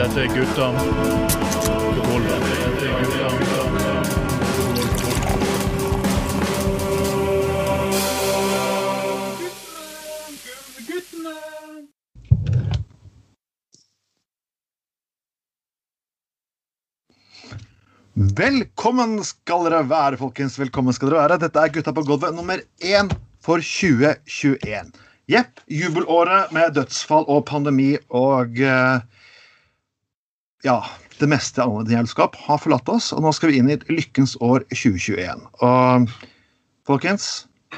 Dette 0.00 0.20
er 0.20 0.30
gutta 0.32 0.66
på 0.72 2.04
gulvet. 2.06 2.44
Dette 2.48 2.86
er 2.88 3.02
gutta 3.04 3.26
Velkommen 18.40 19.20
skal 19.20 19.68
dere 19.68 19.84
være, 19.84 20.16
folkens. 20.16 20.56
Velkommen 20.56 20.96
skal 20.96 21.12
dere 21.12 21.26
være. 21.26 21.40
Dette 21.44 21.60
er 21.60 21.76
Gutta 21.76 21.92
på 21.92 22.08
gulvet 22.08 22.32
nummer 22.40 22.64
én 22.80 23.12
for 23.44 23.60
2021. 23.60 24.96
Jepp, 25.28 25.60
jubelåret 25.68 26.56
med 26.56 26.72
dødsfall 26.80 27.28
og 27.28 27.44
pandemi 27.52 27.98
og 28.08 28.56
eh, 28.64 29.04
Ja, 30.66 30.82
det 31.16 31.28
meste 31.30 31.64
av 31.64 31.88
gjelskap 31.88 32.34
har 32.44 32.58
forlatt 32.60 32.88
oss, 32.92 33.14
og 33.16 33.22
nå 33.24 33.32
skal 33.32 33.48
vi 33.52 33.60
inn 33.60 33.70
i 33.70 33.78
et 33.78 33.86
lykkens 33.88 34.34
år 34.44 34.66
2021. 34.74 35.46
Og 35.64 36.10
folkens, 36.88 37.30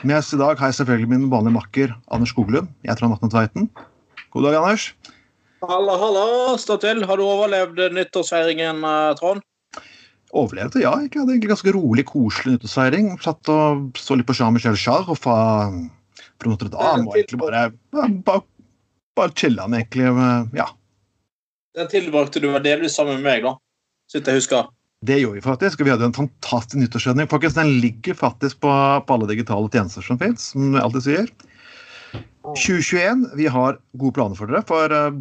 med 0.03 0.19
oss 0.19 0.33
i 0.35 0.41
dag 0.41 0.59
har 0.59 0.73
jeg 0.73 0.81
selvfølgelig 0.81 1.11
min 1.13 1.29
vanlige 1.31 1.55
makker 1.55 1.95
Anders 2.11 2.33
Skoglund. 2.35 2.73
Jeg 2.83 2.95
er 2.95 2.99
Trond 2.99 3.15
Atne 3.15 3.31
Tveiten. 3.31 3.71
God 4.35 4.49
dag, 4.49 4.59
Anders. 4.59 4.89
Halla, 5.63 5.95
halla. 6.01 6.27
Stå 6.59 6.79
til. 6.83 7.05
Har 7.07 7.21
du 7.21 7.23
overlevd 7.23 7.79
nyttårsfeiringen, 7.95 8.83
eh, 8.83 9.15
Trond? 9.21 9.47
Overlevde, 10.35 10.83
ja. 10.83 10.97
Jeg 11.05 11.13
hadde 11.15 11.37
egentlig 11.37 11.52
ganske 11.52 11.74
rolig, 11.77 12.07
koselig 12.09 12.57
nyttårsfeiring. 12.57 13.15
Satt 13.23 13.52
og 13.52 13.99
så 14.01 14.19
litt 14.19 14.27
på 14.27 14.35
Jean-Michel 14.35 14.74
Jarre 14.74 15.13
og 15.13 15.23
fra, 15.23 15.39
fra 16.41 16.51
Notre-Dame. 16.51 17.07
Og 17.07 17.15
egentlig 17.15 17.39
bare, 17.45 17.67
bare, 18.27 18.43
bare 19.15 19.39
chiller'n, 19.39 19.77
egentlig. 19.79 20.11
Ja. 20.59 20.73
Den 21.76 21.88
tilbrakte 21.88 22.40
du 22.42 22.51
var 22.52 22.65
delvis 22.65 22.96
sammen 22.98 23.18
med 23.18 23.24
meg, 23.24 23.46
da. 23.46 23.56
Så 24.10 24.20
jeg 24.20 24.42
husker. 24.42 24.68
Det 25.02 25.16
gjorde 25.18 25.40
vi 25.40 25.45
faktisk, 25.45 25.80
og 25.80 25.88
vi 25.88 25.92
hadde 25.95 26.06
en 26.10 26.15
fantastisk 26.15 26.78
nyttårssending. 26.78 27.30
Den 27.56 27.70
ligger 27.82 28.15
faktisk 28.15 28.60
på, 28.62 28.73
på 29.06 29.15
alle 29.16 29.30
digitale 29.30 29.70
tjenester 29.73 30.04
som 30.04 30.20
fins, 30.20 30.52
som 30.52 30.76
vi 30.76 30.82
alltid 30.82 31.06
sier. 31.09 31.32
2021, 32.52 33.24
vi 33.38 33.48
har 33.50 33.80
gode 33.98 34.15
planer 34.18 34.38
for 34.38 34.50
dere. 34.50 34.62
For 34.68 34.93
uh, 34.95 35.16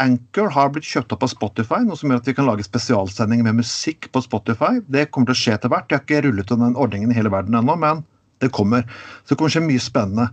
Anchor 0.00 0.52
har 0.54 0.70
blitt 0.72 0.88
kjøpt 0.88 1.12
opp 1.16 1.26
av 1.26 1.32
Spotify, 1.34 1.82
noe 1.84 1.98
som 1.98 2.12
gjør 2.12 2.22
at 2.22 2.30
vi 2.30 2.36
kan 2.38 2.48
lage 2.48 2.64
spesialsendinger 2.64 3.50
med 3.50 3.60
musikk 3.60 4.08
på 4.14 4.22
Spotify. 4.24 4.78
Det 4.88 5.08
kommer 5.10 5.32
til 5.32 5.36
å 5.36 5.42
skje 5.42 5.56
etter 5.58 5.72
hvert. 5.74 5.90
De 5.90 5.98
har 5.98 6.04
ikke 6.06 6.22
rullet 6.24 6.46
ut 6.46 6.54
den 6.54 6.78
ordningen 6.78 7.12
i 7.12 7.18
hele 7.18 7.32
verden 7.34 7.58
ennå, 7.60 7.76
men 7.82 8.04
det 8.40 8.52
kommer. 8.56 8.86
Så 9.24 9.34
det 9.34 9.40
kommer 9.40 9.52
til 9.52 9.58
å 9.58 9.58
skje 9.58 9.68
mye 9.68 9.84
spennende. 9.84 10.30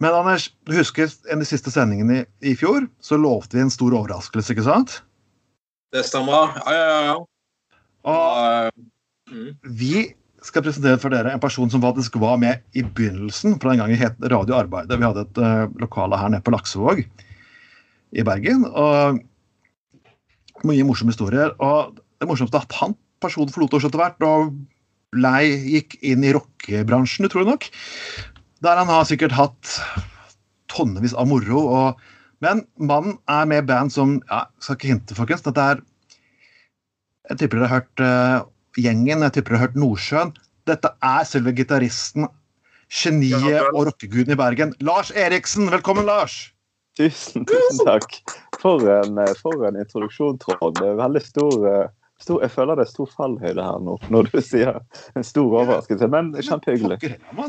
Men 0.00 0.14
Anders, 0.14 0.48
du 0.68 0.76
husker 0.78 1.08
en 1.26 1.40
av 1.40 1.42
de 1.42 1.48
siste 1.48 1.72
sendingene 1.74 2.20
i, 2.22 2.26
i 2.52 2.54
fjor, 2.58 2.86
så 3.02 3.18
lovte 3.18 3.58
vi 3.58 3.64
en 3.64 3.72
stor 3.74 3.96
overraskelse, 3.98 4.54
ikke 4.54 4.66
sant? 4.68 5.00
Det 5.94 6.04
stemmer. 6.06 6.54
Ja, 6.68 6.76
ja, 6.76 7.00
ja. 7.08 7.18
Og 8.08 8.86
Mm. 9.28 9.50
vi 9.76 10.14
skal 10.40 10.62
presentere 10.64 10.96
for 11.02 11.12
dere 11.12 11.34
en 11.34 11.40
person 11.42 11.68
som 11.68 11.82
faktisk 11.82 12.14
var 12.16 12.38
med 12.40 12.62
i 12.72 12.80
begynnelsen, 12.80 13.58
for 13.60 13.68
den 13.68 13.82
gangen 13.82 13.98
het 14.00 14.16
Radio 14.32 14.54
Arbeidet. 14.56 14.96
Vi 14.96 15.04
hadde 15.04 15.24
et 15.26 15.40
uh, 15.42 15.66
lokale 15.82 16.16
her 16.16 16.30
nede 16.32 16.44
på 16.46 16.54
Laksevåg 16.54 17.02
i 18.16 18.24
Bergen. 18.24 18.64
og 18.64 19.20
Mye 20.64 20.86
morsomme 20.86 21.12
historier. 21.12 21.52
og 21.60 21.98
Det 22.18 22.26
morsomste 22.26 22.56
er 22.56 22.64
at 22.64 22.78
han 22.80 22.96
personen 23.20 23.52
forlot 23.52 23.74
oss 23.76 23.84
etter 23.84 24.00
hvert 24.00 24.24
og 24.26 24.56
lei 25.12 25.44
gikk 25.76 25.98
inn 26.02 26.24
i 26.24 26.32
rockebransjen, 26.32 27.28
utrolig 27.28 27.52
nok. 27.52 27.68
Der 28.64 28.78
han 28.80 28.90
har 28.90 29.06
sikkert 29.06 29.34
hatt 29.36 29.76
tonnevis 30.72 31.14
av 31.14 31.28
moro. 31.30 31.62
Og, 31.70 32.00
men 32.44 32.64
mannen 32.76 33.18
er 33.30 33.46
med 33.50 33.68
band 33.70 33.94
som 33.94 34.18
ja, 34.26 34.46
Skal 34.62 34.78
ikke 34.78 34.92
hinte, 34.92 35.18
folkens. 35.18 35.44
Dette 35.46 35.68
er 35.74 35.84
Jeg 37.30 37.42
tipper 37.42 37.60
dere 37.60 37.70
har 37.70 37.82
hørt 37.82 38.02
uh, 38.02 38.48
Gjengen, 38.78 39.24
jeg 39.26 39.34
tipper 39.36 39.54
dere 39.54 39.60
har 39.60 39.68
hørt 39.68 39.78
Nordsjøen. 39.78 40.34
Dette 40.68 40.90
er 41.04 41.24
selve 41.24 41.54
gitaristen, 41.56 42.28
geniet 42.92 43.70
og 43.72 43.88
rockeguden 43.88 44.34
i 44.34 44.38
Bergen. 44.38 44.74
Lars 44.84 45.10
Eriksen! 45.16 45.70
Velkommen, 45.72 46.06
Lars! 46.06 46.50
Tusen, 46.98 47.46
tusen 47.48 47.86
takk. 47.86 48.18
For 48.60 48.82
en, 48.90 49.18
eh, 49.22 49.34
for 49.40 49.64
en 49.68 49.78
introduksjon, 49.80 50.38
Trond. 50.42 50.80
Veldig 50.98 51.22
stor, 51.24 51.56
eh, 51.72 51.88
stor 52.22 52.42
Jeg 52.42 52.52
føler 52.52 52.78
det 52.78 52.84
er 52.84 52.90
stor 52.90 53.10
fallhøyde 53.14 53.64
her 53.64 53.82
nå 53.84 53.94
når 54.12 54.30
du 54.32 54.40
sier 54.42 54.80
en 55.18 55.26
stor 55.26 55.52
overraskelse. 55.62 56.08
Men 56.10 56.32
kjempehyggelig. 56.34 56.98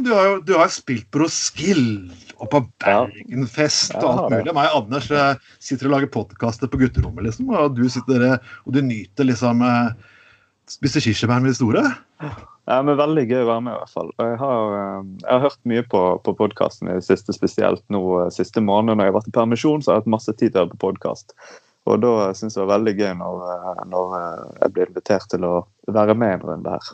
Du 0.06 0.12
har 0.13 0.28
jo 0.28 0.35
du 0.46 0.53
har 0.59 0.69
spilt 0.74 1.09
på 1.13 1.24
Roskilde 1.24 2.13
og 2.40 2.52
på. 2.53 2.63
Bergenfest 2.84 3.97
og 4.00 4.09
alt 4.09 4.35
mulig. 4.38 4.53
Meg 4.56 4.69
og 4.69 4.85
Anders 4.85 5.09
eh, 5.12 5.50
sitter 5.63 5.90
og 5.90 5.97
lager 5.97 6.13
podkaster 6.13 6.72
på 6.72 6.80
gutterommet, 6.84 7.25
liksom, 7.28 7.50
og 7.52 7.75
du 7.78 7.84
sitter 7.91 8.38
og 8.38 8.72
du 8.75 8.81
nyter 8.85 9.28
liksom 9.28 9.66
eh, 9.66 9.91
Spiser 10.69 11.01
kirsebær 11.01 11.40
med 11.41 11.50
de 11.50 11.57
store. 11.57 11.80
Ja, 12.69 12.75
men 12.86 13.00
Veldig 13.00 13.24
gøy 13.25 13.40
å 13.41 13.47
være 13.47 13.62
med, 13.66 13.74
i 13.74 13.80
hvert 13.80 13.94
fall. 13.96 14.12
Jeg 14.22 14.36
har, 14.38 14.75
eh, 14.78 15.07
jeg 15.24 15.31
har 15.31 15.41
hørt 15.47 15.63
mye 15.72 15.86
på, 15.90 16.01
på 16.22 16.36
podkasten 16.38 16.91
i 16.91 17.00
det 17.00 17.07
siste, 17.07 17.34
spesielt 17.34 17.81
nå 17.90 18.03
siste 18.36 18.62
måned 18.62 18.94
når 18.94 19.07
jeg 19.07 19.13
har 19.13 19.18
vært 19.18 19.31
i 19.31 19.34
permisjon. 19.40 19.81
så 19.81 19.91
har 19.91 19.97
jeg 19.97 20.06
hatt 20.06 20.13
masse 20.13 20.36
tid 20.36 20.53
til 20.53 20.62
å 20.62 20.68
høre 20.68 20.75
på 20.75 20.84
podkast. 20.84 21.34
Og 21.89 22.01
da 22.03 22.13
syns 22.38 22.55
jeg 22.55 22.61
det 22.61 22.67
var 22.67 22.77
veldig 22.77 22.95
gøy 23.00 23.13
når, 23.19 23.45
eh, 23.53 23.83
når 23.89 24.17
eh, 24.19 24.41
jeg 24.61 24.73
ble 24.75 24.88
invitert 24.89 25.29
til 25.31 25.47
å 25.47 25.53
være 25.89 26.16
med 26.17 26.35
en 26.38 26.45
runde 26.51 26.75
her. 26.75 26.91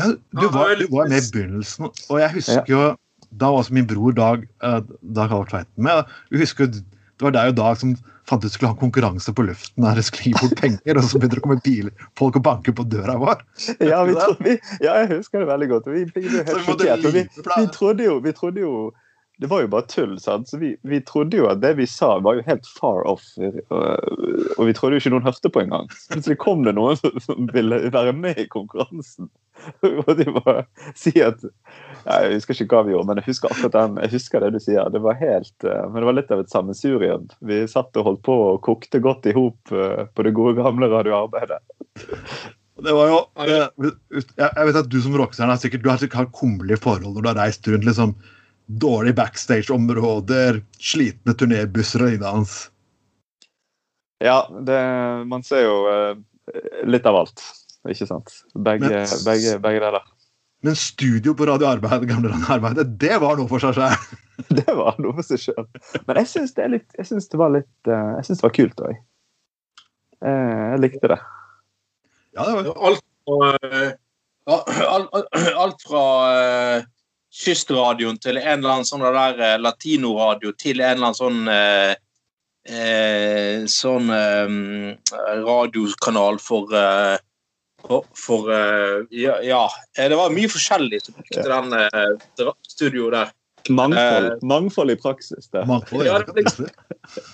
Ja, 0.00 0.08
du 0.12 0.46
var, 0.52 0.74
du 0.80 0.86
var 0.92 1.10
med 1.12 1.20
i 1.20 1.32
begynnelsen, 1.32 1.90
og 1.92 2.20
jeg 2.20 2.32
husker 2.38 2.70
jo 2.70 2.84
Da 3.32 3.48
var 3.52 3.60
også 3.60 3.74
min 3.76 3.86
bror 3.88 4.14
Dag 4.16 4.46
eh, 4.64 4.78
Dag 5.02 5.28
Halvard 5.32 5.50
Tveiten 5.50 5.84
med. 5.84 6.08
Jeg 6.32 6.44
husker 6.46 6.70
Det 6.72 7.26
var 7.26 7.34
deg 7.36 7.52
og 7.52 7.58
Dag 7.60 7.76
som 7.80 7.92
fant 8.28 8.44
ut 8.44 8.54
skulle 8.54 8.70
ha 8.70 8.78
konkurranse 8.78 9.32
på 9.34 9.44
luften 9.44 9.84
der 9.84 9.98
det 9.98 10.04
skulle 10.06 10.30
gi 10.30 10.34
bort 10.38 10.54
penger, 10.60 10.98
og 10.98 11.04
så 11.04 11.18
begynte 11.18 11.36
det 11.36 11.42
å 11.42 11.44
komme 11.46 11.58
biler, 11.64 12.04
folk 12.18 12.38
og 12.38 12.44
banke 12.46 12.74
på 12.76 12.84
døra 12.86 13.16
vår. 13.18 13.42
Ja, 13.90 14.02
vi 14.06 14.14
trodde, 14.14 14.46
vi, 14.46 14.56
ja, 14.84 14.94
jeg 15.02 15.10
husker 15.16 15.42
det 15.42 15.48
veldig 15.50 15.68
godt. 15.72 15.88
Vi 15.90 16.04
vi 16.14 16.22
Vi, 16.22 17.24
vi, 17.42 17.66
trodde 17.74 18.06
jo, 18.06 18.18
vi 18.22 18.34
trodde 18.36 18.62
jo 18.62 18.74
Det 19.40 19.48
var 19.50 19.62
jo 19.64 19.68
bare 19.72 19.86
tull. 19.90 20.18
sant? 20.20 20.48
Så 20.48 20.58
vi, 20.58 20.76
vi 20.82 21.00
trodde 21.00 21.36
jo 21.36 21.48
at 21.50 21.62
det 21.62 21.72
vi 21.78 21.86
sa, 21.88 22.18
var 22.22 22.36
jo 22.38 22.44
helt 22.46 22.66
far 22.78 23.02
off. 23.08 23.24
Og, 23.38 24.66
vi 24.68 24.74
trodde 24.76 24.98
jo 24.98 25.02
ikke 25.02 25.12
noen 25.14 25.26
hørte 25.26 25.50
på 25.50 25.62
engang. 25.64 25.88
Plutselig 26.12 26.38
kom 26.42 26.62
det 26.66 26.76
noen 26.76 27.00
som, 27.00 27.48
ville 27.54 27.80
være 27.94 28.12
med 28.14 28.38
i 28.38 28.46
konkurransen. 28.52 29.30
Og 30.04 30.12
de 30.18 30.26
bare 30.32 30.64
si 30.98 31.12
at 31.22 31.42
Jeg 31.44 32.30
husker 32.32 32.56
ikke 32.56 32.76
hva 32.78 32.84
vi 32.86 32.94
gjorde, 32.94 33.08
men 33.10 33.20
jeg 33.20 33.28
husker 33.30 33.52
akkurat 33.52 33.74
den, 33.76 33.98
jeg 34.04 34.14
husker 34.16 34.42
det 34.42 34.52
du 34.54 34.60
sier. 34.62 34.90
Det 34.94 35.02
var 35.04 35.18
helt, 35.20 35.54
eh, 35.66 35.84
men 35.88 36.02
det 36.02 36.08
var 36.08 36.16
litt 36.18 36.32
av 36.34 36.42
et 36.42 36.52
sammensurium. 36.52 37.28
Vi 37.46 37.60
satt 37.70 37.98
og 38.00 38.08
holdt 38.08 38.24
på 38.26 38.36
og 38.48 38.62
kokte 38.66 39.00
godt 39.02 39.28
i 39.30 39.36
hop 39.36 39.74
eh, 39.74 40.04
på 40.10 40.26
det 40.26 40.34
gode, 40.38 40.56
gamle 40.58 40.90
radioarbeidet. 40.90 41.60
Det 42.82 42.94
var 42.96 43.10
jo, 43.12 43.18
eh, 43.44 43.90
jeg, 44.18 44.66
vet 44.66 44.78
at 44.80 44.90
Du 44.90 44.98
som 45.04 45.14
rockestjerne 45.18 45.58
sikkert 45.60 45.84
du 45.84 45.90
har 45.92 46.00
sikkert 46.00 46.24
hatt 46.24 46.36
kummerlige 46.38 46.80
forhold 46.82 47.12
når 47.14 47.22
du 47.22 47.30
har 47.30 47.38
reist 47.44 47.68
rundt 47.70 47.86
liksom 47.86 48.16
dårlige 48.80 49.16
backstage-områder, 49.18 50.62
slitne 50.80 51.34
turnébusser 51.34 52.04
og 52.04 52.08
lignende. 52.12 52.30
hans. 52.32 52.54
Ja, 54.22 54.46
det, 54.66 54.78
man 55.26 55.42
ser 55.42 55.64
jo 55.66 55.76
eh, 55.90 56.16
litt 56.86 57.06
av 57.10 57.16
alt. 57.24 57.42
Ikke 57.90 58.06
sant? 58.06 58.30
Begge, 58.54 58.88
Men- 58.88 59.24
begge, 59.26 59.56
begge 59.64 59.80
deler. 59.82 60.04
Men 60.62 60.76
studio 60.78 61.32
på 61.34 61.46
Radio 61.48 61.66
Arbeid, 61.66 62.04
gamle 62.06 62.30
Arbeidet, 62.54 62.92
det 63.02 63.16
var 63.18 63.34
noe 63.40 63.48
for 63.50 63.58
seg 63.64 63.74
selv. 63.74 64.18
Det 64.62 64.72
var 64.74 64.96
noe 65.02 65.12
for 65.18 65.26
seg 65.26 65.38
sjøl. 65.42 65.66
Men 66.06 66.18
jeg 66.22 66.28
syns 66.30 66.54
det, 66.56 66.62
er 66.64 66.70
litt- 66.76 66.94
jeg 66.98 67.06
synes 67.06 67.26
det 67.30 67.38
var 67.38 67.50
litt 67.54 67.90
eh, 67.90 68.12
Jeg 68.16 68.24
synes 68.28 68.38
det 68.40 68.46
var 68.46 68.54
kult 68.56 68.80
òg. 68.86 68.94
Jeg 70.22 70.78
likte 70.82 71.10
det. 71.12 71.18
Ja, 72.38 72.46
det 72.46 72.54
var 72.56 72.70
Alt 72.88 73.02
fra, 73.26 73.50
eh, 73.66 73.92
alt, 74.54 75.12
alt 75.66 75.84
fra 75.88 76.04
eh, 76.38 76.86
kystradioen 77.32 78.18
til 78.20 78.36
en 78.38 78.58
eller 78.60 78.74
annen 78.76 78.88
sånn 78.88 79.04
der 79.06 79.40
eh, 79.40 79.58
latinoradio 79.62 80.52
til 80.60 80.80
en 80.84 80.96
eller 80.98 81.10
annen 81.10 81.18
sånn 81.18 81.48
eh, 81.48 81.94
eh, 82.68 83.64
sånn 83.72 84.10
eh, 84.12 84.96
radiokanal 85.42 86.38
for 86.42 86.72
eh, 86.76 87.18
for, 87.82 88.04
for 88.14 88.50
eh, 88.54 89.00
ja, 89.10 89.40
ja, 89.42 89.62
det 89.98 90.14
var 90.14 90.30
mye 90.30 90.46
forskjellig 90.52 91.00
som 91.02 91.16
brukte 91.18 91.42
den 91.42 91.72
eh, 91.74 92.52
studioet 92.70 93.16
der. 93.16 93.32
Mangfold, 93.70 94.26
Eh. 94.26 94.38
mangfold 94.46 94.90
i 94.90 94.96
praksis. 94.98 95.48
det. 95.54 95.64
mangfold. 95.66 96.06
Ja, 96.06 96.12
Ja, 96.12 96.18
det 96.18 96.32
blir- 96.34 96.70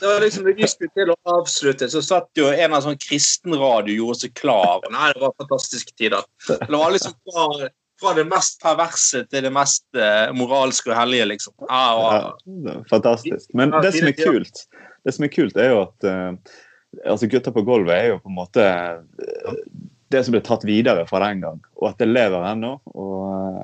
Det 0.01 0.07
var 0.07 0.21
liksom, 0.21 0.45
det 0.45 0.55
vi 0.57 0.67
skulle 0.69 0.91
til 0.97 1.11
å 1.13 1.17
avslutte, 1.25 1.89
så 1.93 2.03
satt 2.05 2.29
jo 2.37 2.49
en 2.49 2.73
av 2.77 2.83
sånn 2.85 2.97
kristenradio 3.01 3.95
gjorde 3.97 4.21
seg 4.23 4.35
klar. 4.41 4.81
Nei, 4.93 5.13
det 5.13 5.21
var 5.21 5.33
fantastiske 5.41 5.93
tider. 5.97 6.25
Det 6.49 6.69
var 6.73 6.91
liksom 6.93 7.13
fra, 7.29 7.69
fra 8.01 8.15
det 8.15 8.25
mest 8.31 8.61
perverse 8.63 9.25
til 9.31 9.45
det 9.47 9.53
mest 9.55 9.85
eh, 9.99 10.31
moralske 10.37 10.93
og 10.93 10.97
hellige, 10.99 11.27
liksom. 11.33 11.55
Ah, 11.69 11.99
ah. 11.99 12.31
Ja, 12.67 12.79
fantastisk. 12.91 13.51
Men 13.59 13.75
det 13.83 13.93
som 13.97 14.09
er 14.11 14.17
kult, 14.19 14.65
det 15.05 15.15
som 15.17 15.27
er 15.27 15.33
kult 15.35 15.59
er 15.59 15.73
jo 15.73 15.83
at 15.87 16.09
eh, 16.09 16.57
altså 17.05 17.29
Gutter 17.31 17.55
på 17.55 17.65
gulvet 17.67 17.95
er 17.97 18.11
jo 18.15 18.21
på 18.23 18.31
en 18.33 18.39
måte 18.39 18.65
eh, 18.65 19.63
det 20.09 20.23
som 20.25 20.33
ble 20.33 20.41
tatt 20.45 20.65
videre 20.65 21.05
fra 21.09 21.21
den 21.27 21.43
gang, 21.45 21.59
og 21.77 21.91
at 21.91 21.99
det 22.01 22.09
lever 22.09 22.47
ennå. 22.53 22.79
Og, 22.97 23.59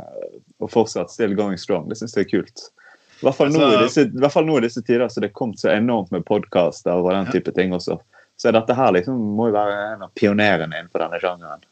og 0.60 0.70
fortsatt 0.72 1.12
still 1.12 1.32
going 1.38 1.56
strong. 1.60 1.88
Det 1.88 1.96
syns 2.00 2.16
jeg 2.18 2.26
er 2.26 2.32
kult. 2.34 2.66
I 3.20 3.24
hvert 3.24 3.38
fall 3.38 3.52
nå, 3.54 3.60
Altså- 3.62 3.78
i 3.78 3.84
disse, 3.86 4.04
i 4.10 4.20
hvert 4.20 4.34
fall 4.34 4.48
nå 4.48 4.58
i 4.58 4.64
disse 4.66 4.82
tider 4.84 5.08
så 5.08 5.22
det 5.22 5.30
er 5.30 5.38
kommet 5.38 5.62
så 5.62 5.70
enormt 5.72 6.10
med 6.12 6.26
podkaster 6.28 7.00
og 7.00 7.12
den 7.14 7.30
type 7.32 7.54
ting 7.56 7.72
også. 7.72 7.96
Så 8.36 8.50
dette 8.52 8.74
her 8.76 8.92
liksom 8.92 9.16
må 9.38 9.48
jo 9.48 9.54
være 9.54 9.78
en 9.94 10.02
av 10.04 10.12
pionerene 10.18 10.74
innenfor 10.82 11.04
denne 11.04 11.20
sjangeren. 11.22 11.62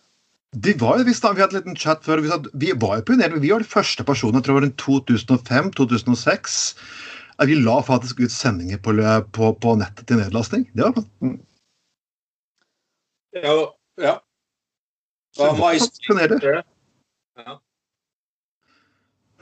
De 0.52 0.74
var 0.80 0.98
jo, 1.00 1.04
vi, 1.08 1.14
da, 1.16 1.32
Vi 1.32 1.40
hadde 1.40 1.56
en 1.56 1.62
liten 1.62 1.76
chat 1.80 2.04
før. 2.04 2.20
Vi, 2.20 2.28
sa, 2.28 2.36
vi 2.54 2.72
var 2.76 2.98
jo 3.00 3.06
pionerer. 3.08 3.40
Vi 3.40 3.52
var 3.52 3.62
de 3.64 3.68
første 3.68 4.04
personene 4.04 4.42
jeg 4.42 4.48
tror 4.48 4.60
det 4.60 4.60
var 4.60 4.66
rundt 4.68 5.78
2005-2006. 5.80 6.58
Vi 7.48 7.56
la 7.58 7.78
faktisk 7.82 8.20
ut 8.20 8.30
sendinger 8.34 8.78
på, 8.84 8.92
på, 9.32 9.52
på 9.62 9.72
nettet 9.80 10.06
til 10.06 10.20
nedlasting. 10.20 10.66
Det 10.76 10.84
var 10.84 11.00
mm. 11.24 11.38
ja. 13.98 14.18
Ja, 15.40 15.48
mais- 15.56 15.88
pionerer. 16.06 16.62
Ja. 17.40 17.56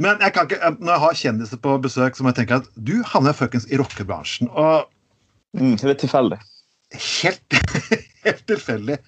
Men 0.00 0.22
jeg 0.22 0.32
kan 0.32 0.46
ikke, 0.46 0.70
når 0.78 0.92
jeg 0.94 1.00
har 1.02 1.18
kjendiser 1.24 1.58
på 1.60 1.74
besøk, 1.82 2.16
så 2.16 2.24
må 2.24 2.30
jeg 2.30 2.38
tenke 2.40 2.60
at 2.62 2.70
du 2.78 2.94
havner 3.04 3.34
fuckings 3.36 3.66
i 3.68 3.76
rockebransjen. 3.82 4.48
Og 4.50 4.86
Mm, 5.50 5.74
det 5.76 5.90
er 5.90 5.94
tilfeldig. 5.98 6.36
helt, 7.22 7.54
helt 8.24 8.44
tilfeldig. 8.46 8.98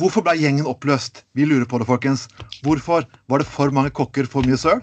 Hvorfor 0.00 0.24
ble 0.26 0.34
gjengen 0.40 0.66
oppløst? 0.66 1.22
Vi 1.38 1.46
lurer 1.46 1.66
på 1.70 1.78
det, 1.80 1.86
folkens. 1.88 2.26
Hvorfor? 2.64 3.06
Var 3.30 3.42
det 3.42 3.46
for 3.50 3.70
mange 3.74 3.92
kokker, 3.94 4.26
for 4.30 4.46
mye 4.46 4.58
søl? 4.60 4.80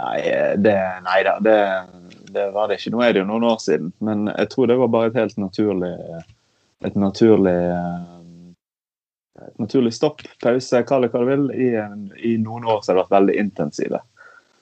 Nei, 0.00 0.20
det, 0.64 0.76
nei 1.04 1.18
da, 1.26 1.34
det, 1.44 1.56
det 2.32 2.46
var 2.54 2.70
det 2.70 2.78
ikke. 2.80 2.92
Nå 2.94 3.02
er 3.04 3.12
det 3.12 3.20
jo 3.24 3.28
noen 3.28 3.44
år 3.50 3.58
siden. 3.60 3.90
Men 4.00 4.30
jeg 4.32 4.48
tror 4.54 4.70
det 4.70 4.78
var 4.80 4.88
bare 4.94 5.10
et 5.12 5.18
helt 5.20 5.36
naturlig 5.40 5.92
et 6.88 6.94
naturlig 6.96 7.52
eh, 7.52 7.98
et 9.40 9.58
naturlig 9.60 9.92
stopp, 9.96 10.22
pause, 10.40 10.80
kall 10.88 11.04
det 11.04 11.10
hva 11.12 11.20
du 11.20 11.28
vil. 11.28 11.44
I, 11.52 11.68
en- 11.82 12.08
I 12.16 12.34
noen 12.40 12.64
år 12.68 12.80
så 12.80 12.90
har 12.92 12.96
det 12.96 13.02
vært 13.04 13.16
veldig 13.18 13.36
intensive. 13.42 14.00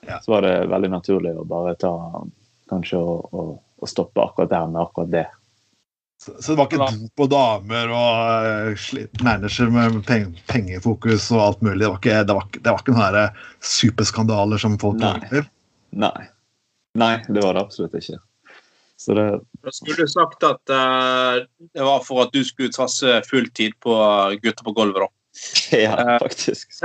Ja. 0.07 0.19
Så 0.23 0.31
var 0.35 0.43
det 0.43 0.53
veldig 0.71 0.91
naturlig 0.91 1.33
å 1.39 1.47
bare 1.47 1.77
ta 1.79 1.93
kanskje 2.71 2.99
å, 2.99 3.15
å, 3.31 3.45
å 3.79 3.87
stoppe 3.89 4.23
akkurat 4.23 4.51
der 4.51 4.67
med 4.71 4.81
akkurat 4.83 5.11
det. 5.15 5.25
Så, 6.29 6.41
så 6.43 6.51
det 6.51 6.57
var 6.59 6.69
ikke 6.69 6.85
dop 6.85 7.23
og 7.25 7.29
damer 7.31 7.91
og 7.95 8.73
uh, 8.77 8.97
manager 9.25 9.71
med 9.73 9.99
peng, 10.05 10.27
pengefokus 10.51 11.29
og 11.33 11.43
alt 11.43 11.63
mulig. 11.65 11.81
Det 11.81 11.89
var 11.89 11.99
ikke, 12.01 12.17
det 12.27 12.35
var, 12.37 12.49
det 12.53 12.69
var 12.69 12.83
ikke 12.83 12.97
noen 12.97 13.39
superskandaler 13.65 14.61
som 14.61 14.77
folk 14.81 14.99
Nei. 15.01 15.43
Nei. 15.97 16.27
Nei, 16.99 17.13
det 17.29 17.41
var 17.41 17.55
det 17.55 17.63
absolutt 17.63 17.95
ikke. 17.97 18.19
Så 18.99 19.15
det 19.15 19.25
Da 19.63 19.71
skulle 19.73 20.03
du 20.03 20.11
sagt 20.11 20.43
at 20.43 20.73
uh, 20.73 21.45
det 21.73 21.85
var 21.87 22.03
for 22.05 22.27
at 22.27 22.35
du 22.35 22.43
skulle 22.45 22.75
satse 22.75 23.21
full 23.29 23.47
tid 23.55 23.77
på 23.81 23.95
Gutter 24.43 24.65
på 24.65 24.75
gulvet, 24.75 25.05
da. 25.05 25.09
Ja, 25.85 26.17
faktisk. 26.21 26.73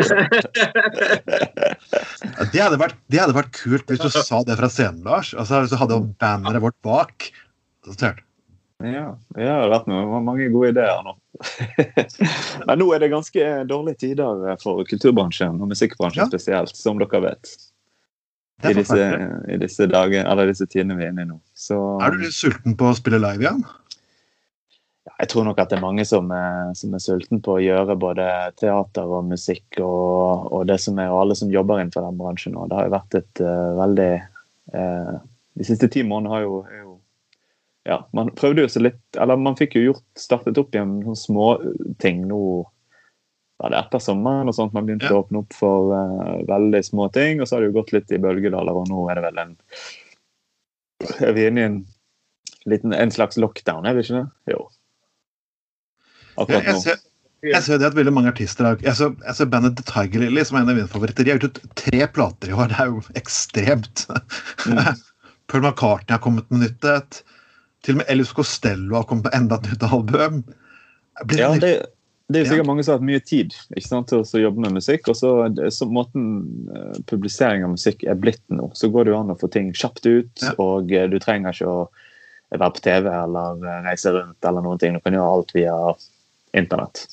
Det 2.53 2.61
hadde, 2.61 2.79
vært, 2.79 2.97
det 3.11 3.19
hadde 3.21 3.35
vært 3.37 3.55
kult 3.57 3.91
hvis 3.91 4.03
du 4.03 4.11
sa 4.13 4.43
det 4.47 4.57
fra 4.59 4.69
scenen, 4.71 5.03
Lars. 5.07 5.33
Altså, 5.35 5.65
hvis 5.65 5.73
du 5.73 5.79
hadde 5.81 5.99
banneret 6.23 6.63
vårt 6.63 6.77
bak. 6.87 7.29
Så 7.85 7.97
du. 7.99 8.24
Ja, 8.87 9.05
det 9.37 9.49
har 9.49 9.71
vært 9.73 9.87
noe, 9.91 10.21
mange 10.25 10.49
gode 10.53 10.73
ideer 10.75 11.05
nå. 11.07 11.15
Men 12.69 12.81
nå 12.81 12.89
er 12.95 13.05
det 13.05 13.13
ganske 13.13 13.47
dårlige 13.71 14.01
tider 14.05 14.43
for 14.63 14.85
kulturbransjen, 14.89 15.61
og 15.61 15.71
musikkbransjen 15.73 16.25
Ja. 16.25 16.29
spesielt, 16.31 16.77
som 16.79 17.01
dere 17.03 17.23
vet. 17.29 17.55
I 18.65 18.73
disse. 18.77 19.07
I 19.51 19.57
disse 19.61 19.89
dager, 19.91 20.25
eller 20.31 20.49
disse 20.49 20.67
tidene 20.71 20.97
vi 20.97 21.05
er 21.05 21.13
inne 21.13 21.27
i 21.27 21.31
nå. 21.33 21.41
Så 21.59 21.79
Er 22.01 22.15
du 22.15 22.23
litt 22.23 22.37
sulten 22.37 22.77
på 22.79 22.93
å 22.93 22.97
spille 22.97 23.21
live 23.23 23.43
igjen? 23.45 23.65
jeg 25.21 25.29
tror 25.31 25.45
nok 25.47 25.61
at 25.63 25.71
det 25.71 25.77
er 25.79 25.85
mange 25.85 26.05
som 26.09 26.31
er, 26.35 26.73
som 26.79 26.95
er 26.97 27.03
sulten 27.03 27.43
på 27.45 27.57
å 27.57 27.63
gjøre 27.63 27.97
både 28.01 28.25
teater 28.59 29.11
og 29.19 29.29
musikk 29.29 29.79
og, 29.83 30.49
og 30.51 30.65
det 30.71 30.79
som 30.83 30.99
er, 30.99 31.13
og 31.13 31.21
alle 31.21 31.37
som 31.39 31.53
jobber 31.53 31.81
innenfor 31.81 32.07
den 32.07 32.19
bransjen 32.19 32.57
nå. 32.57 32.67
Det 32.71 32.79
har 32.79 32.89
jo 32.89 32.95
vært 32.97 33.19
et 33.21 33.43
uh, 33.45 33.71
veldig 33.79 34.11
uh, 34.75 35.15
De 35.55 35.67
siste 35.69 35.87
ti 35.93 36.03
månedene 36.03 36.35
har 36.35 36.47
jo, 36.47 36.57
er 36.67 36.81
jo 36.81 36.94
ja, 37.85 37.99
Man 38.17 38.31
prøvde 38.37 38.65
jo 38.65 38.71
seg 38.73 38.87
litt 38.87 39.19
Eller 39.21 39.37
man 39.41 39.59
fikk 39.59 39.77
jo 39.77 39.83
gjort, 39.91 40.05
startet 40.19 40.61
opp 40.61 40.75
igjen 40.75 40.99
noen 41.03 41.19
småting 41.19 42.25
nå 42.31 42.41
var 43.63 43.71
det 43.71 43.79
etter 43.79 44.03
sommeren 44.03 44.51
og 44.51 44.57
sånt 44.57 44.73
man 44.75 44.87
begynte 44.87 45.07
Ja. 45.07 45.15
å 45.15 45.23
åpne 45.23 45.45
opp 45.45 45.55
for 45.55 45.93
uh, 45.95 46.41
veldig 46.49 46.81
små 46.85 47.07
ting. 47.15 47.39
Og 47.41 47.47
så 47.47 47.55
har 47.57 47.63
det 47.63 47.71
jo 47.71 47.77
gått 47.79 47.93
litt 47.95 48.11
i 48.13 48.19
bølgedaler, 48.19 48.75
og 48.75 48.91
nå 48.91 49.05
er 49.09 49.21
det 49.21 49.23
vel 49.29 49.39
en 49.45 49.53
Er 51.23 51.33
vi 51.37 51.47
inne 51.47 51.61
i 51.63 51.69
en 51.69 51.77
liten, 52.67 52.93
en 52.93 53.13
slags 53.15 53.39
lockdown, 53.39 53.87
er 53.87 53.95
vi 53.95 54.03
ikke 54.03 54.19
det? 54.19 54.55
Jo. 54.57 54.67
Akkurat 56.35 56.67
nå. 56.67 56.83
Ja, 56.83 56.97
jeg 57.45 57.63
ser 57.67 57.79
det 57.79 57.91
at 57.91 57.97
veldig 57.97 58.13
mange 58.17 58.31
artister 58.33 58.67
Jeg 58.81 58.97
ser, 58.97 59.15
jeg 59.21 59.37
ser 59.37 59.51
bandet 59.53 59.77
The 59.79 59.85
Tiger 59.87 60.25
Lily, 60.25 60.45
som 60.49 60.57
er 60.57 60.65
en 60.65 60.73
av 60.73 60.79
mine 60.79 60.91
favoritter. 60.91 61.27
De 61.27 61.35
har 61.35 61.39
gjort 61.39 61.59
ut 61.61 61.75
tre 61.77 62.07
plater 62.09 62.51
i 62.51 62.57
år. 62.57 62.71
Det 62.73 62.79
er 62.81 62.93
jo 62.93 63.03
ekstremt. 63.21 64.07
Mm. 64.65 64.81
Paul 65.53 65.63
McCartney 65.63 66.17
har 66.17 66.23
kommet 66.25 66.49
med 66.51 66.65
nytt 66.65 66.89
et. 66.89 67.21
Til 67.85 67.97
og 67.97 68.01
med 68.01 68.13
Elvis 68.13 68.33
Costello 68.37 68.97
har 68.97 69.05
kommet 69.09 69.29
med 69.29 69.37
enda 69.37 69.59
et 69.61 69.69
nytt 69.73 69.85
album. 69.93 70.41
Blir 71.29 71.43
Ja, 71.43 71.51
det, 71.53 71.61
det, 71.61 71.75
det 72.33 72.41
er 72.41 72.47
sikkert 72.49 72.65
Ja. 72.65 72.69
mange 72.71 72.85
som 72.85 72.95
har 72.95 73.01
hatt 73.03 73.07
mye 73.11 73.21
tid 73.21 73.53
ikke 73.77 73.87
sant, 73.91 74.09
til 74.09 74.23
å 74.25 74.41
jobbe 74.47 74.65
med 74.65 74.79
musikk. 74.79 75.11
Og 75.13 75.19
så, 75.19 75.33
så 75.71 75.89
måten 75.91 76.25
eh, 76.73 76.97
publisering 77.11 77.67
av 77.67 77.75
musikk 77.77 78.05
er 78.09 78.17
blitt 78.17 78.43
nå, 78.49 78.71
så 78.75 78.89
går 78.89 79.05
det 79.05 79.13
jo 79.15 79.21
an 79.21 79.35
å 79.35 79.39
få 79.39 79.51
ting 79.53 79.73
kjapt 79.77 80.07
ut. 80.09 80.33
Ja. 80.43 80.55
Og 80.63 80.93
eh, 80.93 81.07
du 81.13 81.19
trenger 81.21 81.53
ikke 81.53 81.69
å 81.69 81.85
være 82.55 82.73
på 82.79 82.85
TV 82.87 83.11
eller 83.13 83.67
eh, 83.69 83.83
reise 83.91 84.15
rundt 84.17 84.49
eller 84.49 84.65
noen 84.65 84.81
ting. 84.81 84.97
Du 84.97 85.05
kan 85.05 85.17
gjøre 85.17 85.35
alt 85.37 85.55
via 85.57 85.77
internett. 86.57 87.05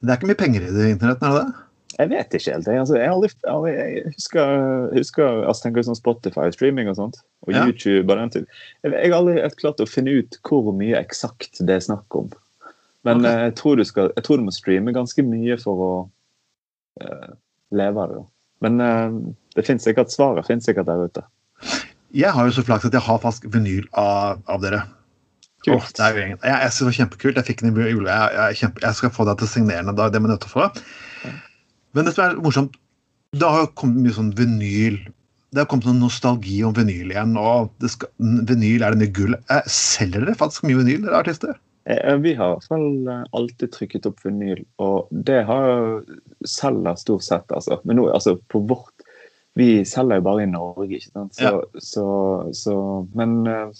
det 0.00 0.14
er 0.14 0.16
ikke 0.20 0.30
mye 0.30 0.40
penger 0.40 0.64
i 0.64 0.72
det 0.72 0.90
internetten, 0.94 1.26
er 1.28 1.36
det 1.36 1.44
det? 1.50 1.66
Jeg 2.00 2.08
vet 2.08 2.34
ikke 2.36 2.54
helt. 2.54 2.68
Jeg, 2.70 2.80
altså, 2.80 2.96
jeg, 2.96 3.08
har 3.10 3.16
aldri, 3.18 3.72
jeg 3.74 4.04
husker, 4.14 4.52
husker 4.94 5.42
altså, 5.42 5.64
tenker 5.66 5.84
sånn 5.84 5.98
Spotify 5.98 6.46
og 6.48 6.54
streaming 6.56 6.88
og 6.88 6.96
sånt, 6.96 7.18
og 7.44 7.52
Ja. 7.52 7.66
YouTube 7.68 8.06
og 8.08 8.16
den 8.16 8.32
tid. 8.36 8.46
Jeg, 8.86 8.94
jeg 8.94 9.10
har 9.12 9.18
aldri 9.18 9.34
helt 9.36 9.58
klart 9.60 9.82
å 9.84 9.88
finne 9.88 10.14
ut 10.22 10.38
hvor 10.48 10.70
mye 10.76 10.96
eksakt 11.00 11.60
det 11.60 11.76
er 11.76 11.84
snakk 11.84 12.16
om. 12.16 12.30
Men 13.04 13.20
Ok. 13.20 13.28
eh, 13.28 13.42
jeg, 13.48 13.54
tror 13.60 13.76
du 13.76 13.84
skal, 13.84 14.12
jeg 14.16 14.24
tror 14.24 14.40
du 14.40 14.46
må 14.46 14.54
streame 14.54 14.96
ganske 14.96 15.24
mye 15.24 15.58
for 15.60 15.84
å 15.84 15.92
uh, 17.04 17.28
leve 17.76 18.06
av 18.06 18.14
det. 18.14 18.22
Men 18.64 18.80
uh, 18.80 19.18
det 19.56 19.66
finnes 19.68 19.84
sikkert 19.84 20.12
svaret 20.12 20.48
finnes 20.48 20.68
sikkert 20.68 20.88
der 20.88 21.04
ute. 21.04 21.26
Jeg 22.16 22.32
har 22.34 22.48
jo 22.48 22.56
så 22.56 22.64
flaks 22.66 22.88
at 22.88 22.96
jeg 22.96 23.04
har 23.06 23.20
fast 23.22 23.44
vinyl 23.44 23.86
av, 23.92 24.40
av 24.50 24.64
dere. 24.64 24.82
Kult. 25.64 25.76
Oh, 25.76 25.88
det 25.92 26.04
er 26.06 26.16
jo 26.16 26.20
jeg, 26.24 26.38
jeg 26.48 26.72
synes 26.72 26.78
det 26.80 26.88
var 26.88 26.98
kjempekult. 26.98 27.36
Jeg 27.36 27.48
fikk 27.50 27.62
den 27.62 27.76
i 27.76 27.90
jule. 27.92 28.08
Jeg, 28.08 28.56
jeg, 28.62 28.72
jeg 28.80 28.96
skal 28.96 29.12
få 29.12 29.28
deg 29.28 29.40
til 29.40 29.48
å 29.48 29.52
signere 29.52 29.84
den. 29.84 29.96
Det 29.96 30.20
må 30.20 30.30
jeg 30.30 30.32
nødt 30.32 30.46
til 30.46 30.52
å 30.52 30.54
få. 30.56 31.32
Men 31.94 32.06
det 32.06 32.14
som 32.16 32.24
er 32.28 32.36
morsomt, 32.42 32.76
det 33.34 33.46
har 33.46 33.64
jo 33.64 33.72
kommet 33.78 34.02
mye 34.04 34.14
sånn 34.16 34.32
vinyl 34.38 34.96
Det 35.50 35.58
har 35.62 35.66
kommet 35.70 35.86
sånn 35.88 35.98
nostalgi 36.02 36.60
om 36.66 36.74
vinyl 36.74 37.10
igjen. 37.10 37.36
og 37.38 37.70
det 37.82 37.90
skal, 37.90 38.08
Vinyl 38.18 38.82
er 38.86 38.94
det 38.94 39.00
mye 39.00 39.12
gull. 39.14 39.34
Eh, 39.50 39.66
Selger 39.66 40.22
dere 40.24 40.36
faktisk 40.38 40.62
mye 40.68 40.78
vinyl, 40.78 41.02
dere 41.06 41.18
artister? 41.24 41.56
Eh, 41.90 42.16
Vi 42.22 42.34
har 42.38 42.52
i 42.52 42.54
hvert 42.54 42.68
fall 42.70 43.08
eh, 43.10 43.24
alltid 43.34 43.72
trykket 43.74 44.06
opp 44.06 44.22
vinyl, 44.22 44.62
og 44.78 45.08
det 45.10 45.40
har 45.48 46.04
selger 46.46 46.94
stort 47.02 47.26
sett, 47.26 47.50
altså. 47.50 47.80
Men 47.84 47.98
nå, 47.98 48.08
altså, 48.14 48.36
på 48.48 48.62
vårt 48.70 49.06
Vi 49.58 49.82
selger 49.84 50.20
jo 50.20 50.26
bare 50.28 50.44
i 50.46 50.50
Norge, 50.50 50.86
ikke 51.00 51.10
sant. 51.10 51.34
Så, 51.34 51.42
Ja. 51.42 51.80
så, 51.82 52.06
så 52.54 52.76
Men 53.18 53.46
eh, 53.46 53.70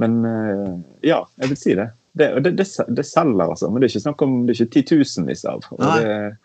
Men 0.00 0.24
eh, 0.24 0.78
ja, 1.12 1.26
jeg 1.42 1.48
vil 1.52 1.56
si 1.60 1.74
det. 1.76 1.90
Det, 2.16 2.30
det, 2.42 2.56
det, 2.56 2.66
det 2.96 3.04
selger, 3.06 3.50
altså. 3.52 3.68
Men 3.68 3.80
det 3.82 3.90
er 3.90 3.92
ikke 3.98 4.06
snakk 4.08 4.22
om 4.24 4.46
det 4.46 4.54
er 4.56 4.64
ikke 4.64 4.80
titusenvis 4.80 5.44
av. 5.44 5.60
Og 5.76 5.84
Nei. 5.84 5.98
det, 6.00 6.36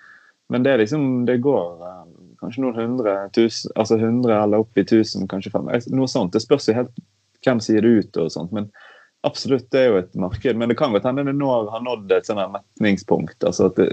men 0.50 0.66
det 0.66 0.72
er 0.72 0.82
liksom 0.84 1.26
Det 1.26 1.38
går 1.42 1.86
eh, 1.88 2.02
kanskje 2.42 2.64
noen 2.64 2.76
hundre 2.80 3.16
tusen, 3.34 3.72
altså 3.76 3.98
hundre 3.98 4.38
eller 4.44 4.66
opp 4.66 4.78
i 4.78 4.86
tusen, 4.86 5.28
kanskje 5.32 5.54
fem. 5.54 5.70
Noe 5.96 6.10
sånt. 6.12 6.34
Det 6.36 6.44
spørs 6.44 6.70
jo 6.70 6.78
helt 6.78 6.94
hvem 7.46 7.62
sier 7.62 7.86
det 7.86 7.94
ut 8.02 8.22
og 8.22 8.32
sånt. 8.34 8.54
men 8.56 8.70
Absolutt, 9.26 9.72
det 9.74 9.80
er 9.80 9.88
jo 9.90 9.98
et 10.04 10.18
marked, 10.22 10.58
men 10.58 10.70
det 10.70 10.76
kan 10.78 10.94
godt 10.94 11.08
hende 11.08 11.24
det 11.26 11.34
nå 11.34 11.48
har 11.50 11.82
nådd 11.82 12.12
et 12.14 12.28
sånn 12.28 12.44
metningspunkt. 12.54 13.40
altså 13.42 13.72
det, 13.74 13.88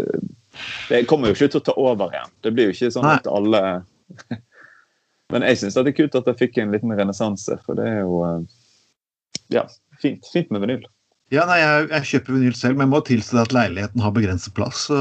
det 0.90 1.06
kommer 1.08 1.30
jo 1.30 1.36
ikke 1.38 1.54
til 1.54 1.62
å 1.62 1.66
ta 1.70 1.74
over 1.80 2.12
igjen. 2.12 2.34
Det 2.44 2.52
blir 2.52 2.68
jo 2.68 2.74
ikke 2.74 2.90
sånn 2.92 3.08
at 3.08 3.28
alle 3.30 3.62
Men 5.32 5.46
jeg 5.48 5.62
syns 5.62 5.78
det 5.78 5.94
er 5.94 5.96
kult 5.96 6.18
at 6.18 6.26
jeg 6.28 6.36
fikk 6.42 6.58
en 6.60 6.74
liten 6.74 6.92
renessanse, 6.92 7.56
for 7.64 7.80
det 7.80 7.86
er 7.88 8.02
jo 8.02 8.18
eh, 8.26 8.42
Ja, 9.56 9.64
fint, 10.02 10.28
fint 10.28 10.52
med 10.52 10.66
vinyl. 10.66 10.84
Ja, 11.32 11.46
nei, 11.48 11.62
jeg, 11.62 11.86
jeg 11.88 12.08
kjøper 12.10 12.36
vinyl 12.36 12.56
selv, 12.58 12.76
men 12.76 12.86
jeg 12.86 12.92
må 12.92 13.00
tilstå 13.08 13.38
at 13.40 13.54
leiligheten 13.56 14.02
har 14.04 14.12
begrenset 14.12 14.52
plass. 14.56 14.86
så 14.90 14.98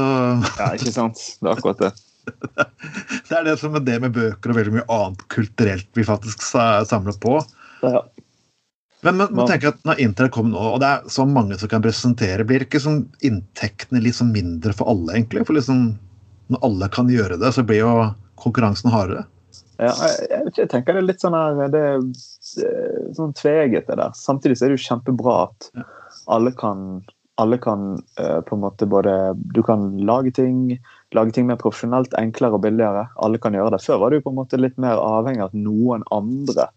Ja, 0.56 0.70
ikke 0.72 0.94
sant? 0.94 1.20
Det 1.40 1.50
er 1.50 1.58
akkurat 1.58 1.82
det. 1.82 1.92
Det 3.28 3.34
er 3.34 3.46
det 3.48 3.56
som 3.58 3.74
er 3.74 3.82
det 3.82 3.96
med 4.04 4.12
bøker 4.14 4.52
og 4.52 4.58
veldig 4.58 4.74
mye 4.76 4.84
annet 4.94 5.22
kulturelt 5.32 5.88
vi 5.98 6.04
faktisk 6.06 6.44
samler 6.44 7.16
på. 7.20 7.38
Ja. 7.82 8.04
Men 9.02 9.18
man, 9.18 9.32
man 9.34 9.48
tenker 9.50 9.72
at 9.72 9.80
når 9.88 10.02
internett 10.04 10.34
kommer 10.36 10.54
nå, 10.54 10.66
og 10.76 10.78
det 10.82 10.90
er 10.92 11.08
så 11.10 11.24
mange 11.26 11.56
som 11.58 11.70
kan 11.72 11.82
presentere, 11.82 12.46
blir 12.46 12.62
ikke 12.62 12.80
sånn 12.80 13.00
inntektene 13.26 14.12
sånn 14.14 14.30
mindre 14.34 14.74
for 14.78 14.92
alle, 14.92 15.16
egentlig? 15.16 15.42
For 15.48 15.58
liksom, 15.58 15.88
når 16.54 16.62
alle 16.68 16.90
kan 16.94 17.10
gjøre 17.10 17.40
det, 17.42 17.50
så 17.56 17.64
blir 17.66 17.82
jo 17.82 17.96
konkurransen 18.38 18.92
hardere. 18.94 19.24
Ja, 19.82 19.90
jeg, 19.90 20.52
jeg, 20.54 20.68
tenker 20.70 20.94
det 20.94 21.00
er 21.00 21.08
litt 21.08 21.22
sånn 21.24 21.34
her 21.34 21.72
Det 21.72 21.80
er 21.82 22.04
sånn 23.16 23.34
tveget, 23.34 23.88
det 23.88 23.98
der. 23.98 24.14
Samtidig 24.14 24.60
så 24.60 24.68
er 24.68 24.72
det 24.72 24.78
jo 24.78 24.86
kjempebra 24.86 25.42
at 25.48 25.74
Ja. 25.74 25.88
Alle 26.32 26.54
kan 26.56 27.02
alle 27.40 27.56
kan 27.58 27.96
uh, 28.20 28.40
på 28.44 28.54
en 28.54 28.60
måte 28.60 28.86
både 28.86 29.12
Du 29.54 29.62
kan 29.64 29.96
lage 30.04 30.34
ting 30.36 30.78
lage 31.12 31.32
ting 31.32 31.46
mer 31.48 31.58
profesjonelt, 31.60 32.14
enklere 32.18 32.56
og 32.56 32.62
billigere. 32.64 33.06
Alle 33.20 33.40
kan 33.40 33.56
gjøre 33.56 33.74
det. 33.74 33.82
Før 33.84 34.00
var 34.02 34.12
du 34.12 34.20
på 34.20 34.32
en 34.32 34.38
måte 34.38 34.60
litt 34.60 34.78
mer 34.80 35.00
avhengig 35.00 35.42
av 35.42 35.52
at 35.52 35.58
noen 35.58 36.04
andre 36.12 36.68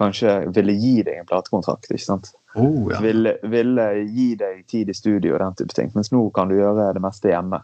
kanskje 0.00 0.38
ville 0.56 0.72
gi 0.72 1.02
deg 1.04 1.20
en 1.20 1.28
platekontrakt. 1.28 1.90
ikke 1.90 2.04
sant? 2.04 2.32
Oh, 2.54 2.88
ja. 2.92 3.00
ville, 3.04 3.36
ville 3.52 3.86
gi 4.08 4.32
deg 4.40 4.64
tid 4.68 4.88
i 4.88 4.96
studio 4.96 5.36
og 5.36 5.42
den 5.44 5.60
type 5.60 5.76
ting. 5.76 5.92
Mens 5.96 6.12
nå 6.12 6.24
kan 6.36 6.48
du 6.48 6.58
gjøre 6.58 6.90
det 6.96 7.04
meste 7.04 7.32
hjemme. 7.32 7.62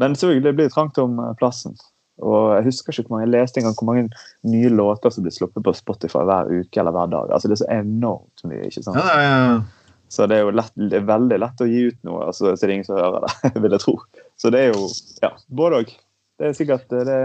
Men 0.00 0.16
selvfølgelig 0.16 0.48
det 0.48 0.58
blir 0.58 0.72
trangt 0.72 1.00
om 1.00 1.18
eh, 1.20 1.34
plassen. 1.40 1.76
Og 2.20 2.54
jeg 2.56 2.66
husker 2.68 2.92
ikke 2.92 3.08
hvor 3.08 3.16
mange 3.16 3.28
jeg 3.28 3.34
leste 3.34 3.60
en 3.60 3.68
gang 3.68 3.76
hvor 3.78 3.88
mange 3.88 4.08
nye 4.48 4.70
låter 4.72 5.12
som 5.12 5.24
blir 5.24 5.32
sluppet 5.32 5.64
på 5.64 5.72
Spotify 5.76 6.24
hver 6.28 6.50
uke 6.52 6.80
eller 6.80 6.96
hver 6.96 7.12
dag. 7.12 7.32
Altså 7.32 7.48
Det 7.48 7.56
er 7.56 7.62
så 7.62 7.70
enormt 7.78 8.44
mye. 8.48 8.64
ikke 8.68 8.84
sant? 8.84 9.00
Ja, 9.00 9.20
ja, 9.20 9.36
er, 9.54 9.62
Så 10.10 10.26
det 10.26 10.40
er 10.40 10.46
jo 10.46 10.54
lett, 10.58 10.72
det 10.74 10.98
er 10.98 11.06
veldig 11.06 11.38
lett 11.38 11.62
å 11.62 11.68
gi 11.70 11.84
ut 11.92 11.98
noe, 12.06 12.24
altså, 12.32 12.50
så 12.50 12.66
det 12.66 12.68
er 12.68 12.76
ingen 12.78 12.88
som 12.88 12.98
hører 12.98 13.26
det, 13.26 13.52
vil 13.64 13.76
jeg 13.76 13.84
tro. 13.84 13.94
Så 14.40 14.50
det 14.50 14.64
er 14.64 14.72
jo 14.72 14.88
ja, 15.22 15.30
både 15.60 15.84
òg. 15.84 15.92
Det 16.40 16.48
er 16.48 16.56
sikkert 16.56 16.90
det, 16.90 17.04
det, 17.06 17.18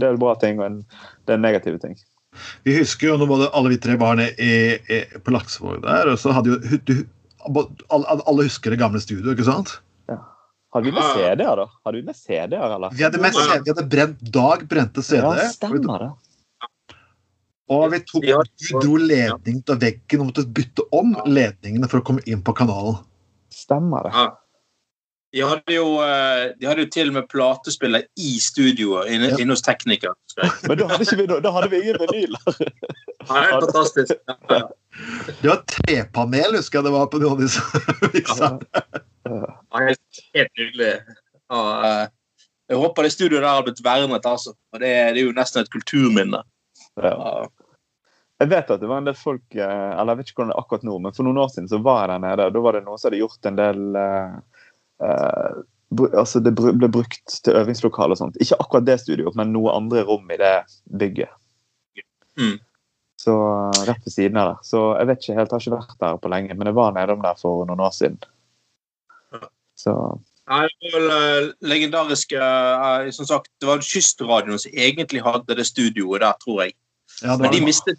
det 0.00 0.08
er 0.08 0.18
bra 0.18 0.32
ting 0.40 0.58
og 0.58 0.66
en, 0.66 0.76
det 1.28 1.36
er 1.36 1.42
negative 1.42 1.78
ting. 1.82 1.98
vi 2.64 2.78
husker 2.80 3.12
jo 3.12 3.18
når 3.20 3.30
både 3.30 3.50
alle 3.54 3.74
vi 3.74 3.80
tre 3.84 3.94
var 4.00 4.16
nede 4.18 5.02
på 5.22 5.34
Laksevåg 5.34 5.84
der, 5.84 6.10
og 6.10 6.18
så 6.18 6.34
hadde 6.34 6.54
jo 6.56 6.80
du, 6.88 6.94
alle, 7.44 8.20
alle 8.24 8.48
husker 8.48 8.72
det 8.72 8.80
gamle 8.80 9.02
studioet, 9.04 9.36
ikke 9.36 9.46
sant? 9.50 9.76
Hadde 10.74 10.90
vi 10.90 10.92
med 10.92 11.04
CD-er, 11.14 11.56
da? 11.60 11.68
Hadde 11.86 12.00
vi 12.00 12.02
med 12.02 12.16
CD-er, 12.18 12.72
eller? 12.74 12.90
Vi 12.90 13.04
hadde, 13.06 13.18
med, 13.22 13.36
CD 13.36 13.60
vi 13.62 13.70
hadde 13.70 13.84
brent 13.92 14.22
Dag 14.34 14.64
brente 14.66 15.04
CD. 15.06 15.22
Ja, 15.22 15.44
stemmer 15.52 16.02
det. 16.02 16.08
Og 17.72 17.86
vi, 17.94 17.98
tok, 18.04 18.24
vi 18.24 18.72
dro 18.76 18.96
ledning 19.00 19.62
til 19.64 19.78
veggen 19.80 20.20
og 20.20 20.28
måtte 20.30 20.44
bytte 20.56 20.84
om 20.92 21.14
ledningene 21.24 21.88
for 21.88 22.02
å 22.02 22.04
komme 22.04 22.24
inn 22.28 22.42
på 22.44 22.52
kanalen. 22.58 22.98
Stemmer 23.54 24.04
det. 24.08 24.12
Ja. 24.16 24.24
De 25.34 25.42
hadde, 25.42 25.72
jo, 25.74 25.86
eh, 26.04 26.52
de 26.60 26.66
hadde 26.68 26.84
jo 26.84 26.90
til 26.94 27.08
og 27.10 27.14
med 27.16 27.24
platespiller 27.32 28.04
i 28.22 28.36
studioet 28.38 29.08
inne, 29.10 29.32
Ja. 29.32 29.38
inne 29.42 29.56
hos 29.56 29.64
teknikeren. 29.66 30.14
Men 30.68 30.78
da 30.78 30.86
hadde, 30.92 31.02
ikke 31.02 31.16
vi, 31.18 31.26
da 31.42 31.50
hadde 31.56 31.70
vi 31.72 31.80
ingen 31.80 31.98
vinyler. 32.04 32.38
Ja, 33.24 33.40
det 33.40 33.48
er 33.48 33.60
fantastisk. 33.64 34.14
Ja. 34.54 34.60
Det 35.40 35.48
var 35.48 35.62
trepanel, 35.66 36.54
husker 36.54 36.78
jeg 36.78 36.86
det 36.86 36.92
var 36.94 37.08
på 37.10 37.18
noen 37.18 37.32
av 37.34 37.40
disse 37.42 37.64
visene. 38.14 38.84
Ja, 39.26 39.80
helt, 39.88 40.20
helt 40.36 40.52
nydelig. 40.60 40.92
Eh, 41.50 42.04
jeg 42.70 42.78
håper 42.78 43.02
det 43.08 43.10
studioet 43.16 43.42
der 43.42 43.48
har 43.56 43.64
blitt 43.66 43.82
vernet, 43.82 44.28
altså. 44.28 44.54
For 44.70 44.78
det, 44.84 44.92
det 45.16 45.24
er 45.24 45.26
jo 45.26 45.34
nesten 45.34 45.64
et 45.64 45.72
kulturminne. 45.74 46.44
Ja. 47.02 47.46
Jeg 48.42 48.50
vet 48.50 48.70
at 48.70 48.82
det 48.82 48.88
var 48.90 49.00
en 49.00 49.06
del 49.08 49.16
folk 49.18 49.54
eh, 49.54 49.90
Eller 49.94 50.12
jeg 50.12 50.18
vet 50.20 50.30
ikke 50.30 50.40
hvordan 50.40 50.50
det 50.52 50.56
er 50.56 50.64
akkurat 50.64 50.84
nå, 50.86 50.96
men 51.02 51.14
for 51.16 51.26
noen 51.26 51.40
år 51.42 51.52
siden 51.54 51.70
så 51.70 51.78
var 51.82 52.02
jeg 52.02 52.10
der 52.12 52.24
nede. 52.26 52.48
og 52.48 52.56
Da 52.56 52.62
var 52.66 52.76
det 52.76 52.82
noen 52.86 53.00
som 53.00 53.08
hadde 53.08 53.22
gjort 53.22 53.48
en 53.50 53.60
del 53.60 53.98
eh, 54.02 55.54
Altså 55.94 56.42
det 56.42 56.54
ble 56.58 56.90
brukt 56.90 57.38
til 57.46 57.54
øvingslokale 57.54 58.16
og 58.16 58.18
sånt. 58.18 58.38
Ikke 58.42 58.58
akkurat 58.58 58.86
det 58.88 58.98
studioet, 59.02 59.36
men 59.38 59.52
noe 59.54 59.74
andre 59.76 60.02
rom 60.08 60.30
i 60.34 60.38
det 60.40 60.54
bygget. 60.90 61.30
Mm. 62.40 62.56
Så 63.20 63.34
rett 63.86 64.02
ved 64.02 64.12
siden 64.12 64.40
av 64.40 64.48
der. 64.48 64.62
Så 64.66 64.80
jeg 64.98 65.08
vet 65.10 65.22
ikke 65.22 65.36
helt, 65.38 65.52
jeg 65.52 65.54
har 65.54 65.62
ikke 65.62 65.76
vært 65.76 66.00
der 66.02 66.18
på 66.24 66.32
lenge, 66.32 66.56
men 66.58 66.70
jeg 66.70 66.78
var 66.80 66.96
nedom 66.96 67.22
der 67.22 67.38
for 67.38 67.62
noen 67.68 67.84
år 67.84 67.94
siden. 67.94 68.18
Så 69.78 69.94
Nei, 70.50 70.66
det 70.82 70.90
var 70.92 71.04
vel 71.08 71.46
legendariske 71.64 72.48
Som 73.16 73.26
sagt, 73.26 73.48
det 73.60 73.68
var 73.68 73.80
Kystradioen 73.80 74.60
som 74.60 74.74
egentlig 74.76 75.22
hadde 75.24 75.56
det 75.56 75.64
studioet 75.64 76.20
der, 76.20 76.36
tror 76.42 76.66
jeg. 76.66 76.74
Ja, 77.22 77.36
Men 77.36 77.52
de 77.52 77.58
det. 77.58 77.64
mistet 77.64 77.98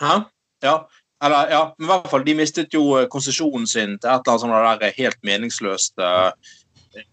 Hæ? 0.00 0.20
Ja. 0.62 0.88
Eller, 1.24 1.50
ja, 1.50 1.74
men 1.78 1.84
i 1.86 1.88
hvert 1.88 2.10
fall, 2.12 2.24
de 2.26 2.34
mistet 2.36 2.74
jo 2.74 2.96
eh, 2.98 3.08
konsesjonen 3.08 3.66
sin 3.66 3.98
til 3.98 4.10
et 4.10 4.20
eller 4.28 4.34
annet 4.34 4.42
sånt 4.42 4.82
helt 4.98 5.22
meningsløst 5.24 5.98
eh, 6.04 6.30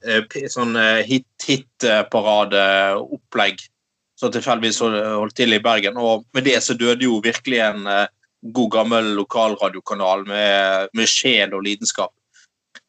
eh, 0.04 0.24
sånn 0.52 0.76
eh, 0.76 1.06
hit-hit-paradeopplegg 1.08 3.58
som 4.20 4.32
tilfeldigvis 4.32 4.80
holdt 4.84 5.36
til 5.40 5.54
i 5.56 5.64
Bergen. 5.64 5.98
Og 5.98 6.26
med 6.36 6.44
det 6.48 6.64
så 6.64 6.74
døde 6.76 7.04
jo 7.08 7.22
virkelig 7.24 7.60
en 7.64 7.88
eh, 7.88 8.08
god 8.54 8.72
gammel 8.72 9.06
lokalradiokanal 9.18 10.26
med, 10.28 10.88
med 10.94 11.10
sjel 11.10 11.54
og 11.56 11.64
lidenskap. 11.64 12.12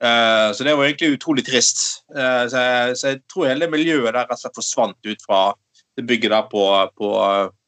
Eh, 0.03 0.53
så 0.55 0.65
det 0.67 0.75
var 0.75 0.85
egentlig 0.89 1.15
utrolig 1.17 1.45
trist. 1.47 1.79
Eh, 2.17 2.45
så, 2.51 2.59
jeg, 2.59 2.97
så 2.99 3.09
jeg 3.13 3.21
tror 3.31 3.51
hele 3.51 3.71
miljøet 3.71 4.13
der 4.13 4.25
rett 4.25 4.35
og 4.35 4.41
slett 4.43 4.59
forsvant 4.59 4.99
ut 5.07 5.23
fra 5.27 5.41
det 5.95 6.07
bygget 6.09 6.35
der 6.35 6.45
på, 6.51 6.65
på, 6.99 7.09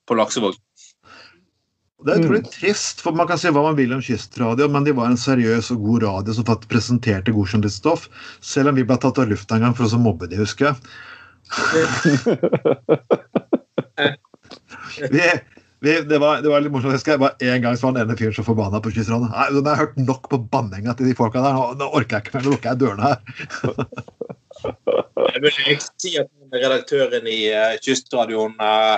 på 0.06 0.16
Laksevåg. 0.18 0.54
Det 2.06 2.12
er 2.12 2.20
utrolig 2.20 2.44
trist, 2.52 3.00
for 3.02 3.16
man 3.16 3.26
kan 3.26 3.38
si 3.40 3.50
hva 3.50 3.62
man 3.64 3.78
vil 3.78 3.94
om 3.96 4.02
Kystradio, 4.04 4.68
men 4.70 4.84
de 4.86 4.92
var 4.94 5.08
en 5.10 5.18
seriøs 5.18 5.72
og 5.74 5.82
god 5.86 6.04
radio 6.04 6.34
som 6.36 6.46
faktisk 6.46 6.70
presenterte 6.74 7.34
god 7.34 7.48
journaliststoff. 7.48 8.02
Selv 8.44 8.70
om 8.70 8.76
vi 8.78 8.84
ble 8.86 8.98
tatt 9.00 9.18
av 9.18 9.30
lufta 9.30 9.56
en 9.56 9.64
gang 9.66 9.76
for 9.78 9.88
å 9.88 9.92
så 9.94 10.00
mobbe 10.00 10.28
de, 10.30 10.36
husker 10.42 10.64
jeg. 10.70 10.76
Vi, 14.96 15.20
vi, 15.80 16.00
det, 16.08 16.18
var, 16.18 16.40
det 16.42 16.48
var 16.48 16.62
litt 16.64 16.72
morsomt. 16.72 16.94
Jeg 16.94 16.98
husker 17.00 17.12
jeg 17.14 17.20
var 17.20 17.34
En 17.44 17.64
gang 17.64 17.76
så 17.76 17.86
var 17.86 17.96
den 17.96 18.06
ene 18.06 18.16
fyren 18.16 18.36
så 18.36 18.44
forbanna 18.46 18.80
på 18.82 18.92
Kystradio. 18.94 19.28
Nei, 19.28 19.48
nå 19.52 19.60
har 19.66 19.74
jeg 19.74 19.82
hørt 19.82 19.98
nok 20.00 20.30
på 20.32 20.38
banninga 20.52 20.94
til 20.96 21.10
de 21.10 21.16
folka 21.18 21.42
der. 21.44 21.56
Nå, 21.56 21.66
nå 21.80 21.90
orker 21.98 22.16
jeg 22.16 22.24
ikke 22.24 22.36
mer. 22.36 22.46
Nå 22.46 22.54
lukker 22.54 22.72
jeg 22.72 22.80
dørene 22.80 23.10
her. 23.10 23.18
Jeg 25.34 25.42
vil 25.44 25.52
ikke 25.52 25.76
si 26.00 26.14
at 26.20 26.30
redaktøren 26.54 27.28
i 27.28 27.40
uh, 27.52 27.76
Kystradioen 27.84 28.56
eh, 28.62 28.96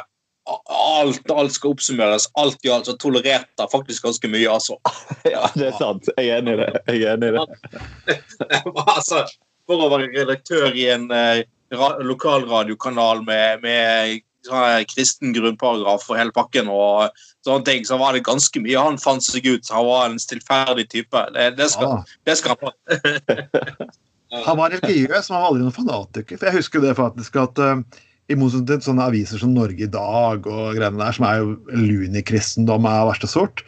alt, 0.48 1.30
alt 1.30 1.52
skal 1.54 1.74
oppsummeres. 1.74 2.28
Alt 2.40 2.64
i 2.64 2.70
alt 2.72 2.88
så 2.88 2.94
tolererte 3.00 3.62
jeg 3.64 3.72
faktisk 3.72 4.08
ganske 4.08 4.30
mye, 4.32 4.46
altså. 4.50 4.78
ja, 5.34 5.44
det 5.54 5.68
er 5.72 5.76
sant. 5.80 6.08
Jeg 6.16 6.32
er 6.32 6.40
enig 6.42 6.56
i 6.56 6.62
det. 6.62 6.70
Jeg 6.88 7.04
er 7.04 7.18
enig 7.18 7.32
i 7.32 7.36
det. 7.36 8.18
altså 8.96 9.26
for 9.68 9.84
å 9.84 9.90
være 9.92 10.08
redaktør 10.14 10.72
i 10.72 10.88
en 10.94 11.10
eh, 11.12 11.44
ra 11.76 11.90
lokalradiokanal 12.00 13.20
med, 13.26 13.60
med 13.64 14.24
sånn 14.48 14.86
kristen 14.88 15.34
grunnparagraf 15.36 16.06
og 16.08 16.16
hele 16.16 16.32
pakken 16.32 16.70
og 16.72 17.12
sånne 17.44 17.66
ting, 17.66 17.84
så 17.84 17.98
var 18.00 18.16
det 18.16 18.24
ganske 18.26 18.62
mye 18.64 18.84
han 18.88 19.00
fant 19.02 19.24
seg 19.24 19.46
ut. 19.48 19.72
Han 19.74 19.88
var 19.88 20.06
en 20.08 20.20
stillferdig 20.22 20.88
type. 20.94 21.24
Det, 21.34 21.50
det, 21.58 21.68
skal, 21.74 21.98
ah. 21.98 22.14
det 22.24 22.38
skal 22.40 22.56
han 22.56 22.70
ha. 22.70 23.88
Han 24.44 24.58
var 24.58 24.74
religiøs, 24.74 25.30
men 25.30 25.38
han 25.38 25.40
var 25.40 25.46
aldri 25.48 25.62
noen 25.62 25.72
fanatiker. 25.72 26.36
For 26.36 26.50
jeg 26.50 26.58
husker 26.58 26.82
det 26.84 26.90
faktisk 26.98 27.38
at 27.40 27.60
eh, 27.64 28.00
i 28.28 28.36
motsetning 28.36 28.80
til 28.80 28.90
sånne 28.90 29.06
aviser 29.08 29.40
som 29.40 29.54
Norge 29.56 29.86
i 29.86 29.92
dag 29.92 30.46
og 30.46 30.76
greiene 30.76 31.00
der, 31.00 31.14
som 31.16 31.26
er 31.28 31.40
jo 31.40 31.54
lunikristendom 31.72 32.88
av 32.88 33.08
verste 33.08 33.30
sort, 33.30 33.62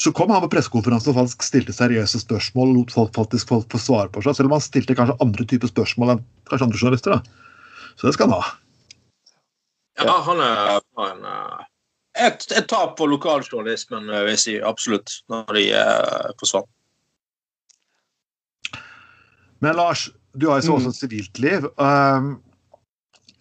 så 0.00 0.12
kom 0.16 0.32
han 0.32 0.42
på 0.42 0.50
pressekonferansen 0.54 1.12
og 1.12 1.18
faktisk 1.20 1.44
stilte 1.44 1.74
seriøse 1.76 2.22
spørsmål 2.22 2.72
og 2.72 2.78
lot 2.78 2.94
folk 2.94 3.12
faktisk 3.18 3.52
folk 3.52 3.68
få 3.72 3.80
svare 3.82 4.10
på 4.12 4.24
seg, 4.24 4.38
selv 4.38 4.50
om 4.50 4.56
han 4.56 4.64
stilte 4.64 4.96
kanskje 4.98 5.18
andre 5.22 5.46
typer 5.46 5.70
spørsmål 5.70 6.14
enn 6.14 6.24
kanskje 6.50 6.68
andre 6.68 6.80
journalister. 6.80 7.18
da. 7.18 7.40
Så 8.00 8.08
det 8.08 8.16
skal 8.16 8.30
han 8.30 8.40
ha. 8.40 8.54
Ja, 10.00 10.16
han 10.24 10.40
er 10.40 10.80
var 10.96 11.12
en 11.12 11.26
eh, 11.28 11.66
et, 12.26 12.46
et 12.56 12.68
tap 12.68 12.96
for 12.98 13.10
lokaljournalismen, 13.12 14.08
eh, 14.08 14.24
vil 14.26 14.34
jeg 14.34 14.42
si. 14.44 14.54
Absolutt. 14.64 15.20
Når 15.30 15.56
de 15.56 15.66
uh, 15.76 16.30
forsvant. 16.40 16.68
Men 19.60 19.76
Lars, 19.76 20.08
du 20.32 20.48
har 20.48 20.60
jo 20.60 20.70
så 20.70 20.78
også 20.78 20.94
et 20.94 21.02
sivilt 21.02 21.42
liv. 21.42 21.68
Um, 21.76 22.38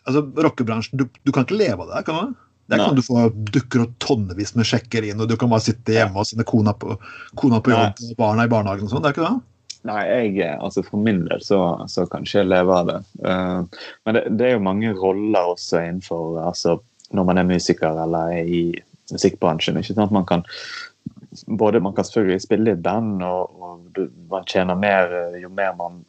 altså, 0.10 0.26
Rockebransjen, 0.46 1.00
du, 1.00 1.06
du 1.24 1.32
kan 1.36 1.46
ikke 1.48 1.60
leve 1.60 1.86
av 1.86 1.92
det, 1.94 2.04
kan 2.10 2.20
du? 2.20 2.38
Det 2.70 2.78
ikke 2.78 2.84
Nei. 2.84 2.90
sånn 2.90 3.00
du 3.00 3.06
får 3.08 3.32
dukker 3.56 3.82
og 3.82 3.94
tonnevis 4.04 4.52
med 4.58 4.68
sjekker 4.70 5.06
inn, 5.08 5.22
og 5.24 5.30
du 5.32 5.34
kan 5.42 5.50
bare 5.50 5.66
sitte 5.66 5.96
hjemme 5.96 6.22
og 6.22 6.28
sende 6.30 6.46
kona 6.46 6.76
på, 6.78 7.00
kona 7.40 7.58
på 7.66 7.74
jobb 7.74 8.04
og 8.12 8.12
barna 8.20 8.46
i 8.46 8.52
barnehagen 8.52 8.86
og 8.86 8.92
sånn. 8.92 9.02
Det 9.06 9.10
er 9.10 9.16
ikke 9.18 9.26
det? 9.26 9.40
Nei, 9.90 10.02
jeg, 10.06 10.34
eh, 10.44 10.58
altså 10.60 10.84
for 10.84 11.00
min 11.02 11.24
del 11.30 11.42
så, 11.42 11.62
så 11.90 12.04
kan 12.12 12.28
ikke 12.28 12.42
jeg 12.42 12.50
leve 12.52 12.76
av 12.76 12.92
det. 12.92 13.00
Uh, 13.24 13.88
men 14.06 14.18
det, 14.18 14.24
det 14.38 14.50
er 14.50 14.54
jo 14.58 14.66
mange 14.68 14.92
roller 14.98 15.54
også 15.56 15.80
innenfor 15.86 16.42
altså 16.44 16.78
Når 17.16 17.26
man 17.26 17.40
er 17.42 17.48
musiker 17.50 17.98
eller 18.04 18.36
er 18.38 18.46
i 18.46 18.62
musikkbransjen. 19.10 19.80
ikke 19.80 19.96
sant? 19.98 20.12
Man 20.14 20.28
kan 20.30 20.44
både 21.48 21.80
man 21.82 21.96
kan 21.98 22.06
selvfølgelig 22.06 22.44
spille 22.44 22.76
i 22.76 22.82
band, 22.86 23.24
og, 23.26 23.56
og 23.62 23.88
du- 23.96 24.12
man 24.30 24.46
tjener 24.46 24.78
mer 24.78 25.10
eh, 25.24 25.40
jo 25.42 25.50
mer 25.50 25.74
man 25.80 26.04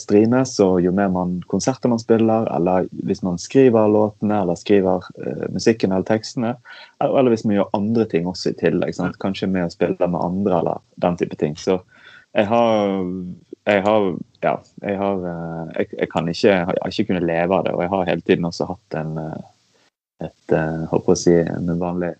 streames, 0.00 0.54
og 0.64 0.78
jo 0.84 0.92
mer 0.96 1.10
man 1.12 1.34
konserter 1.50 1.90
man 1.92 2.00
spiller, 2.00 2.46
eller 2.56 2.86
hvis 3.04 3.22
man 3.26 3.36
skriver 3.40 3.90
låtene 3.92 4.38
eller 4.42 4.56
skriver 4.56 5.04
uh, 5.20 5.46
musikken 5.52 5.92
eller 5.92 6.06
tekstene, 6.08 6.54
eller, 7.02 7.18
eller 7.20 7.34
hvis 7.34 7.44
man 7.44 7.58
gjør 7.58 7.72
andre 7.76 8.06
ting 8.08 8.28
også 8.30 8.52
i 8.52 8.58
tillegg. 8.62 8.96
Sant? 8.96 9.20
Kanskje 9.22 9.50
med 9.52 9.68
å 9.68 9.74
spille 9.74 10.08
med 10.08 10.20
andre 10.20 10.60
eller 10.62 10.84
den 11.04 11.20
type 11.20 11.36
ting. 11.40 11.58
Så 11.60 11.82
jeg 12.32 12.48
har 12.48 13.02
jeg 13.66 13.82
har 13.82 14.08
ja, 14.42 14.56
jeg 14.82 14.98
har 14.98 15.24
eh, 15.30 15.66
jeg, 15.76 15.88
jeg 15.98 16.10
kan 16.10 16.28
ikke 16.28 16.48
jeg 16.48 16.66
har 16.66 16.90
ikke 16.90 17.08
kunnet 17.10 17.28
leve 17.28 17.56
av 17.56 17.66
det, 17.66 17.74
og 17.76 17.84
jeg 17.84 17.92
har 17.92 18.08
hele 18.08 18.26
tiden 18.26 18.48
også 18.48 18.68
hatt 18.72 18.98
en 18.98 19.14
eh, 19.22 19.40
et 20.22 20.54
eh, 20.54 20.82
håper 20.90 21.14
å 21.14 21.18
si 21.18 21.34
en 21.34 21.70
vanlig, 21.78 22.12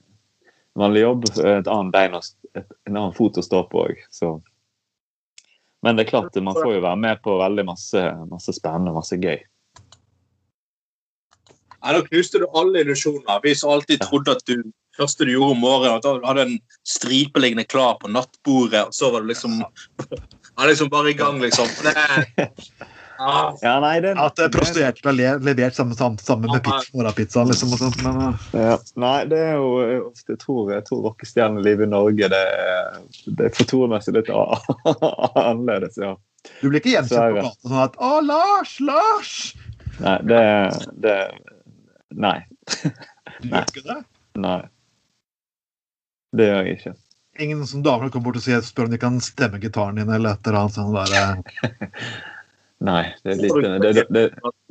vanlig 0.78 1.04
jobb, 1.04 1.26
et 1.38 1.68
annet 1.70 1.92
bein 1.94 2.16
et, 2.18 2.32
en 2.88 2.96
annen 2.96 3.14
fot 3.14 3.38
å 3.38 3.44
stå 3.46 3.62
på 3.70 3.84
òg. 3.86 4.00
Men 5.82 5.98
det 5.98 6.04
er 6.06 6.12
klart, 6.12 6.36
man 6.38 6.54
får 6.54 6.76
jo 6.76 6.84
være 6.84 7.00
med 7.02 7.22
på 7.24 7.38
veldig 7.40 7.64
masse, 7.66 8.02
masse 8.30 8.54
spennende, 8.54 8.94
masse 8.94 9.18
gøy. 9.18 9.40
Nei, 11.82 11.94
Da 11.96 12.02
knuste 12.06 12.38
du 12.38 12.46
alle 12.54 12.84
illusjoner. 12.84 13.40
Vi 13.42 13.54
som 13.58 13.74
alltid 13.74 14.04
trodde 14.04 14.36
at 14.36 14.46
du 14.46 14.62
første 14.96 15.24
du 15.24 15.32
gjorde 15.32 15.56
om 15.56 15.62
morgenen, 15.64 15.98
at 15.98 16.06
du 16.06 16.26
hadde 16.26 16.46
en 16.46 16.58
stripe 16.86 17.40
liggende 17.40 17.64
klar 17.64 17.96
på 18.00 18.10
nattbordet, 18.12 18.84
og 18.86 18.94
så 18.94 19.10
var 19.12 19.24
du 19.24 19.30
liksom 19.32 19.58
ja, 19.62 20.66
liksom 20.68 20.90
bare 20.92 21.10
i 21.10 21.18
gang, 21.18 21.40
liksom. 21.42 21.68
Det, 21.82 22.48
Ja, 23.62 23.74
nei, 23.82 23.94
det, 24.04 24.12
At 24.20 24.40
eh, 24.42 24.50
prostituerte 24.52 25.04
ble 25.04 25.30
levert 25.44 25.76
sammen, 25.76 25.96
sammen, 25.98 26.18
sammen 26.22 26.50
med 26.50 26.62
pizza, 26.64 26.90
morgenpizzaen, 26.96 27.50
liksom. 27.52 27.72
Og 27.76 27.80
sånt, 27.82 28.02
men, 28.04 28.20
eh, 28.28 28.66
Ja, 28.72 28.76
nei, 29.02 29.14
det 29.30 29.38
er 29.38 29.54
jo 29.60 29.70
Jeg 30.28 30.38
tror, 30.42 30.72
jeg 30.74 30.84
tror 30.88 31.04
rockestjernelivet 31.08 31.86
i 31.86 31.92
Norge 31.92 32.30
det, 32.32 32.42
det 33.38 33.48
er 33.48 33.56
fortoner 33.56 34.04
seg 34.04 34.18
litt 34.18 34.30
annerledes, 34.34 35.98
ja. 36.00 36.14
du 36.60 36.68
blir 36.68 36.80
ikke 36.80 36.96
gjenkjent 36.96 37.38
på 37.38 37.38
gata 37.38 37.68
sånn 37.68 37.84
at 37.86 37.98
'Å, 38.00 38.12
Lars! 38.26 38.76
Lars!' 38.82 39.36
Nei, 40.02 40.18
det, 40.26 40.42
det 41.04 41.16
Nei. 42.12 42.38
Du 43.42 43.48
Nei. 43.48 43.62
gjør 43.62 43.70
ikke 43.70 43.86
det? 43.86 43.98
Nei. 44.42 44.60
Det 46.36 46.48
gjør 46.48 46.66
jeg 46.66 46.78
ikke. 46.78 46.94
Ingen 47.40 47.64
som 47.68 47.82
damer 47.84 48.10
kommer 48.12 48.28
bort 48.28 48.40
og 48.40 48.44
sier, 48.44 48.60
spør 48.64 48.88
om 48.88 48.92
de 48.92 49.00
kan 49.00 49.16
stemme 49.24 49.60
gitaren 49.60 49.96
din, 50.00 50.10
eller 50.12 50.36
et 50.36 50.48
eller 50.48 50.58
annet 50.62 50.76
sånt 50.76 50.96
der. 50.96 51.92
Nei, 52.82 53.02
det 53.22 53.36
er 53.36 53.38
lite, 53.38 53.60
det, 53.78 53.90
det, 53.94 54.04
det, 54.10 54.22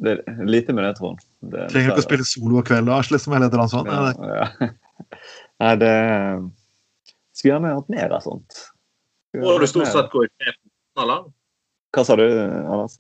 det 0.04 0.14
er 0.28 0.48
lite 0.50 0.74
med 0.76 0.84
det, 0.84 0.96
Trond. 0.98 1.22
Det, 1.40 1.68
Trenger 1.72 1.94
ikke 1.94 2.04
å 2.04 2.08
spille 2.08 2.26
solo 2.28 2.58
og 2.60 2.66
kveld, 2.68 2.90
Lars, 2.90 3.12
liksom, 3.14 3.36
eller 3.38 3.48
et 3.48 3.56
eller 3.56 3.64
annet 3.64 3.76
sånt. 3.76 3.92
Ja, 3.92 4.42
ja. 4.42 4.72
Nei, 5.64 5.76
det 5.80 5.94
Skulle 7.38 7.54
gjerne 7.54 7.76
hatt 7.78 7.94
mer 7.94 8.18
av 8.18 8.26
sånt. 8.26 8.66
Får 9.38 9.64
du 9.64 9.68
stort 9.72 9.94
sett 9.94 10.12
gå 10.12 10.26
i 10.26 10.30
fred, 10.34 10.60
på 10.92 11.06
eller? 11.06 11.24
Hva 11.96 12.04
sa 12.08 12.18
du, 12.20 12.26
Anders? 12.28 13.00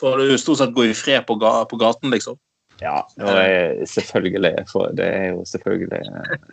Får 0.00 0.22
du 0.22 0.32
stort 0.40 0.62
sett 0.62 0.72
gå 0.76 0.88
i 0.88 0.96
fred 0.96 1.26
på, 1.28 1.36
ga 1.40 1.52
på 1.68 1.78
gaten, 1.80 2.12
liksom? 2.12 2.40
Ja, 2.82 2.98
og 3.24 3.36
jeg, 3.40 3.86
selvfølgelig. 3.88 4.50
For 4.68 4.90
det 4.96 5.06
er 5.08 5.26
jo 5.32 5.44
selvfølgelig 5.48 6.00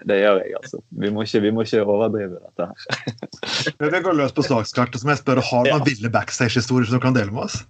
Det 0.08 0.20
gjør 0.22 0.38
jeg, 0.39 0.53
altså. 0.62 0.80
Vi 1.03 1.10
må 1.12 1.25
ikke, 1.25 1.42
vi 1.44 1.51
må 1.51 1.65
ikke 1.65 1.82
overdrive 1.84 2.38
dette 2.39 2.68
her. 2.70 3.89
Vi 3.92 4.00
går 4.06 4.15
løs 4.15 4.32
på 4.36 4.46
sakskartet, 4.48 5.01
som 5.01 5.12
jeg 5.12 5.20
spør, 5.20 5.42
har 5.44 5.65
noen 5.68 5.82
Ja. 5.84 5.84
ville 5.84 6.10
backstage-historier 6.13 6.88
som 6.88 6.96
du 7.00 7.03
kan 7.03 7.13
dele 7.18 7.32
med 7.36 7.44
oss? 7.50 7.65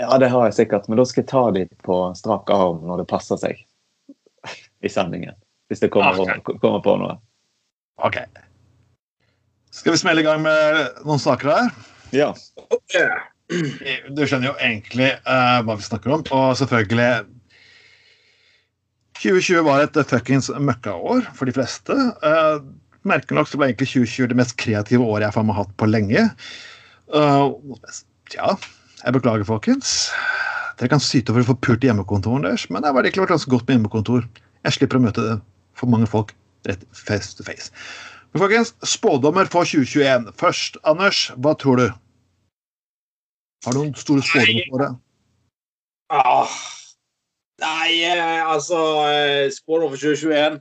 Ja, 0.00 0.18
det 0.18 0.28
har 0.28 0.44
jeg 0.50 0.54
sikkert, 0.58 0.88
men 0.88 0.98
da 0.98 1.04
skal 1.08 1.22
jeg 1.22 1.30
ta 1.30 1.44
de 1.54 1.64
på 1.86 1.98
strak 2.18 2.50
arm 2.50 2.82
når 2.84 3.04
det 3.04 3.08
passer 3.08 3.40
seg 3.40 3.60
i 4.84 4.90
sendingen. 4.92 5.32
Hvis 5.70 5.80
det 5.80 5.90
kommer, 5.94 6.18
Ok. 6.20 6.58
kommer 6.60 6.82
på 6.84 6.96
noe. 7.00 7.16
Ok. 8.04 8.18
Skal 9.72 9.94
vi 9.94 9.98
smelle 10.02 10.20
i 10.20 10.26
gang 10.26 10.42
med 10.42 11.00
noen 11.06 11.18
saker 11.22 11.48
her? 11.54 11.70
Ja. 12.12 12.32
Du 13.48 14.22
skjønner 14.24 14.50
jo 14.50 14.54
egentlig 14.56 15.10
uh, 15.28 15.60
hva 15.66 15.76
vi 15.76 15.84
snakker 15.84 16.14
om, 16.16 16.22
og 16.32 16.54
selvfølgelig 16.58 17.26
2020 19.20 19.66
var 19.66 19.84
et 19.84 19.98
fuckings 20.08 20.48
møkkaår 20.52 21.28
for 21.36 21.48
de 21.48 21.54
fleste. 21.56 21.96
Uh, 22.24 22.64
Merkelig 23.04 23.36
nok 23.36 23.50
så 23.50 23.60
ble 23.60 23.68
egentlig 23.68 23.90
2020 23.90 24.30
det 24.30 24.38
mest 24.38 24.56
kreative 24.60 25.04
året 25.04 25.26
jeg 25.26 25.36
har 25.36 25.58
hatt 25.58 25.74
på 25.80 25.88
lenge. 25.90 26.22
Uh, 27.12 27.52
ja, 28.32 28.54
jeg 29.02 29.16
beklager, 29.18 29.44
folkens. 29.44 29.92
Dere 30.80 30.90
kan 30.94 31.02
syte 31.04 31.34
over 31.34 31.44
å 31.44 31.50
få 31.50 31.58
pult 31.66 31.84
i 31.84 31.90
hjemmekontoren 31.90 32.46
deres, 32.46 32.64
men 32.72 32.82
det 32.82 32.94
var 32.96 33.04
egentlig 33.04 33.26
vært 33.26 33.36
ganske 33.36 33.52
godt 33.52 33.68
med 33.68 33.76
hjemmekontor. 33.76 34.24
Jeg 34.64 34.78
slipper 34.78 34.98
å 34.98 35.04
møte 35.04 35.26
for 35.76 35.92
mange 35.92 36.08
folk 36.08 36.32
rett 36.64 36.82
face 36.96 37.36
to 37.36 37.44
face. 37.46 37.68
Men 38.32 38.42
folkens, 38.42 38.72
spådommer 38.88 39.52
for 39.52 39.68
2021. 39.68 40.32
Først, 40.40 40.80
Anders, 40.88 41.26
hva 41.36 41.52
tror 41.60 41.78
du? 41.78 41.86
Har 43.64 43.72
du 43.72 43.80
noen 43.80 43.94
store 43.96 44.22
spådommer 44.24 44.70
for 44.70 44.84
det? 44.84 44.92
Ah. 46.12 46.56
Nei, 47.62 48.02
eh, 48.04 48.42
altså 48.44 48.78
eh, 49.08 49.50
Spådom 49.54 49.94
for 49.94 50.00
2021. 50.00 50.60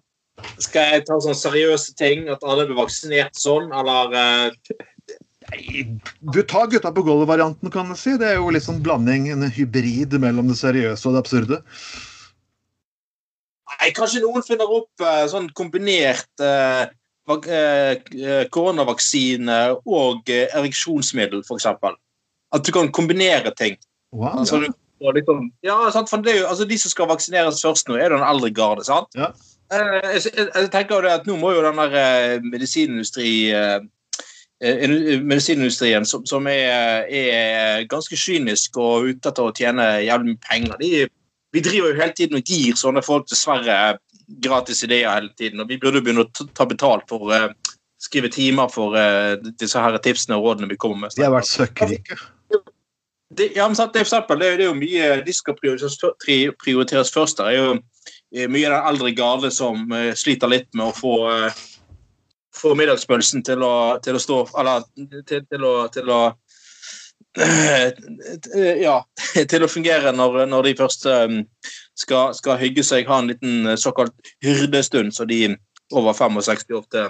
Skal 0.63 0.95
jeg 0.95 1.05
ta 1.07 1.17
sånne 1.22 1.38
seriøse 1.38 1.95
ting? 2.00 2.27
At 2.31 2.45
alle 2.48 2.67
blir 2.69 2.79
vaksinert 2.79 3.38
sånn, 3.38 3.72
eller 3.75 4.15
eh, 4.17 4.79
Nei, 5.51 5.83
du 6.33 6.39
tar 6.48 6.69
gutta 6.72 6.93
på 6.95 7.03
gulvet-varianten, 7.03 7.69
kan 7.74 7.91
du 7.91 7.98
si. 8.00 8.15
Det 8.17 8.29
er 8.31 8.39
jo 8.39 8.53
litt 8.53 8.63
sånn 8.65 8.81
blanding, 8.86 9.27
en 9.33 9.43
hybrid 9.51 10.15
mellom 10.23 10.47
det 10.49 10.56
seriøse 10.62 11.10
og 11.10 11.17
det 11.17 11.23
absurde. 11.25 11.60
Nei, 13.73 13.89
kanskje 13.97 14.23
noen 14.23 14.45
finner 14.45 14.71
opp 14.71 15.04
sånn 15.30 15.49
kombinert 15.58 16.45
eh, 16.45 16.86
vak 17.27 17.49
koronavaksine 18.56 19.60
og 19.84 20.32
ereksjonsmiddel, 20.32 21.43
f.eks. 21.43 21.67
At 22.53 22.63
du 22.65 22.71
kan 22.75 22.91
kombinere 22.93 23.51
ting. 23.57 23.77
Wow, 24.13 24.39
Altså, 24.43 24.59
ja. 24.61 24.69
du 25.01 25.11
liksom, 25.17 25.47
ja, 25.65 25.77
sant? 25.91 26.09
For 26.09 26.21
det 26.21 26.35
jo, 26.39 26.45
altså, 26.47 26.65
De 26.69 26.77
som 26.77 26.91
skal 26.93 27.09
vaksineres 27.09 27.61
først 27.65 27.87
nå, 27.89 27.95
er 27.97 28.09
jo 28.11 28.17
den 28.19 28.27
eldre 28.27 28.51
garde. 28.53 28.85
sant? 28.85 29.09
Ja. 29.17 29.31
Eh, 29.73 29.99
jeg, 30.13 30.21
jeg, 30.37 30.47
jeg 30.53 30.69
tenker 30.71 30.95
jo 30.99 31.01
det 31.07 31.11
at 31.17 31.25
Nå 31.27 31.35
må 31.41 31.51
jo 31.55 31.63
den 31.65 31.79
der 31.81 31.95
eh, 31.97 32.39
medisinindustri 32.45 33.31
eh, 33.57 33.79
medisinindustrien, 35.23 36.05
som, 36.05 36.25
som 36.29 36.45
er, 36.47 37.03
er 37.09 37.83
ganske 37.91 38.15
kynisk 38.15 38.77
og 38.79 39.09
ute 39.09 39.31
etter 39.31 39.43
å 39.49 39.53
tjene 39.55 39.87
jævlig 40.05 40.33
mye 40.35 40.43
penger 40.47 40.77
de, 40.79 40.91
Vi 41.53 41.61
driver 41.61 41.91
jo 41.93 41.99
hele 41.99 42.15
tiden 42.17 42.39
og 42.39 42.47
gir 42.49 42.77
sånne 42.79 43.03
folk 43.05 43.27
dessverre 43.29 43.97
gratis 44.41 44.79
ideer 44.87 45.09
hele 45.13 45.29
tiden. 45.37 45.59
og 45.61 45.67
Vi 45.69 45.77
burde 45.81 46.01
begynne 46.01 46.23
å 46.25 46.29
ta- 46.33 46.47
ta 46.57 46.65
betalt 46.69 47.03
for 47.09 47.29
eh, 47.35 47.49
skrive 48.01 48.29
timer 48.33 48.67
for 48.73 48.95
disse 49.59 49.79
her 49.79 49.97
tipsene 50.03 50.35
og 50.39 50.43
rådene 50.47 50.67
vi 50.71 50.75
kommer 50.79 51.05
med. 51.05 51.13
De 51.15 51.23
har 51.23 51.31
vært 51.31 51.47
søkkrike. 51.47 52.17
Det, 53.38 53.50
ja, 53.56 53.67
men 53.67 53.76
sant, 53.76 53.93
det, 53.93 54.02
er 54.02 54.08
eksempel, 54.08 54.39
det, 54.39 54.52
det 54.60 54.65
er 54.65 54.69
jo 54.72 54.78
mye 54.78 55.10
de 55.26 55.34
skal 55.36 55.58
prioriteres, 55.58 57.12
først. 57.13 57.39
Det 57.39 57.46
er 57.50 57.58
jo 57.58 57.69
eh, 57.76 58.50
mye 58.52 58.69
av 58.69 58.76
den 58.76 58.89
eldre 58.91 59.13
garde 59.17 59.52
som 59.54 59.86
uh, 59.93 60.12
sliter 60.17 60.52
litt 60.52 60.69
med 60.78 60.89
å 60.89 60.96
få, 60.98 61.13
uh, 61.32 61.63
få 62.56 62.74
middagspølsen 62.78 63.46
til 63.46 63.65
å, 63.65 63.74
til 64.04 64.17
å 64.17 64.22
stå 64.22 64.39
Eller 64.62 64.86
til, 65.30 65.46
til 65.50 65.65
å, 65.65 65.74
til 65.93 66.13
å 66.13 66.22
uh, 67.39 67.88
Ja, 68.84 69.00
til 69.54 69.65
å 69.65 69.72
fungere 69.72 70.13
når, 70.13 70.43
når 70.52 70.69
de 70.69 70.78
først 70.84 71.08
um, 71.10 71.41
skal, 71.98 72.34
skal 72.38 72.62
hygge 72.62 72.86
seg, 72.86 73.10
ha 73.10 73.22
en 73.22 73.32
liten 73.34 73.74
såkalt 73.80 74.34
hyrdestund, 74.46 75.13
så 75.15 75.26
de 75.30 75.56
over 75.93 76.13
65 76.17 76.78
ofte 76.78 77.08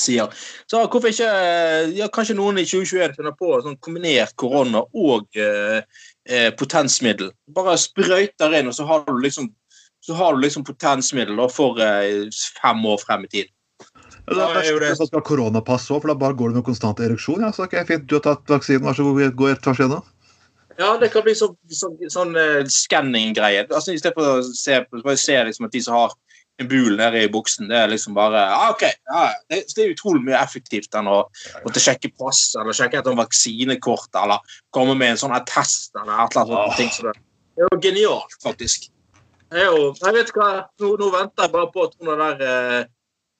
sier. 0.00 0.32
Så 0.70 0.80
hvorfor 0.86 1.10
ikke 1.10 1.28
eh, 1.28 1.92
ja, 1.98 2.08
Kanskje 2.12 2.36
noen 2.38 2.60
i 2.60 2.66
2021 2.68 3.16
finner 3.18 3.34
på 3.38 3.54
sånn 3.64 3.78
kombinert 3.84 4.34
korona 4.40 4.84
og 4.86 5.26
eh, 5.38 5.82
eh, 6.28 6.50
potensmiddel. 6.58 7.32
Bare 7.54 7.78
sprøyter 7.80 8.56
inn, 8.58 8.70
og 8.70 8.76
så 8.76 8.88
har 8.88 9.04
du 9.08 9.18
liksom 9.22 9.52
så 10.02 10.16
har 10.18 10.34
du 10.34 10.40
liksom 10.42 10.64
potensmiddel 10.66 11.36
da, 11.38 11.44
for 11.46 11.78
eh, 11.78 12.24
fem 12.58 12.86
år 12.90 12.98
frem 13.04 13.26
i 13.28 13.30
tid. 13.30 13.52
Ja, 14.26 14.34
det 14.34 14.42
er 14.42 14.54
det 14.54 14.62
er 14.62 14.72
jo 14.72 14.80
det. 14.80 14.88
verst 14.90 15.10
skal 15.10 15.22
koronapass 15.26 15.86
òg, 15.90 16.02
for 16.02 16.10
da 16.10 16.16
bare 16.18 16.34
går 16.38 16.50
du 16.50 16.58
med 16.58 16.66
konstant 16.66 16.98
ereksjon. 17.02 17.42
Ja, 17.42 17.52
så 17.54 17.68
ok, 17.68 17.76
fint, 17.86 18.08
du 18.10 18.16
har 18.18 18.24
tatt 18.26 18.50
vaksinen, 18.50 18.82
vær 18.86 18.98
så 18.98 19.06
god, 19.06 19.22
gå 19.38 19.50
et 19.50 19.62
tvers 19.62 19.78
igjennom. 19.78 20.10
Ja, 20.78 20.94
det 20.98 21.12
kan 21.12 21.24
bli 21.26 21.34
sånn, 21.36 21.54
så, 21.70 21.90
sånn 22.10 22.34
uh, 22.38 22.62
skanning-greie. 22.70 23.66
Altså, 23.68 23.92
I 23.92 24.00
stedet 24.00 24.16
for 24.16 24.40
å 24.40 24.54
se, 24.56 24.80
bare 24.94 25.18
se 25.20 25.36
liksom, 25.46 25.68
at 25.68 25.74
de 25.74 25.82
som 25.84 25.98
har 25.98 26.14
en 26.62 26.70
bul 26.70 26.96
nede 26.98 27.24
i 27.24 27.30
buksen, 27.32 27.68
det 27.70 27.78
er 27.78 27.90
liksom 27.92 28.16
bare 28.16 28.44
ah, 28.54 28.70
OK. 28.72 28.86
Ja, 28.86 29.26
det, 29.50 29.64
det 29.76 29.84
er 29.84 29.92
utrolig 29.94 30.24
mye 30.26 30.38
effektivt 30.40 30.94
enn 30.98 31.10
å 31.10 31.18
måtte 31.64 31.82
sjekke 31.82 32.12
pass 32.18 32.44
eller 32.60 32.76
sjekke 32.76 33.02
etter 33.02 33.18
vaksinekort 33.18 34.22
eller 34.22 34.56
komme 34.74 34.96
med 34.98 35.14
en 35.14 35.22
sånn 35.24 35.36
attest 35.36 35.92
eller 35.98 36.24
et 36.24 36.38
eller 36.38 36.56
annet 36.62 36.80
ting 36.80 36.92
det. 36.96 37.14
det 37.58 37.66
er 37.66 37.70
jo 37.70 37.82
genialt, 37.84 38.40
faktisk. 38.44 38.88
Det 39.52 39.60
er 39.60 39.68
jo, 39.68 39.92
jeg 40.00 40.16
vet 40.16 40.32
hva, 40.32 40.48
nå, 40.80 40.94
nå 40.96 41.12
venter 41.12 41.44
jeg 41.44 41.52
bare 41.52 41.70
på 41.74 41.84
at 41.84 41.96
hun 42.00 42.12
er 42.14 42.20
der 42.22 42.44
eh, 42.48 42.90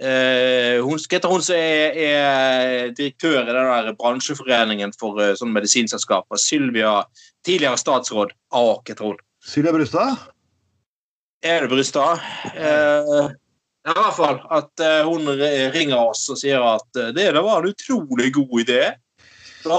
eh, 0.05 0.77
hun, 0.85 1.01
heter 1.01 1.33
hun 1.33 1.45
som 1.45 1.57
er, 1.57 1.97
er 1.97 2.93
direktør 2.93 3.41
i 3.41 3.47
den 3.49 3.71
der 3.71 3.97
bransjeforeningen 3.97 4.93
for 5.01 5.23
eh, 5.25 5.33
sånne 5.39 5.57
medisinselskaper? 5.57 6.41
Sylvia, 6.41 6.99
tidligere 7.47 7.81
statsråd. 7.81 8.37
Ak, 8.53 8.85
heter 8.93 9.13
hun. 9.13 9.23
Sylvia 9.43 9.73
Brustad? 9.73 10.21
Er 11.43 11.65
det 11.65 11.69
Brystad? 11.73 12.21
Eh, 12.55 13.31
I 13.83 13.95
hvert 13.97 14.17
fall 14.17 14.39
at 14.55 14.83
eh, 14.83 15.01
hun 15.09 15.27
ringer 15.75 15.99
oss 15.99 16.29
og 16.31 16.39
sier 16.39 16.63
at 16.63 16.99
eh, 17.01 17.11
det, 17.17 17.33
det 17.35 17.43
var 17.43 17.63
en 17.63 17.73
utrolig 17.73 18.31
god 18.37 18.61
idé. 18.63 18.83
Da, 19.65 19.79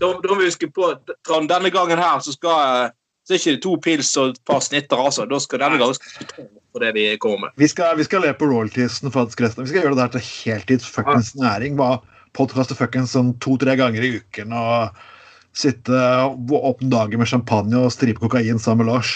da, 0.00 0.10
da 0.12 0.28
må 0.28 0.40
vi 0.42 0.50
huske 0.50 0.68
på 0.72 0.90
at 0.92 1.14
Trond, 1.26 1.48
denne 1.48 1.72
gangen 1.72 2.00
her 2.00 2.20
så 2.24 2.34
skal 2.36 2.84
eh, 2.84 2.90
så 3.22 3.34
er 3.34 3.38
det 3.38 3.42
ikke 3.46 3.62
to 3.62 3.76
pils 3.78 4.10
og 4.18 4.32
et 4.32 4.40
par 4.50 4.60
snitter. 4.64 4.98
altså. 4.98 5.24
Da 5.30 5.38
skal 5.40 5.62
denne 5.62 5.78
gangen 5.78 5.94
skal 5.94 6.48
på 6.72 6.80
det 6.82 6.90
vi 6.96 7.04
kommer 7.22 7.46
med. 7.46 7.54
Vi 7.56 7.68
skal, 7.70 7.96
vi 7.96 8.06
skal 8.08 8.24
le 8.26 8.32
på 8.34 8.48
royaltiesen 8.50 9.12
for 9.14 9.30
resten. 9.30 9.64
Vi 9.64 9.70
skal 9.70 9.86
gjøre 9.86 9.94
det 9.94 10.02
der 10.02 10.14
til 10.16 10.26
heltids 10.26 10.88
fuckings 10.90 11.34
næring. 11.38 11.78
Bare 11.78 12.00
podkaste 12.36 12.74
fuckings 12.76 13.14
sånn 13.14 13.36
to-tre 13.44 13.76
ganger 13.78 14.04
i 14.04 14.16
uken 14.18 14.56
og 14.56 14.98
sitte 15.54 15.92
åpne 16.32 16.90
dager 16.90 17.20
med 17.20 17.30
champagne 17.30 17.84
og 17.84 17.92
stripe 17.94 18.24
kokain 18.24 18.58
sammen 18.58 18.86
med 18.86 18.94
Lars. 18.94 19.14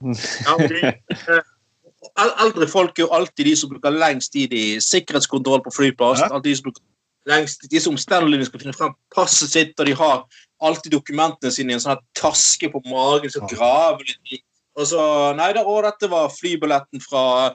Vi, 0.00 0.82
eh, 0.84 2.34
eldre 2.44 2.68
folk 2.70 2.98
er 2.98 3.06
jo 3.06 3.14
alltid 3.14 3.48
de 3.50 3.54
som 3.58 3.70
bruker 3.72 3.94
lengst 3.94 4.32
tid 4.32 4.52
i 4.54 4.66
sikkerhetskontroll 4.82 5.62
på 5.64 5.74
flyplass. 5.74 6.22
Ja. 6.22 6.40
De 6.42 6.54
som 6.56 6.68
bruker 6.68 6.84
lengst, 7.28 7.66
de 7.70 7.80
som 7.82 7.96
omstendelige 7.96 8.48
skal 8.48 8.62
finne 8.62 8.76
frem 8.76 8.94
passet 9.14 9.52
sitt, 9.52 9.74
og 9.80 9.88
de 9.88 9.96
har 9.98 10.22
alltid 10.64 10.94
dokumentene 10.94 11.52
sine 11.54 11.74
i 11.74 11.78
en 11.78 11.82
sånn 11.82 11.96
her 11.96 12.04
taske 12.18 12.70
på 12.72 12.82
magen. 12.88 13.32
Så 13.32 13.44
graver 13.50 14.06
litt. 14.30 14.44
Og 14.78 14.86
så, 14.86 15.02
nei, 15.34 15.50
da, 15.56 15.64
å, 15.66 15.80
dette 15.82 16.10
var 16.10 16.30
flybilletten 16.30 17.02
fra, 17.02 17.50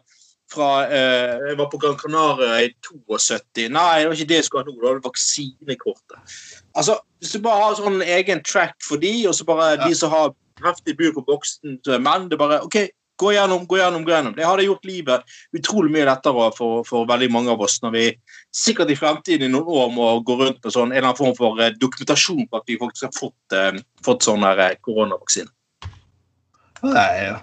fra 0.51 0.69
eh, 0.91 1.37
Jeg 1.47 1.57
var 1.61 1.69
på 1.71 1.79
Gran 1.79 1.95
Canaria 1.99 2.57
i 2.65 2.71
72. 2.83 3.69
Nei, 3.71 4.01
det 4.01 4.09
var 4.09 4.17
ikke 4.17 4.31
det 4.33 4.39
jeg 4.41 4.47
skulle 4.49 4.65
ha 4.65 4.67
nå. 4.67 4.75
Det 4.75 4.89
var 4.89 5.03
vaksinekortet. 5.07 6.37
Altså, 6.75 6.99
Hvis 7.23 7.37
du 7.37 7.43
bare 7.45 7.63
har 7.63 7.77
sånn 7.79 8.01
egen 8.03 8.43
track 8.43 8.75
for 8.83 8.99
de, 8.99 9.13
og 9.29 9.37
så 9.37 9.47
bare 9.47 9.77
Ja. 9.77 9.87
de 9.87 9.95
som 9.95 10.11
har 10.11 10.33
heftig 10.65 10.97
bur 10.99 11.13
på 11.15 11.25
boksen 11.27 11.79
men 12.03 12.29
det 12.31 12.39
bare 12.41 12.61
OK, 12.65 12.77
gå 13.19 13.31
gjennom, 13.35 13.65
gå 13.69 13.77
gjennom, 13.77 14.03
gå 14.05 14.11
gjennom. 14.11 14.33
Det 14.35 14.45
hadde 14.45 14.65
gjort 14.65 14.87
livet 14.89 15.35
utrolig 15.57 15.93
mye 15.93 16.07
lettere 16.09 16.49
for, 16.57 16.83
for 16.87 17.07
veldig 17.09 17.29
mange 17.31 17.53
av 17.53 17.61
oss 17.63 17.79
når 17.83 17.95
vi 17.95 18.05
sikkert 18.55 18.91
i 18.91 18.97
fremtiden 18.97 19.47
i 19.47 19.53
noen 19.53 19.69
år 19.69 19.93
må 19.93 20.09
gå 20.25 20.37
rundt 20.39 20.63
med 20.63 20.73
sånn, 20.73 20.91
en 20.91 20.97
eller 20.97 21.11
annen 21.11 21.19
form 21.19 21.37
for 21.37 21.61
eh, 21.61 21.75
dokumentasjon 21.79 22.47
på 22.49 22.59
at 22.59 22.69
vi 22.69 22.79
faktisk 22.81 23.07
har 23.09 23.15
fått, 23.17 23.57
eh, 23.57 23.81
fått 24.05 24.25
sånn 24.25 24.43
Nei, 24.43 24.73
koronavaksine. 24.83 25.51
Ja, 26.83 26.93
er 26.99 27.19
jeg 27.23 27.37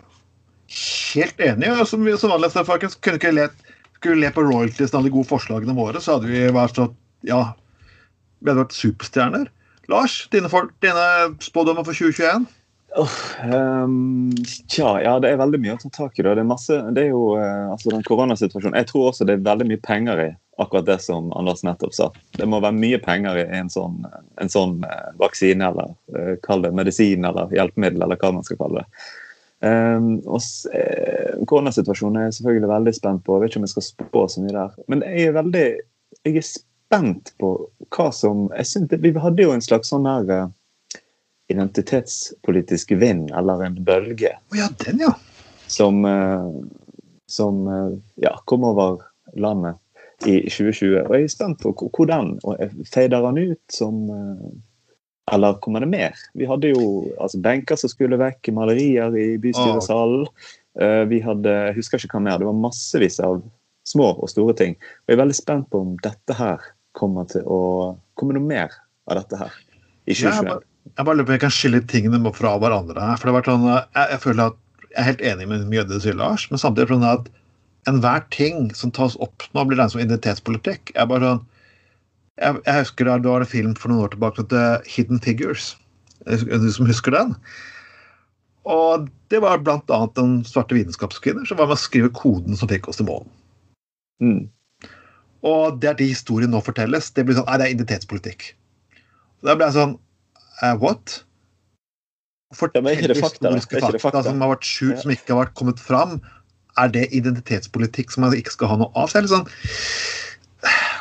helt 1.14 1.40
enig. 1.40 1.70
Ja. 1.70 1.86
Som, 1.88 2.04
som 2.20 2.34
vanlig, 2.34 2.52
folkens, 2.66 2.98
kunne 3.02 3.20
ikke 3.20 3.32
le, 3.32 3.48
skulle 3.98 4.20
le 4.20 4.32
på 4.34 4.44
royalties 4.44 4.92
av 4.94 5.06
de 5.06 5.12
gode 5.14 5.28
forslagene 5.30 5.76
våre, 5.76 6.02
så 6.02 6.18
hadde 6.18 6.30
vi 6.30 6.44
vært 6.54 6.80
sånn 6.80 6.92
Ja, 7.26 7.54
vi 8.40 8.48
hadde 8.48 8.64
vært 8.64 8.76
superstjerner. 8.76 9.50
Lars, 9.90 10.22
dine, 10.32 10.48
dine 10.84 11.06
spådommer 11.42 11.84
for 11.84 11.96
2021? 11.96 12.46
Ehm, 12.96 14.34
tja, 14.68 15.02
ja, 15.02 15.14
det 15.20 15.30
er 15.30 15.38
veldig 15.38 15.60
mye 15.62 15.76
å 15.76 15.80
ta 15.80 15.90
tak 15.94 16.18
i. 16.18 16.22
Det, 16.22 16.34
Det 16.34 16.42
er 16.42 16.48
masse, 16.48 16.78
det 16.94 17.06
er 17.06 17.12
jo 17.12 17.36
uh, 17.38 17.70
altså 17.74 17.92
den 17.94 18.04
koronasituasjonen. 18.06 18.78
Jeg 18.80 18.90
tror 18.90 19.10
også 19.10 19.26
det 19.28 19.36
er 19.36 19.46
veldig 19.46 19.68
mye 19.70 19.82
penger 19.84 20.22
i 20.24 20.28
akkurat 20.60 20.88
det 20.88 20.98
som 21.04 21.30
Anders 21.38 21.62
nettopp 21.64 21.94
sa. 21.96 22.10
Det 22.36 22.48
må 22.50 22.60
være 22.60 22.76
mye 22.76 22.98
penger 23.00 23.38
i 23.40 23.46
en 23.60 23.70
sånn, 23.72 24.02
en 24.42 24.52
sånn 24.52 24.80
uh, 24.84 25.10
vaksine, 25.22 25.70
eller 25.70 25.94
uh, 26.16 26.34
kall 26.44 26.66
det 26.66 26.74
medisin 26.76 27.26
eller 27.28 27.52
hjelpemiddel, 27.54 28.02
eller 28.04 28.20
hva 28.20 28.34
man 28.36 28.46
skal 28.46 28.60
kalle 28.60 28.82
det. 28.82 29.04
Um, 29.60 30.14
og 30.24 30.40
koronasituasjonen 31.48 32.16
er 32.16 32.28
jeg 32.28 32.38
selvfølgelig 32.38 32.72
veldig 32.72 32.94
spent 32.96 33.22
på. 33.26 33.36
Jeg 33.36 33.42
vet 33.42 33.52
ikke 33.52 33.60
om 33.60 33.66
jeg 33.68 33.74
skal 33.74 33.86
spå 33.90 34.24
så 34.32 34.44
mye 34.44 34.56
der. 34.56 34.78
Men 34.88 35.04
jeg 35.06 35.28
er 35.28 35.36
veldig 35.36 35.66
jeg 36.26 36.36
er 36.40 36.46
spent 36.46 37.34
på 37.40 37.52
hva 37.94 38.08
som 38.12 38.48
jeg 38.56 38.66
synes 38.66 39.02
Vi 39.04 39.12
hadde 39.14 39.44
jo 39.44 39.52
en 39.54 39.62
slags 39.62 39.92
sånn 39.92 40.08
her 40.08 40.50
identitetspolitisk 41.50 42.92
vind, 43.00 43.30
eller 43.36 43.64
en 43.66 43.78
bølge, 43.84 44.32
Oh, 44.52 44.58
ja, 44.58 44.68
den, 44.84 45.00
ja. 45.04 45.14
som, 45.66 46.04
eh, 46.04 46.48
som 47.30 47.66
eh, 47.68 47.98
ja, 48.24 48.36
kom 48.44 48.64
over 48.64 49.00
landet 49.34 49.76
i 50.26 50.40
2020. 50.50 51.06
Og 51.06 51.14
jeg 51.16 51.24
er 51.28 51.32
spent 51.32 51.60
på 51.62 51.72
hvordan 51.74 52.34
og 52.44 52.58
feider 52.60 52.84
Fader 52.92 53.26
han 53.28 53.38
ut 53.40 53.60
som 53.72 54.02
eh, 54.10 54.50
Eller 55.32 55.54
kommer 55.62 55.80
det 55.84 55.88
mer? 55.92 56.16
Vi 56.34 56.44
hadde 56.48 56.72
jo 56.72 57.12
altså, 57.22 57.38
benker 57.40 57.76
som 57.78 57.90
skulle 57.92 58.18
vekk, 58.18 58.50
malerier 58.56 59.14
i 59.14 59.36
bystyresalen. 59.38 60.26
Eh, 60.80 61.04
Vi 61.08 61.20
hadde 61.22 61.52
Jeg 61.68 61.76
husker 61.78 61.98
ikke 62.02 62.16
hva 62.18 62.24
mer. 62.24 62.38
Det 62.42 62.48
var 62.48 62.58
massevis 62.58 63.20
av 63.22 63.38
små 63.86 64.10
og 64.20 64.28
store 64.28 64.54
ting. 64.58 64.74
Og 64.76 65.12
jeg 65.12 65.16
er 65.18 65.22
veldig 65.22 65.38
spent 65.38 65.70
på 65.70 65.80
om 65.84 65.94
dette 66.02 66.34
her 66.36 66.58
kommer 66.98 67.24
til 67.30 67.42
å 67.46 67.60
Kommer 68.18 68.36
noe 68.36 68.44
mer 68.44 68.74
av 69.08 69.16
dette 69.22 69.38
her 69.40 69.54
i 70.06 70.12
2021? 70.12 70.44
bare- 70.50 70.66
Jeg 70.88 71.06
bare 71.06 71.16
lurer 71.16 71.28
på 71.28 71.36
jeg 71.36 71.44
kan 71.44 71.54
skille 71.54 71.82
tingene 71.90 72.32
fra 72.36 72.56
hverandre. 72.60 73.00
her, 73.00 73.16
for 73.16 73.28
det 73.28 73.32
har 73.32 73.38
vært 73.40 73.50
sånn, 73.52 73.68
eh, 73.68 73.86
jeg, 73.96 74.10
jeg 74.14 74.22
føler 74.24 74.50
at 74.50 74.58
jeg 74.90 74.98
er 74.98 75.08
helt 75.10 75.22
enig 75.32 75.48
med 75.48 75.68
mye 75.70 75.84
av 75.84 75.88
det 75.90 76.00
du 76.00 76.04
sier, 76.04 76.18
Lars, 76.18 76.48
men 76.50 76.58
samtidig 76.58 76.88
er 76.88 76.90
det 76.90 76.96
sånn 76.98 77.10
at 77.10 77.30
enhver 77.90 78.24
ting 78.34 78.70
som 78.76 78.92
tas 78.92 79.16
opp 79.22 79.44
nå, 79.54 79.64
blir 79.64 79.78
regnet 79.78 79.94
som 79.94 80.02
identitetspolitikk. 80.02 80.92
Jeg, 80.96 81.10
bare 81.10 81.26
sånn, 81.26 81.42
jeg, 82.40 82.62
jeg 82.66 82.78
husker 82.80 83.08
da 83.08 83.18
det 83.20 83.30
var 83.30 83.44
en 83.44 83.52
film 83.52 83.74
for 83.78 83.92
noen 83.92 84.06
år 84.06 84.14
tilbake 84.14 84.40
som 84.40 84.48
het 84.50 84.90
Hidden 84.90 85.20
Figures. 85.24 85.74
Du 86.26 86.70
som 86.72 86.88
husker 86.88 87.14
den? 87.16 87.36
Og 88.68 89.08
det 89.32 89.40
var 89.40 89.62
blant 89.64 89.88
annet 89.94 90.18
en 90.20 90.40
svarte 90.44 90.76
vitenskapskvinner 90.76 91.48
som 91.48 91.60
var 91.60 91.70
med 91.70 91.78
å 91.78 91.80
skrive 91.80 92.12
koden 92.16 92.58
som 92.58 92.68
fikk 92.68 92.90
oss 92.90 93.00
til 93.00 93.08
målen. 93.08 93.30
Mm. 94.20 94.42
Og 95.48 95.80
det 95.80 95.88
er 95.88 95.96
de 95.96 96.10
historiene 96.10 96.52
nå 96.52 96.60
fortelles. 96.64 97.08
Det 97.16 97.24
blir 97.24 97.38
sånn, 97.38 97.48
nei, 97.48 97.56
det 97.60 97.68
er 97.68 97.76
identitetspolitikk. 97.78 98.50
Da 99.46 99.56
ble 99.56 99.70
jeg 99.70 99.78
sånn 99.78 99.96
eh, 100.62 100.76
What? 100.80 101.20
Ja, 102.50 102.66
ikke 102.66 103.12
det 103.12 103.20
fakta, 103.20 103.52
historiske 103.52 103.78
fakta, 103.78 103.92
ikke 103.94 104.02
fakta? 104.02 104.22
som, 104.26 104.40
har 104.42 104.50
vært 104.56 104.66
skjult, 104.66 104.96
Ja. 104.96 105.02
som 105.04 105.12
ikke 105.14 105.34
har 105.34 105.44
vært 105.44 105.54
kommet 105.58 105.78
fram. 105.82 106.16
Er 106.78 106.90
det 106.90 107.06
identitetspolitikk 107.14 108.10
som 108.10 108.26
man 108.26 108.34
ikke 108.34 108.56
skal 108.56 108.72
ha 108.72 108.78
noe 108.80 108.90
av? 108.94 109.10
Så 109.10 109.18
jeg 109.18 109.22
er 109.22 109.28
litt 109.28 109.36
sånn 109.36 109.48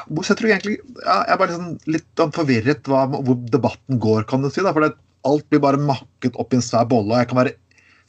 hvor 0.10 0.26
setter 0.26 0.46
du 0.46 0.50
egentlig 0.50 0.78
ja, 1.04 1.18
Jeg 1.28 1.34
er 1.34 1.40
bare 1.42 1.52
liksom 1.52 1.74
litt 1.92 2.06
sånn 2.18 2.32
forvirret 2.34 2.88
hva, 2.90 3.04
hvor 3.12 3.36
debatten 3.54 4.00
går, 4.02 4.24
kan 4.30 4.42
du 4.42 4.50
si. 4.50 4.62
Da, 4.66 4.74
for 4.74 4.86
det, 4.86 4.94
alt 5.28 5.46
blir 5.52 5.62
bare 5.64 5.82
makket 5.82 6.38
opp 6.40 6.54
i 6.54 6.60
en 6.60 6.66
svær 6.66 6.88
bolle. 6.90 7.14
og 7.14 7.22
jeg 7.22 7.30
kan 7.32 7.42
være 7.42 7.58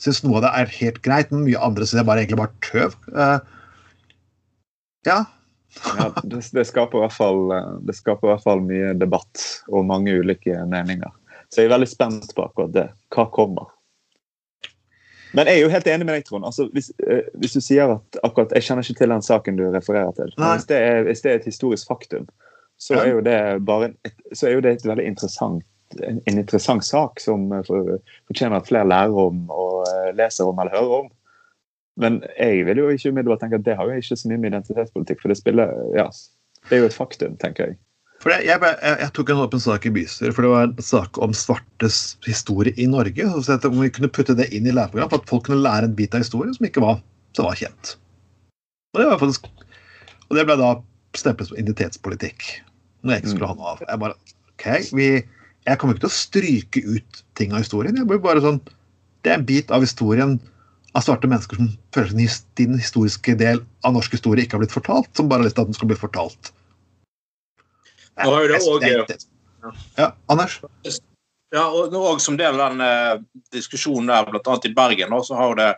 synes 0.00 0.22
noe 0.24 0.38
av 0.38 0.46
det 0.46 0.52
er 0.56 0.76
helt 0.78 1.02
greit, 1.04 1.32
men 1.32 1.44
mye 1.44 1.60
andre 1.60 1.84
synes 1.84 2.00
jeg 2.00 2.08
bare 2.08 2.22
egentlig 2.24 2.40
bare 2.40 2.64
tøv. 2.64 2.96
Uh, 3.12 3.38
ja. 5.08 5.18
Ja, 5.86 6.08
det, 6.24 6.40
det, 6.56 6.64
skaper 6.66 6.98
i 6.98 7.02
hvert 7.04 7.14
fall, 7.14 7.44
eh, 7.54 7.74
det 7.86 7.94
skaper 7.94 8.26
i 8.26 8.30
hvert 8.32 8.42
fall 8.42 8.62
mye 8.64 8.94
debatt 8.98 9.44
og 9.70 9.84
mange 9.86 10.16
ulike 10.18 10.56
meninger. 10.66 11.12
Så 11.50 11.62
jeg 11.62 11.68
er 11.68 11.74
veldig 11.74 11.90
spent 11.90 12.34
på 12.36 12.46
akkurat 12.46 12.74
det. 12.74 12.88
Hva 13.14 13.26
kommer? 13.34 13.72
Men 15.34 15.46
jeg 15.46 15.60
er 15.60 15.64
jo 15.64 15.70
helt 15.70 15.86
enig 15.86 16.06
med 16.06 16.16
deg, 16.18 16.26
Trond. 16.26 16.46
Altså, 16.46 16.66
hvis, 16.74 16.90
eh, 17.06 17.26
hvis 17.38 17.54
du 17.54 17.60
sier 17.62 17.92
at 17.94 18.20
akkurat 18.26 18.52
Jeg 18.56 18.66
kjenner 18.66 18.86
ikke 18.86 18.98
til 18.98 19.12
den 19.14 19.22
saken 19.22 19.58
du 19.58 19.66
refererer 19.70 20.14
til. 20.16 20.32
Men 20.38 20.56
hvis 20.56 20.66
det, 20.70 20.78
er, 20.78 21.02
hvis 21.06 21.22
det 21.22 21.32
er 21.32 21.42
et 21.42 21.50
historisk 21.50 21.90
faktum, 21.90 22.26
så 22.80 22.96
er 23.02 23.10
jo 23.12 23.20
det 23.20 23.36
et, 24.08 24.14
så 24.32 24.48
er 24.48 24.56
jo 24.56 24.62
det 24.64 24.72
et 24.72 24.86
veldig 24.88 25.04
interessant 25.06 25.66
en, 25.98 26.20
en 26.24 26.38
interessant 26.38 26.84
sak 26.84 27.20
som 27.20 27.52
eh, 27.52 27.64
for, 27.66 27.98
fortjener 28.30 28.60
at 28.60 28.68
flere 28.68 28.88
lærer 28.88 29.16
om 29.26 29.42
og 29.50 29.82
eh, 29.90 30.10
leser 30.16 30.48
om 30.48 30.58
eller 30.58 30.76
hører 30.76 30.96
om. 31.04 31.10
Men 32.00 32.22
jeg 32.38 32.64
vil 32.66 32.78
jo 32.78 32.88
ikke 32.88 33.10
umiddelbart 33.10 33.42
tenke 33.42 33.58
at 33.60 33.66
det 33.66 33.76
har 33.76 33.90
jo 33.90 33.98
ikke 34.00 34.16
så 34.16 34.30
mye 34.30 34.40
med 34.40 34.52
identitetspolitikk, 34.52 35.22
for 35.22 35.32
det 35.32 35.38
spiller 35.40 35.74
ja, 35.96 36.06
det 36.68 36.76
er 36.76 36.84
jo 36.84 36.90
et 36.90 36.96
faktum, 36.96 37.36
tenker 37.42 37.70
jeg. 37.70 37.80
For 38.20 38.35
jeg, 38.35 38.50
jeg, 38.50 38.61
jeg, 38.85 39.09
tok 39.16 39.30
en 39.33 39.38
åpen 39.46 39.62
sak 39.62 39.87
i 39.88 39.92
bystyret, 39.94 40.35
for 40.37 40.44
det 40.44 40.50
var 40.52 40.66
en 40.66 40.85
sak 40.85 41.16
om 41.24 41.33
svartes 41.37 42.18
historie 42.26 42.74
i 42.76 42.85
Norge. 42.90 43.24
Så 43.46 43.56
om 43.70 43.80
vi 43.80 43.88
kunne 43.96 44.12
putte 44.12 44.37
det 44.37 44.50
inn 44.52 44.68
i 44.68 44.74
læreprogrammet, 44.76 45.14
for 45.14 45.24
at 45.24 45.33
folk 45.33 45.46
kunne 45.48 45.64
lære 45.64 45.88
en 45.88 45.96
bit 45.96 46.16
av 46.16 46.20
historien 46.20 46.52
som 46.56 46.68
ikke 46.68 46.85
var, 46.85 47.00
som 47.37 47.48
var 47.48 47.56
kjent. 47.56 47.94
Og 48.92 49.00
det, 49.00 49.09
var 49.09 49.22
faktisk, 49.22 49.48
og 50.28 50.37
det 50.37 50.44
ble 50.50 50.59
da 50.61 50.74
stemplet 51.16 51.48
som 51.48 51.62
identitetspolitikk. 51.62 52.44
Når 53.00 53.16
jeg 53.16 53.22
ikke 53.22 53.33
skulle 53.33 53.50
ha 53.54 53.56
noe 53.56 53.72
av. 53.72 53.83
Jeg 53.88 54.02
bare, 54.04 54.37
ok, 54.52 54.68
vi, 54.98 55.09
jeg 55.70 55.80
kommer 55.80 55.96
ikke 55.96 56.04
til 56.04 56.12
å 56.12 56.18
stryke 56.18 56.85
ut 56.85 57.24
ting 57.40 57.56
av 57.56 57.64
historien. 57.64 57.96
jeg 57.96 58.09
blir 58.11 58.20
bare 58.20 58.44
sånn, 58.44 58.61
Det 59.24 59.33
er 59.33 59.40
en 59.40 59.48
bit 59.48 59.72
av 59.72 59.80
historien 59.85 60.38
av 60.96 61.04
svarte 61.04 61.28
mennesker 61.28 61.56
som 61.56 61.72
føler 61.94 62.37
din 62.61 62.76
historiske 62.76 63.35
del 63.38 63.61
av 63.85 63.96
norsk 63.96 64.12
historie 64.16 64.44
ikke 64.44 64.59
har 64.59 64.64
blitt 64.64 64.76
fortalt, 64.76 65.09
som 65.16 65.28
bare 65.28 65.40
har 65.40 65.48
lyst 65.48 65.56
til 65.56 65.64
at 65.64 65.72
den 65.72 65.76
skal 65.78 65.88
bli 65.88 65.96
fortalt. 66.00 66.52
Nå 68.26 68.35
jo 68.42 68.48
det 68.48 68.61
også- 68.61 69.76
Ja, 69.96 70.12
Anders? 70.33 70.61
Ja, 71.52 71.66
og, 71.68 71.94
og 71.94 72.20
som 72.22 72.37
del 72.38 72.61
av 72.61 72.70
den 72.70 72.80
eh, 72.80 73.20
diskusjonen 73.52 74.06
der, 74.06 74.28
annet 74.38 74.66
i 74.68 74.74
Bergen, 74.74 75.14
så 75.26 75.35
har 75.35 75.56
det 75.59 75.68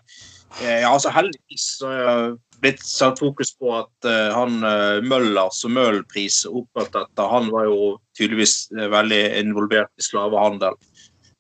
eh, 0.61 0.83
ja, 0.83 0.91
altså 0.93 1.11
Heldigvis 1.11 1.81
er 1.89 2.35
blitt 2.63 2.83
satt 2.85 3.19
fokus 3.19 3.55
på 3.57 3.73
at 3.81 4.07
eh, 4.09 4.29
han 4.37 4.61
eh, 4.69 5.01
Møllers 5.03 5.65
og 5.67 5.73
Møhlenpris 5.75 6.43
opprettet 6.47 7.09
etter, 7.09 7.31
han 7.33 7.49
var 7.51 7.67
jo 7.71 7.97
tydeligvis 8.19 8.69
eh, 8.77 8.87
veldig 8.93 9.23
involvert 9.41 9.91
i 9.99 10.07
slavehandel. 10.07 10.77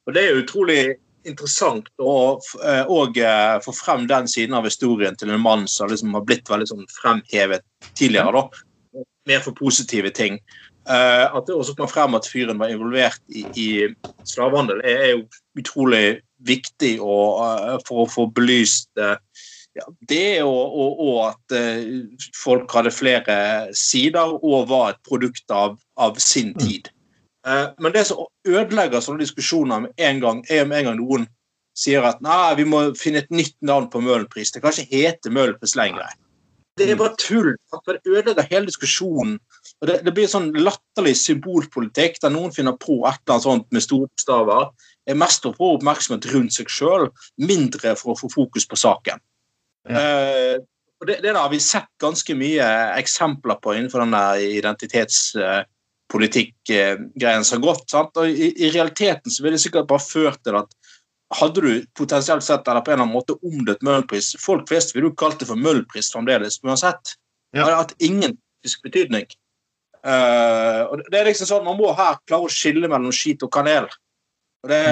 Og 0.06 0.16
Det 0.16 0.24
er 0.24 0.40
utrolig 0.40 0.80
interessant 1.28 1.86
å 2.02 2.40
eh, 2.64 2.82
og, 2.90 3.18
eh, 3.20 3.60
få 3.62 3.74
frem 3.76 4.08
den 4.10 4.26
siden 4.26 4.56
av 4.58 4.66
historien 4.66 5.14
til 5.18 5.30
en 5.30 5.44
mann 5.44 5.68
som 5.70 5.92
liksom 5.92 6.16
har 6.16 6.24
blitt 6.26 6.50
veldig 6.50 6.66
sånn 6.72 6.88
fremhevet 6.96 7.62
tidligere. 7.94 8.32
da, 8.32 9.04
Mer 9.30 9.44
for 9.44 9.54
positive 9.54 10.10
ting. 10.10 10.40
Eh, 10.88 11.24
at 11.28 11.46
det 11.46 11.54
også 11.54 11.76
kom 11.78 11.90
frem 11.90 12.16
at 12.18 12.26
fyren 12.26 12.58
var 12.58 12.72
involvert 12.72 13.20
i, 13.30 13.44
i 13.54 13.68
slavehandel, 14.26 14.82
er, 14.84 15.04
jo 15.12 15.60
utrolig 15.60 16.22
viktig 16.42 16.96
og, 16.98 17.42
eh, 17.44 17.76
for 17.86 18.02
å 18.02 18.10
få 18.10 18.26
belyst 18.34 18.90
eh, 18.98 19.14
ja, 19.78 19.86
det, 20.10 20.42
og, 20.42 20.74
og, 20.74 21.04
og 21.06 21.20
at 21.30 21.54
folk 22.36 22.74
hadde 22.76 22.92
flere 22.92 23.36
sider 23.78 24.34
og 24.36 24.66
var 24.68 24.90
et 24.92 25.00
produkt 25.08 25.54
av, 25.54 25.78
av 25.96 26.18
sin 26.20 26.52
tid. 26.60 26.90
Eh, 27.46 27.68
men 27.78 27.94
det 27.94 28.06
som 28.06 28.26
ødelegger 28.46 29.02
sånne 29.02 29.24
diskusjoner 29.24 29.86
med 29.86 30.02
en 30.06 30.20
gang, 30.22 30.42
er 30.50 30.66
om 30.66 30.74
en 30.74 30.88
gang 30.88 30.98
noen 31.00 31.30
sier 31.78 32.04
at 32.06 32.20
nei, 32.24 32.54
vi 32.58 32.66
må 32.68 32.84
finne 32.98 33.22
et 33.22 33.32
nytt 33.32 33.56
navn 33.64 33.88
på 33.90 34.02
Møhlenpris. 34.04 34.52
Det 34.54 34.62
kan 34.62 34.74
ikke 34.74 35.02
hete 35.02 35.32
Møhlenpris 35.32 35.74
lenger. 35.78 36.12
Det 36.78 36.88
er 36.88 37.00
bare 37.00 37.16
tull. 37.20 37.54
Det 37.88 37.98
ødelegger 38.06 38.48
hele 38.50 38.70
diskusjonen. 38.70 39.38
Og 39.82 39.88
det, 39.90 39.96
det 40.06 40.12
blir 40.14 40.30
sånn 40.30 40.52
latterlig 40.54 41.16
symbolpolitikk 41.18 42.20
der 42.22 42.30
noen 42.30 42.54
finner 42.54 42.78
på 42.78 43.02
et 43.02 43.18
eller 43.18 43.34
annet 43.34 43.48
sånt 43.48 43.66
med 43.74 43.82
store 43.82 44.06
bokstaver. 44.06 44.70
Er 45.10 45.18
mest 45.18 45.42
for 45.42 45.50
å 45.50 45.58
få 45.58 45.74
oppmerksomhet 45.76 46.30
rundt 46.30 46.54
seg 46.54 46.70
sjøl, 46.70 47.10
mindre 47.42 47.98
for 47.98 48.14
å 48.14 48.20
få 48.20 48.30
fokus 48.30 48.62
på 48.70 48.78
saken. 48.78 49.18
Eh, 49.90 50.62
og 51.02 51.08
det, 51.08 51.16
det 51.24 51.32
der 51.32 51.40
har 51.40 51.50
vi 51.50 51.58
sett 51.58 51.90
ganske 51.98 52.30
mye 52.38 52.62
eksempler 52.94 53.58
på 53.58 53.74
innenfor 53.74 53.98
den 54.04 54.14
der 54.14 54.38
identitetspolitikk-greien 54.60 57.42
som 57.42 57.58
har 57.58 57.66
gått. 57.66 57.90
Sant? 57.90 58.14
Og 58.22 58.30
i, 58.30 58.54
I 58.54 58.70
realiteten 58.70 59.26
så 59.34 59.42
vil 59.42 59.50
det 59.56 59.64
sikkert 59.64 59.90
bare 59.90 60.06
ført 60.06 60.38
til 60.46 60.54
at, 60.62 60.70
hadde 61.32 61.64
du 61.64 61.72
potensielt 61.98 62.44
sett 62.46 62.68
eller 62.68 62.84
på 62.84 62.92
en 62.92 63.00
eller 63.00 63.08
annen 63.08 63.16
måte 63.16 63.40
omdøpt 63.40 63.84
Møhlenpris 63.86 64.36
Folk 64.36 64.68
flest 64.68 64.92
ville 64.92 65.08
jo 65.08 65.16
kalt 65.16 65.40
det 65.40 65.48
for 65.48 65.56
Møhlenpris 65.58 66.12
fremdeles, 66.12 66.60
uansett. 66.62 67.16
Det 67.50 67.64
hadde 67.64 67.82
hatt 67.82 67.98
ingen 68.04 68.36
betydning. 68.84 69.26
Eh, 70.02 70.80
og 70.90 71.02
det 71.12 71.20
er 71.20 71.28
liksom 71.28 71.46
sånn, 71.46 71.66
Man 71.66 71.78
må 71.78 71.92
her 71.94 72.18
klare 72.26 72.48
å 72.48 72.52
skille 72.52 72.90
mellom 72.90 73.14
skit 73.14 73.44
og 73.46 73.52
kanel. 73.54 73.86
Og 74.62 74.70
det, 74.70 74.82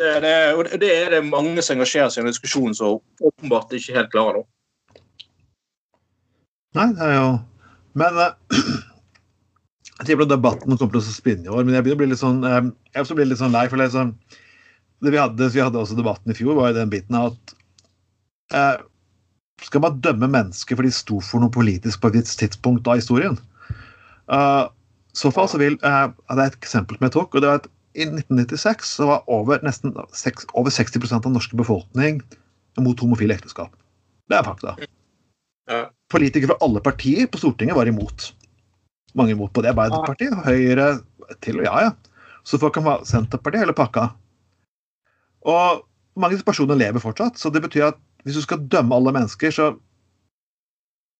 det, 0.00 0.12
det, 0.24 0.32
og 0.56 0.70
det 0.80 0.92
er 0.94 1.16
det 1.16 1.20
mange 1.28 1.60
som 1.64 1.76
engasjerer 1.76 2.12
seg 2.12 2.22
i 2.22 2.26
en 2.26 2.32
diskusjon 2.32 2.76
som 2.76 3.00
åpenbart 3.20 3.76
ikke 3.76 3.96
helt 3.98 4.12
klarer. 4.14 4.40
nå 4.40 4.48
Nei, 6.78 6.86
det 6.94 7.02
er 7.02 7.16
jo 7.16 7.30
Men 7.98 8.20
uh, 8.20 8.30
jeg 10.00 10.06
tipper 10.06 10.24
at 10.24 10.32
debatten 10.32 10.76
kommer 10.76 10.94
til 10.94 11.02
å 11.02 11.12
spinne 11.12 11.48
i 11.48 11.52
år. 11.52 11.64
Men 11.64 11.76
jeg 11.76 11.84
begynner 11.84 11.98
å 11.98 12.02
bli 12.04 12.12
litt 12.12 12.22
sånn 12.22 12.44
eh, 12.46 12.60
jeg 12.94 13.18
blir 13.18 13.28
litt 13.28 13.40
sånn 13.40 13.56
lei. 13.56 13.66
for 13.68 13.82
sånn, 13.92 14.14
det 15.00 15.12
vi 15.12 15.20
hadde, 15.20 15.48
vi 15.50 15.64
hadde 15.64 15.80
også 15.80 15.98
debatten 15.98 16.32
i 16.32 16.36
fjor, 16.36 16.54
var 16.56 16.70
jo 16.70 16.78
den 16.78 16.92
biten 16.92 17.18
av 17.18 17.32
at 17.32 17.54
uh, 18.54 18.86
Skal 19.66 19.82
man 19.84 20.00
dømme 20.00 20.30
mennesker 20.30 20.78
for 20.78 20.86
de 20.86 20.92
sto 20.94 21.20
for 21.24 21.42
noe 21.42 21.52
politisk 21.52 22.00
på 22.00 22.08
et 22.08 22.20
visst 22.20 22.38
tidspunkt 22.40 22.88
av 22.88 23.00
historien? 23.02 23.36
I 24.30 25.18
så 25.18 25.32
fall 25.34 25.48
så 25.50 25.58
vil 25.58 25.74
uh, 25.82 26.12
Det 26.30 26.38
er 26.38 26.46
et 26.52 26.58
eksempel 26.60 26.98
som 26.98 27.08
jeg 27.08 27.14
tok. 27.16 27.34
og 27.34 27.42
det 27.42 27.50
var 27.50 27.62
at 27.62 27.68
I 27.98 28.06
1996 28.06 28.94
så 29.00 29.08
var 29.10 29.26
over 29.26 29.58
nesten 29.66 29.96
seks- 30.14 30.46
over 30.54 30.70
60% 30.70 31.18
av 31.18 31.26
den 31.26 31.34
norske 31.34 31.58
befolkning 31.58 32.22
mot 32.78 33.00
homofile 33.02 33.34
ekteskap. 33.34 33.74
Det 34.30 34.38
er 34.38 34.46
fakta 34.46 34.76
politikere 36.10 36.52
fra 36.52 36.66
alle 36.66 36.82
partier 36.82 37.28
på 37.30 37.40
Stortinget 37.40 37.76
var 37.76 37.88
imot. 37.88 38.30
Mange 39.14 39.34
imot 39.34 39.52
på 39.54 39.62
det. 39.62 39.72
Arbeiderpartiet, 39.74 40.34
Høyre 40.44 40.88
til 41.44 41.60
og 41.60 41.68
ja, 41.68 41.86
ja. 41.88 42.24
Så 42.46 42.58
folk 42.58 42.74
kan 42.74 42.86
være 42.86 43.06
Senterpartiet 43.06 43.64
hele 43.64 43.76
pakka. 43.76 44.08
Og 45.46 45.84
mange 46.16 46.34
av 46.34 46.38
disse 46.38 46.46
personene 46.46 46.78
lever 46.80 47.02
fortsatt, 47.02 47.38
så 47.38 47.52
det 47.52 47.62
betyr 47.64 47.90
at 47.92 48.00
hvis 48.24 48.36
du 48.36 48.44
skal 48.44 48.66
dømme 48.72 48.96
alle 48.96 49.14
mennesker, 49.16 49.54
så 49.54 49.70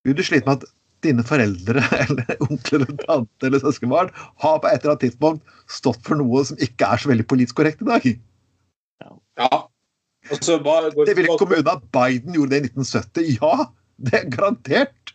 vil 0.04 0.16
du 0.16 0.24
slite 0.24 0.48
med 0.48 0.60
at 0.60 0.68
dine 1.04 1.24
foreldre 1.26 1.82
eller 2.04 2.44
onkler 2.46 2.84
eller 2.84 2.98
tante 3.04 3.48
eller 3.48 3.62
søskenbarn 3.62 4.12
har 4.14 4.60
på 4.60 4.70
et 4.70 4.80
eller 4.80 4.94
annet 4.94 5.04
tidspunkt 5.06 5.58
stått 5.70 6.02
for 6.06 6.20
noe 6.20 6.44
som 6.48 6.60
ikke 6.62 6.88
er 6.88 7.02
så 7.02 7.12
veldig 7.12 7.26
politisk 7.30 7.60
korrekt 7.60 7.84
i 7.84 7.90
dag. 7.90 8.08
Ja. 9.40 9.50
Altså, 10.30 10.44
så 10.44 10.58
bare 10.62 10.90
Det 11.06 11.16
vil 11.16 11.30
ikke 11.30 11.48
unna 11.48 11.76
at 11.78 11.84
Biden 11.92 12.36
gjorde 12.36 12.50
det 12.50 12.60
i 12.60 12.70
1970. 12.70 13.38
Ja, 13.40 13.66
det 13.96 14.14
er 14.18 14.30
garantert. 14.30 15.14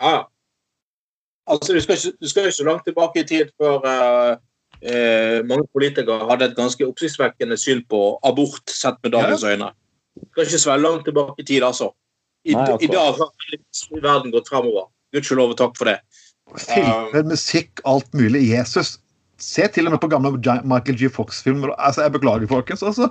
Ja, 0.00 0.10
ja. 0.10 0.22
Altså, 1.46 1.72
du 1.72 1.80
skal, 1.80 1.96
du 2.20 2.28
skal 2.28 2.42
ikke 2.42 2.56
så 2.56 2.64
langt 2.64 2.84
tilbake 2.84 3.20
i 3.20 3.26
tid 3.26 3.50
før 3.60 3.76
uh, 3.86 4.32
uh, 4.82 5.38
mange 5.46 5.66
politikere 5.72 6.26
hadde 6.30 6.48
et 6.50 6.56
ganske 6.56 6.86
oppsiktsvekkende 6.86 7.56
syn 7.56 7.84
på 7.90 8.18
abort 8.26 8.70
sett 8.70 8.98
med 9.02 9.14
dagens 9.14 9.44
øyne. 9.44 9.70
Du 10.16 10.26
skal 10.30 10.42
ikke 10.48 10.58
så 10.58 10.76
langt 10.76 11.04
tilbake 11.06 11.42
i 11.42 11.46
tid, 11.46 11.62
altså. 11.62 11.92
I, 12.46 12.54
Nei, 12.54 12.62
akkurat. 12.62 12.82
I 12.82 12.92
dag 12.92 13.18
har 13.18 14.02
verden 14.04 14.34
gått 14.34 14.50
fremover. 14.52 14.86
Gudskjelov 15.14 15.54
og 15.54 15.58
takk 15.58 15.74
for 15.78 15.90
det. 15.90 15.98
filmer, 16.62 17.26
musikk, 17.26 17.82
alt 17.84 18.08
mulig. 18.14 18.44
Jesus. 18.52 18.96
Se 19.42 19.66
til 19.68 19.88
og 19.88 19.96
med 19.96 20.00
på 20.00 20.10
gamle 20.12 20.32
Michael 20.64 20.96
G. 20.96 21.10
Fox-filmer. 21.12 21.74
Altså, 21.76 22.06
jeg 22.06 22.14
beklager, 22.14 22.46
folkens. 22.50 22.82
altså. 22.86 23.10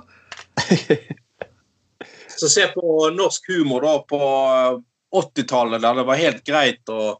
Så 2.36 2.48
se 2.52 2.66
på 2.72 2.96
norsk 3.16 3.46
humor 3.52 3.84
da 3.84 3.94
på 4.08 4.18
eh, 4.20 4.80
80-tallet, 5.16 5.80
der 5.84 6.00
det 6.00 6.04
var 6.08 6.20
helt 6.20 6.42
greit 6.44 6.92
å 6.92 7.16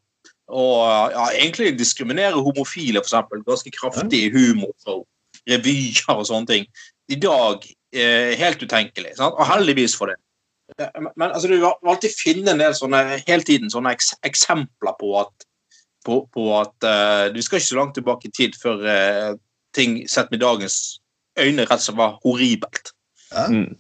å, 0.46 0.62
ja, 1.10 1.24
egentlig 1.34 1.72
diskriminere 1.78 2.38
homofile, 2.38 3.02
f.eks. 3.02 3.42
Ganske 3.46 3.72
kraftig 3.74 4.28
humor 4.34 4.74
og 4.86 5.02
revyer 5.50 6.14
og 6.14 6.26
sånne 6.28 6.50
ting. 6.50 6.68
I 7.10 7.18
dag 7.18 7.66
eh, 7.66 8.34
helt 8.38 8.62
utenkelig. 8.62 9.16
Sant? 9.18 9.34
Og 9.34 9.48
heldigvis 9.48 9.96
for 9.98 10.12
det. 10.12 10.18
Eh, 10.78 11.02
Men, 11.16 11.30
altså, 11.30 11.48
du 11.48 11.56
vil 11.56 11.66
alltid 11.66 12.14
finne 12.18 12.52
en 12.52 12.62
del 12.62 12.74
sånne 12.76 13.02
hele 13.26 13.46
tiden 13.46 13.72
sånne 13.72 13.94
eks 13.96 14.14
eksempler 14.26 14.96
på 15.00 15.12
at, 15.22 15.48
på, 16.06 16.20
på 16.34 16.46
at 16.58 16.86
uh, 16.86 17.26
Du 17.34 17.40
skal 17.42 17.60
ikke 17.60 17.70
så 17.70 17.80
langt 17.80 17.96
tilbake 17.98 18.28
i 18.28 18.34
tid 18.34 18.58
før 18.58 18.84
uh, 18.86 19.32
ting 19.76 20.02
sett 20.10 20.30
med 20.30 20.42
dagens 20.42 21.00
øyne 21.38 21.66
rett 21.66 21.82
og 21.82 21.84
slett 21.84 21.98
var 21.98 22.16
horribelt. 22.24 22.94
Mm. 23.34 23.74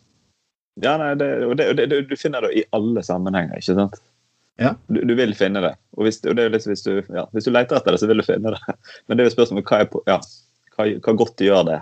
Ja, 0.82 0.96
nei, 1.00 1.14
det, 1.16 1.30
og 1.46 1.56
det, 1.56 1.70
og 1.72 1.78
det, 1.78 2.02
du 2.10 2.16
finner 2.20 2.44
det 2.44 2.52
i 2.58 2.66
alle 2.76 3.00
sammenhenger, 3.06 3.56
ikke 3.56 3.78
sant? 3.78 3.96
Ja. 4.60 4.74
Du, 4.92 5.00
du 5.08 5.14
vil 5.16 5.32
finne 5.36 5.62
det. 5.64 5.72
Og 5.96 6.04
hvis, 6.04 6.18
og 6.24 6.36
det 6.36 6.44
er 6.44 6.50
jo 6.50 6.60
hvis, 6.68 6.84
du, 6.84 6.98
ja, 7.12 7.24
hvis 7.32 7.48
du 7.48 7.52
leter 7.52 7.78
etter 7.78 7.96
det, 7.96 8.00
så 8.02 8.08
vil 8.10 8.20
du 8.20 8.26
finne 8.26 8.52
det. 8.52 8.76
Men 9.06 9.16
det 9.16 9.24
er 9.24 9.30
jo 9.30 9.36
spørsmålet 9.38 9.70
hva, 9.70 9.80
er 9.80 9.90
på, 9.92 10.02
ja, 10.08 10.18
hva, 10.76 10.88
hva 11.06 11.16
godt 11.22 11.44
gjør 11.44 11.64
det? 11.70 11.80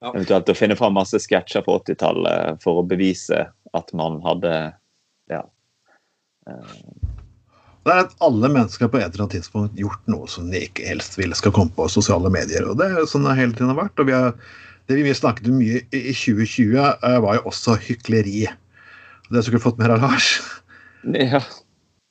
Ja. 0.00 0.14
Eventuelt 0.14 0.50
å 0.50 0.56
finne 0.56 0.78
fram 0.80 0.96
masse 0.96 1.20
sketsjer 1.20 1.62
på 1.66 1.76
80-tallet 1.82 2.62
for 2.64 2.80
å 2.80 2.86
bevise 2.88 3.44
at 3.76 3.92
man 3.96 4.18
hadde 4.24 4.54
ja. 5.30 5.42
eh, 6.50 6.74
Det 7.86 7.92
er 7.94 8.02
at 8.04 8.16
alle 8.24 8.50
mennesker 8.52 8.90
på 8.90 9.00
et 9.00 9.06
eller 9.08 9.24
annet 9.26 9.36
tidspunkt 9.38 9.78
gjort 9.78 10.10
noe 10.10 10.28
som 10.30 10.50
de 10.52 10.64
ikke 10.66 10.88
helst 10.88 11.16
vil 11.20 11.34
skal 11.38 11.54
komme 11.56 11.74
på 11.76 11.88
sosiale 11.92 12.32
medier. 12.32 12.66
og 12.68 12.80
Det 12.80 12.90
er 12.90 13.08
sånn 13.10 13.28
det 13.28 13.38
hele 13.38 13.56
tiden 13.56 13.72
har 13.72 13.80
vært. 13.84 14.02
og 14.02 14.10
vi 14.10 14.16
har, 14.16 14.34
Det 14.90 14.98
vi 14.98 15.14
snakket 15.14 15.48
om 15.48 15.58
mye 15.62 15.84
i 15.94 16.02
i 16.10 16.14
2020, 16.16 16.76
eh, 16.76 17.18
var 17.22 17.38
jo 17.38 17.48
også 17.52 17.78
hykleri. 17.78 18.46
Det 18.46 19.36
har 19.36 19.42
du 19.42 19.46
sikkert 19.46 19.66
fått 19.68 19.78
mer 19.78 19.94
av 19.94 20.02
Lars. 20.02 20.40
ja. 21.14 21.40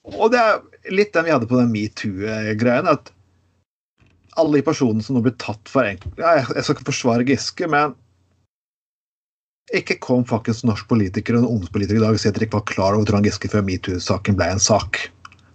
Og 0.10 0.32
det 0.32 0.40
er 0.40 0.62
litt 0.96 1.14
den 1.14 1.26
vi 1.28 1.32
hadde 1.32 1.48
på 1.50 1.60
den 1.60 1.72
metoo-greien. 1.74 2.88
at 2.88 3.12
alle 4.40 4.58
de 4.60 4.64
personene 4.64 5.04
som 5.04 5.18
nå 5.18 5.24
blir 5.26 5.36
tatt 5.42 5.68
for 5.70 5.84
enkelt, 5.84 6.16
Ja, 6.18 6.38
jeg 6.40 6.64
skal 6.64 6.76
ikke 6.78 6.92
forsvare 6.92 7.26
Giske, 7.28 7.68
men 7.68 7.96
ikke 9.76 10.00
kom 10.02 10.24
faktisk 10.28 10.66
norsk 10.66 10.88
politiker 10.90 11.38
og 11.38 11.46
ungdomspolitiker 11.50 12.00
i 12.00 12.04
dag 12.04 12.16
og 12.18 12.22
si 12.22 12.30
at 12.30 12.38
dere 12.38 12.48
ikke 12.48 12.58
var 12.60 12.68
klar 12.72 12.96
over 12.98 13.06
Trond 13.10 13.28
Giske 13.28 13.50
før 13.52 13.66
metoo-saken 13.68 14.38
ble 14.40 14.48
en 14.56 14.62
sak. 14.64 14.98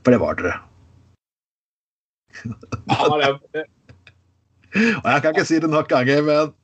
For 0.05 0.15
det 0.15 0.21
var 0.23 0.39
dere. 0.39 0.55
Ja, 2.45 3.09
det, 3.19 3.31
det, 3.55 3.65
Og 5.05 5.07
jeg 5.07 5.23
kan 5.23 5.35
ikke 5.35 5.47
si 5.47 5.59
det 5.63 5.71
nok 5.71 5.89
ganger, 5.91 6.23
men 6.27 6.55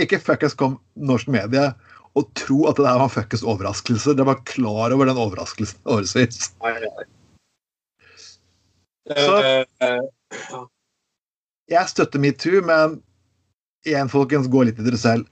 ikke 0.00 0.20
fuckings 0.20 0.56
kom 0.60 0.78
norsk 0.96 1.28
medie 1.32 1.70
og 2.18 2.26
tro 2.36 2.64
at 2.68 2.76
det 2.76 2.84
der 2.84 2.98
var 3.00 3.12
fuckings 3.12 3.44
overraskelse. 3.46 4.12
Dere 4.16 4.28
var 4.28 4.42
klar 4.48 4.92
over 4.96 5.08
den 5.08 5.20
overraskelsen 5.20 5.80
årevis. 5.88 6.50
Så- 9.10 9.40
Eh, 9.40 9.64
eh, 9.80 10.00
Jeg 11.70 11.88
støtter 11.88 12.18
metoo, 12.22 12.60
men 12.62 13.02
igjen, 13.86 14.08
folkens, 14.10 14.46
gå 14.50 14.62
litt 14.66 14.78
i 14.78 14.84
dere 14.86 14.98
selv. 15.00 15.26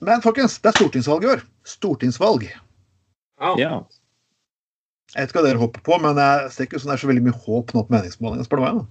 Eh, 0.00 0.04
Men 0.06 0.22
folkens, 0.24 0.58
det 0.60 0.68
er 0.72 0.76
stortingsvalg 0.78 1.24
i 1.24 1.30
år. 1.36 1.44
Stortingsvalg. 1.66 2.48
ja. 3.40 3.54
ja. 3.60 3.82
Jeg 5.14 5.22
vet 5.22 5.30
ikke 5.30 5.38
hva 5.40 5.46
dere 5.48 5.60
håper 5.62 5.80
på, 5.86 5.96
men 6.02 6.18
jeg 6.18 6.48
ser 6.52 6.66
ikke 6.66 6.76
ut 6.76 6.82
som 6.82 6.90
det 6.90 6.96
er 6.96 7.00
så 7.04 7.08
veldig 7.08 7.22
mye 7.28 7.38
håp 7.46 7.70
nå 7.72 7.82
på 7.86 7.94
meningsmålingene. 7.94 8.44
spør 8.44 8.58
du 8.58 8.62
meg. 8.64 8.80
da. 8.80 8.84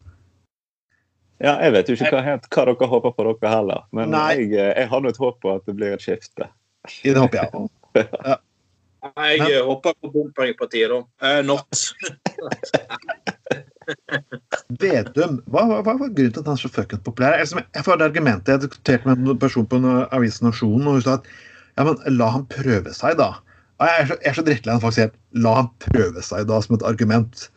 Ja, 1.43 1.53
jeg 1.59 1.73
vet 1.75 1.89
jo 1.91 1.95
ikke 1.97 2.11
hva, 2.15 2.21
helt, 2.23 2.47
hva 2.55 2.63
dere 2.69 2.87
håper 2.89 3.11
på, 3.13 3.25
dere 3.27 3.51
heller. 3.51 3.81
Men 3.91 4.13
Nei. 4.15 4.29
jeg, 4.39 4.53
eh, 4.55 4.71
jeg 4.79 4.87
har 4.89 5.03
nå 5.03 5.11
et 5.11 5.19
håp 5.21 5.41
på 5.43 5.51
at 5.57 5.65
det 5.67 5.75
blir 5.75 5.93
et 5.93 6.01
skifte. 6.05 6.47
I 7.03 7.11
Det 7.11 7.19
håper 7.19 7.41
jeg 7.43 7.51
på. 7.51 7.65
Jeg 9.05 9.37
Men- 9.39 9.65
håper 9.67 9.93
på 10.01 10.09
bompengepartiet, 10.09 10.89
da. 10.89 11.03
Uh, 11.21 11.41
not. 11.45 11.69
Vedum, 14.81 15.39
hva, 15.51 15.63
hva, 15.69 15.79
hva 15.85 15.95
var 15.99 16.11
grunnen 16.11 16.33
til 16.35 16.41
at 16.41 16.49
han 16.49 16.57
er 16.57 16.61
så 16.61 16.71
fuckings 16.71 17.03
populær? 17.05 17.37
Jeg, 17.41 17.65
jeg 17.75 17.85
får 17.85 17.99
det 17.99 18.07
argumentet, 18.09 18.53
jeg 18.53 18.63
diskuterte 18.65 19.09
med 19.09 19.23
en 19.23 19.41
person 19.41 19.67
på 19.69 19.79
en 19.81 19.89
avis 20.05 20.41
Nasjonen, 20.43 20.87
og 20.89 20.99
hun 20.99 21.05
sa 21.05 21.17
at 21.19 21.29
ja, 21.75 21.83
men 21.83 21.99
la 22.17 22.29
han 22.37 22.45
prøve 22.51 22.93
seg, 22.95 23.17
da. 23.19 23.33
Jeg 23.83 23.99
er 24.01 24.07
så, 24.09 24.17
jeg 24.21 24.31
er 24.31 24.37
så 24.37 24.45
drittlei 24.47 24.75
når 24.77 24.83
folk 24.85 24.95
sier 24.95 25.11
la 25.45 25.57
han 25.57 25.73
prøve 25.83 26.23
seg, 26.23 26.45
da, 26.51 26.61
som 26.63 26.77
et 26.77 26.87
argument. 26.87 27.49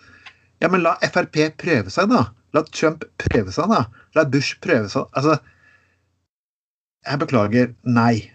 Ja, 0.62 0.70
men 0.72 0.82
la 0.82 0.96
Frp 1.04 1.38
prøve 1.60 1.92
seg, 1.94 2.10
da. 2.10 2.24
La 2.56 2.64
Trump 2.72 3.06
prøve 3.22 3.54
seg, 3.54 3.70
da. 3.70 3.84
La 4.18 4.26
Bush 4.26 4.58
prøve 4.64 4.90
seg. 4.90 5.06
Altså 5.18 5.38
Jeg 7.06 7.22
beklager, 7.22 7.72
nei. 7.86 8.26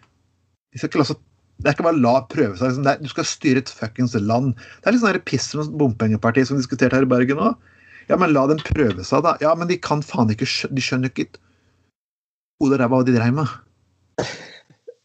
Vi 0.71 0.79
skal 0.79 0.89
ikke 0.89 1.03
la 1.03 1.09
så 1.11 1.19
det 1.63 1.69
er 1.69 1.75
ikke 1.77 1.85
bare 1.85 2.01
la 2.01 2.13
prøve 2.27 2.57
seg. 2.59 2.71
liksom. 2.71 2.87
Er, 2.89 2.97
du 2.99 3.11
skal 3.11 3.27
styre 3.27 3.61
et 3.61 3.69
fuckings 3.71 4.15
land. 4.19 4.55
Det 4.81 4.89
er 4.89 4.95
litt 4.95 5.03
sånn 5.03 5.19
piss 5.29 5.45
med 5.55 5.75
bompengepartiet 5.79 6.49
som 6.49 6.57
diskuterte 6.59 6.97
her 6.97 7.05
i 7.05 7.11
Bergen 7.11 7.39
òg. 7.39 7.69
Ja, 8.09 8.17
men 8.19 8.33
la 8.35 8.45
dem 8.51 8.61
prøve 8.63 9.05
seg, 9.07 9.23
da. 9.25 9.35
Ja, 9.43 9.53
men 9.57 9.69
de 9.69 9.79
kan 9.81 10.03
faen 10.05 10.31
ikke 10.33 10.47
De 10.69 10.83
skjønner 10.83 11.11
ikke 11.11 11.29
hodet 12.61 12.77
og 12.77 12.81
ræva 12.81 12.99
hva 12.99 13.05
de 13.07 13.15
dreiv 13.15 13.37
med. 13.37 13.53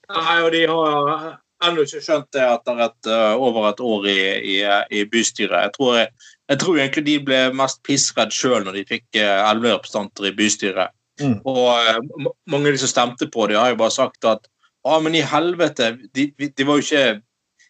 Nei, 0.08 0.38
og 0.44 0.50
de 0.54 0.64
har 0.70 1.38
ennå 1.66 1.84
ikke 1.84 2.02
skjønt 2.04 2.28
det 2.36 2.44
etter 2.44 2.82
et, 2.86 3.08
eh, 3.10 3.34
over 3.34 3.70
et 3.70 3.80
år 3.82 4.06
i, 4.10 4.20
i, 4.54 4.58
i 4.94 5.04
bystyret. 5.10 5.66
Jeg 5.66 5.74
tror, 5.74 5.98
jeg 6.52 6.60
tror 6.62 6.78
egentlig 6.78 7.04
de 7.08 7.16
ble 7.26 7.40
mest 7.58 7.82
pissredd 7.86 8.34
sjøl 8.34 8.62
når 8.66 8.78
de 8.78 8.84
fikk 8.92 9.18
eh, 9.18 9.42
elleve 9.48 9.74
representanter 9.74 10.30
i 10.30 10.36
bystyret. 10.38 10.94
Mm. 11.20 11.40
Og 11.50 11.64
eh, 11.74 11.98
mange 12.46 12.70
av 12.70 12.76
de 12.76 12.82
som 12.84 12.92
stemte 12.92 13.30
på 13.32 13.48
det, 13.50 13.58
har 13.58 13.74
jo 13.74 13.80
bare 13.82 13.96
sagt 13.96 14.28
at 14.28 14.46
ja, 14.86 15.00
men 15.02 15.16
i 15.18 15.24
helvete, 15.26 15.96
de, 16.14 16.30
de 16.38 16.66
var 16.66 16.78
jo 16.78 16.86
ikke 16.86 17.18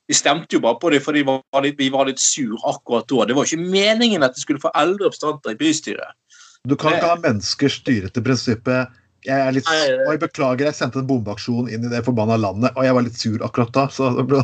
Vi 0.08 0.16
stemte 0.16 0.56
jo 0.56 0.60
bare 0.64 0.78
på 0.80 0.90
det 0.92 1.02
fordi 1.04 1.20
vi 1.20 1.34
var 1.52 1.64
litt, 1.64 1.76
vi 1.78 1.90
var 1.92 2.08
litt 2.08 2.20
sur 2.22 2.56
akkurat 2.68 3.06
da. 3.10 3.26
Det 3.28 3.34
var 3.36 3.44
ikke 3.48 3.60
meningen 3.60 4.24
at 4.24 4.34
de 4.36 4.40
skulle 4.40 4.62
få 4.62 4.70
elleve 4.74 5.08
representanter 5.10 5.52
i 5.52 5.58
bystyret. 5.60 6.16
Du 6.68 6.74
kan 6.80 6.96
ikke 6.96 7.10
ha 7.12 7.18
mennesker 7.20 7.70
styret 7.72 8.14
til 8.16 8.24
prinsippet 8.26 8.96
Jeg 9.26 9.34
er 9.44 9.52
litt 9.52 9.66
det- 9.68 10.06
Oi, 10.08 10.16
beklager, 10.16 10.64
jeg 10.70 10.74
sendte 10.78 11.00
en 11.02 11.06
bombeaksjon 11.06 11.68
inn 11.68 11.84
i 11.84 11.88
det 11.92 12.04
forbanna 12.06 12.36
landet, 12.38 12.70
og 12.76 12.84
jeg 12.86 12.94
var 12.94 13.02
litt 13.02 13.18
sur 13.18 13.38
akkurat 13.44 13.72
da. 13.74 13.86
Så 13.88 14.10
det 14.16 14.24
ble, 14.30 14.42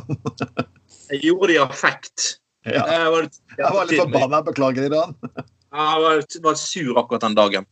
Jeg 1.11 1.21
gjorde 1.23 1.49
det 1.49 1.57
i 1.57 1.63
affekt. 1.63 2.25
ja. 2.67 2.83
Jeg 2.91 3.11
var, 3.13 3.29
Jeg 3.59 3.73
var 3.73 3.87
litt 3.87 4.01
forbanna. 4.03 4.43
Beklager, 4.45 4.89
Iran. 4.91 5.15
Jeg 5.75 6.03
var, 6.05 6.25
var 6.43 6.55
sur 6.61 6.99
akkurat 7.01 7.21
den 7.25 7.35
dagen. 7.39 7.67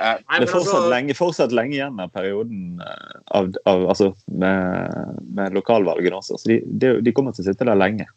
Eh, 0.00 0.16
Det 0.20 0.46
er 0.46 0.50
fortsatt, 0.50 0.76
altså, 0.76 0.92
lenge, 0.92 1.16
fortsatt 1.18 1.54
lenge 1.56 1.76
igjen 1.76 2.00
av 2.02 2.12
perioden 2.14 2.80
eh, 2.84 3.18
av, 3.36 3.50
av, 3.68 3.84
altså 3.94 4.12
med, 4.30 5.20
med 5.36 5.56
lokalvalgene 5.56 6.20
også. 6.20 6.38
Så 6.40 6.52
de, 6.52 6.60
de, 6.82 6.94
de 7.04 7.14
kommer 7.16 7.36
til 7.36 7.44
å 7.44 7.50
sitte 7.50 7.68
der 7.68 7.78
lenge. 7.78 8.08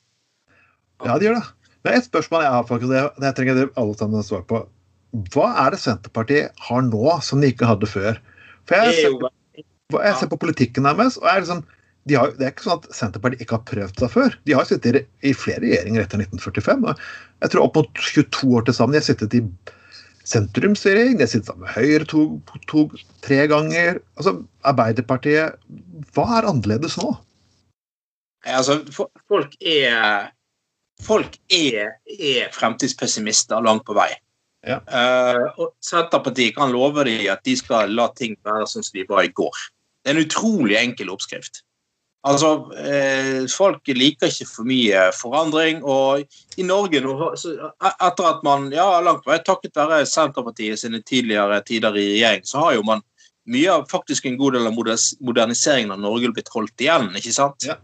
Ja, 1.03 1.17
de 1.17 1.29
gjør 1.29 1.39
det. 1.39 1.45
Det 1.83 1.91
er 1.91 1.99
et 1.99 2.07
spørsmål 2.07 2.45
jeg 2.45 2.55
har, 2.55 2.65
faktisk, 2.69 2.91
det, 2.93 3.03
det 3.19 3.29
jeg 3.29 3.37
trenger 3.39 3.63
alle 3.79 3.95
sammen 3.99 4.25
svar 4.25 4.43
på. 4.47 4.63
Hva 5.33 5.49
er 5.65 5.75
det 5.75 5.81
Senterpartiet 5.83 6.65
har 6.69 6.85
nå 6.87 7.17
som 7.25 7.43
de 7.43 7.51
ikke 7.51 7.67
hadde 7.69 7.89
før? 7.89 8.19
For 8.69 8.79
jeg 8.79 8.93
er 8.93 8.99
ser, 9.01 9.65
på, 9.91 9.99
jeg 10.01 10.19
ser 10.21 10.31
på 10.31 10.39
politikken 10.41 10.87
deres, 10.87 11.19
og 11.19 11.27
jeg 11.27 11.35
er 11.35 11.43
liksom, 11.43 11.63
de 12.09 12.17
har, 12.19 12.31
det 12.39 12.47
er 12.47 12.53
ikke 12.55 12.65
sånn 12.65 12.79
at 12.81 12.95
Senterpartiet 12.95 13.43
ikke 13.43 13.59
har 13.59 13.67
prøvd 13.67 14.01
seg 14.01 14.11
før. 14.15 14.33
De 14.47 14.55
har 14.57 14.67
sittet 14.67 14.99
i, 14.99 15.03
i 15.29 15.35
flere 15.37 15.63
regjeringer 15.63 16.03
etter 16.03 16.23
1945. 16.23 16.89
Jeg 17.43 17.53
tror 17.53 17.67
opp 17.67 17.79
mot 17.79 18.01
22 18.07 18.49
år 18.57 18.65
til 18.67 18.77
sammen. 18.79 18.95
De 18.95 19.03
har 19.03 19.07
sittet 19.07 19.37
i 19.37 19.43
sentrumsregjering, 20.27 21.17
de 21.17 21.25
har 21.25 21.31
sittet 21.31 21.49
sammen 21.49 21.65
med 21.67 21.75
Høyre 21.75 22.07
to, 22.09 22.23
to, 22.69 22.85
tre 23.25 23.43
ganger. 23.51 23.99
Altså, 24.17 24.37
Arbeiderpartiet 24.67 25.59
Hva 26.15 26.27
er 26.37 26.49
annerledes 26.49 26.97
nå? 27.01 27.11
Altså, 28.43 28.81
folk 29.27 29.57
er 29.59 30.31
Folk 31.03 31.35
er, 31.51 31.97
er 32.07 32.51
fremtidspessimister 32.53 33.63
langt 33.65 33.83
på 33.87 33.95
vei. 33.97 34.11
Ja. 34.63 34.77
Uh, 34.87 35.49
og 35.59 35.71
Senterpartiet 35.83 36.55
kan 36.55 36.71
love 36.71 37.03
dem 37.03 37.25
at 37.33 37.41
de 37.43 37.55
skal 37.59 37.91
la 37.91 38.05
ting 38.15 38.37
være 38.45 38.67
sånn 38.69 38.85
som 38.85 38.95
de 38.95 39.03
var 39.09 39.25
i 39.27 39.31
går. 39.35 39.57
Det 40.03 40.11
er 40.11 40.15
en 40.15 40.23
utrolig 40.23 40.77
enkel 40.79 41.11
oppskrift. 41.11 41.63
Altså, 42.23 42.49
eh, 42.79 43.45
Folk 43.51 43.87
liker 43.91 44.31
ikke 44.31 44.47
for 44.47 44.67
mye 44.67 45.09
forandring. 45.17 45.81
Og 45.83 46.23
i 46.57 46.63
Norge, 46.63 47.01
nå, 47.03 47.15
e- 47.35 47.95
etter 48.07 48.29
at 48.29 48.43
man 48.47 48.69
ja, 48.71 48.85
langt 49.03 49.25
vei 49.27 49.39
takket 49.43 49.75
være 49.75 50.05
Senterpartiet 50.07 50.79
sine 50.79 51.01
tidligere 51.03 51.59
tider 51.67 51.97
i 51.99 52.05
regjering, 52.13 52.45
så 52.47 52.63
har 52.63 52.77
jo 52.77 52.83
man 52.87 53.01
mye 53.45 53.71
av 53.75 53.87
faktisk 53.91 54.25
en 54.29 54.37
god 54.39 54.55
del 54.55 54.67
av 54.69 54.75
moderniseringen 55.19 55.91
av 55.91 55.99
Norge 55.99 56.31
blitt 56.31 56.51
holdt 56.53 56.79
igjen. 56.79 57.09
ikke 57.19 57.33
sant? 57.35 57.67
Ja. 57.67 57.75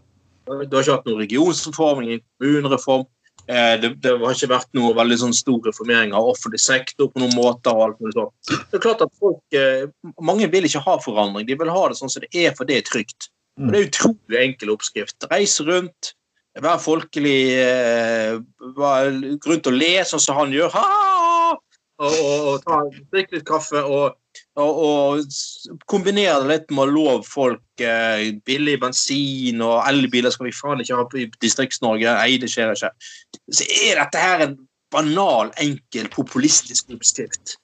Du 0.46 0.76
har 0.76 0.82
ikke 0.82 0.94
hatt 0.96 1.04
noen 1.06 1.20
regionsreform, 1.20 2.00
ingen 2.02 2.22
kommunereform. 2.40 3.04
Eh, 3.46 3.76
Det, 3.82 3.90
det 4.00 4.14
har 4.18 4.32
ikke 4.32 4.54
vært 4.54 4.72
noe 4.78 4.94
veldig 4.96 5.18
sånn 5.20 5.36
stor 5.36 5.60
reformering 5.68 6.14
av 6.16 6.30
offentlig 6.32 6.60
sektor 6.64 7.10
på 7.12 7.20
noen 7.20 7.34
måter. 7.36 7.74
og 7.76 7.82
alt 7.90 8.00
mulig 8.00 8.16
sånt. 8.16 8.32
Det 8.70 8.78
er 8.80 8.84
klart 8.88 9.02
at 9.04 9.12
folk, 9.20 9.42
eh, 9.52 9.84
Mange 10.20 10.48
vil 10.50 10.64
ikke 10.64 10.80
ha 10.80 10.96
forandring, 10.98 11.46
de 11.46 11.54
vil 11.60 11.68
ha 11.68 11.88
det 11.88 11.98
sånn 12.00 12.10
som 12.10 12.24
det 12.24 12.32
er, 12.32 12.54
for 12.56 12.64
det 12.64 12.78
er 12.78 12.88
trygt. 12.88 13.28
Og 13.58 13.72
Det 13.72 13.80
er 13.80 13.88
utrolig 13.88 14.40
enkel 14.40 14.72
oppskrift. 14.74 15.26
Reise 15.30 15.66
rundt, 15.66 16.14
være 16.60 16.80
folkelig, 16.82 17.40
eh, 17.60 18.38
være 18.78 19.36
rundt 19.46 19.70
og 19.70 19.76
le 19.76 19.92
sånn 20.06 20.22
som 20.22 20.38
han 20.40 20.54
gjør. 20.54 20.72
Ha! 20.76 21.56
Og, 22.00 22.14
og, 22.24 22.64
og 22.64 22.94
drikke 23.12 23.36
litt 23.36 23.44
kaffe 23.44 23.82
og, 23.84 24.14
og, 24.56 24.78
og 24.86 25.82
kombinere 25.90 26.38
det 26.40 26.48
litt 26.48 26.70
med 26.72 26.86
å 26.86 26.94
love 26.94 27.26
folk 27.28 27.84
eh, 27.84 28.30
billig 28.48 28.78
bensin 28.80 29.60
og 29.60 29.82
elbiler 29.84 30.32
skal 30.32 30.48
vi 30.48 30.54
faen 30.56 30.80
ikke 30.80 30.96
ha 30.96 31.04
i 31.20 31.26
Distrikts-Norge. 31.44 32.14
Nei, 32.16 32.38
det 32.40 32.48
skjer 32.48 32.72
ikke. 32.72 32.94
Så 33.52 33.68
er 33.84 34.00
dette 34.00 34.22
her 34.22 34.46
en 34.46 34.56
banal, 34.90 35.52
enkel, 35.60 36.08
populistisk 36.14 36.88
oppskrift 36.94 37.58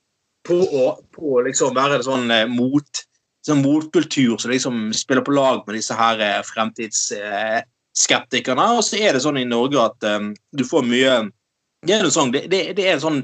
på 0.47 0.61
å 0.63 0.85
på 1.17 1.41
liksom 1.47 1.75
være 1.77 2.03
sånn 2.07 2.31
eh, 2.31 2.47
mot 2.51 3.06
sånn 3.47 3.63
motkultur 3.63 4.37
som 4.43 4.51
liksom 4.51 4.93
spiller 4.97 5.23
på 5.27 5.35
lag 5.37 5.59
med 5.67 5.75
disse 5.79 5.95
her 5.97 6.21
eh, 6.23 6.43
fremtidsskeptikerne. 6.47 8.67
Og 8.77 8.83
så 8.87 8.95
er 9.01 9.11
det 9.15 9.23
sånn 9.25 9.41
i 9.41 9.49
Norge 9.49 9.79
at 9.83 9.99
um, 10.11 10.27
du 10.57 10.65
får 10.67 10.83
mye 10.87 11.13
Det 11.87 11.93
er, 11.95 12.01
noe 12.03 12.11
sånn, 12.11 12.33
det, 12.35 12.43
det, 12.51 12.61
det 12.79 12.85
er 12.87 12.93
en 12.97 13.05
sånn 13.05 13.21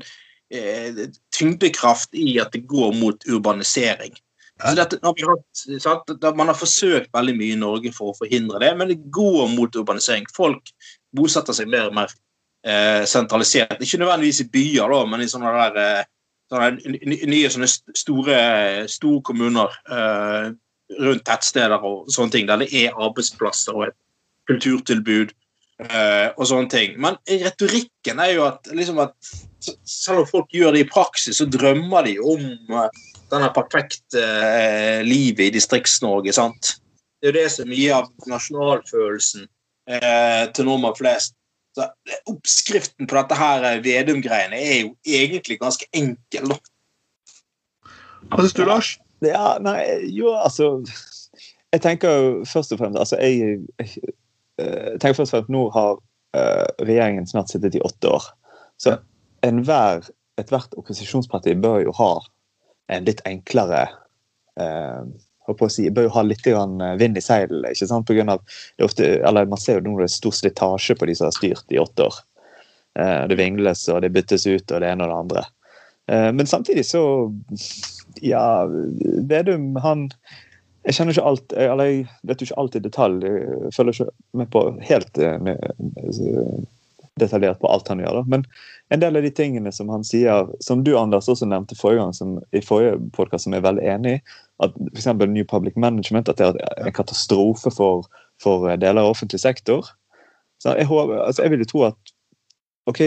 eh, 0.54 0.90
tyngdekraft 1.34 2.10
i 2.14 2.38
at 2.38 2.52
det 2.54 2.62
går 2.70 2.90
mot 2.94 3.18
urbanisering. 3.26 4.14
Så 4.62 4.74
dette, 4.78 4.96
hatt, 5.02 6.36
Man 6.36 6.50
har 6.52 6.58
forsøkt 6.58 7.10
veldig 7.14 7.34
mye 7.38 7.52
i 7.56 7.58
Norge 7.58 7.92
for 7.96 8.06
å 8.12 8.18
forhindre 8.20 8.58
det, 8.62 8.72
men 8.78 8.88
det 8.92 9.10
går 9.14 9.46
mot 9.56 9.74
urbanisering. 9.74 10.26
Folk 10.36 10.62
bosetter 11.16 11.54
seg 11.56 11.66
mer 11.72 11.84
og 11.88 11.94
mer 11.96 12.08
eh, 12.62 13.02
sentralisert. 13.08 13.80
Ikke 13.80 13.98
nødvendigvis 13.98 14.44
i 14.44 14.50
byer, 14.52 14.86
da, 14.92 15.00
men 15.08 15.20
i 15.24 15.30
sånne 15.32 15.50
der 15.56 15.74
eh, 15.82 16.04
nye 16.52 17.50
sånne 17.50 17.68
st- 17.70 17.94
store, 17.96 19.20
kommuner 19.24 19.72
eh, 19.88 20.50
rundt 21.00 21.24
tettsteder 21.24 21.84
og 21.88 22.10
sånne 22.12 22.34
ting, 22.34 22.48
der 22.50 22.60
det 22.62 22.72
er 22.76 22.98
arbeidsplasser 22.98 23.76
og 23.76 23.86
et 23.88 23.96
kulturtilbud 24.50 25.32
eh, 25.86 26.28
og 26.36 26.44
sånne 26.48 26.68
ting. 26.72 26.98
Men 27.00 27.16
retorikken 27.30 28.20
er 28.20 28.34
jo 28.36 28.44
at, 28.50 28.68
liksom 28.74 29.00
at 29.04 29.16
selv 29.86 30.24
om 30.24 30.28
folk 30.28 30.52
gjør 30.52 30.74
det 30.76 30.84
i 30.84 30.90
praksis, 30.90 31.38
så 31.38 31.46
drømmer 31.48 32.08
de 32.08 32.16
om 32.20 32.44
eh, 32.44 33.02
denne 33.32 33.50
perfekte 33.54 34.20
eh, 34.22 35.00
livet 35.06 35.48
i 35.48 35.54
Distrikts-Norge. 35.56 36.34
sant? 36.36 36.74
Det 37.22 37.30
er 37.30 37.32
jo 37.32 37.38
det 37.38 37.50
som 37.54 37.64
er 37.68 37.72
mye 37.72 38.00
av 38.00 38.10
nasjonalfølelsen 38.28 39.46
eh, 39.88 40.44
til 40.52 40.68
nordmenn 40.68 40.98
flest. 40.98 41.36
Så 41.76 41.86
eh, 41.86 42.20
Oppskriften 42.30 43.08
på 43.08 43.16
dette 43.16 43.38
her 43.38 43.66
eh, 43.68 43.80
Vedum-greiene 43.84 44.58
er 44.58 44.78
jo 44.82 44.92
egentlig 45.06 45.58
ganske 45.62 45.88
enkel. 45.96 46.52
da. 46.52 46.58
Hva 48.32 48.44
syns 48.44 48.56
du, 48.58 48.64
Lars? 48.68 48.92
Ja, 49.22 49.56
nei, 49.62 49.78
jo, 50.10 50.32
altså 50.34 50.80
Jeg 51.72 51.82
tenker 51.84 52.16
jo 52.18 52.30
først 52.48 52.72
og 52.74 52.80
fremst 52.80 52.98
Altså, 52.98 53.18
jeg, 53.22 53.60
jeg, 53.78 54.14
jeg 54.58 54.98
tenker 54.98 55.20
først 55.20 55.30
og 55.30 55.36
fremst 55.36 55.52
Nå 55.54 55.62
har 55.76 55.92
uh, 55.96 56.68
regjeringen 56.82 57.28
snart 57.30 57.52
sittet 57.52 57.76
i 57.78 57.82
åtte 57.84 58.10
år. 58.10 58.26
Så 58.80 58.96
enhver, 59.46 60.08
ethvert 60.40 60.74
opposisjonsparti 60.80 61.54
bør 61.60 61.82
jo 61.86 61.94
ha 61.98 62.12
en 62.92 63.06
litt 63.06 63.20
enklere 63.28 63.84
eh, 64.60 65.02
på 65.46 65.66
å 65.66 65.70
si, 65.72 65.88
bør 65.90 66.06
jo 66.06 66.14
ha 66.16 66.24
litt 66.26 66.46
eh, 66.46 66.92
vind 67.00 67.18
i 67.18 67.24
seilene. 67.24 67.72
ikke 67.72 67.88
sant? 67.90 68.06
På 68.06 68.16
grunn 68.16 68.32
av, 68.32 68.42
Man 68.78 69.58
ser 69.60 69.80
jo 69.80 69.86
nå 69.86 69.96
det 69.98 70.08
er 70.08 70.14
stor 70.14 70.36
slitasje 70.36 70.96
på 70.98 71.08
de 71.08 71.16
som 71.18 71.28
har 71.28 71.36
styrt 71.36 71.74
i 71.74 71.80
åtte 71.82 72.06
år. 72.06 72.20
Eh, 72.98 73.26
det 73.28 73.40
vingles 73.40 73.88
og 73.88 74.02
det 74.04 74.12
byttes 74.12 74.46
ut 74.46 74.70
og 74.70 74.80
det 74.80 74.88
ene 74.92 75.04
og 75.04 75.10
det 75.10 75.18
andre. 75.18 75.44
Eh, 76.12 76.30
men 76.32 76.46
samtidig 76.46 76.86
så 76.86 77.32
Ja, 78.20 78.66
Vedum, 79.28 79.76
han 79.76 80.10
Jeg 80.84 80.94
kjenner 80.94 81.14
ikke 81.14 81.26
alt, 81.30 81.52
eller 81.52 81.84
jeg 81.84 82.06
vet 82.26 82.40
jo 82.40 82.46
ikke 82.48 82.60
alt 82.60 82.76
i 82.76 82.82
detalj. 82.82 83.20
Jeg 83.22 83.74
følger 83.76 83.92
ikke 83.92 84.14
med 84.34 84.48
på 84.50 84.62
helt 84.82 85.18
detaljert 87.20 87.60
på 87.60 87.68
alt 87.68 87.88
han 87.88 88.00
gjør. 88.00 88.20
da. 88.20 88.22
Men 88.26 88.44
en 88.94 89.00
del 89.00 89.16
av 89.16 89.22
de 89.24 89.30
tingene 89.30 89.72
som 89.72 89.90
han 89.92 90.04
sier, 90.06 90.48
som 90.64 90.84
du 90.84 90.94
Anders 90.98 91.28
også 91.28 91.48
nevnte 91.48 91.76
forrige 91.78 92.00
gang, 92.02 92.14
som, 92.16 92.38
i 92.56 92.62
forrige 92.64 92.98
podcast, 93.16 93.44
som 93.44 93.56
jeg 93.56 93.62
er 93.62 93.68
veldig 93.68 93.84
enig 93.94 94.14
i, 94.16 94.22
at 94.64 94.78
f.eks. 94.94 95.10
New 95.26 95.44
Public 95.48 95.76
Management 95.76 96.30
at 96.32 96.40
det 96.40 96.52
er 96.52 96.86
en 96.86 96.96
katastrofe 96.96 97.72
for, 97.74 98.08
for 98.42 98.70
deler 98.76 99.02
av 99.02 99.12
offentlig 99.12 99.42
sektor. 99.42 99.90
Så 100.62 100.76
jeg, 100.78 100.88
altså 100.88 101.42
jeg 101.42 101.52
vil 101.52 101.64
jo 101.64 101.70
tro 101.72 101.86
at 101.90 102.12
ok, 102.86 103.00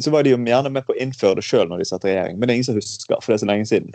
Så 0.00 0.12
var 0.12 0.24
de 0.24 0.32
jo 0.32 0.38
gjerne 0.40 0.70
med 0.72 0.84
på 0.86 0.94
å 0.94 1.00
innføre 1.00 1.40
det 1.40 1.44
sjøl 1.44 1.68
når 1.68 1.82
de 1.82 1.88
satt 1.88 2.04
i 2.06 2.12
regjering, 2.12 2.38
men 2.38 2.48
det 2.48 2.52
er 2.52 2.60
ingen 2.60 2.70
som 2.70 2.78
husker, 2.78 3.18
for 3.20 3.32
det 3.32 3.36
er 3.36 3.42
så 3.42 3.48
lenge 3.50 3.68
siden. 3.68 3.90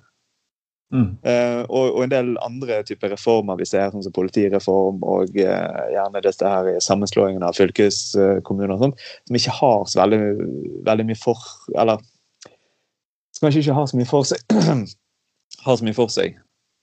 Mm. 0.93 1.07
Uh, 1.25 1.63
og, 1.65 1.95
og 1.97 2.03
en 2.05 2.11
del 2.11 2.27
andre 2.45 2.77
typer 2.85 3.09
reformer 3.15 3.57
vi 3.59 3.65
ser, 3.67 3.89
sånn 3.91 4.05
som 4.05 4.13
politireform 4.15 5.01
og 5.03 5.33
uh, 5.41 5.85
gjerne 5.91 6.21
dette 6.23 6.51
her 6.51 6.69
sammenslåingen 6.83 7.43
av 7.43 7.57
fylkeskommuner 7.57 8.75
og 8.75 8.83
sånn, 8.83 8.93
som 9.25 9.39
ikke 9.39 9.55
har 9.59 9.87
så 9.89 10.03
veldig, 10.03 10.21
veldig 10.85 11.07
mye 11.09 11.19
for 11.19 11.41
Eller 11.73 12.03
som 13.35 13.47
kanskje 13.47 13.65
ikke 13.65 13.75
har 13.75 13.87
så 13.91 13.97
mye 13.99 14.07
for 14.07 14.27
seg. 14.27 14.43
har 15.65 15.79
så 15.79 15.85
mye 15.87 15.97
for 15.97 16.13
seg. 16.13 16.37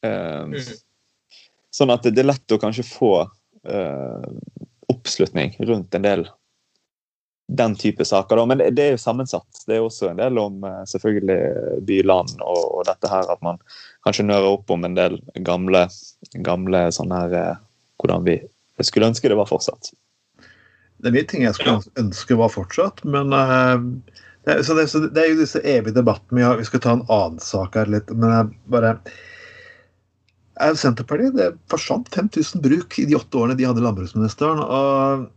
Eh, 0.05 0.41
Mm. 0.43 0.59
Sånn 1.73 1.93
at 1.95 2.05
det 2.05 2.21
er 2.21 2.27
lett 2.29 2.53
å 2.53 2.59
kanskje 2.61 2.85
få 2.85 3.13
eh, 3.65 4.25
oppslutning 4.93 5.55
rundt 5.65 5.95
en 5.97 6.05
del 6.05 6.27
den 7.57 7.75
type 7.77 8.05
saker. 8.05 8.37
Da. 8.37 8.47
Men 8.47 8.63
det, 8.63 8.83
er 8.83 8.95
jo 8.95 9.01
sammensatt. 9.01 9.65
Det 9.67 9.77
er 9.77 9.85
også 9.85 10.11
en 10.11 10.21
del 10.21 10.39
om 10.41 10.63
eh, 10.67 10.83
selvfølgelig 10.89 11.83
by-land 11.89 12.39
og, 12.41 12.63
og 12.79 12.87
dette 12.89 13.11
her 13.11 13.29
at 13.33 13.43
man 13.45 13.61
kanskje 14.07 14.27
nører 14.29 14.55
opp 14.57 14.73
om 14.73 14.87
en 14.89 14.97
del 14.99 15.19
gamle, 15.47 15.87
gamle 16.47 16.87
sånne 16.95 17.25
her 17.25 17.39
eh, 17.41 17.61
Hvordan 18.03 18.25
vi 18.27 18.33
skulle 18.83 19.13
ønske 19.13 19.29
det 19.31 19.37
var 19.39 19.47
fortsatt. 19.47 19.93
Det 20.99 21.11
er 21.11 21.15
mye 21.15 21.27
ting 21.31 21.45
jeg 21.45 21.55
skulle 21.55 22.01
ønske 22.01 22.35
var 22.35 22.51
fortsatt, 22.51 23.05
men 23.07 23.31
eh, 23.37 23.85
det, 24.49 24.57
så 24.67 24.75
det, 24.75 24.89
så 24.91 25.05
det 25.05 25.23
er 25.23 25.29
jo 25.31 25.39
disse 25.39 25.63
evige 25.63 25.95
debattene 26.01 26.43
har. 26.43 26.59
Vi 26.59 26.67
skal 26.67 26.83
ta 26.83 26.97
en 26.97 27.05
annen 27.07 27.39
sak 27.43 27.79
her 27.79 27.91
litt, 27.93 28.11
men 28.11 28.33
jeg 28.35 28.73
bare 28.75 28.97
er 30.63 30.75
Senterpartiet 30.79 31.37
det 31.39 31.53
forsvant 31.71 32.11
5000 32.13 32.63
bruk 32.65 32.99
i 32.99 33.07
de 33.09 33.17
åtte 33.17 33.39
årene 33.39 33.57
de 33.59 33.69
hadde 33.69 33.85
landbruksministeren. 33.85 34.61
Og, 34.63 35.29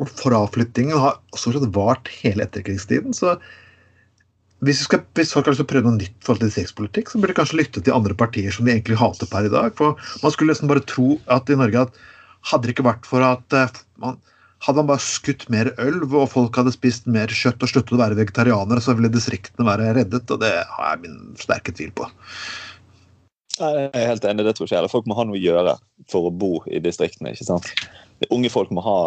og 0.00 0.08
fraflyttingen 0.08 0.98
har 0.98 1.18
stort 1.36 1.58
sett 1.58 1.74
vart 1.74 2.10
hele 2.22 2.46
etterkrigstiden. 2.46 3.14
Så 3.16 3.36
hvis, 4.62 4.84
skal, 4.86 5.02
hvis 5.18 5.32
folk 5.34 5.46
har 5.46 5.54
lyst 5.54 5.62
til 5.62 5.68
å 5.68 5.72
prøve 5.72 5.88
noe 5.88 5.98
nytt 5.98 6.16
forhold 6.24 6.44
til 6.44 6.52
distriktspolitikk, 6.52 7.10
så 7.10 7.20
burde 7.20 7.34
de 7.34 7.38
kanskje 7.40 7.60
lytte 7.60 7.82
til 7.82 7.96
andre 7.96 8.16
partier 8.18 8.54
som 8.54 8.66
de 8.66 8.74
egentlig 8.74 9.00
hater 9.00 9.30
per 9.30 9.48
i 9.48 9.52
dag. 9.52 9.74
For 9.78 9.98
man 10.22 10.34
skulle 10.34 10.54
nesten 10.54 10.70
bare 10.70 10.84
tro 10.88 11.16
at 11.34 11.50
i 11.50 11.58
Norge 11.58 11.86
at 11.86 12.02
hadde 12.50 12.66
det 12.66 12.76
ikke 12.76 12.86
vært 12.88 13.06
for 13.06 13.22
at 13.26 13.56
eh, 13.58 13.80
man, 14.02 14.18
hadde 14.62 14.82
man 14.82 14.90
bare 14.90 15.04
skutt 15.04 15.48
mer 15.52 15.72
øl 15.82 16.02
og 16.06 16.28
folk 16.30 16.58
hadde 16.58 16.74
spist 16.74 17.08
mer 17.10 17.30
kjøtt 17.30 17.62
og 17.62 17.70
sluttet 17.70 17.94
å 17.96 18.02
være 18.02 18.18
vegetarianere, 18.18 18.82
så 18.82 18.94
ville 18.98 19.10
distriktene 19.12 19.66
være 19.66 19.92
reddet, 19.98 20.30
og 20.30 20.42
det 20.42 20.52
har 20.76 20.92
jeg 20.92 21.02
min 21.04 21.18
sterke 21.38 21.74
tvil 21.74 21.90
på. 21.98 22.08
Jeg 23.58 23.90
er 23.92 24.08
helt 24.08 24.24
enig, 24.26 24.46
det 24.46 24.56
tror 24.56 24.66
ikke 24.66 24.78
jeg. 24.78 24.90
Folk 24.90 25.10
må 25.10 25.18
ha 25.18 25.26
noe 25.28 25.38
å 25.38 25.42
gjøre 25.42 25.76
for 26.10 26.30
å 26.30 26.34
bo 26.34 26.54
i 26.70 26.80
distriktene. 26.82 27.34
ikke 27.34 27.46
sant? 27.46 27.68
Unge 28.30 28.50
folk 28.52 28.70
må 28.74 28.82
ha 28.84 28.98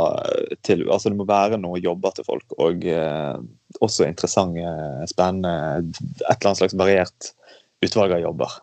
til, 0.67 0.83
altså 0.91 1.11
Det 1.11 1.17
må 1.19 1.27
være 1.29 1.59
noe 1.61 1.79
jobber 1.83 2.15
til 2.15 2.27
folk, 2.27 2.45
og 2.61 2.85
eh, 2.89 3.37
også 3.85 4.07
interessante, 4.07 4.65
spennende, 5.11 5.85
et 5.85 6.25
eller 6.27 6.51
annet 6.51 6.61
slags 6.61 6.77
variert 6.79 7.31
utvalg 7.85 8.15
av 8.17 8.23
jobber. 8.25 8.57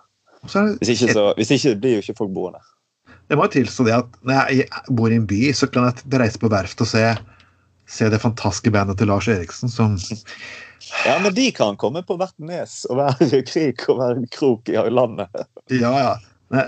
Så 0.51 0.63
er 0.63 0.73
Hvis 0.81 0.97
ikke, 0.97 1.13
så, 1.15 1.27
hvis 1.39 1.53
ikke 1.55 1.77
blir 1.83 1.97
jo 1.97 2.05
ikke 2.05 2.19
folk 2.19 2.35
boende. 2.35 2.63
jeg 3.31 3.39
må 3.39 3.47
jo 3.47 3.55
tilstå 3.55 3.87
det 3.87 3.95
at 3.95 4.17
når 4.27 4.51
jeg 4.51 4.67
bor 4.99 5.13
i 5.13 5.21
en 5.21 5.29
by, 5.31 5.43
så 5.55 5.69
kan 5.71 5.89
jeg 5.89 6.21
reise 6.21 6.43
på 6.43 6.51
verft 6.53 6.83
og 6.83 6.91
se, 6.91 7.05
se 7.87 8.11
det 8.11 8.21
fantastiske 8.21 8.73
bandet 8.75 8.99
til 8.99 9.13
Lars 9.13 9.29
Eriksen 9.31 9.73
som 9.73 9.97
Ja, 11.07 11.15
men 11.23 11.31
de 11.35 11.47
kan 11.55 11.79
komme 11.79 12.03
på 12.03 12.17
hvert 12.19 12.35
nes 12.43 12.83
og 12.91 12.99
hver 12.99 13.45
krik 13.47 13.87
og 13.89 14.01
hver 14.01 14.19
krok 14.35 14.69
i 14.73 14.77
landet. 14.91 15.31
Ja, 15.71 15.93
ja. 15.95 16.67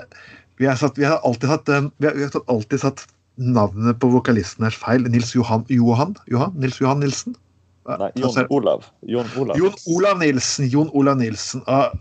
Vi 0.57 0.69
har, 0.71 0.79
satt, 0.79 0.99
vi 0.99 1.05
har 1.05 1.19
alltid 1.27 1.51
hatt 1.51 1.69
eh, 1.69 1.89
vi 1.99 2.07
har, 2.07 2.15
vi 2.15 2.25
har 2.29 2.45
alltid 2.47 2.81
satt 2.81 3.03
navnet 3.37 3.99
på 4.01 4.11
vokalisten 4.13 4.67
er 4.67 4.77
feil. 4.77 5.07
Nils 5.11 5.35
Johan 5.35 5.65
Johan? 5.73 6.15
Johan? 6.31 6.55
Nils 6.61 6.81
Johan 6.83 7.03
Nilsen? 7.03 7.37
Nei, 7.85 8.11
altså, 8.17 8.45
Jon 8.45 8.53
Olav. 8.57 8.87
Jon 9.03 9.33
Olav. 9.37 9.59
Jon 9.61 9.75
Olav 9.93 10.21
Nilsen. 10.23 10.69
Jon 10.73 10.93
Olav 10.97 11.19
Nilsen. 11.21 11.65
Ah. 11.67 11.93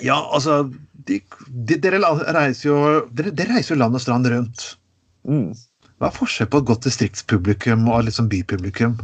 Ja, 0.00 0.18
altså 0.32 0.64
de, 1.08 1.20
de, 1.48 1.76
dere, 1.80 2.00
reiser 2.34 2.68
jo, 2.68 2.78
dere, 3.12 3.32
dere 3.36 3.58
reiser 3.58 3.74
jo 3.74 3.80
land 3.82 3.98
og 3.98 4.04
strand 4.04 4.28
rundt. 4.32 4.66
Mm. 5.28 5.50
Hva 6.00 6.10
er 6.10 6.16
forskjellen 6.16 6.50
på 6.52 6.62
et 6.62 6.68
godt 6.72 6.86
distriktspublikum 6.88 7.88
og 7.92 8.06
liksom 8.08 8.30
bypublikum? 8.32 8.96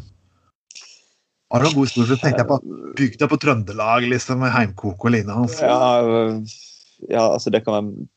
Har 1.49 1.62
du 1.62 1.68
noen 1.68 1.79
god 1.79 1.89
historie? 1.89 2.20
Tenkte 2.20 2.43
jeg 2.43 2.49
på 2.51 2.59
bygda 2.99 3.29
på 3.31 3.39
Trøndelag, 3.41 4.05
liksom, 4.11 4.43
med 4.43 4.53
heimkok 4.53 5.05
og 5.07 5.14
lignende. 5.14 5.37
hans. 5.39 5.61
Ja, 5.64 5.79
øh, 6.05 6.41
ja, 7.09 7.24
altså 7.33 7.51
det 7.55 7.62
kan 7.64 7.76
være, 7.79 8.09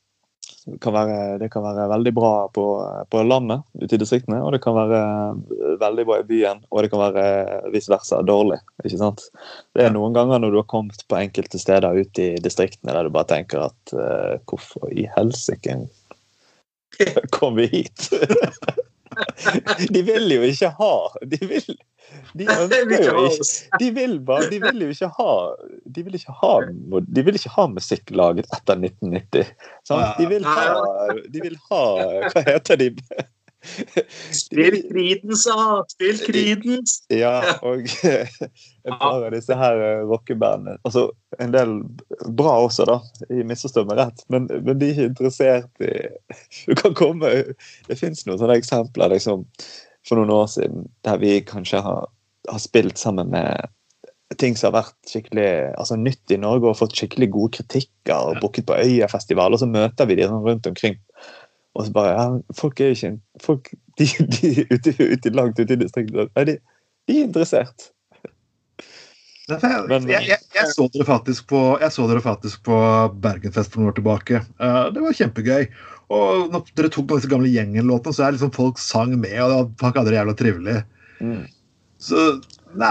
kan 0.81 0.93
være 0.95 1.37
Det 1.41 1.49
kan 1.53 1.63
være 1.65 1.87
veldig 1.91 2.13
bra 2.15 2.33
på, 2.53 2.65
på 3.11 3.23
landet 3.23 3.63
ute 3.81 3.95
i 3.95 4.01
distriktene, 4.01 4.41
og 4.43 4.53
det 4.55 4.61
kan 4.63 4.75
være 4.77 5.01
øh, 5.35 5.75
veldig 5.81 6.05
bra 6.07 6.19
i 6.21 6.27
byen, 6.27 6.63
og 6.69 6.83
det 6.83 6.91
kan 6.93 7.01
være 7.01 7.25
øh, 7.41 7.71
vice 7.73 7.91
versa 7.91 8.21
dårlig. 8.25 8.59
ikke 8.85 9.01
sant? 9.01 9.25
Det 9.75 9.85
er 9.85 9.93
noen 9.93 10.15
ganger 10.15 10.41
når 10.41 10.53
du 10.53 10.59
har 10.61 10.69
kommet 10.71 11.03
på 11.07 11.19
enkelte 11.19 11.59
steder 11.61 11.97
ute 11.97 12.27
i 12.27 12.41
distriktene 12.43 12.95
der 12.95 13.07
du 13.07 13.13
bare 13.13 13.29
tenker 13.29 13.67
at 13.67 13.95
uh, 13.95 14.37
hvorfor 14.49 14.91
i 14.91 15.07
helsike 15.15 15.77
kom 17.35 17.55
vi 17.59 17.67
hit? 17.71 18.09
De 19.93 20.01
vil 20.07 20.31
jo 20.31 20.43
ikke 20.47 20.69
ha 20.77 20.93
De 21.27 21.39
vil 21.43 21.65
de 22.37 22.47
ønsker 22.63 23.05
jo 23.05 23.25
ikke 23.27 23.79
de 23.81 23.89
vil, 23.95 24.15
bare, 24.27 24.47
de 24.51 24.61
vil 24.63 24.85
jo 24.85 24.93
ikke 24.93 25.09
ha 25.17 25.33
De 25.95 26.05
vil 26.05 26.15
ikke 26.19 26.37
ha, 26.41 26.53
de 27.17 27.25
vil 27.27 27.39
ikke 27.39 27.53
ha 27.55 27.67
musikk 27.71 28.13
laget 28.15 28.47
etter 28.55 28.79
1990. 28.79 29.51
Sant? 29.87 30.17
De 30.19 30.29
vil 30.31 30.47
ha, 30.47 30.65
de 31.33 31.43
vil 31.43 31.59
ha 31.69 31.83
Hva 32.31 32.45
heter 32.47 32.81
de? 32.81 32.91
Spill 34.33 34.79
Creedence, 34.89 35.43
sa 35.43 35.83
Spill 35.91 36.17
Creedence! 36.25 37.03
Ja, 37.13 37.59
og 37.61 37.85
et 38.87 38.95
par 38.97 39.21
av 39.21 39.29
disse 39.35 39.53
her 39.57 39.77
eh, 39.77 40.01
rockebandene 40.09 40.79
altså, 40.87 41.11
En 41.37 41.53
del 41.53 41.75
bra 42.37 42.55
også, 42.65 42.87
da. 42.89 42.97
Jeg 43.29 43.45
misforstår 43.49 43.85
meg 43.89 44.01
rett, 44.01 44.25
men, 44.33 44.49
men 44.49 44.81
de 44.81 44.89
er 44.89 44.95
ikke 44.95 45.11
interessert 45.11 45.85
i 45.85 45.93
Du 46.65 46.73
kan 46.79 46.97
komme 46.97 47.31
Det 47.87 47.99
fins 47.99 48.25
noen 48.25 48.41
sånne 48.41 48.57
eksempler 48.63 49.13
liksom, 49.13 49.45
for 50.07 50.19
noen 50.19 50.33
år 50.33 50.49
siden 50.51 50.87
der 51.05 51.21
vi 51.21 51.37
kanskje 51.45 51.83
har, 51.85 52.09
har 52.49 52.61
spilt 52.61 52.97
sammen 53.01 53.31
med 53.33 53.69
ting 54.39 54.55
som 54.55 54.71
har 54.71 54.81
vært 54.81 55.11
skikkelig 55.11 55.47
altså, 55.75 55.97
nytt 55.99 56.31
i 56.31 56.39
Norge 56.39 56.69
og 56.69 56.79
fått 56.79 56.95
skikkelig 56.97 57.29
gode 57.33 57.57
kritikker 57.59 58.31
og 58.31 58.41
booket 58.43 58.67
på 58.69 58.77
Øyafestival, 58.79 59.53
og 59.53 59.61
så 59.61 59.67
møter 59.69 60.07
vi 60.07 60.17
de 60.19 60.27
sånn 60.29 60.45
rundt 60.45 60.69
omkring. 60.69 60.97
Og 61.75 61.87
så 61.87 61.95
bare 61.95 62.13
ja, 62.15 62.25
Folk 62.57 62.81
er 62.81 62.91
jo 62.91 62.97
ikke 62.97 63.11
folk, 63.43 63.71
De, 63.99 64.07
de 64.35 64.65
ute, 64.71 64.93
ute, 64.97 65.33
langt 65.35 65.59
ute 65.59 65.75
i 65.75 65.79
distriktet 65.79 66.47
de, 66.47 66.55
de 67.07 67.17
er 67.17 67.27
interessert. 67.27 67.91
Jeg, 69.51 69.59
jeg, 69.59 70.23
jeg, 70.29 70.39
jeg, 70.55 70.67
så 70.71 70.85
dere 70.93 71.05
faktisk 71.05 71.49
på, 71.51 71.59
jeg 71.81 71.91
så 71.91 72.05
dere 72.07 72.21
faktisk 72.23 72.61
på 72.63 72.77
Bergenfest 73.23 73.73
for 73.73 73.81
noen 73.81 73.91
år 73.91 73.97
tilbake. 73.97 74.41
Eh, 74.63 74.83
det 74.95 75.03
var 75.03 75.17
kjempegøy. 75.17 75.65
Og 76.11 76.51
når 76.51 76.71
dere 76.75 76.91
tok 76.91 77.07
på 77.07 77.17
disse 77.19 77.29
gamle 77.31 77.51
gjengen-låtene, 77.51 78.15
så 78.15 78.25
er 78.25 78.35
liksom 78.35 78.51
folk 78.55 78.81
sang 78.81 79.13
med, 79.15 79.37
og 79.39 79.51
det 79.51 79.57
var, 79.59 79.69
fuck 79.83 79.99
hadde 80.01 80.11
det 80.11 80.17
jævla 80.19 80.35
trivelig. 80.39 80.77
Mm. 81.21 81.43
Så 82.01 82.25
nei, 82.81 82.89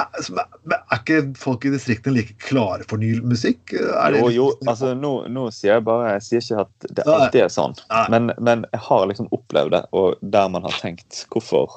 er 0.71 0.99
ikke 1.01 1.19
folk 1.41 1.65
i 1.67 1.73
distriktene 1.75 2.15
like 2.21 2.37
klare 2.45 2.87
for 2.89 3.01
ny 3.03 3.17
musikk? 3.27 3.73
Det 3.75 4.21
Jo, 4.21 4.29
jo, 4.31 4.47
liksom- 4.53 4.69
altså 4.73 4.93
nå, 4.95 5.13
nå 5.29 5.47
sier 5.51 5.75
jeg 5.75 5.85
bare 5.85 6.13
Jeg 6.13 6.23
sier 6.23 6.41
ikke 6.45 6.61
at 6.61 6.95
det 6.95 7.07
alltid 7.07 7.43
er 7.43 7.49
sånn, 7.49 7.75
men, 8.13 8.33
men 8.39 8.67
jeg 8.73 8.81
har 8.87 9.07
liksom 9.11 9.29
opplevd 9.33 9.73
det, 9.75 9.85
og 9.93 10.15
der 10.23 10.49
man 10.49 10.63
har 10.63 10.77
tenkt 10.79 11.25
hvorfor 11.33 11.71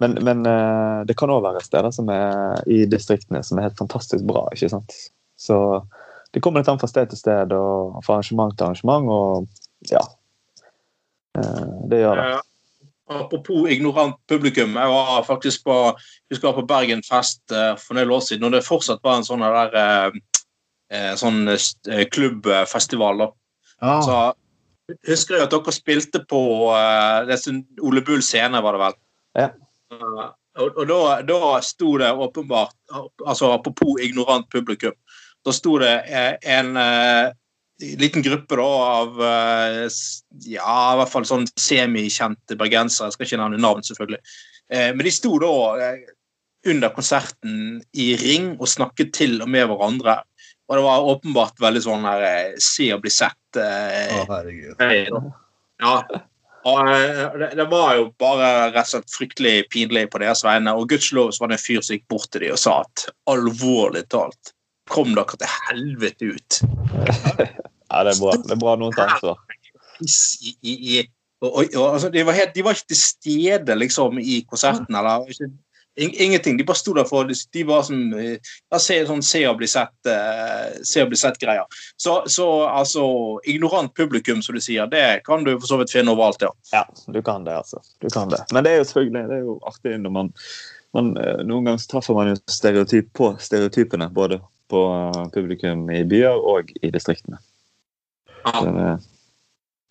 Men, 0.00 0.18
men 0.26 0.44
eh, 0.44 1.04
det 1.06 1.14
kan 1.16 1.30
òg 1.30 1.44
være 1.44 1.62
steder 1.62 1.92
som 1.94 2.08
er 2.10 2.58
i 2.66 2.84
distriktene 2.84 3.44
som 3.46 3.58
er 3.58 3.68
helt 3.68 3.78
fantastisk 3.78 4.24
bra, 4.26 4.48
ikke 4.52 4.68
sant. 4.72 4.92
Så 5.38 5.56
det 6.34 6.42
kommer 6.42 6.60
litt 6.60 6.68
an 6.68 6.80
fra 6.80 6.90
sted 6.90 7.12
til 7.12 7.20
sted 7.20 7.52
og 7.54 8.00
fra 8.02 8.16
arrangement 8.16 8.56
til 8.58 8.66
arrangement, 8.66 9.06
og 9.06 9.46
ja. 9.92 10.02
Eh, 11.38 11.64
Det 11.90 12.00
gjør 12.02 12.20
det. 12.20 12.26
Eh, 12.34 12.50
Apropos 13.14 13.68
ignorant 13.68 14.16
publikum. 14.26 14.76
Jeg 14.80 14.88
var 14.88 15.24
faktisk 15.26 15.64
på, 15.64 15.74
husker 16.32 16.48
jeg 16.48 16.54
var 16.54 16.60
på 16.62 16.68
Bergenfest 16.70 17.52
eh, 17.52 17.74
for 17.76 17.98
noen 17.98 18.14
år 18.16 18.22
siden, 18.24 18.46
og 18.48 18.54
det 18.54 18.62
fortsatt 18.64 19.02
var 19.04 19.18
en 19.18 19.26
sånn 19.26 19.44
der 19.44 19.76
eh, 19.76 20.16
eh, 20.90 21.12
sånn 21.20 21.42
klubbfestival. 22.14 23.18
da. 23.20 23.28
Ja, 23.84 23.98
Så 24.00 24.16
husker 25.08 25.36
jeg 25.36 25.44
at 25.44 25.52
dere 25.52 25.74
spilte 25.76 26.22
på 26.28 26.40
det 27.28 27.38
som 27.42 27.60
Ole 27.84 28.00
Bull 28.04 28.24
scene, 28.24 28.62
var 28.64 28.72
det 28.78 28.82
vel? 28.86 28.96
Ja. 29.42 29.50
Eh, 29.92 30.24
og 30.64 30.76
og 30.78 30.86
da, 30.86 30.98
da 31.26 31.60
sto 31.66 31.96
det 31.98 32.12
åpenbart 32.14 32.76
altså 33.26 33.52
Apropos 33.56 33.98
ignorant 34.00 34.46
publikum. 34.52 34.94
Da 35.44 35.52
sto 35.52 35.76
det 35.82 35.94
en 36.46 36.76
eh, 36.78 37.32
liten 37.80 38.22
gruppe 38.22 38.56
da 38.56 38.66
av 39.00 39.22
eh, 39.22 39.86
ja, 40.46 40.74
i 40.92 40.98
hvert 41.00 41.12
fall 41.12 41.26
sånn 41.28 41.46
semikjente 41.58 42.58
bergensere. 42.58 43.10
Jeg 43.10 43.16
skal 43.16 43.28
ikke 43.28 43.40
nevne 43.42 43.62
navn, 43.62 43.82
selvfølgelig. 43.86 44.20
Eh, 44.70 44.90
men 44.94 45.06
de 45.06 45.12
sto 45.14 45.38
da 45.42 45.54
eh, 45.82 46.04
under 46.70 46.92
konserten 46.96 47.80
i 47.92 48.12
ring 48.20 48.54
og 48.58 48.70
snakket 48.70 49.12
til 49.16 49.40
og 49.44 49.50
med 49.52 49.66
hverandre. 49.68 50.20
Og 50.64 50.78
det 50.78 50.84
var 50.86 51.08
åpenbart 51.12 51.58
veldig 51.60 51.82
sånn 51.84 52.06
her 52.08 52.54
se 52.62 52.88
og 52.94 53.02
bli 53.04 53.12
sett. 53.12 53.58
eh, 53.60 54.14
Å, 54.16 54.22
herregud. 54.30 54.78
Ja. 55.82 55.98
Og, 56.64 56.86
det, 57.36 57.50
det 57.58 57.66
var 57.68 57.98
jo 57.98 58.06
bare 58.16 58.70
rett 58.70 58.86
og 58.86 58.92
slett 58.94 59.12
fryktelig 59.12 59.66
pinlig 59.74 60.06
på 60.14 60.22
deres 60.22 60.40
vegne. 60.46 60.72
Og 60.72 60.88
gudskjelov 60.88 61.34
så 61.36 61.44
var 61.44 61.52
det 61.52 61.58
en 61.58 61.66
fyr 61.66 61.82
som 61.84 61.98
gikk 61.98 62.06
bort 62.08 62.30
til 62.32 62.46
dem 62.46 62.54
og 62.54 62.62
sa 62.62 62.78
at 62.86 63.04
alvorlig 63.28 64.06
talt, 64.14 64.54
kom 64.90 65.14
dere 65.16 65.38
til 65.40 65.48
helvete 65.70 66.24
ut. 66.34 66.50
Ja, 67.94 68.00
det 68.02 68.16
er 68.16 68.18
bra. 68.18 68.32
Det 68.42 68.50
er 68.50 68.58
bra 68.58 68.72
noen 68.80 68.90
tar 68.96 69.10
ansvar. 69.12 69.36
Altså, 70.02 72.08
de, 72.10 72.22
var 72.26 72.32
helt, 72.32 72.54
de 72.56 72.62
var 72.64 72.72
ikke 72.74 72.88
til 72.90 72.98
stede 72.98 73.74
liksom 73.78 74.18
i 74.18 74.40
konserten. 74.50 74.94
eller 74.96 75.28
ikke, 75.30 75.46
ing- 76.00 76.16
Ingenting. 76.24 76.56
De 76.58 76.64
bare 76.66 76.76
sto 76.80 76.92
der 76.96 77.04
for 77.06 77.24
De 77.28 77.62
var 77.68 77.82
som 77.86 78.00
eh, 78.18 78.38
ja, 78.72 78.78
se, 78.82 78.96
sånn 79.06 79.22
se 79.22 79.44
og 79.46 79.58
bli 79.60 79.66
sett 79.70 80.06
eh, 80.10 80.80
Se 80.82 81.04
sett-greier. 81.20 81.64
Så, 82.00 82.22
så 82.26 82.48
altså 82.66 83.04
Ignorant 83.46 83.94
publikum, 83.94 84.42
som 84.42 84.54
du 84.56 84.60
sier, 84.64 84.86
det 84.90 85.20
kan 85.28 85.44
du 85.46 85.52
for 85.60 85.66
så 85.70 85.78
vidt 85.82 85.92
finne 85.94 86.10
overalt, 86.16 86.42
ja. 86.42 86.50
Ja, 86.72 86.82
du 87.06 87.20
kan 87.22 87.44
det, 87.46 87.54
altså. 87.60 87.78
Du 88.02 88.08
kan 88.08 88.28
det. 88.32 88.40
Men 88.52 88.64
det 88.66 88.72
er 88.72 88.76
jo 88.82 88.88
selvfølgelig 88.90 89.28
det 89.30 89.36
er 89.38 89.44
jo 89.46 89.60
artig 89.70 90.00
når 90.02 90.10
man, 90.18 90.32
man 90.96 91.14
eh, 91.20 91.44
Noen 91.46 91.64
ganger 91.70 91.86
treffer 91.92 92.14
man 92.18 92.28
jo 92.32 92.36
stereotyp 92.50 93.06
på 93.14 93.36
stereotypene, 93.38 94.10
både 94.10 94.40
på 94.72 94.80
publikum 95.34 95.88
i 95.92 96.04
byer 96.08 96.38
og 96.40 96.70
i 96.82 96.90
distriktene. 96.94 97.40
Ja. 98.44 98.96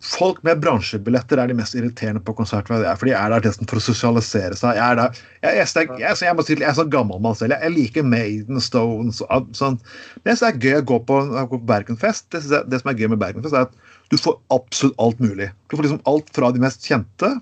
Folk 0.04 0.42
med 0.44 0.58
bransjebilletter 0.60 1.40
er 1.40 1.48
de 1.48 1.54
mest 1.56 1.72
irriterende 1.78 2.20
på 2.20 2.34
konsert. 2.36 2.68
er, 2.68 2.96
For 3.00 3.08
de 3.08 3.14
er 3.16 3.30
der 3.32 3.46
nesten 3.46 3.68
for 3.70 3.80
å 3.80 3.84
sosialisere 3.84 4.56
seg. 4.58 4.76
Jeg 4.76 4.84
er 4.84 4.98
der, 4.98 5.20
jeg, 5.46 5.54
jeg, 5.56 5.68
jeg, 5.78 6.00
jeg, 6.02 6.18
så 6.18 6.26
jeg, 6.26 6.36
må 6.36 6.44
si, 6.44 6.56
jeg 6.60 6.68
er 6.68 6.76
så 6.76 6.84
gammel 6.92 7.22
mann 7.24 7.38
selv. 7.38 7.54
Jeg, 7.54 7.62
jeg 7.64 7.74
liker 7.78 8.04
Maiden, 8.10 8.60
Stones 8.60 9.22
og 9.24 9.48
sånn. 9.56 9.78
Det 10.26 10.34
som 10.36 10.50
er 10.50 10.58
gøy 10.60 10.76
å 10.82 10.84
gå 10.90 10.98
på, 11.08 11.20
gå 11.38 11.46
på 11.54 11.60
Bergenfest, 11.70 12.26
det, 12.34 12.42
jeg- 12.50 12.68
det 12.68 12.82
som 12.82 12.92
er 12.92 13.00
gøy 13.00 13.08
med 13.14 13.22
Bergenfest, 13.22 13.56
er 13.56 13.70
at 13.70 14.12
du 14.12 14.18
får 14.20 14.36
absolutt 14.52 14.98
alt 15.00 15.22
mulig. 15.24 15.48
Du 15.70 15.78
får 15.78 15.86
liksom 15.88 16.02
alt 16.10 16.28
fra 16.36 16.52
de 16.52 16.60
mest 16.66 16.84
kjente 16.84 17.32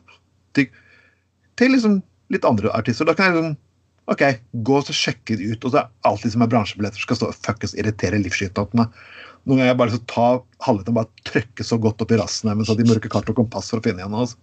til, 0.55 0.71
til 1.59 1.75
liksom 1.75 1.99
litt 2.31 2.47
andre 2.47 2.71
artister. 2.79 3.09
Da 3.11 3.17
kan 3.19 3.33
jeg 3.33 3.41
liksom 3.41 3.57
OK, 4.11 4.23
gå 4.67 4.79
og 4.81 4.87
så 4.89 4.95
sjekke 4.97 5.37
det 5.39 5.53
ut. 5.53 5.67
Og 5.67 5.75
så 5.75 5.83
er 5.83 5.91
alt 6.09 6.25
de 6.25 6.33
som 6.33 6.43
er 6.43 6.51
bransjebilletter, 6.51 7.03
skal 7.05 7.19
stå 7.19 7.29
og 7.31 7.37
fuckings 7.39 7.77
irritere 7.79 8.19
livsskyterne. 8.23 8.89
Noen 9.47 9.59
ganger 9.59 9.71
jeg 9.73 9.79
bare 9.79 9.95
så 9.95 10.01
ta 10.11 10.27
halvliteren 10.67 10.99
bare 10.99 11.29
trykke 11.29 11.67
så 11.67 11.79
godt 11.83 12.03
opp 12.03 12.15
i 12.15 12.19
rassen 12.21 12.51
at 12.53 12.79
de 12.79 12.87
mørke 12.89 13.11
kart 13.11 13.31
og 13.31 13.39
kompass 13.39 13.71
for 13.73 13.83
å 13.83 13.85
finne 13.85 14.03
igjen 14.03 14.19
oss. 14.19 14.37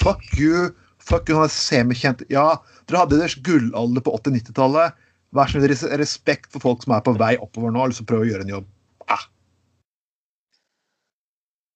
Fuck 0.00 0.24
you! 0.40 0.70
Fuck 1.04 1.28
you, 1.28 1.36
han 1.36 1.50
er 1.50 1.52
semikjent. 1.52 2.24
Ja, 2.32 2.46
dere 2.88 3.02
hadde 3.02 3.18
deres 3.20 3.36
gullalder 3.44 4.04
på 4.04 4.14
80-90-tallet. 4.16 4.96
Vær 5.36 5.50
så 5.50 5.60
snill, 5.60 5.74
respekt 6.00 6.48
for 6.54 6.62
folk 6.62 6.84
som 6.84 6.94
er 6.96 7.02
på 7.04 7.12
vei 7.20 7.34
oppover 7.42 7.72
nå 7.74 7.82
og 7.82 7.92
har 7.92 8.06
prøver 8.08 8.24
å 8.24 8.30
gjøre 8.30 8.46
en 8.46 8.52
jobb. 8.54 8.68
Ah, 9.12 9.24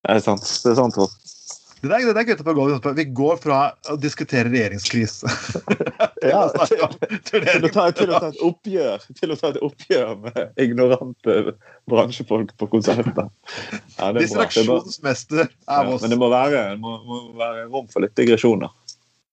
Det 0.07 0.17
er 0.17 0.25
sant. 0.25 0.47
Det 0.65 0.73
er 0.73 0.79
sant, 0.79 0.97
Også. 0.97 1.35
det 1.83 1.91
der, 1.91 2.07
det 2.07 2.15
der 2.17 2.29
gutta 2.31 2.47
på 2.47 2.55
gulvet. 2.57 2.89
Vi 2.97 3.09
går 3.21 3.41
fra 3.43 3.59
å 3.91 3.99
diskutere 4.01 4.49
regjeringskrise 4.49 5.29
Ja, 6.25 6.41
til, 6.67 6.81
til, 7.45 7.65
å 7.67 7.71
ta, 7.71 7.85
til 7.95 8.11
å 8.11 8.19
ta 8.19 8.29
et 8.33 8.41
oppgjør 8.43 9.05
til 9.19 9.33
å 9.33 9.37
ta 9.39 9.51
et 9.53 9.59
oppgjør 9.63 10.15
med 10.25 10.61
ignorante 10.63 11.37
bransjefolk 11.91 12.55
på 12.59 12.69
konserter. 12.73 13.29
Ja, 13.29 14.09
er 14.09 14.09
er. 14.09 14.21
Distraksjonsmester 14.23 15.45
er 15.45 15.51
Ja, 15.69 15.83
oss. 15.85 16.03
men 16.03 16.15
det 16.15 16.19
må 16.21 16.31
være, 16.33 16.63
må, 16.83 16.97
må 17.07 17.21
være 17.39 17.69
rom 17.69 17.87
for 17.93 18.03
litt 18.03 18.17
digresjoner. 18.19 18.73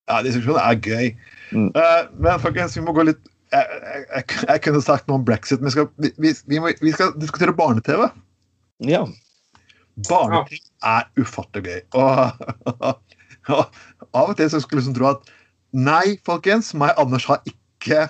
Ja, 0.06 0.20
diskusjonen 0.26 0.62
er 0.62 0.78
gøy. 0.78 1.16
Mm. 1.56 1.72
Uh, 1.74 2.04
men 2.22 2.44
folkens, 2.44 2.78
vi 2.78 2.86
må 2.86 2.94
gå 2.98 3.08
litt 3.10 3.24
jeg, 3.54 3.82
jeg, 3.86 4.26
jeg, 4.50 4.62
kunne 4.66 4.82
sagt 4.84 5.08
noe 5.08 5.20
om 5.20 5.26
brexit, 5.26 5.62
men 5.64 5.74
skal, 5.74 5.88
vi, 6.02 6.12
vi, 6.22 6.34
vi, 6.50 6.60
må, 6.62 6.74
vi 6.82 6.94
skal 6.96 7.14
diskutere 7.22 7.56
barne-TV. 7.56 8.08
Ja. 8.90 9.06
Barne-TV 10.10 10.60
er 10.92 11.08
ufattelig 11.22 11.70
gøy. 11.70 11.82
Og, 12.02 12.92
og 13.56 13.80
av 14.12 14.32
og 14.34 14.38
til 14.40 14.52
så 14.52 14.62
skulle 14.62 14.82
jeg 14.82 14.90
liksom 14.90 14.98
tro 14.98 15.12
at 15.14 15.36
nei, 15.76 16.16
folkens, 16.28 16.72
meg 16.78 16.96
Anders 17.02 17.28
har 17.30 17.42
ikke 17.50 18.06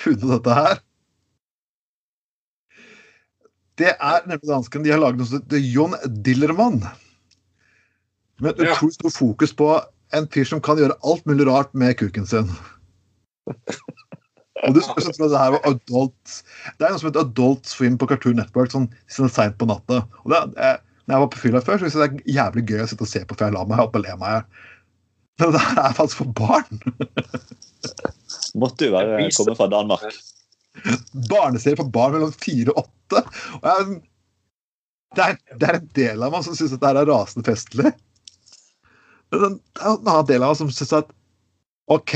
funnet 0.00 0.26
dette 0.34 0.56
her. 0.58 0.80
Det 3.76 3.92
er 3.92 4.22
nemlig 4.28 4.48
danskene. 4.48 4.86
De 4.86 4.92
har 4.94 5.02
laget 5.02 5.20
noe 5.20 5.28
som 5.28 5.42
heter 5.42 5.60
John 5.68 5.96
Dillermann. 6.24 6.80
Med 8.40 8.52
et 8.56 8.66
utrolig 8.70 8.96
stort 8.96 9.16
fokus 9.16 9.52
på 9.56 9.68
en 10.16 10.28
fyr 10.32 10.48
som 10.48 10.62
kan 10.64 10.78
gjøre 10.80 10.96
alt 11.08 11.26
mulig 11.28 11.46
rart 11.48 11.72
med 11.76 11.96
kuken 12.00 12.26
sin. 12.28 12.48
Og 14.64 14.72
du 14.74 14.80
spør 14.82 15.10
at 15.12 15.18
det 15.20 15.38
her 15.38 15.52
var 15.54 15.66
adult 15.68 16.38
Det 16.78 16.86
er 16.86 16.90
noe 16.94 16.98
som 16.98 17.10
heter 17.10 17.22
Adult 17.26 17.68
Swim 17.68 17.98
på 18.00 18.08
Cartoon 18.10 18.38
Network 18.40 18.72
sånn, 18.72 18.88
sånn 19.12 19.30
seint 19.32 19.58
på 19.60 19.68
natta. 19.68 20.02
Og 20.24 20.32
det, 20.32 20.40
er- 20.56 20.80
når 21.06 21.14
jeg 21.14 21.22
var 21.22 21.28
på 21.30 21.38
fylla 21.44 21.60
før, 21.62 21.78
så 21.78 21.86
syntes 21.86 22.00
jeg 22.02 22.14
det 22.16 22.22
er 22.24 22.36
jævlig 22.40 22.64
gøy 22.66 22.80
å 22.82 22.86
sitte 22.90 23.04
og 23.06 23.10
se 23.12 23.20
på, 23.22 23.36
for 23.38 23.46
jeg 23.46 23.54
la 23.54 23.60
meg 23.70 23.78
opp 23.84 23.94
og 23.94 24.02
le 24.02 24.14
meg. 24.18 24.56
Men 25.40 25.52
det 25.56 25.62
her 25.62 25.82
er 25.82 25.96
faktisk 25.96 26.22
for 26.22 26.32
barn. 26.36 26.80
Måtte 28.60 28.88
jo 28.88 28.96
være 28.96 29.28
komme 29.36 29.56
fra 29.58 29.68
Danmark. 29.72 30.06
Barneserie 31.30 31.78
for 31.78 31.92
barn 31.92 32.16
mellom 32.16 32.32
fire 32.36 32.72
og 32.72 32.86
åtte. 32.86 33.22
Og 33.60 33.68
jeg, 33.70 33.98
det, 35.16 35.26
er, 35.26 35.38
det 35.60 35.68
er 35.68 35.78
en 35.80 35.90
del 35.96 36.24
av 36.24 36.34
meg 36.34 36.44
som 36.46 36.56
syns 36.56 36.74
dette 36.74 36.92
er 36.92 37.08
rasende 37.08 37.46
festlig. 37.46 37.92
Men 39.32 39.40
det 39.42 39.46
er 39.46 39.92
en 39.92 40.10
annen 40.10 40.30
del 40.30 40.42
av 40.42 40.52
meg 40.52 40.60
som 40.60 40.72
syns 40.72 40.94
at 40.96 41.12
OK 41.92 42.14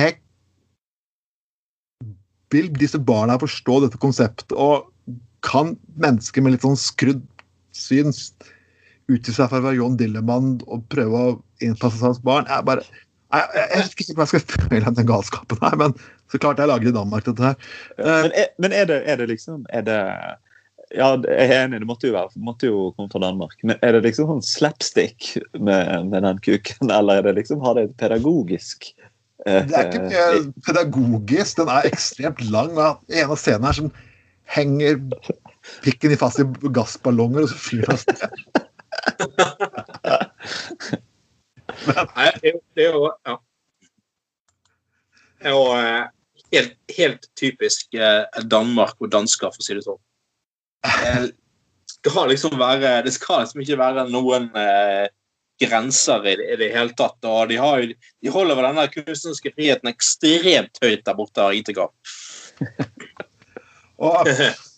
Vil 2.50 2.70
disse 2.74 2.98
barna 2.98 3.36
forstå 3.38 3.76
dette 3.84 4.00
konseptet, 4.02 4.50
og 4.58 4.88
kan 5.46 5.76
mennesker 6.02 6.42
med 6.42 6.56
litt 6.56 6.64
sånn 6.66 6.78
skrudd 6.78 7.22
syn 7.76 8.10
utgi 9.10 9.32
seg 9.32 9.46
for 9.46 9.60
å 9.60 9.68
være 9.68 9.78
John 9.78 9.94
Dillemann 9.98 10.56
og 10.66 10.82
prøve 10.92 11.20
å 11.20 11.36
innpasse 11.64 12.00
seg 12.00 12.12
hos 12.12 12.22
barn? 12.26 12.48
Jeg 12.50 12.66
bare 12.66 12.84
jeg, 13.30 13.48
jeg, 13.54 13.80
vet 13.80 13.94
ikke 13.94 14.14
hva 14.18 14.26
jeg 14.26 14.32
skal 14.32 14.68
føle 14.68 14.92
den 14.98 15.08
galskapen 15.08 15.60
her, 15.62 15.76
men 15.78 15.96
så 16.30 16.40
klart 16.42 16.62
jeg 16.62 16.70
lager 16.70 16.90
i 16.90 16.94
Danmark 16.94 17.26
dette 17.26 17.50
her. 17.50 17.58
Eh, 17.98 18.06
Men, 18.06 18.32
er, 18.42 18.48
men 18.58 18.74
er, 18.76 18.86
det, 18.90 19.02
er 19.06 19.20
det 19.20 19.28
liksom 19.30 19.66
er 19.70 19.84
det, 19.86 19.98
Ja, 20.90 21.12
jeg 21.14 21.46
er 21.46 21.64
enig, 21.68 21.78
det 21.84 21.86
måtte 21.86 22.08
jo, 22.08 22.16
være, 22.16 22.34
måtte 22.42 22.66
jo 22.66 22.88
komme 22.96 23.12
fra 23.12 23.22
Danmark. 23.22 23.54
Men 23.62 23.78
er 23.86 23.94
det 23.94 24.02
liksom 24.08 24.26
sånn 24.32 24.42
slapstick 24.42 25.36
med, 25.54 26.10
med 26.10 26.26
den 26.26 26.42
kuken, 26.42 26.90
eller 26.90 27.20
er 27.20 27.28
det 27.28 27.36
liksom, 27.38 27.62
har 27.62 27.78
det 27.78 27.84
et 27.86 27.96
pedagogisk 28.02 28.90
eh, 29.46 29.62
Det 29.70 29.76
er 29.78 29.86
ikke 29.86 30.08
mye 30.08 30.64
pedagogisk. 30.66 31.60
Den 31.62 31.70
er 31.70 31.86
ekstremt 31.92 32.42
lang. 32.50 32.74
og 32.74 32.98
En 33.06 33.30
av 33.30 33.38
scenene 33.38 33.70
her 33.70 33.78
som 33.78 33.92
henger 34.50 34.98
pikken 35.84 36.10
i 36.10 36.18
fast 36.18 36.42
i 36.42 36.48
gassballonger, 36.74 37.46
og 37.46 37.52
så 37.52 37.62
flyr 37.68 37.86
den 37.86 37.94
av 37.94 38.02
sted. 38.02 38.40
Nei, 41.86 42.30
det 42.42 42.86
er 42.86 42.92
jo- 42.92 43.12
ja. 43.26 43.36
Det 45.40 45.48
er 45.48 45.54
jo 45.56 45.62
eh, 45.72 46.08
helt, 46.52 46.74
helt 46.96 47.28
typisk 47.38 47.94
eh, 47.94 48.42
Danmark 48.44 48.98
og 49.00 49.10
dansker, 49.12 49.52
for 49.54 49.62
å 49.62 49.64
si 49.64 49.76
det 49.76 49.86
sånn. 49.86 50.00
Det 50.84 51.32
skal 51.92 52.30
liksom 52.30 52.54
være 52.56 53.02
Det 53.04 53.12
skal 53.12 53.42
liksom 53.42 53.60
ikke 53.60 53.76
være 53.80 54.06
noen 54.08 54.48
eh, 54.56 55.08
grenser 55.60 56.24
i 56.24 56.36
det, 56.40 56.46
i 56.54 56.56
det 56.60 56.70
hele 56.74 56.94
tatt. 56.96 57.18
Og 57.24 57.48
de, 57.50 57.58
har 57.60 57.84
de 57.84 58.32
holder 58.32 58.56
vel 58.58 58.68
denne 58.70 58.86
kunstneriske 58.92 59.52
friheten 59.56 59.92
ekstremt 59.92 60.80
høyt 60.82 61.04
der 61.04 61.18
borte, 61.18 61.50
i. 61.52 61.64
Og, 64.00 64.30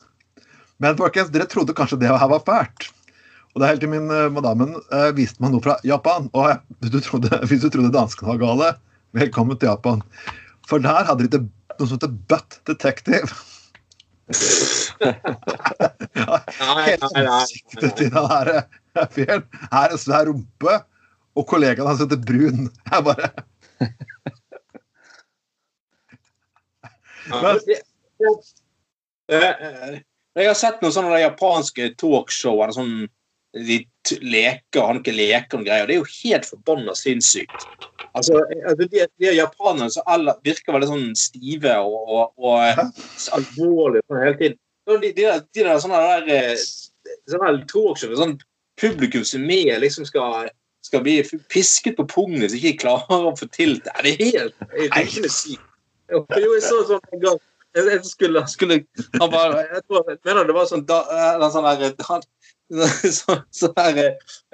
men 0.83 0.99
folkens, 0.99 1.31
dere 1.35 1.47
trodde 1.51 1.77
kanskje 1.79 2.01
det 2.03 2.11
her 2.11 2.31
var 2.31 2.43
fælt. 2.47 2.91
Og 3.53 3.61
det 3.61 3.67
er 3.67 3.73
helt 3.75 3.83
til 3.85 3.93
min 3.93 4.09
uh, 4.09 4.33
madammen 4.33 4.77
uh, 4.93 5.11
viste 5.17 5.43
meg 5.45 5.53
noe 5.53 5.65
fra 5.65 5.77
Japan. 5.85 6.29
Og 6.33 6.49
eh, 6.49 6.61
hvis 6.81 6.93
du 6.95 7.01
trodde, 7.05 7.31
hvis 7.51 7.65
du 7.65 7.69
trodde 7.69 7.93
danskene 7.93 8.33
var 8.33 8.41
gale, 8.41 8.69
velkommen 9.17 9.59
til 9.61 9.69
Japan. 9.69 10.01
For 10.69 10.81
der 10.81 11.05
hadde 11.09 11.29
de 11.29 11.43
noe 11.43 11.89
som 11.89 11.99
heter 11.99 12.15
Butt 12.33 12.61
Detective. 12.69 13.29
Ja, 16.13 16.37
Hele 16.85 17.31
ansiktet 17.33 17.97
til 17.99 18.11
den 18.13 18.27
her 18.31 18.49
eh, 18.53 19.07
fyren 19.11 19.43
er 19.73 19.93
en 19.93 20.01
svær 20.01 20.29
rumpe, 20.29 20.75
og 21.37 21.47
kollegaen 21.49 21.89
hans 21.89 22.03
heter 22.05 22.21
Brun. 22.21 22.69
Jeg 22.93 23.05
bare 23.05 23.33
Eh, 29.33 29.49
eh, 29.49 30.01
Jeg 30.35 30.49
har 30.49 30.57
sett 30.57 30.81
noen 30.81 30.95
sånne 30.95 31.19
japanske 31.21 31.91
talkshow 32.01 32.63
eller 32.63 32.73
sånn 32.77 32.95
de 33.53 33.83
leker 33.83 33.93
leker, 34.21 34.87
han 34.87 35.01
ikke 35.01 35.15
leker 35.15 35.59
og 35.59 35.67
greier. 35.67 35.87
Det 35.87 35.95
er 35.95 36.01
jo 36.01 36.09
helt 36.23 36.47
forbanna 36.49 36.95
sinnssykt. 36.95 37.67
Altså, 38.15 38.43
eh, 38.51 38.63
altså 38.69 38.89
de, 38.91 39.07
de 39.21 39.35
japanerne 39.37 39.91
som 39.91 40.03
alle 40.07 40.35
virker 40.45 40.73
veldig 40.73 40.89
sånn 40.91 41.13
stive 41.17 41.77
og, 41.81 42.01
og, 42.03 42.33
og 42.43 42.65
eh, 42.67 42.83
alvorlige 43.37 44.05
sånn 44.09 44.25
hele 44.25 44.39
tiden. 44.41 44.59
De, 44.91 45.13
de, 45.15 45.29
de 45.55 45.63
der 45.63 45.79
sånne 45.81 46.01
der 46.03 46.33
eh, 46.35 46.65
sånne 47.31 47.63
talkshow 47.71 48.17
sånn 48.19 48.37
publikum 48.81 49.25
som 49.25 49.45
med, 49.47 49.73
liksom 49.81 50.05
skal, 50.09 50.51
skal 50.85 51.05
bli 51.05 51.21
pisket 51.53 51.97
på 51.99 52.09
pungen 52.11 52.43
hvis 52.43 52.57
ikke 52.59 52.73
de 52.73 52.83
klarer 52.83 53.31
å 53.31 53.37
få 53.39 53.49
til 53.55 53.79
det. 53.85 53.95
Det 54.03 54.33
er 54.33 54.99
helt 54.99 55.31
sykt. 55.31 55.69
Jo, 56.13 56.27
jeg 56.29 56.61
så 56.67 56.83
sånn 56.91 57.13
en 57.15 57.23
gang 57.23 57.39
jeg, 57.73 58.03
skulle, 58.05 58.43
skulle 58.53 58.83
han 59.17 59.31
bare, 59.33 59.63
jeg, 59.65 59.81
tror, 59.89 60.03
jeg 60.11 60.19
mener 60.27 60.45
det 60.45 60.57
var 60.57 60.67
sånn, 60.69 60.83
da, 60.85 60.99
eller 61.31 61.53
sånn 61.55 61.65
der, 61.65 61.95
han, 62.05 62.25
så, 63.19 63.39
så 63.51 63.69
der 63.77 64.01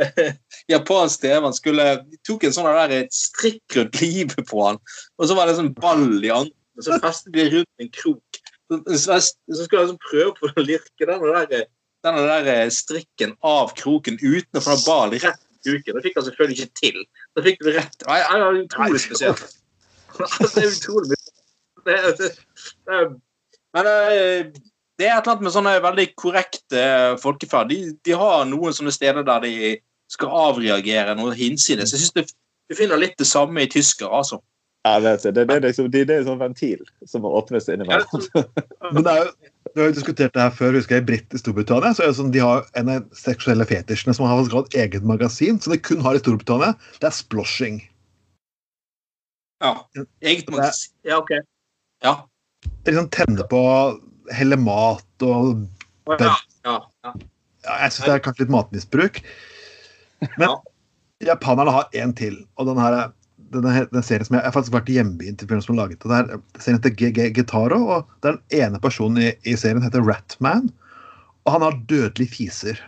eh, 0.03 0.33
japansk 0.73 1.23
TV 1.23 1.39
han 1.45 1.57
skulle, 1.57 1.87
tok 2.27 2.47
en 2.49 2.55
sånn 2.55 2.69
der 2.69 2.95
et 3.03 3.15
strikk 3.15 3.79
rundt 3.79 4.01
livet 4.03 4.45
på 4.49 4.63
han, 4.65 4.81
og 5.19 5.29
så 5.31 5.37
var 5.39 5.47
det 5.47 5.55
en 5.55 5.61
sånn 5.63 5.75
ball 5.79 6.07
i 6.19 6.33
andre, 6.35 6.55
og 6.79 6.87
så 6.87 6.99
festet 7.03 7.35
de 7.37 7.49
rundt 7.57 7.85
en 7.85 7.93
krok. 7.95 8.41
Så, 8.69 8.81
så, 9.01 9.19
så 9.23 9.61
skulle 9.65 9.83
jeg 9.83 9.89
liksom 9.89 10.01
prøve 10.05 10.33
på 10.37 10.51
å 10.51 10.65
lirke 10.65 11.09
denne 11.09 11.45
der, 11.49 11.69
denne 12.07 12.25
der 12.27 12.51
eh, 12.53 12.65
strikken 12.75 13.37
av 13.47 13.73
kroken 13.79 14.19
uten 14.21 14.61
å 14.61 14.65
få 14.65 14.77
ballen 14.85 15.23
rett 15.23 15.41
i 15.41 15.71
kroken. 15.71 15.97
Det 15.97 16.05
fikk 16.09 16.19
han 16.21 16.27
selvfølgelig 16.29 16.59
ikke 16.59 16.83
til. 16.83 17.01
Da 17.37 17.47
fikk 17.47 17.63
du 17.65 17.71
rett. 17.73 18.05
Nei, 18.11 18.19
det 18.27 18.43
er 18.43 18.61
utrolig 18.65 19.05
spesielt. 19.07 19.47
Det 20.19 20.65
er 20.65 20.73
utrolig 20.73 21.15
det, 21.87 21.97
det, 22.19 22.29
det, 22.89 22.97
Men 23.77 23.87
eh, 23.87 24.49
det 24.99 25.07
er 25.07 25.15
et 25.15 25.23
eller 25.23 25.37
annet 25.37 25.47
med 25.47 25.55
sånne 25.55 25.75
veldig 25.85 26.07
korrekte 26.19 26.83
folkeferd. 27.23 27.71
De, 27.71 27.93
de 28.05 28.17
har 28.19 28.47
noen 28.51 28.75
sånne 28.75 28.93
steder 28.95 29.27
der 29.27 29.45
de 29.45 29.75
skal 30.11 30.33
avreagere 30.49 31.15
noe 31.19 31.37
hinsides. 31.39 31.93
Jeg 31.95 32.03
syns 32.03 32.17
du, 32.17 32.39
du 32.71 32.77
finner 32.79 33.01
litt 33.01 33.19
det 33.21 33.29
samme 33.29 33.63
i 33.63 33.71
tyskere, 33.71 34.11
altså. 34.11 34.41
Jeg 34.89 35.05
vet 35.05 35.23
det. 35.23 35.33
Det, 35.35 35.45
det, 35.49 35.55
er 35.57 35.65
liksom, 35.67 35.91
det, 35.93 36.03
det 36.09 36.17
er 36.17 36.23
en 36.23 36.31
sånn 36.31 36.41
ventil 36.41 36.83
som 37.07 37.23
må 37.25 37.31
åpnes 37.39 37.69
Ja, 37.69 37.77
innimellom. 37.77 38.27
Men 38.95 39.05
det 39.05 39.13
er 39.13 39.23
jo, 39.23 39.53
vi 39.69 39.83
har 39.83 39.91
jo 39.91 39.97
diskutert 39.99 40.35
det 40.35 40.43
her 40.43 40.57
før. 40.59 40.79
husker 40.79 40.97
jeg, 40.97 41.05
I 41.05 41.09
Britt 41.11 41.37
i 41.37 41.41
Storbritannia 41.43 41.93
så 41.95 42.07
er 42.07 42.11
det 42.11 42.19
sånn, 42.19 42.33
de 42.35 42.43
har 42.43 42.67
en 42.79 42.91
av 42.95 43.05
de 43.05 43.21
seksuelle 43.21 43.67
fetisjene 43.69 44.17
som 44.17 44.27
har 44.31 44.43
et 44.43 44.79
eget 44.83 45.07
magasin, 45.07 45.61
som 45.63 45.75
de 45.75 45.81
kun 45.83 46.03
har 46.07 46.19
i 46.19 46.23
Storbritannia. 46.23 46.75
Det 47.03 47.11
er 47.11 47.17
sploshing. 47.19 47.79
Ja. 49.63 49.75
Eget 50.25 50.51
magasin. 50.51 50.95
Ja, 51.07 51.21
OK. 51.21 51.35
Ja. 52.07 52.15
Det 52.65 52.91
er 52.91 52.97
liksom 52.97 53.11
tenne 53.15 53.47
på 53.51 53.63
helle 54.35 54.57
mat 54.61 55.25
og 55.27 55.67
Ja, 56.09 56.17
ja, 56.65 56.75
ja. 57.05 57.13
ja, 57.65 57.75
Jeg 57.85 57.93
syns 57.93 58.05
det 58.07 58.15
er 58.15 58.25
kanskje 58.25 58.45
litt 58.47 58.55
matmisbruk. 58.55 59.21
Men 60.39 60.49
Ja. 60.49 60.57
japanerne 61.35 61.75
har 61.75 61.89
en 62.01 62.15
til, 62.17 62.39
og 62.57 62.67
den 62.71 62.79
her 62.81 62.93
er 62.97 63.13
denne, 63.53 63.87
den 63.93 64.03
serien 64.05 64.25
som 64.25 64.35
jeg, 64.37 64.43
jeg 64.43 64.49
har 64.51 64.57
faktisk 64.57 64.75
vært 64.75 64.89
i 64.93 64.97
hjembyen 64.99 65.37
til 65.39 65.49
fyren 65.49 65.63
som 65.65 65.77
har 65.77 65.87
laget 65.87 66.01
det. 66.03 66.11
der. 66.11 66.41
Serien 66.61 66.81
heter 66.81 66.97
GG 66.97 67.35
Gitaro, 67.37 67.79
og 67.89 68.09
den 68.27 68.41
ene 68.53 68.81
personen 68.81 69.23
i, 69.23 69.33
i 69.49 69.57
serien 69.57 69.83
heter 69.85 70.05
Ratman. 70.05 70.69
Og 71.47 71.53
han 71.55 71.65
har 71.65 71.79
dødelige 71.89 72.29
fiser. 72.35 72.81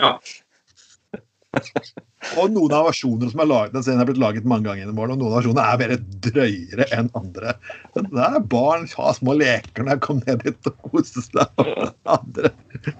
Ja. 0.00 0.18
Og 2.38 2.50
noen 2.50 2.72
av 2.74 2.88
versjonene 2.88 3.30
som 3.30 3.42
er 3.42 3.48
laget, 3.48 3.74
den 3.76 3.84
serien 3.86 4.02
er 4.02 4.08
blitt 4.08 4.20
laget 4.20 4.46
mange 4.48 4.66
ganger 4.66 4.82
gjennom 4.82 5.02
årene, 5.02 5.14
og 5.14 5.20
noen 5.22 5.30
av 5.30 5.36
versjonene 5.38 5.66
er 5.66 5.82
mer 5.82 5.92
drøyere 6.26 6.86
enn 6.96 7.10
andre. 7.18 7.54
Men 7.94 8.08
der 8.10 8.38
er 8.40 8.48
barn 8.54 8.88
ha 8.98 9.12
små 9.16 9.36
leker 9.38 9.86
når 9.86 9.94
jeg 9.94 10.02
kom 10.06 10.22
ned 10.24 10.42
dit 10.42 10.70
og 10.70 10.90
koser 10.90 11.24
seg. 11.24 11.62
Og 11.62 11.92
andre 12.18 12.50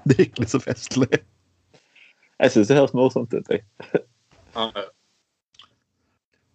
det 0.06 0.18
er 0.18 0.24
ikke 0.28 0.48
så 0.50 0.62
festlig. 0.62 1.22
Jeg 2.38 2.54
syns 2.54 2.70
det 2.70 2.78
høres 2.78 2.94
morsomt 2.94 3.34
ut. 3.34 3.50
jeg. 3.50 4.86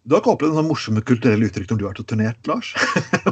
Du 0.04 0.12
har 0.12 0.20
ikke 0.20 0.34
opplevd 0.34 0.52
noen 0.52 0.60
sånn 0.60 0.68
morsomme 0.68 1.00
kulturelle 1.08 1.46
uttrykk 1.48 1.70
når 1.70 1.78
du 1.80 1.84
har 1.86 1.92
vært 1.94 2.00
og 2.02 2.08
turnert, 2.10 2.48
Lars? 2.50 2.74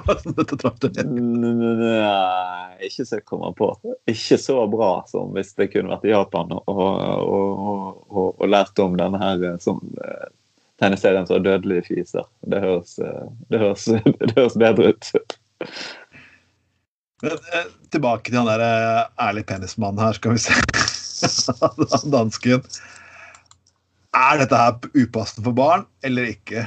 Nei, 1.92 2.86
ikke 2.88 3.04
så 3.04 3.18
jeg 3.18 3.26
kommer 3.28 3.52
på. 3.58 3.68
Ikke 4.08 4.38
så 4.40 4.56
bra 4.72 4.92
som 5.10 5.34
hvis 5.36 5.52
det 5.60 5.68
kunne 5.74 5.92
vært 5.92 6.06
i 6.08 6.14
Japan 6.14 6.54
og, 6.56 6.62
og, 6.72 7.98
og, 8.08 8.24
og, 8.38 8.46
lært 8.48 8.80
om 8.80 8.96
denne 8.96 9.20
her 9.20 9.44
eh, 9.50 9.58
som 9.60 9.82
eh, 10.00 10.30
tegneserien 10.80 11.28
som 11.28 11.36
har 11.36 11.44
dødelige 11.44 11.84
fiser. 11.90 12.24
Det 12.48 12.62
høres, 12.64 12.96
eh, 13.04 13.26
det 13.52 13.60
høres, 13.60 13.84
det 14.24 14.32
høres 14.38 14.56
bedre 14.64 14.94
ut. 14.94 15.12
Men, 17.22 17.36
tilbake 17.92 18.32
til 18.32 18.40
han 18.40 18.48
der 18.48 18.64
ærlig 19.20 19.44
penismannen 19.52 20.00
her, 20.00 20.16
skal 20.16 20.38
vi 20.38 20.46
se. 20.48 20.56
Dansken. 22.16 22.64
Er 24.16 24.38
dette 24.42 24.58
her 24.60 24.76
upassende 24.92 25.46
for 25.46 25.56
barn, 25.56 25.86
eller 26.04 26.28
ikke? 26.34 26.66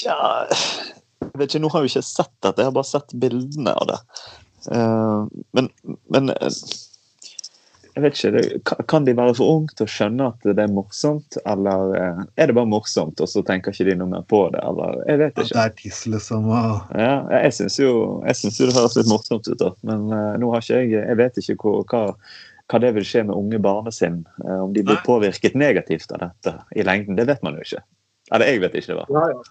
Tja 0.00 0.16
jeg 1.20 1.36
vet 1.36 1.50
ikke, 1.52 1.60
Nå 1.62 1.68
har 1.70 1.82
jeg 1.84 1.90
jo 1.90 1.98
ikke 1.98 2.08
sett 2.08 2.32
dette, 2.42 2.62
jeg 2.62 2.70
har 2.70 2.76
bare 2.76 2.88
sett 2.88 3.12
bildene 3.22 3.74
av 3.76 3.90
det. 3.90 3.98
Eh, 4.72 5.42
men, 5.56 5.68
men 6.12 6.32
eh, 6.32 6.56
jeg 7.90 8.02
vet 8.04 8.16
ikke, 8.16 8.30
det, 8.36 8.42
kan- 8.88 9.04
de 9.06 9.14
være 9.18 9.34
for 9.36 9.52
unge 9.58 9.74
til 9.76 9.84
å 9.86 9.90
skjønne 9.92 10.28
at 10.32 10.46
det 10.48 10.64
er 10.64 10.72
morsomt, 10.72 11.36
eller 11.44 11.94
eh, 11.98 12.20
er 12.40 12.50
det 12.50 12.56
bare 12.56 12.70
morsomt, 12.72 13.20
og 13.20 13.28
så 13.30 13.42
tenker 13.46 13.74
ikke 13.76 13.90
de 13.90 13.96
noe 14.00 14.10
mer 14.14 14.24
på 14.30 14.42
det? 14.54 14.62
eller 14.64 15.00
Jeg 15.10 15.20
vet 15.22 15.32
At 15.36 15.42
ikke. 15.44 15.54
det 15.58 15.64
er 15.66 15.74
tiss, 15.82 16.00
liksom. 16.16 16.48
Og... 16.48 16.94
Ja, 17.04 17.12
jeg 17.44 17.56
syns 17.60 17.78
jo, 17.82 17.92
jo 18.24 18.70
det 18.70 18.78
høres 18.80 18.96
litt 19.00 19.10
morsomt 19.12 19.50
ut, 19.52 19.58
da. 19.60 19.72
men 19.90 20.08
uh, 20.12 20.32
nå 20.40 20.52
har 20.54 20.64
ikke 20.64 20.80
jeg 20.80 20.94
Jeg 20.96 21.20
vet 21.20 21.42
ikke 21.44 21.58
hvor, 21.64 21.82
hva, 21.92 22.04
hva 22.70 22.80
det 22.82 22.92
vil 22.96 23.06
skje 23.06 23.24
med 23.28 23.36
unge 23.36 23.58
barnesinn. 23.62 24.20
eh, 24.44 24.60
om 24.64 24.74
de 24.74 24.84
blir 24.86 25.00
påvirket 25.06 25.56
negativt 25.58 26.12
av 26.12 26.22
dette 26.26 26.54
i 26.76 26.86
lengden. 26.86 27.16
Det 27.18 27.26
vet 27.26 27.42
man 27.42 27.58
jo 27.58 27.64
ikke. 27.66 27.82
Eller 28.32 28.46
jeg 28.46 28.60
vet 28.62 28.76
ikke, 28.78 28.98
det. 29.00 29.06
Ja, 29.10 29.24
ja. 29.32 29.42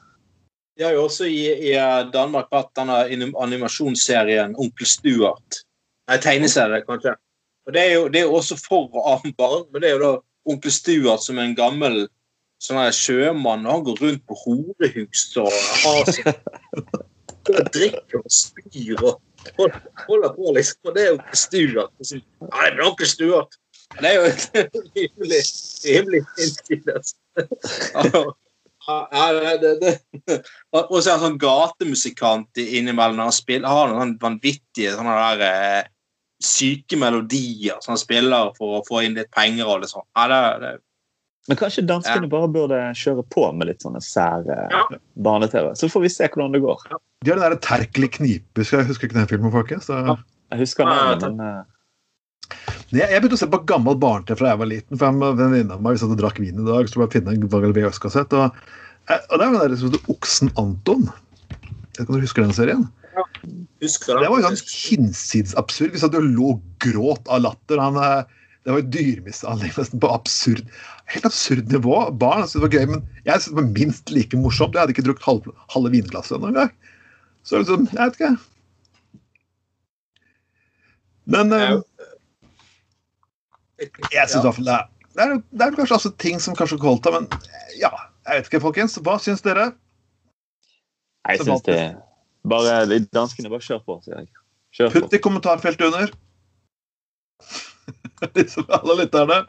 De 0.79 0.85
har 0.87 0.93
jo 0.95 1.01
også 1.09 1.25
i, 1.27 1.41
i 1.71 1.73
Danmark 2.13 2.47
hatt 2.55 2.69
denne 2.79 3.01
animasjonsserien 3.43 4.53
Onkel 4.55 4.87
Stuart. 4.87 5.65
Nei, 6.07 6.17
tegneserie, 6.23 6.85
kanskje. 6.87 7.17
Og 7.67 7.73
Det 7.75 7.81
er 7.83 7.91
jo 7.97 8.05
det 8.07 8.21
er 8.21 8.31
også 8.31 8.55
for 8.57 8.87
barn, 8.93 9.65
men 9.73 9.81
det 9.81 9.89
er 9.89 9.97
jo 9.97 10.05
da 10.05 10.13
Onkel 10.49 10.71
Stuart 10.71 11.25
som 11.25 11.37
er 11.37 11.49
en 11.49 11.57
gammel 11.57 12.07
sånn 12.63 12.79
her 12.79 12.95
sjømann, 12.95 13.67
og 13.67 13.73
han 13.73 13.83
går 13.87 14.01
rundt 14.03 14.23
på 14.27 14.37
horehus 14.45 15.25
og 15.39 15.51
har 15.83 16.09
seg 16.15 16.31
drikker 17.75 18.19
og 18.19 18.31
spyr 18.33 19.03
og 19.03 19.19
hold- 19.57 19.79
holder 20.07 20.29
på, 20.35 20.53
liksom. 20.55 20.79
Og 20.89 20.95
det 20.95 21.03
er 21.05 21.09
jo 21.13 21.19
Stuart. 21.33 21.91
Og 21.99 22.05
Ja, 22.13 22.69
det 22.69 22.79
er 22.79 22.85
Onkel 22.85 23.07
Stuart. 23.07 23.57
Det 23.99 24.05
er 24.05 24.15
jo 24.19 24.25
rimelig, 24.95 25.41
rimelig 25.85 26.21
innsides. 26.37 27.15
Ja, 28.87 29.07
ja, 29.11 29.57
det, 29.57 29.79
det, 29.81 29.93
det. 30.25 30.37
Og 30.71 30.95
så 31.03 31.11
er 31.11 31.15
han 31.17 31.23
sånn 31.25 31.39
gatemusikant 31.41 32.57
innimellom. 32.61 33.19
Han 33.21 33.33
spiller, 33.35 33.69
har 33.69 33.91
noen 33.93 34.15
vanvittige 34.21 34.93
sånne 34.95 35.15
der, 35.19 35.43
eh, 35.45 35.89
syke 36.41 36.97
melodier 36.97 37.81
som 37.83 37.93
han 37.95 38.01
spiller 38.01 38.53
for 38.57 38.79
å 38.79 38.85
få 38.87 39.01
inn 39.05 39.17
litt 39.19 39.29
penger. 39.35 39.67
og 39.67 39.81
litt 39.83 39.91
sånn. 39.91 40.05
Ja, 40.17 40.27
det, 40.31 40.39
det, 40.63 40.71
Men 41.49 41.57
kanskje 41.59 41.85
danskene 41.89 42.29
bare 42.31 42.47
burde 42.53 42.79
kjøre 42.97 43.25
på 43.33 43.49
med 43.57 43.67
litt 43.71 43.81
sånne 43.85 44.01
sære 44.05 44.57
Ja. 44.71 44.83
barne-TV. 45.17 45.73
Så 45.75 45.89
får 45.89 46.01
vi 46.05 46.09
se 46.13 46.27
hvordan 46.29 46.53
det 46.53 46.61
går. 46.61 46.81
De 47.19 47.33
har 47.33 47.39
den 47.39 47.51
der 47.51 47.59
Terkelig 47.59 48.13
knipe, 48.15 48.63
skal 48.63 48.79
jeg 48.79 48.93
husker 48.93 49.09
ikke 49.09 49.17
den 49.17 49.27
filmen, 49.27 49.51
folkens. 49.51 49.89
Ja. 49.91 50.15
Jeg 50.53 50.61
husker 50.61 50.87
Ja, 50.87 51.17
men 51.19 51.41
eh, 51.43 51.65
Jeg, 52.95 53.09
jeg 53.11 53.19
begynte 53.19 53.35
å 53.35 53.41
se 53.41 53.49
på 53.51 53.59
gammel 53.69 53.97
barne-TV 53.99 54.39
fra 54.39 54.53
jeg 54.53 54.61
var 54.61 54.69
liten. 54.71 54.99
for 55.01 55.09
En 55.11 55.37
venninne 55.37 55.75
av 55.75 55.83
meg 55.83 55.97
vi 55.97 56.01
satt 56.01 56.13
og 56.15 56.21
drakk 56.21 56.39
vin 56.39 56.61
i 56.63 56.67
dag, 56.69 56.87
så 56.87 57.01
bare 57.01 57.11
finne 57.17 57.35
en 57.35 57.43
VHS-kassett. 57.75 58.37
Og, 58.39 58.61
eh, 59.11 59.19
og 59.27 59.35
det 59.35 59.49
er 59.49 59.51
den 59.51 59.59
der 59.59 59.75
som 59.81 59.91
heter 59.91 60.13
Oksen 60.15 60.53
Anton. 60.63 61.09
Jeg 61.59 61.99
vet 61.99 62.01
ikke 62.05 62.15
om 62.15 62.21
du 62.21 62.25
husker 62.25 62.47
den 62.47 62.55
serien? 62.55 62.87
husker 63.83 64.21
Det 64.23 64.31
var 64.31 64.39
jo 64.39 64.47
sånn 64.47 64.63
hinsides 64.71 65.57
absurd. 65.59 65.91
Vi 65.91 65.99
satt 65.99 66.15
og 66.15 66.23
lå 66.23 66.53
og 66.55 66.63
gråt 66.79 67.27
av 67.27 67.43
latter. 67.43 67.83
Han, 67.83 67.99
eh, 67.99 68.23
det 68.63 68.71
var 68.71 68.79
jo 68.79 68.91
dyremishandling 68.95 69.75
nesten 69.75 69.99
på 69.99 70.13
absurd 70.15 70.71
helt 71.11 71.27
absurd 71.27 71.67
nivå. 71.73 71.99
Barn 72.21 72.45
syntes 72.45 72.55
det 72.55 72.63
var 72.63 72.75
gøy, 72.77 72.87
men 72.95 73.03
jeg 73.25 73.41
syntes 73.41 73.51
det 73.51 73.59
var 73.59 73.69
minst 73.75 74.13
like 74.13 74.39
morsomt. 74.39 74.75
Jeg 74.77 74.85
hadde 74.85 74.95
ikke 74.95 75.05
drukket 75.09 75.27
halve, 75.27 75.53
halve 75.73 75.91
vinglasset 75.93 76.37
ennå 76.37 76.53
engang. 76.53 76.71
Så 77.49 77.61
liksom, 77.61 77.87
jeg 77.89 77.99
vet 78.03 78.19
ikke. 78.19 78.35
Men 81.29 81.53
eh, 81.55 81.75
jeg 84.13 84.29
syns 84.29 84.41
i 84.41 84.45
hvert 84.45 84.57
fall 84.59 84.69
det 84.69 84.75
er 84.75 84.87
det 85.19 85.25
er, 85.25 85.39
det 85.51 85.65
er 85.65 85.75
kanskje 85.75 85.95
altså 85.97 86.11
ting 86.21 86.37
som 86.39 86.55
kanskje 86.55 86.77
Kolta, 86.79 87.11
men 87.11 87.25
ja, 87.79 87.89
jeg 88.27 88.37
vet 88.37 88.49
ikke, 88.49 88.61
folkens. 88.63 88.97
Hva 89.03 89.17
syns 89.19 89.41
dere? 89.43 89.71
jeg 91.27 91.41
syns 91.43 91.65
det 91.65 91.79
Bare 92.49 92.85
de 92.87 93.01
danskene, 93.11 93.49
bare 93.51 93.65
kjør 93.65 93.81
på, 93.83 93.97
sier 94.05 94.21
jeg. 94.21 94.29
Kjør 94.77 94.93
på. 94.93 95.01
Putt 95.01 95.15
i 95.17 95.21
kommentarfeltet 95.25 95.89
under. 95.89 96.13
Disse 98.37 98.63
alle 98.77 98.95
lytterne. 99.01 99.41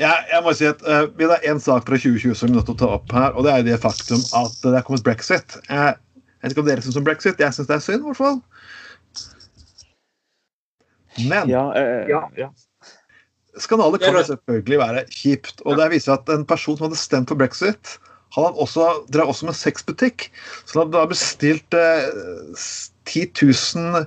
Jeg, 0.00 0.24
jeg 0.32 0.42
må 0.44 0.52
si 0.56 0.66
at 0.68 0.82
uh, 0.84 1.06
Vi 1.16 1.28
har 1.30 1.46
én 1.46 1.60
sak 1.62 1.86
fra 1.86 1.96
2020 2.00 2.34
som 2.36 2.50
vi 2.50 2.52
er 2.52 2.58
nødt 2.58 2.66
til 2.68 2.74
å 2.74 2.80
ta 2.80 2.90
opp 2.98 3.14
her, 3.14 3.36
og 3.36 3.46
det 3.46 3.54
er 3.54 3.68
det 3.68 3.78
faktum 3.84 4.24
at 4.40 4.58
det 4.64 4.74
er 4.80 4.88
kommet 4.88 5.06
brexit. 5.06 5.60
Jeg, 5.70 5.94
jeg 6.46 6.52
vet 6.52 6.54
ikke 6.54 6.62
om 6.62 6.68
dere 6.70 6.84
syns 6.84 6.98
om 7.00 7.06
brexit. 7.06 7.40
Jeg 7.42 7.54
syns 7.56 7.66
det 7.66 7.74
er 7.74 7.82
synd, 7.82 8.04
i 8.04 8.06
hvert 8.06 8.20
fall. 8.20 8.38
Men 11.26 11.48
Ja, 11.50 11.72
eh, 11.74 12.08
Ja. 12.08 12.28
ja. 12.36 12.48
skandale 13.58 13.98
kan 13.98 14.14
selvfølgelig 14.24 14.78
være 14.78 15.04
kjipt. 15.10 15.62
Og 15.64 15.78
det 15.78 15.90
viser 15.90 16.12
at 16.12 16.28
en 16.28 16.44
person 16.46 16.76
som 16.76 16.86
hadde 16.86 17.00
stemt 17.00 17.28
for 17.28 17.36
brexit, 17.40 17.98
han 18.36 18.52
også, 18.54 19.06
drev 19.12 19.28
også 19.32 19.46
med 19.46 19.56
sexbutikk. 19.56 20.30
Så 20.66 20.78
han 20.78 20.86
hadde 20.86 20.98
da 20.98 21.06
bestilt 21.08 21.74
eh, 21.74 22.54
10 23.06 23.32
000 23.42 24.06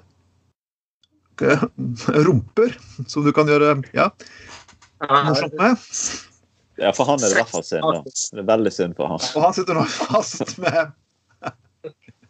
eh, 1.41 1.63
rumper, 2.27 2.77
som 3.07 3.25
du 3.25 3.31
kan 3.33 3.47
gjøre 3.47 3.81
ja, 3.95 4.09
morsomt 5.01 5.53
med. 5.57 5.77
ja, 6.77 6.91
for 6.91 7.09
han 7.09 7.19
er 7.19 7.27
det 7.27 7.31
i 7.31 7.41
hvert 7.41 7.53
fall 7.57 7.65
synd. 7.65 8.05
Det 8.05 8.43
er 8.43 8.49
veldig 8.53 8.73
synd 8.75 8.95
for 8.99 9.07
han. 9.07 9.23
Og 9.33 9.47
han 9.47 9.53
sitter 9.57 9.73
nå 9.73 9.83
fast 10.13 10.57
med 10.61 10.93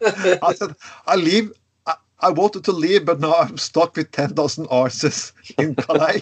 Han 0.44 0.56
said, 0.56 0.76
I 1.08 1.16
leave 1.16 1.52
I, 1.88 1.94
I 2.20 2.30
wanted 2.32 2.64
to 2.66 2.72
leave, 2.72 3.06
but 3.06 3.20
now 3.20 3.34
I'm 3.34 3.58
stuck 3.58 3.96
with 3.96 4.12
10,000 4.12 4.68
arses 4.68 5.34
in 5.58 5.76
Calais. 5.76 6.22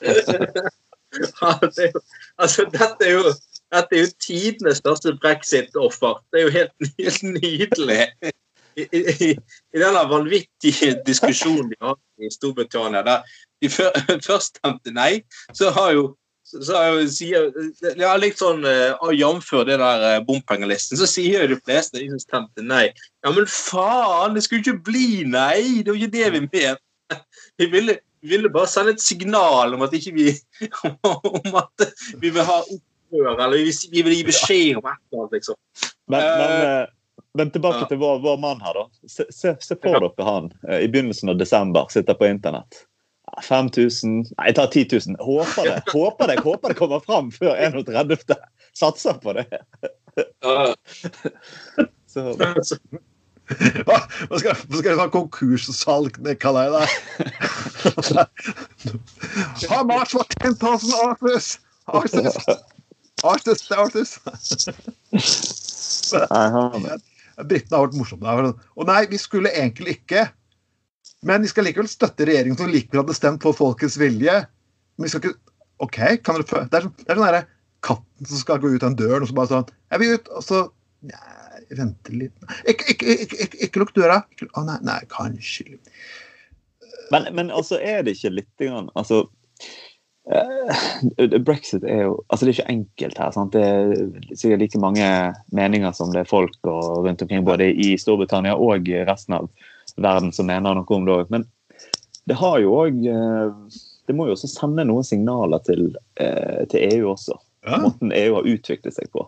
Ja, 1.40 1.58
det 1.62 1.78
er 1.78 1.90
jo, 1.94 2.00
altså, 2.38 2.64
dette 2.72 3.06
er 3.06 3.12
jo 3.12 3.30
dette 3.72 3.96
er 3.96 4.00
jo 4.00 4.10
tidenes 4.22 4.80
største 4.82 5.14
brexit-offer. 5.22 6.20
Det 6.30 6.40
er 6.40 6.44
jo 6.44 6.52
helt, 6.54 6.90
helt 6.98 7.22
nydelig. 7.22 8.06
I, 8.76 8.84
i, 8.84 9.00
i, 9.00 9.30
I 9.74 9.80
denne 9.80 10.02
vanvittige 10.10 10.98
diskusjonen 11.06 11.72
de 11.72 11.78
har 11.80 11.96
i 12.20 12.30
Storbritannia, 12.32 13.02
der 13.06 13.24
de 13.62 13.70
før, 13.72 13.90
først 14.28 14.58
stemte 14.58 14.92
nei, 14.92 15.22
så 15.56 15.72
har 15.74 15.94
jo 15.96 16.10
så, 16.46 16.62
så 16.62 16.78
har 16.78 17.00
sier, 17.10 17.48
ja, 17.98 18.12
litt 18.20 18.38
sånn 18.38 18.62
uh, 18.62 19.10
Jf. 19.10 19.48
det 19.66 19.78
der 19.82 20.04
uh, 20.04 20.24
bompengelisten, 20.26 20.98
så 21.00 21.08
sier 21.10 21.42
jo 21.42 21.56
de 21.56 21.60
fleste 21.66 21.98
de 21.98 22.06
som 22.12 22.22
stemte 22.22 22.62
nei 22.62 22.84
Ja, 22.86 23.32
men 23.32 23.48
faen, 23.50 24.36
det 24.36 24.44
skulle 24.46 24.62
jo 24.62 24.76
ikke 24.76 24.92
bli 24.92 25.24
nei! 25.26 25.82
Det 25.82 25.90
var 25.90 25.98
ikke 25.98 26.14
det 26.14 26.28
vi 26.36 26.42
mente. 26.46 26.76
Vi 27.56 27.66
ville, 27.72 27.94
ville 28.26 28.50
bare 28.52 28.68
sende 28.68 28.92
et 28.92 29.02
signal 29.02 29.74
om 29.74 29.82
at 29.86 29.94
ikke 29.94 30.12
vi 30.12 30.32
om 31.06 31.54
at 31.56 31.84
vi 32.20 32.28
vil 32.34 32.44
ha 32.44 32.56
opprør, 32.60 33.38
eller 33.38 33.62
vi, 33.62 33.72
vi 33.92 34.02
vil 34.04 34.16
gi 34.18 34.26
beskjed 34.26 34.80
om 34.80 34.88
et 34.90 34.98
eller 34.98 35.22
annet, 35.22 35.36
liksom. 35.38 35.56
Men, 36.10 36.20
men, 36.20 36.50
Eh, 36.50 36.80
eh, 36.82 36.88
men 37.38 37.52
tilbake 37.54 37.84
ja. 37.84 37.88
til 37.88 38.00
vår, 38.02 38.18
vår 38.26 38.36
mann 38.42 38.60
her, 38.60 38.74
da. 38.74 39.08
Se, 39.08 39.26
se, 39.30 39.54
se 39.60 39.78
for 39.78 40.02
dere 40.02 40.26
han 40.28 40.50
eh, 40.68 40.82
i 40.84 40.90
begynnelsen 40.90 41.32
av 41.32 41.38
desember, 41.40 41.88
sitter 41.94 42.18
på 42.18 42.28
internett. 42.28 42.82
Ja, 43.26 43.42
5000 43.42 44.14
Nei, 44.14 44.46
jeg 44.46 44.56
tar 44.58 44.70
10 44.70 44.86
000. 44.92 45.18
Håper 45.20 45.62
det 45.70 45.82
håper 45.92 46.26
det, 46.30 46.38
håper 46.44 46.72
det 46.72 46.78
kommer 46.78 47.02
fram 47.04 47.32
før 47.34 47.54
31. 47.58 48.36
Satser 48.76 49.18
på 49.22 49.36
det. 49.36 49.46
Så, 52.06 52.22
Hva 53.86 53.98
hva 54.26 54.38
skal, 54.40 54.56
hva 54.56 54.78
skal 54.80 54.88
jeg 54.88 54.98
ha 54.98 55.06
konkurssalg 55.14 56.16
kaller 56.42 56.66
jeg 56.66 56.72
der? 56.74 56.88
How 59.70 59.84
much 59.86 60.16
for 60.16 60.26
10,000 60.42 60.90
arses? 61.04 61.60
Artists! 61.86 62.48
Artists! 63.22 63.68
det 63.68 63.78
Artus. 63.78 64.18
Nei, 66.32 66.96
Britene 67.46 67.76
har 67.76 67.86
vært 67.86 67.96
morsomme. 68.00 68.34
Og 68.74 68.88
nei, 68.88 69.02
vi 69.12 69.18
skulle 69.20 69.52
egentlig 69.52 70.00
ikke. 70.00 70.26
Men 71.26 71.42
vi 71.42 71.50
skal 71.50 71.66
likevel 71.66 71.88
støtte 71.90 72.26
regjeringen 72.28 72.58
som 72.60 72.70
likevel 72.70 73.02
hadde 73.02 73.16
stemt 73.18 73.42
på 73.42 73.52
folkets 73.56 73.98
vilje. 74.00 74.38
Men 74.96 75.08
vi 75.08 75.12
skal 75.12 75.24
ikke 75.24 75.38
OK, 75.84 75.98
kan 76.24 76.38
dere 76.38 76.64
Det 76.70 76.78
er, 76.78 76.86
sånn- 76.86 76.94
det 77.02 77.10
er 77.12 77.18
sånn 77.18 77.26
derre 77.28 77.46
katten 77.84 78.26
som 78.30 78.38
skal 78.40 78.60
gå 78.62 78.70
ut 78.72 78.82
av 78.82 78.92
en 78.92 78.98
dør, 78.98 79.20
og 79.22 79.28
så 79.28 79.34
bare 79.36 79.50
sånn 79.52 79.66
Jeg 79.92 80.00
vil 80.02 80.14
ut, 80.16 80.30
og 80.38 80.44
så 80.46 80.62
Nei, 81.06 81.64
vente 81.76 82.14
litt 82.16 82.32
Ikke, 82.66 82.86
ikke, 82.94 83.16
ikke, 83.26 83.48
ikke, 83.66 83.80
lukk 83.82 83.92
døra. 83.94 84.22
Å 84.56 84.62
nei, 84.64 84.78
nei, 84.86 85.00
kanskje 85.12 85.76
Men, 87.12 87.28
men 87.36 87.50
altså, 87.52 87.76
er 87.78 88.02
det 88.06 88.16
ikke 88.16 88.32
litt 88.38 88.64
grann 88.64 88.88
Altså 88.96 89.26
eh, 90.32 91.36
Brexit 91.44 91.84
er 91.84 92.06
jo 92.06 92.16
altså 92.32 92.46
Det 92.48 92.54
er 92.54 92.56
ikke 92.56 92.72
enkelt 92.72 93.20
her. 93.20 93.36
sant? 93.36 93.52
Det 93.52 93.62
er 93.62 94.34
sikkert 94.34 94.64
like 94.64 94.80
mange 94.82 95.10
meninger 95.54 95.92
som 95.94 96.10
det 96.14 96.24
er 96.24 96.30
folk 96.32 96.56
og 96.64 97.04
rundt 97.06 97.22
omkring, 97.22 97.44
både 97.46 97.68
i 97.74 97.92
Storbritannia 98.00 98.56
og 98.56 98.88
resten 99.06 99.36
av 99.36 99.50
verden 99.96 100.32
som 100.32 100.48
mener 100.48 100.76
noe 100.76 100.96
om 100.96 101.06
det 101.06 101.14
òg. 101.14 101.30
Men 101.32 101.46
det 102.26 102.36
har 102.40 102.58
jo 102.62 102.74
òg 102.82 103.02
Det 104.06 104.14
må 104.14 104.28
jo 104.28 104.36
også 104.36 104.46
sende 104.46 104.84
noen 104.86 105.02
signaler 105.02 105.58
til, 105.66 105.88
eh, 106.22 106.62
til 106.70 106.84
EU 106.94 107.08
også. 107.10 107.34
Ja. 107.66 107.80
Måten 107.82 108.12
EU 108.14 108.36
har 108.36 108.46
utviklet 108.46 108.94
seg 108.94 109.08
på. 109.10 109.24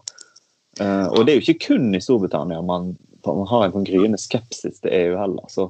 Eh, 0.78 1.06
og 1.10 1.26
det 1.26 1.32
er 1.32 1.40
jo 1.40 1.42
ikke 1.48 1.64
kun 1.66 1.88
i 1.98 2.00
Storbritannia 2.00 2.60
man, 2.62 2.92
man 3.26 3.48
har 3.50 3.64
en 3.66 3.74
sånn 3.74 3.88
gryende 3.88 4.20
skepsis 4.22 4.78
til 4.84 4.94
EU 4.94 5.16
heller. 5.18 5.48
Så 5.50 5.66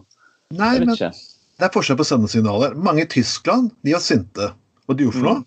Nei, 0.53 0.75
jeg 0.77 0.85
men 0.85 0.93
vet 0.93 1.01
ikke. 1.01 1.41
det 1.57 1.65
er 1.71 1.73
forskjell 1.73 1.97
på 1.97 2.05
å 2.05 2.11
sende 2.11 2.29
signaler. 2.29 2.77
Mange 2.77 3.07
i 3.07 3.09
Tyskland 3.09 3.71
de 3.81 3.97
var 3.97 4.05
sinte. 4.05 4.51
Og 4.89 4.99
de 4.99 5.07
gjorde 5.07 5.17
for 5.17 5.29
noe? 5.31 5.45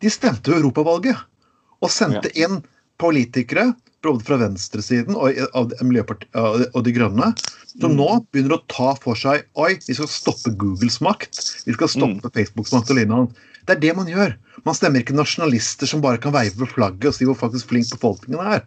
De 0.00 0.14
stemte 0.14 0.52
jo 0.54 0.60
Europavalget. 0.60 1.18
Og 1.82 1.90
sendte 1.90 2.30
inn 2.38 2.60
politikere 3.00 3.72
fra 4.02 4.36
venstresiden 4.40 5.14
og 5.16 5.36
av 5.54 5.68
det- 5.68 5.78
av- 6.34 6.66
og 6.74 6.84
De 6.84 6.92
Grønne, 6.92 7.34
som 7.80 7.94
nå 7.96 8.26
begynner 8.32 8.56
å 8.58 8.62
ta 8.68 8.94
for 8.94 9.14
seg 9.14 9.44
Oi, 9.56 9.74
vi 9.86 9.94
skal 9.94 10.06
stoppe 10.08 10.56
Googles 10.56 11.00
makt. 11.00 11.64
Vi 11.66 11.72
skal 11.72 11.88
stoppe 11.88 12.30
Facebooks 12.32 12.72
makt 12.72 12.90
og 12.90 12.96
lignende. 12.96 13.34
Det 13.66 13.76
er 13.76 13.80
det 13.80 13.96
man 13.96 14.06
gjør. 14.06 14.36
Man 14.64 14.74
stemmer 14.74 15.02
ikke 15.02 15.14
nasjonalister 15.14 15.86
som 15.86 16.00
bare 16.00 16.18
kan 16.18 16.32
veive 16.32 16.56
med 16.58 16.68
flagget 16.68 17.04
og 17.06 17.14
si 17.14 17.24
hvor 17.24 17.36
faktisk 17.36 17.68
flink 17.68 17.88
befolkningen 17.90 18.40
er. 18.40 18.62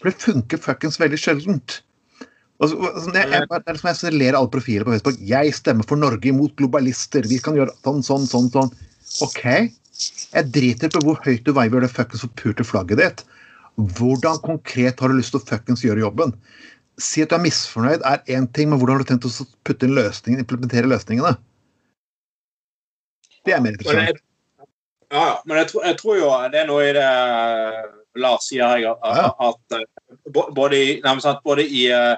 For 0.00 0.10
det 0.10 0.18
funker 0.18 0.58
fuckings 0.58 0.98
veldig 0.98 1.18
sjeldent. 1.18 1.80
Og 2.60 2.70
så- 2.70 2.76
og 2.76 3.02
så- 3.02 3.12
jeg, 3.14 3.30
jeg, 3.30 3.48
det 3.48 3.62
er 3.68 3.94
som 3.94 4.10
jeg 4.10 4.18
ler 4.18 4.34
alle 4.34 4.48
profiler 4.50 4.84
på 4.84 4.98
Facebook. 4.98 5.18
Jeg 5.20 5.54
stemmer 5.54 5.86
for 5.86 5.96
Norge 5.96 6.26
imot 6.26 6.56
globalister. 6.56 7.22
Vi 7.22 7.38
kan 7.38 7.54
gjøre 7.54 7.70
sånn, 7.84 8.02
sånn, 8.02 8.26
sånn. 8.26 8.50
sånn. 8.50 8.72
OK. 9.22 9.72
Jeg 10.34 10.52
driter 10.52 10.88
på 10.90 11.00
hvor 11.02 11.16
høyt 11.24 11.44
du 11.44 11.52
veiver 11.52 11.80
det 11.80 11.90
fuckings 11.90 12.20
forpurte 12.26 12.66
flagget 12.66 12.98
ditt. 12.98 13.24
Hvordan 13.78 14.40
konkret 14.42 15.00
har 15.00 15.10
du 15.12 15.18
lyst 15.18 15.30
til 15.34 15.40
å 15.40 15.46
fuckings 15.46 15.84
gjøre 15.86 16.02
jobben? 16.02 16.32
Si 16.98 17.22
at 17.22 17.30
du 17.30 17.36
er 17.36 17.44
misfornøyd 17.44 18.02
er 18.06 18.24
én 18.34 18.48
ting, 18.50 18.72
men 18.72 18.80
hvordan 18.80 18.98
har 18.98 19.04
du 19.04 19.10
tenkt 19.12 19.28
å 19.28 19.46
putte 19.66 19.86
inn 19.86 19.94
løsningen, 19.94 20.42
implementere 20.42 20.90
løsningene? 20.90 21.36
Det 23.46 23.54
er 23.54 23.62
mer 23.62 23.76
interessant. 23.76 24.18
ja, 25.12 25.22
ja, 25.22 25.36
men 25.46 25.60
jeg 25.62 25.70
tror, 25.70 25.84
jeg 25.86 25.98
tror 26.00 26.18
jo 26.18 26.32
det 26.52 26.58
er 26.60 26.66
noe 26.68 26.88
i 26.88 26.96
det 26.96 27.06
Lars 28.18 28.48
sier 28.50 28.66
her, 28.66 28.82
at, 28.90 29.16
Ja. 29.16 29.28
at 29.46 29.78
eh, 29.78 29.86
både 30.34 30.80
nei, 31.04 31.14
sant, 31.22 31.38
både 31.46 31.62
i 31.62 31.86
eh, 31.94 32.16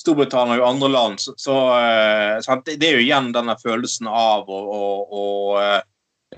Storbritannia 0.00 0.56
og 0.56 0.62
i 0.62 0.68
andre 0.70 0.88
land, 0.88 1.20
så, 1.20 1.34
så 1.38 1.58
eh, 1.76 2.40
sant, 2.42 2.64
det 2.66 2.88
er 2.88 2.96
jo 2.96 3.04
igjen 3.04 3.28
denne 3.34 3.54
følelsen 3.60 4.08
av 4.08 4.48
å, 4.48 4.62
å, 4.78 4.88
å 5.04 5.26
eh, 5.60 5.82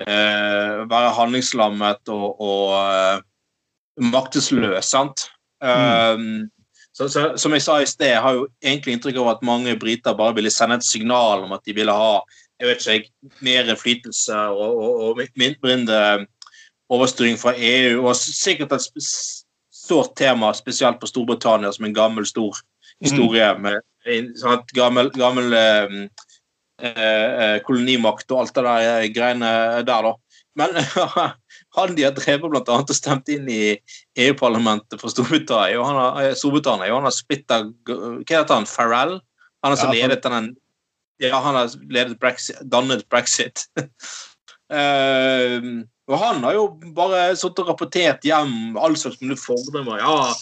eh, 0.02 0.82
være 0.90 1.14
handlingslammet 1.20 2.12
og, 2.12 2.26
og 2.42 2.74
eh, 2.82 3.22
maktesløs, 4.00 4.92
sant? 4.92 5.26
Um, 5.60 6.48
så, 6.96 7.08
så, 7.08 7.28
som 7.40 7.52
jeg 7.52 7.64
sa 7.64 7.78
i 7.80 7.88
sted, 7.88 8.14
jeg 8.14 8.22
har 8.24 8.36
jo 8.36 8.46
egentlig 8.64 8.96
inntrykk 8.96 9.20
av 9.20 9.30
at 9.34 9.44
mange 9.44 9.76
briter 9.80 10.16
bare 10.16 10.36
ville 10.36 10.52
sende 10.52 10.78
et 10.80 10.86
signal 10.86 11.44
om 11.44 11.52
at 11.56 11.64
de 11.64 11.74
ville 11.76 11.92
ha 11.92 12.20
jeg 12.56 12.68
vet 12.70 12.86
ikke, 12.88 13.32
mer 13.44 13.68
innflytelse 13.68 14.36
og, 14.56 14.78
og, 14.80 15.00
og 15.10 15.20
mindre 15.36 16.26
overstyring 16.88 17.36
fra 17.36 17.52
EU. 17.56 18.06
Og 18.06 18.16
sikkert 18.16 18.72
et 18.72 18.86
stort 19.06 20.14
tema, 20.16 20.52
spesielt 20.56 21.00
på 21.00 21.10
Storbritannia, 21.10 21.72
som 21.72 21.84
en 21.84 21.96
gammel, 21.96 22.26
stor 22.26 22.56
historie 23.04 23.48
med 23.60 23.82
en 24.08 24.30
sånn 24.38 24.62
gammel, 24.76 25.10
gammel 25.18 25.52
eh, 25.58 25.96
eh, 26.80 27.56
kolonimakt 27.66 28.30
og 28.32 28.44
alt 28.44 28.56
det 28.56 28.64
der 28.64 28.86
eh, 28.92 29.08
greiene 29.12 29.50
der, 29.86 30.08
da. 30.08 30.14
Men 30.56 30.78
han 31.76 31.96
de 31.96 32.06
har 32.06 32.14
drevet 32.16 32.50
blant 32.50 32.68
annet 32.72 32.92
og 32.92 32.98
stemt 32.98 33.28
inn 33.32 33.48
i 33.52 33.76
EU-parlamentet 34.26 35.00
for 35.00 35.12
Storbritannia, 35.12 35.78
og 35.80 35.88
han 35.90 35.98
har, 36.00 36.20
eh, 36.24 36.36
Storbritannia, 36.38 36.92
og 36.92 37.02
han 37.02 37.10
har 37.10 37.16
splitta 37.16 37.62
Hva 37.86 38.22
heter 38.24 38.54
han? 38.54 38.68
Farrell? 38.70 39.18
Han 39.64 39.74
har 39.74 39.80
så 39.80 39.90
Ja, 39.92 40.06
ledet 40.06 40.22
den 40.22 40.54
ja, 41.18 41.38
han 41.40 41.54
har 41.56 41.70
ledet 41.88 42.18
brexit, 42.20 42.58
dannet 42.68 43.08
brexit. 43.08 43.64
uh, 43.78 43.86
og 46.10 46.18
han 46.20 46.44
har 46.44 46.58
jo 46.58 46.66
bare 46.96 47.30
sittet 47.38 47.64
og 47.64 47.72
rapportert 47.72 48.26
hjem 48.26 48.76
all 48.76 48.96
slags 49.00 49.22
mulig 49.22 49.38
fordommer. 49.40 49.96
Ja, 50.02 50.34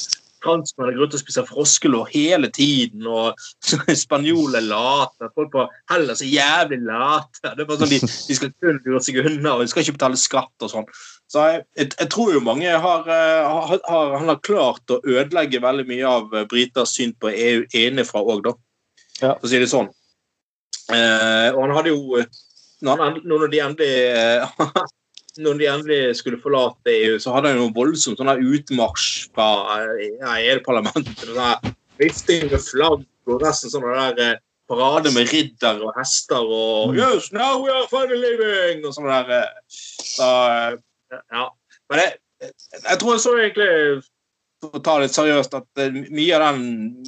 franskmenn 0.45 0.91
har 0.91 0.97
grunn 0.99 1.13
til 1.13 1.21
å 1.21 1.23
spise 1.23 1.45
froskelår 1.49 2.11
hele 2.13 2.51
tiden, 2.53 3.07
og 3.07 3.39
spanjoler 4.05 4.61
er 4.61 4.69
late. 4.69 5.31
Folk 5.37 5.53
på 5.55 5.67
Hellas 5.93 6.25
er 6.25 6.33
jævlig 6.35 6.83
late. 6.85 7.45
Det 7.47 7.55
er 7.55 7.71
bare 7.71 7.81
sånn, 7.85 7.95
De, 7.95 8.01
de 8.03 8.39
skal 8.41 8.53
kun 8.59 8.83
lure 8.85 9.03
seg 9.05 9.23
unna, 9.23 9.55
og 9.55 9.65
de 9.65 9.73
skal 9.73 9.87
ikke 9.87 9.97
betale 9.99 10.21
skatt 10.21 10.67
og 10.67 10.75
sånn. 10.75 10.91
Så 11.33 11.45
jeg, 11.49 11.63
jeg, 11.81 12.09
tror 12.13 12.35
jo 12.35 12.43
mange 12.45 12.69
har, 12.69 13.07
eh, 13.11 13.47
har, 13.49 13.79
har 13.89 14.17
Han 14.19 14.31
har 14.31 14.41
klart 14.45 14.93
å 14.93 15.01
ødelegge 15.03 15.63
veldig 15.65 15.87
mye 15.89 16.09
av 16.09 16.35
eh, 16.35 16.47
briters 16.51 16.95
syn 16.99 17.15
på 17.21 17.33
EU 17.33 17.65
innenfra 17.73 18.23
òg, 18.23 18.45
da. 18.45 18.55
Ja. 19.21 19.33
For 19.39 19.49
å 19.49 19.53
si 19.53 19.63
det 19.63 19.71
sånn. 19.73 19.89
Eh, 20.93 21.49
og 21.55 21.63
han 21.63 21.75
hadde 21.79 21.95
jo 21.95 22.21
eh, 22.21 22.29
når, 22.85 23.01
han, 23.01 23.19
når 23.25 23.49
de 23.49 23.63
endelig 23.65 24.75
når 25.45 25.59
de 25.59 25.69
endelig 25.71 26.01
skulle 26.21 26.39
forlate 26.43 26.93
EU, 26.93 27.17
så 27.19 27.33
hadde 27.35 27.51
han 27.51 27.63
jo 27.63 27.71
voldsomt 27.75 28.21
sånn 28.21 28.31
utmarsj 28.55 29.07
fra 29.35 29.81
EU-parlamentet. 30.45 31.25
Sånn 31.25 31.41
her 31.41 31.73
vifting 31.99 32.47
med 32.53 32.63
flagg 32.63 33.03
og 33.31 33.43
resten 33.43 33.73
sånn 33.73 33.89
der 33.89 34.39
parade 34.71 35.11
med 35.13 35.29
ridder 35.33 35.83
og 35.85 35.97
hester 35.99 36.41
og 36.41 36.95
Yes, 36.97 37.33
now 37.33 37.59
we 37.61 37.73
are 37.73 37.89
finally 37.91 38.21
living! 38.23 38.85
Og 38.87 38.95
sånn 38.97 39.11
der. 39.11 39.51
Så, 39.69 40.29
ja. 41.33 41.45
Men 41.91 42.01
jeg, 42.03 42.51
jeg 42.89 42.99
tror 43.01 43.19
så 43.23 43.35
egentlig, 43.39 44.03
for 44.63 44.79
å 44.79 44.83
ta 44.85 44.97
det 44.99 45.07
litt 45.09 45.17
seriøst, 45.19 45.55
at 45.61 45.83
eh, 45.85 45.91
mye 46.11 46.37
av 46.39 46.45
den 46.55 47.05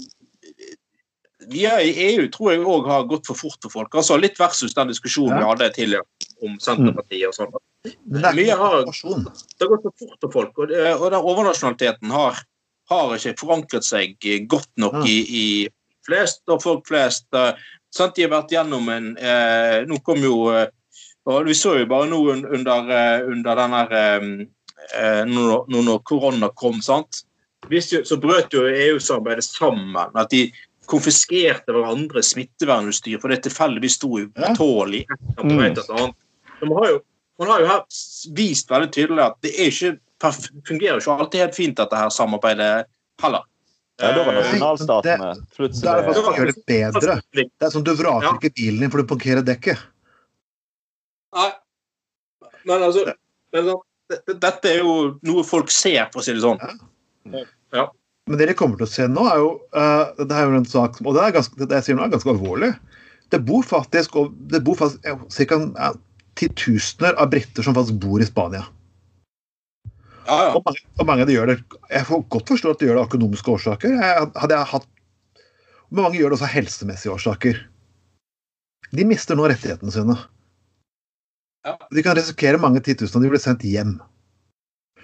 mye 1.47 1.75
i 1.87 1.91
EU 2.17 2.25
tror 2.33 2.53
jeg 2.55 2.65
òg 2.67 2.87
har 2.91 3.05
gått 3.11 3.29
for 3.29 3.39
fort 3.39 3.59
for 3.63 3.71
folk. 3.71 3.95
Altså 3.95 4.17
Litt 4.19 4.39
versus 4.41 4.75
den 4.75 4.89
diskusjonen 4.91 5.39
vi 5.39 5.47
hadde 5.47 5.69
tidligere 5.77 6.07
om 6.47 6.57
Senterpartiet 6.63 7.29
og 7.29 7.37
sånn. 7.37 7.53
Mye 8.11 8.57
har- 8.57 8.85
Det 8.85 9.63
har 9.63 9.69
gått 9.69 9.83
for 9.87 9.95
fort 10.01 10.19
for 10.21 10.31
folk, 10.33 10.59
og, 10.59 10.69
det, 10.69 10.95
og 10.97 11.11
den 11.11 11.21
overnasjonaliteten 11.23 12.11
har, 12.11 12.41
har 12.91 13.15
ikke 13.17 13.37
forankret 13.39 13.85
seg 13.85 14.17
godt 14.49 14.69
nok 14.77 14.95
Ja. 14.95 15.05
i, 15.07 15.19
i 15.31 15.69
flest 16.07 16.43
og 16.49 16.63
folk 16.63 16.87
flest. 16.87 17.27
eh, 17.33 17.53
sant? 17.93 18.15
De 18.17 18.23
har 18.23 18.31
vært 18.31 18.51
gjennom 18.51 18.89
en 18.89 19.17
eh, 19.19 19.85
Nå 19.87 20.03
kom 20.05 20.19
jo 20.19 20.49
eh, 20.51 20.67
og 21.27 21.49
Vi 21.49 21.55
så 21.59 21.77
jo 21.81 21.89
bare 21.91 22.09
nå 22.11 22.21
under, 22.35 22.93
eh, 22.95 23.25
under 23.27 23.59
den 23.59 23.75
her 23.75 23.97
eh, 24.01 24.29
eh, 25.01 25.25
Nå 25.27 25.65
nå 25.69 25.83
når 25.83 26.05
korona 26.07 26.51
kom, 26.55 26.79
sant? 26.83 27.25
Så 27.67 28.21
brøt 28.23 28.55
jo 28.55 28.63
EU-samarbeidet 28.69 29.45
sammen. 29.45 30.15
At 30.15 30.31
de 30.31 30.47
konfiskerte 30.87 31.75
hverandre 31.75 32.23
smittevernutstyr 32.23 33.19
for 33.19 33.35
det 33.35 33.41
tilfeldigvis 33.43 33.99
sto 33.99 34.21
utålelig. 34.23 35.03
Så 35.35 36.13
Man 36.63 36.77
har 36.79 36.91
jo 36.93 37.01
man 37.39 37.51
har 37.53 37.61
jo 37.61 37.67
her 37.69 37.83
vist 38.37 38.71
veldig 38.73 38.89
tydelig 38.95 39.25
at 39.27 39.35
det 39.45 39.53
er 39.61 39.69
ikke, 39.69 39.91
fungerer 40.69 41.03
ikke 41.03 41.17
alltid 41.17 41.43
helt 41.43 41.59
fint, 41.59 41.77
dette 41.77 41.99
her 42.01 42.13
samarbeidet 42.15 42.87
heller. 43.21 43.45
Ja, 44.01 44.13
da 44.13 44.25
var 44.27 44.37
nasjonalstatene 44.37 44.37
nasjonalstatene 44.37 45.05
Det 45.09 45.13
er 45.17 45.53
plutselig 45.57 45.93
faktisk 46.07 46.31
å 46.31 46.33
gjøre 46.37 46.55
det 46.55 46.65
bedre. 46.69 47.19
Det 47.33 47.69
er 47.69 47.71
som 47.73 47.85
du 47.85 47.93
vraker 47.97 48.35
ikke 48.37 48.53
bilen 48.57 48.85
din 48.85 48.93
for 48.93 49.01
du 49.01 49.09
parkerer 49.09 49.45
dekket. 49.45 49.81
Men 52.67 52.83
altså 52.83 53.05
men 53.55 53.69
sånn, 53.71 53.83
det- 54.11 54.39
Dette 54.43 54.71
er 54.71 54.83
jo 54.83 55.19
noe 55.27 55.43
folk 55.47 55.71
ser, 55.71 56.09
for 56.13 56.23
å 56.23 56.25
si 56.25 56.35
det 56.35 56.43
sånn. 56.45 56.61
Men 58.27 58.39
det 58.39 58.49
de 58.51 58.55
kommer 58.59 58.79
til 58.79 58.87
å 58.87 58.91
se 58.91 59.07
nå, 59.11 59.23
er 59.31 59.39
jo 59.39 59.51
uh, 59.75 60.13
Det 60.19 60.35
er 60.35 60.47
jo 60.47 60.57
en 60.59 60.65
sak 60.67 60.97
Og 61.05 61.15
det, 61.15 61.23
er 61.23 61.35
ganske, 61.37 61.59
det 61.63 61.77
jeg 61.79 61.87
sier 61.89 61.99
nå 61.99 62.05
er 62.07 62.13
ganske 62.15 62.31
alvorlig. 62.33 62.73
Det 63.31 63.41
bor 63.47 63.63
faktisk, 63.67 64.17
og 64.19 64.35
det 64.51 64.63
bor 64.67 64.79
faktisk 64.79 65.03
ca. 65.49 65.59
Ja, 65.75 65.93
titusener 66.37 67.17
av 67.17 67.31
briter 67.33 67.65
som 67.65 67.75
faktisk 67.75 67.97
bor 68.03 68.21
i 68.21 68.27
Spania. 68.29 68.67
Ja, 70.27 70.37
ja. 70.43 70.51
Og 70.55 70.63
mange, 70.67 70.83
og 70.99 71.07
mange 71.09 71.23
av 71.25 71.31
de 71.31 71.37
gjør 71.37 71.47
det 71.53 71.57
Jeg 71.89 72.07
får 72.09 72.25
godt 72.35 72.51
forstå 72.51 72.71
at 72.75 72.81
de 72.83 72.89
gjør 72.89 72.99
det 72.99 73.03
av 73.05 73.09
økonomiske 73.09 73.53
årsaker. 73.57 73.95
Jeg, 73.95 74.31
hadde 74.37 74.59
jeg 74.59 74.71
hatt 74.75 74.89
Men 75.91 76.03
mange 76.03 76.19
gjør 76.19 76.31
det 76.35 76.39
også 76.39 76.49
av 76.49 76.55
helsemessige 76.55 77.15
årsaker. 77.15 77.61
De 78.91 79.05
mister 79.07 79.39
nå 79.39 79.47
rettighetene 79.47 79.95
sine. 79.95 80.17
Ja. 81.67 81.75
De 81.91 82.03
kan 82.07 82.15
risikere 82.15 82.61
mange 82.63 82.83
titusener, 82.87 83.27
de 83.27 83.33
blir 83.35 83.43
sendt 83.43 83.65
hjem. 83.67 83.97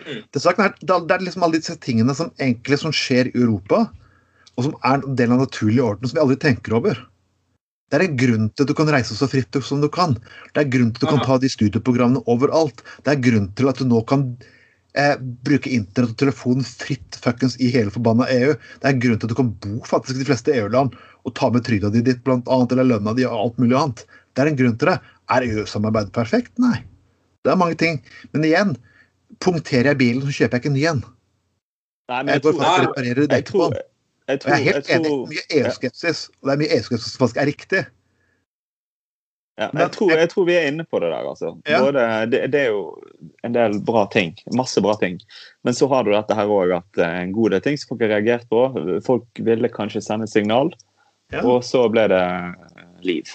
Mm. 0.02 0.20
Det, 0.30 0.42
er, 0.46 0.74
det 0.78 0.94
er- 0.94 1.24
liksom 1.24 1.42
alle 1.46 1.58
disse 1.58 1.74
tingene 1.82 2.14
som 2.14 2.30
egentlig 2.38 2.78
som 2.78 2.94
skjer 2.94 3.32
i 3.32 3.38
Europa, 3.42 3.88
og 4.56 4.68
som 4.68 4.76
er 4.84 5.00
en 5.00 5.16
del 5.18 5.34
av 5.34 5.42
naturlig 5.42 5.82
orden, 5.82 6.06
som 6.06 6.18
vi 6.18 6.22
aldri 6.22 6.38
tenker 6.38 6.76
over. 6.78 6.98
Det 7.92 7.98
er 7.98 8.06
en 8.06 8.16
grunn 8.16 8.48
til 8.54 8.64
at 8.64 8.70
du 8.70 8.76
kan 8.78 8.88
reise 8.88 9.16
så 9.18 9.26
fritt 9.28 9.58
som 9.66 9.82
du 9.82 9.88
kan. 9.92 10.14
Det 10.54 10.62
er 10.62 10.64
en 10.64 10.72
grunn 10.72 10.92
til 10.92 11.02
at 11.02 11.04
du 11.04 11.12
kan 11.12 11.26
ta 11.26 11.34
de 11.42 11.50
studieprogrammene 11.52 12.22
overalt. 12.30 12.80
Det 13.04 13.10
er 13.12 13.18
en 13.18 13.26
grunn 13.26 13.48
til 13.58 13.68
at 13.68 13.82
du 13.82 13.84
nå 13.84 14.00
kan 14.08 14.22
eh, 14.96 15.18
bruke 15.44 15.68
internett 15.68 16.14
og 16.14 16.20
telefon 16.22 16.64
fritt 16.64 17.18
fuckings 17.20 17.58
i 17.60 17.68
hele 17.74 17.92
forbanna 17.92 18.30
EU. 18.32 18.54
Det 18.80 18.88
er 18.88 18.94
en 18.94 19.02
grunn 19.02 19.20
til 19.20 19.28
at 19.28 19.34
du 19.34 19.38
kan 19.42 19.52
bo 19.60 19.82
faktisk 19.90 20.16
i 20.16 20.22
de 20.22 20.28
fleste 20.30 20.54
EU-land 20.56 20.96
og 21.28 21.36
ta 21.36 21.50
med 21.52 21.66
trygda 21.68 21.92
di 21.92 22.00
dit, 22.06 22.22
blant 22.24 22.48
annet, 22.48 22.72
eller 22.72 22.94
lønna 22.94 23.12
di 23.18 23.28
og 23.28 23.36
alt 23.42 23.60
mulig 23.60 23.76
annet. 23.76 24.06
Det 24.32 24.40
er 24.46 24.52
en 24.54 24.60
grunn 24.62 24.78
til 24.80 24.88
det. 24.88 24.96
Er 25.30 25.46
EU-samarbeidet 25.46 26.12
perfekt? 26.16 26.52
Nei. 26.58 26.82
Det 27.42 27.52
er 27.52 27.58
mange 27.58 27.78
ting. 27.78 28.00
Men 28.32 28.44
igjen, 28.46 28.76
punkterer 29.42 29.92
jeg 29.92 30.00
bilen, 30.02 30.22
så 30.26 30.34
kjøper 30.34 30.58
jeg 30.58 30.62
ikke 30.62 30.72
en 30.72 30.78
ny 30.78 30.84
en. 30.90 31.02
Nei, 32.10 32.20
men 32.22 32.32
Jeg 32.34 32.40
jeg 32.40 32.42
går 32.42 32.52
tror, 32.52 32.68
og 32.68 32.84
reparerer 32.86 33.26
jeg 33.30 33.44
tror, 33.48 33.74
jeg 34.28 34.40
tror, 34.40 34.52
jeg 34.52 34.60
er 34.60 34.72
helt 34.72 34.90
enig. 34.90 35.10
Mye 35.32 35.44
EU-skepsis. 35.58 36.28
Og 36.40 36.48
det 36.48 36.54
er 36.54 36.62
mye 36.62 36.76
EU-skepsis 36.78 37.14
som 37.14 37.22
faktisk 37.24 37.42
er 37.42 37.50
riktig. 37.50 37.82
Ja, 39.60 39.68
jeg, 39.76 39.90
tror, 39.92 40.10
jeg 40.16 40.30
tror 40.32 40.46
vi 40.48 40.54
er 40.56 40.66
inne 40.70 40.84
på 40.88 40.98
det 41.02 41.10
der, 41.12 41.26
altså. 41.28 41.50
Ja. 41.68 41.82
Både, 41.84 42.04
det, 42.32 42.40
det 42.54 42.60
er 42.62 42.70
jo 42.72 42.84
en 43.44 43.52
del 43.52 43.76
bra 43.84 44.06
ting. 44.12 44.32
Masse 44.56 44.80
bra 44.82 44.94
ting. 45.00 45.18
Men 45.66 45.76
så 45.76 45.86
har 45.92 46.06
du 46.06 46.12
dette 46.14 46.36
her 46.38 46.48
òg 46.50 46.72
at 46.78 47.02
er 47.04 47.18
en 47.20 47.34
god 47.36 47.52
del 47.52 47.62
ting 47.66 47.76
som 47.78 47.92
folk 47.92 48.06
har 48.06 48.14
reagert 48.14 48.48
på. 48.50 48.62
Folk 49.04 49.42
ville 49.44 49.70
kanskje 49.72 50.02
sende 50.04 50.28
signal, 50.30 50.72
Ja. 51.32 51.44
og 51.48 51.62
så 51.64 51.84
ble 51.92 52.06
det 52.12 52.22
eh, 52.22 52.88
liv. 53.04 53.28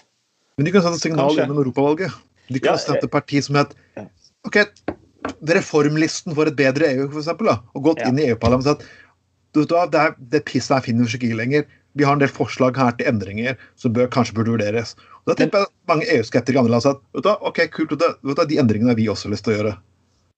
Men 0.58 0.66
de 0.66 0.72
kunne 0.74 0.84
sendt 0.88 0.98
et 0.98 1.06
signal 1.06 1.28
Kanskje. 1.28 1.44
gjennom 1.44 1.60
Europavalget. 1.62 2.14
De 2.50 2.60
kunne 2.60 2.74
Ja, 2.78 2.82
sendt 2.82 3.04
et 3.06 3.12
parti 3.14 3.42
som 3.46 3.56
het 3.60 3.76
OK, 4.48 4.58
reformlisten 5.46 6.34
for 6.34 6.48
et 6.50 6.56
bedre 6.58 6.88
EU, 6.96 7.10
for 7.12 7.20
eksempel, 7.22 7.50
da, 7.52 7.60
og 7.76 7.84
gått 7.84 8.00
Ja. 8.00 8.10
inn 8.10 8.20
i 8.20 8.28
EU-parlamentet 8.32 8.82
og 9.58 9.68
sagt 9.70 9.92
det, 9.92 10.16
det 10.30 10.46
pisset 10.46 10.76
her 10.76 10.82
finner 10.82 11.06
vi 11.06 11.18
ikke 11.18 11.36
lenger. 11.38 11.66
Vi 11.96 12.04
har 12.04 12.14
en 12.14 12.20
del 12.20 12.30
forslag 12.30 12.76
her 12.78 12.92
til 12.92 13.08
endringer 13.08 13.58
som 13.76 13.92
bør, 13.94 14.08
kanskje 14.08 14.34
burde 14.36 14.54
vurderes. 14.54 14.96
Og 15.26 15.34
Da 15.36 15.36
tipper 15.36 15.60
jeg 15.60 15.68
mange 15.88 16.06
EU-skeptikere 16.06 16.56
i 16.56 16.60
andre 16.60 16.72
land 16.72 16.84
sa 16.84 16.92
at 16.92 17.02
vet 17.14 17.24
du 17.24 17.30
ok, 17.30 17.60
kult, 17.72 17.90
du, 17.90 17.96
vet 18.24 18.38
du, 18.38 18.46
de 18.46 18.58
endringene 18.62 18.90
har 18.90 18.96
vi 18.96 19.08
også 19.08 19.30
lyst 19.30 19.44
til 19.46 19.54
å 19.54 19.58
gjøre. 19.58 19.78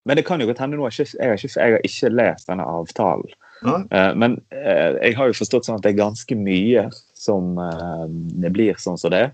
Men 0.05 0.15
det 0.15 0.25
kan 0.25 0.39
jo 0.39 0.47
godt 0.47 0.59
hende 0.59 0.77
nå. 0.77 0.87
Jeg 0.89 1.07
jeg 1.19 1.51
jeg 1.55 1.71
har 1.73 1.79
ikke 1.83 2.09
lest 2.15 2.47
denne 2.47 2.63
avtalen. 2.63 3.29
Ja. 3.65 3.83
Eh, 3.91 4.13
Men 4.15 4.41
eh, 4.51 4.95
jeg 5.03 5.15
har 5.15 5.27
jo 5.27 5.33
forstått 5.33 5.65
sånn 5.65 5.75
at 5.75 5.83
det 5.83 5.93
er 5.93 6.03
ganske 6.05 6.35
mye 6.35 6.89
som 7.13 7.57
eh, 7.59 8.07
det 8.41 8.53
blir 8.53 8.73
sånn 8.75 8.97
som 8.97 9.11
det 9.11 9.19
er. 9.19 9.31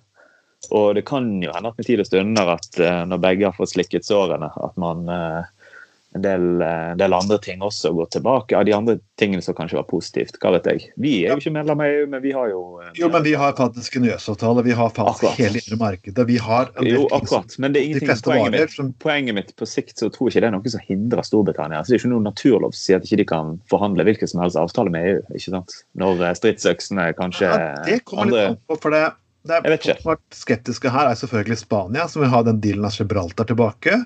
Og 0.72 0.96
det 0.96 1.06
kan 1.06 1.28
jo 1.44 1.52
hende 1.54 1.72
at 1.74 1.78
med 1.78 1.86
tid 1.90 2.00
og 2.04 2.10
stunder 2.10 2.56
at 2.58 2.80
eh, 2.80 3.04
når 3.10 3.22
begge 3.28 3.50
har 3.50 3.58
fått 3.58 3.74
slikket 3.76 4.08
sårene, 4.08 4.50
at 4.50 4.78
man 4.82 5.10
eh, 5.10 5.44
en 6.16 6.22
del, 6.24 6.62
eh, 6.62 6.92
en 6.94 6.98
del 7.00 7.14
andre 7.14 7.38
ting 7.44 7.64
også 7.66 7.92
går 7.94 8.06
tilbake. 8.16 8.56
Av 8.56 8.64
de 8.66 8.72
andre 8.76 8.94
tingene 9.20 9.44
som 9.44 9.56
kanskje 9.58 9.76
var 9.82 9.88
positivt. 9.90 10.38
Hva 10.40 10.54
vet 10.56 10.70
jeg. 10.70 10.86
Vi 11.02 11.12
er 11.26 11.34
jo 11.34 11.42
ikke 11.42 11.52
medlem 11.58 11.82
av 11.84 11.92
EU, 11.92 12.06
men 12.14 12.24
vi 12.24 12.32
har 12.36 12.54
jo 12.54 12.62
Jo, 12.96 13.10
men 13.12 13.26
vi 13.26 13.34
har 13.36 13.52
faktisk 13.58 13.98
en 14.00 14.08
EØS-avtale, 14.08 14.64
vi 14.64 14.72
har 14.80 14.94
faktisk 14.96 15.26
Akkurat. 15.26 15.42
hele 15.42 15.60
indre 15.60 15.80
markedet. 15.82 16.28
Vi 16.30 16.38
har 16.38 16.72
Jo, 16.82 17.02
som- 17.10 17.18
akkurat. 17.20 17.58
Men 17.60 17.74
det 17.74 17.82
er 17.82 17.86
ingenting 17.90 18.24
poenget 18.24 18.52
mitt, 18.56 18.72
som 18.72 18.94
poenget 18.94 19.36
mitt 19.36 19.56
på 19.60 19.68
sikt 19.68 20.00
så 20.00 20.10
tror 20.10 20.30
jeg 20.30 20.36
ikke 20.38 20.46
det 20.46 20.48
er 20.48 20.56
noe 20.56 20.70
som 20.70 20.86
hindrer 20.88 21.28
Storbritannia. 21.28 21.78
Altså, 21.82 21.92
det 21.92 22.00
er 22.00 22.06
ikke 22.06 22.14
noen 22.16 22.30
naturlov 22.32 22.72
som 22.72 22.80
sier 22.86 22.96
at 22.96 23.04
ikke 23.10 23.18
de 23.18 23.26
kan 23.26 23.60
forhandle 23.70 24.08
hvilken 24.08 24.28
som 24.32 24.40
helst 24.42 24.56
avtale 24.56 24.90
med 24.90 25.04
EU. 25.12 25.22
ikke 25.36 25.52
sant? 25.52 25.72
Når 26.00 26.24
stridsøksene 26.40 27.12
kanskje 27.20 27.52
Ja, 27.52 27.84
det 27.84 28.06
kommer 28.06 28.32
litt 28.32 28.50
an 28.56 28.58
på, 28.70 28.80
for 28.80 28.90
det, 28.92 29.12
det 29.46 29.58
er 29.58 29.76
Jeg 29.76 29.98
har 30.02 30.16
vært 30.16 30.38
skeptiske 30.38 30.90
her, 30.90 31.10
er 31.10 31.18
selvfølgelig 31.20 31.60
Spania, 31.62 32.08
som 32.10 32.24
vil 32.24 32.32
ha 32.34 32.42
den 32.48 32.62
dealen 32.64 32.88
av 32.88 32.96
Gibraltar 32.98 33.48
tilbake. 33.50 34.00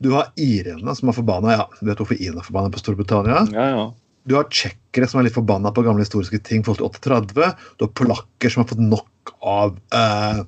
Du 0.00 0.14
har 0.14 0.30
irene, 0.40 0.94
som 0.96 1.10
er 1.12 1.16
forbanna 1.16 1.56
ja, 1.58 1.66
du 1.80 1.90
vet 1.90 2.00
hvorfor 2.00 2.16
irene 2.16 2.40
er 2.40 2.46
forbanna 2.46 2.72
på 2.72 2.80
Storbritannia. 2.80 3.42
Ja, 3.52 3.66
ja. 3.74 3.82
Du 4.28 4.36
har 4.36 4.48
tsjekkere 4.52 5.08
som 5.08 5.20
er 5.20 5.26
litt 5.26 5.36
forbanna 5.36 5.72
på 5.72 5.84
gamle 5.84 6.04
historiske 6.04 6.40
ting. 6.44 6.64
forhold 6.64 6.96
til 6.96 7.12
38. 7.12 7.50
Du 7.76 7.86
har 7.86 7.92
polakker 7.96 8.52
som 8.52 8.62
har 8.62 8.70
fått 8.72 8.82
nok 8.84 9.34
av 9.44 9.76
eh, 9.96 10.40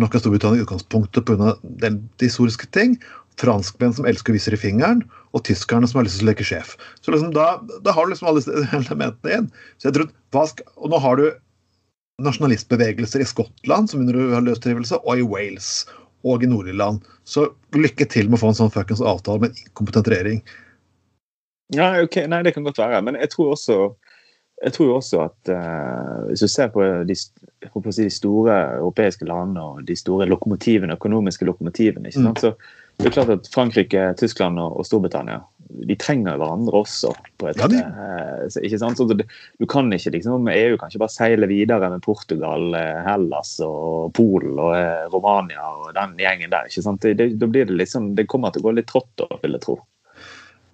nok 0.00 0.16
av 0.16 0.24
Storbritannia 0.24 0.60
i 0.60 0.64
utgangspunktet 0.66 1.28
pga. 1.28 1.56
de 1.62 1.92
historiske 2.20 2.68
ting. 2.72 2.96
Franskmenn 3.40 3.94
som 3.96 4.08
elsker 4.08 4.32
å 4.32 4.36
vise 4.36 4.52
i 4.52 4.60
fingeren, 4.60 5.00
og 5.32 5.44
tyskerne 5.48 5.88
som 5.88 5.98
har 5.98 6.06
lyst 6.06 6.20
til 6.20 6.28
å 6.28 6.32
leke 6.32 6.44
sjef. 6.44 6.76
Så 7.00 7.14
liksom 7.14 7.32
da, 7.36 7.54
da 7.84 7.94
har 7.96 8.04
du 8.04 8.12
liksom 8.12 8.28
alle 8.28 8.42
disse 8.42 8.66
elementene 8.80 9.38
inn. 9.38 9.48
Så 9.80 9.88
jeg 9.88 9.98
tror, 9.98 10.12
hva 10.36 10.44
skal, 10.48 10.68
og 10.76 10.92
nå 10.92 11.00
har 11.02 11.20
du 11.20 11.26
nasjonalistbevegelser 12.24 13.22
i 13.22 13.28
Skottland 13.28 13.90
som 13.90 14.04
under 14.04 14.40
løstrivelse, 14.44 15.00
og 15.02 15.18
i 15.18 15.26
Wales 15.26 15.72
og 16.22 16.44
i 16.44 16.50
Nord-Irland. 16.50 17.02
Så 17.24 17.48
lykke 17.74 18.06
til 18.10 18.30
med 18.30 18.38
å 18.38 18.42
få 18.44 18.52
en 18.52 18.60
sånn 18.60 18.74
fuckings 18.74 19.02
avtale 19.02 19.42
med 19.42 19.52
en 19.52 19.64
inkompetent 19.64 20.10
regjering. 20.12 20.42
Ja, 21.74 21.94
ok, 22.02 22.22
Nei, 22.28 22.42
det 22.46 22.54
kan 22.54 22.66
godt 22.66 22.80
være. 22.82 23.00
Men 23.02 23.18
jeg 23.18 23.32
tror 23.32 23.54
også, 23.54 23.78
jeg 24.62 24.74
tror 24.76 24.96
også 24.98 25.24
at 25.24 25.50
uh, 25.50 26.28
hvis 26.28 26.44
du 26.44 26.50
ser 26.50 26.70
på 26.74 26.84
de, 27.08 27.16
si, 27.16 28.04
de 28.04 28.12
store 28.12 28.58
europeiske 28.78 29.26
landene 29.26 29.64
og 29.64 29.82
de 29.88 29.96
store 29.98 30.28
lokomotivene, 30.30 30.98
økonomiske 31.00 31.48
lokomotivene 31.48 32.12
ikke 32.12 32.22
Mm. 32.22 32.36
så 32.36 32.54
det 33.00 33.08
er 33.08 33.14
klart 33.16 33.30
at 33.32 33.48
Frankrike, 33.50 34.12
Tyskland 34.20 34.60
og, 34.60 34.76
og 34.78 34.86
Storbritannia 34.86 35.40
de 35.72 35.96
trenger 35.96 36.36
hverandre 36.40 36.82
også. 36.82 37.12
Ja, 37.42 37.68
de- 37.68 37.80
eh, 37.80 38.58
ikke 38.66 38.78
sant? 38.78 38.98
Så 38.98 39.06
du 39.08 39.66
kan 39.66 39.92
ikke 39.92 40.12
liksom, 40.16 40.48
EU 40.52 40.76
kan 40.76 40.90
ikke 40.90 41.02
bare 41.04 41.14
seile 41.14 41.48
videre 41.50 41.90
med 41.90 42.02
Portugal, 42.04 42.74
eh, 42.74 43.00
Hellas 43.06 43.58
og 43.64 44.12
Polen 44.14 44.58
og 44.58 44.74
eh, 44.76 45.06
Romania 45.12 45.64
og 45.72 45.94
den 45.96 46.18
gjengen 46.20 46.52
der. 46.52 46.68
ikke 46.68 46.84
sant? 46.84 47.00
Det, 47.02 47.16
det, 47.38 47.48
blir 47.48 47.66
det 47.66 47.78
liksom, 47.78 48.14
det 48.18 48.28
kommer 48.28 48.52
til 48.52 48.62
å 48.62 48.70
gå 48.70 48.76
litt 48.78 48.90
trått, 48.92 49.26
vil 49.42 49.56
jeg 49.58 49.64
tro. 49.64 49.78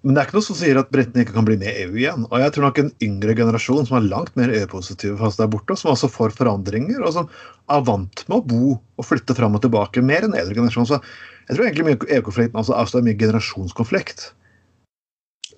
Men 0.01 0.15
det 0.15 0.21
er 0.21 0.29
ikke 0.29 0.37
noe 0.37 0.45
som 0.45 0.55
sier 0.55 0.77
at 0.79 0.91
britene 0.95 1.25
ikke 1.25 1.35
kan 1.35 1.47
bli 1.47 1.57
med 1.59 1.73
i 1.73 1.81
EU 1.83 1.97
igjen. 1.99 2.23
Og 2.29 2.39
jeg 2.39 2.53
tror 2.55 2.69
nok 2.69 2.77
en 2.79 2.91
yngre 3.03 3.35
generasjon 3.35 3.87
som 3.89 3.97
er 3.97 4.07
langt 4.07 4.31
mer 4.39 4.53
EU-positive 4.55 5.17
fast 5.19 5.41
der 5.41 5.49
borte, 5.51 5.75
som 5.75 5.91
også 5.91 6.07
får 6.13 6.37
forandringer, 6.37 7.01
og 7.03 7.11
som 7.17 7.27
er 7.67 7.83
vant 7.83 8.23
med 8.29 8.37
å 8.37 8.45
bo 8.47 8.77
og 8.79 9.05
flytte 9.07 9.35
fram 9.35 9.57
og 9.59 9.65
tilbake, 9.65 10.03
mer 10.05 10.23
enn 10.23 10.37
eldre 10.39 10.55
generasjon. 10.55 10.87
Så 10.87 11.01
jeg 11.01 11.57
tror 11.57 11.67
egentlig 11.67 11.89
mye 11.89 12.11
EU-konflikten 12.15 12.61
altså, 12.61 12.77
altså 12.79 13.01
er 13.01 13.09
mye 13.09 13.19
generasjonskonflikt. 13.19 14.29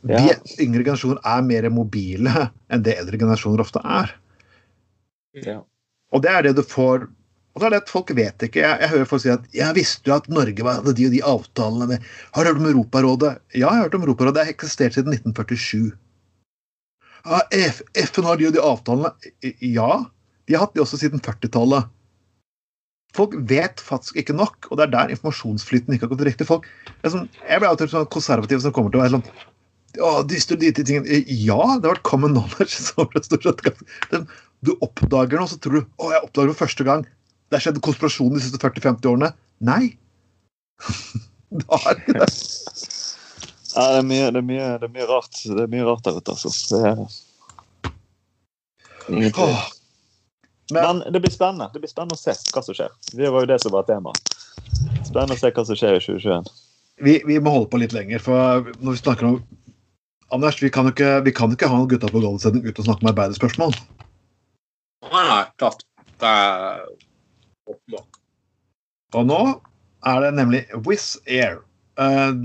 Ja. 0.10 0.22
Yngre 0.58 0.82
generasjoner 0.82 1.20
er 1.28 1.41
mer 1.45 1.68
mobile 1.74 2.47
enn 2.74 2.86
det 2.86 2.97
eldre 3.02 3.20
generasjoner 3.22 3.64
ofte 3.64 3.82
er. 3.86 4.14
Ja. 5.38 5.60
Og 6.12 6.24
det 6.24 6.32
er 6.32 6.47
det 6.47 6.56
du 6.60 6.64
får 6.66 7.08
og 7.52 7.60
det 7.60 7.68
er 7.68 7.74
det 7.74 7.82
at 7.82 7.91
Folk 7.91 8.12
vet 8.16 8.45
ikke. 8.45 8.62
Jeg, 8.64 8.80
jeg 8.80 8.91
hører 8.93 9.08
folk 9.10 9.24
si 9.26 9.32
at 9.34 9.47
jeg 9.56 9.76
visste 9.76 10.08
jo 10.08 10.16
at 10.16 10.30
Norge 10.32 10.64
hadde 10.64 10.93
de 10.95 11.08
og 11.10 11.16
de 11.16 11.24
avtalene 11.34 11.88
med 11.89 12.06
Har 12.32 12.45
du 12.45 12.52
hørt 12.52 12.62
om 12.62 12.70
Europarådet? 12.70 13.32
Ja, 13.52 13.66
jeg 13.66 13.68
har 13.68 13.84
hørt 13.84 13.97
om 13.97 14.06
Europarådet. 14.06 14.38
Det 14.38 14.45
har 14.45 14.54
eksistert 14.54 14.95
siden 14.95 15.18
1947. 15.18 15.91
Ja, 17.26 17.41
FN 18.08 18.30
har 18.30 18.39
de 18.39 18.47
og 18.47 18.56
de 18.56 18.64
avtalene. 18.64 19.12
Ja, 19.60 19.89
de 20.47 20.56
har 20.56 20.64
hatt 20.64 20.78
de 20.78 20.84
også 20.86 21.02
siden 21.02 21.20
40-tallet. 21.20 21.91
Folk 23.12 23.36
vet 23.52 23.84
faktisk 23.84 24.16
ikke 24.22 24.34
nok, 24.38 24.70
og 24.72 24.80
det 24.80 24.86
er 24.86 24.93
der 24.93 25.12
informasjonsflyten 25.12 25.91
ikke 25.93 26.08
har 26.08 26.14
gått 26.14 26.24
riktig. 26.30 26.47
Folk, 26.47 26.70
sånn, 27.04 27.28
jeg 27.43 27.60
blir 27.60 27.68
alltid 27.68 27.91
sånn 27.91 28.08
konservativ 28.14 28.64
som 28.64 28.72
kommer 28.72 28.93
til 28.93 29.02
å 29.02 29.04
være 29.04 29.18
sånn 29.18 29.26
ja, 29.97 30.11
disse 30.27 30.53
og 30.55 30.61
de 30.61 30.71
tingene. 30.75 31.21
Ja, 31.27 31.59
det 31.79 31.87
har 31.87 31.95
vært 31.95 32.07
common 32.07 32.35
knowledge. 32.35 32.77
Så 32.87 33.07
det 33.13 33.25
stort 33.27 33.47
sett 33.47 34.25
du 34.61 34.75
oppdager 34.85 35.41
noe, 35.41 35.49
så 35.49 35.57
tror 35.57 35.79
du 35.79 35.81
å, 35.81 36.11
jeg 36.13 36.21
oppdager 36.21 36.51
det 36.51 36.55
for 36.55 36.67
første 36.67 36.85
gang. 36.85 37.05
Det 37.49 37.57
har 37.57 37.63
skjedd 37.65 37.81
konspirasjon 37.83 38.35
de 38.35 38.43
siste 38.43 38.61
40-50 38.61 39.09
årene. 39.09 39.31
Nei. 39.65 39.95
det 41.57 41.65
har 41.71 41.97
ikke 41.97 42.19
det. 42.19 42.29
Ja, 43.71 43.85
det 43.95 43.99
er 44.01 44.07
mye, 44.07 44.29
det 44.29 44.41
er 44.41 44.45
mye, 44.45 44.69
det 44.81 44.87
er 44.87 44.93
mye 44.93 45.07
rart. 45.09 45.41
Det 45.41 45.65
er 45.65 45.71
mye 45.71 45.87
rart 45.87 46.03
der 46.05 46.19
ute, 46.19 46.35
altså. 46.35 46.51
Det 46.69 46.81
er 46.91 47.05
ingenting. 49.09 49.55
Men 50.71 51.01
Men 51.01 51.13
det 51.13 51.19
blir 51.19 51.31
spennende 51.33 51.67
Det 51.73 51.81
blir 51.83 51.89
spennende 51.91 52.15
å 52.15 52.21
se 52.21 52.31
hva 52.53 52.61
som 52.63 52.75
skjer. 52.77 52.91
Det 53.11 53.31
var 53.33 53.43
jo 53.43 53.49
det 53.49 53.59
som 53.63 53.73
var 53.73 53.87
temaet. 53.89 54.35
Spennende 55.07 55.35
å 55.35 55.41
se 55.41 55.51
hva 55.51 55.65
som 55.67 55.79
skjer 55.79 55.97
i 55.97 56.03
2021. 56.05 56.51
vi, 57.01 57.17
vi 57.25 57.39
må 57.41 57.49
holde 57.55 57.71
på 57.71 57.81
litt 57.81 57.95
lenger, 57.97 58.21
for 58.21 58.69
når 58.77 58.93
vi 58.93 59.01
snakker 59.01 59.25
om 59.31 59.41
Anders, 60.32 60.61
vi 60.63 60.71
kan 60.71 60.88
jo 60.88 60.93
ikke, 60.95 61.11
vi 61.27 61.34
kan 61.36 61.51
ikke 61.51 61.67
ha 61.67 61.75
noen 61.75 61.89
gutta 61.91 62.09
på 62.11 62.21
Goldsending 62.23 62.63
uten 62.63 62.84
å 62.84 62.88
snakke 62.88 63.03
om 63.03 63.11
arbeiderspørsmål. 63.11 63.75
Nei, 65.11 65.23
nei, 65.27 65.43
klart. 65.59 65.84
Det 66.21 66.29
er 66.29 66.86
åpenbart. 67.67 68.19
Og 69.19 69.27
nå 69.27 69.41
er 70.07 70.23
det 70.23 70.32
nemlig 70.38 70.61
Wizz 70.88 71.17
Air. 71.27 71.59
Eh, 71.99 72.38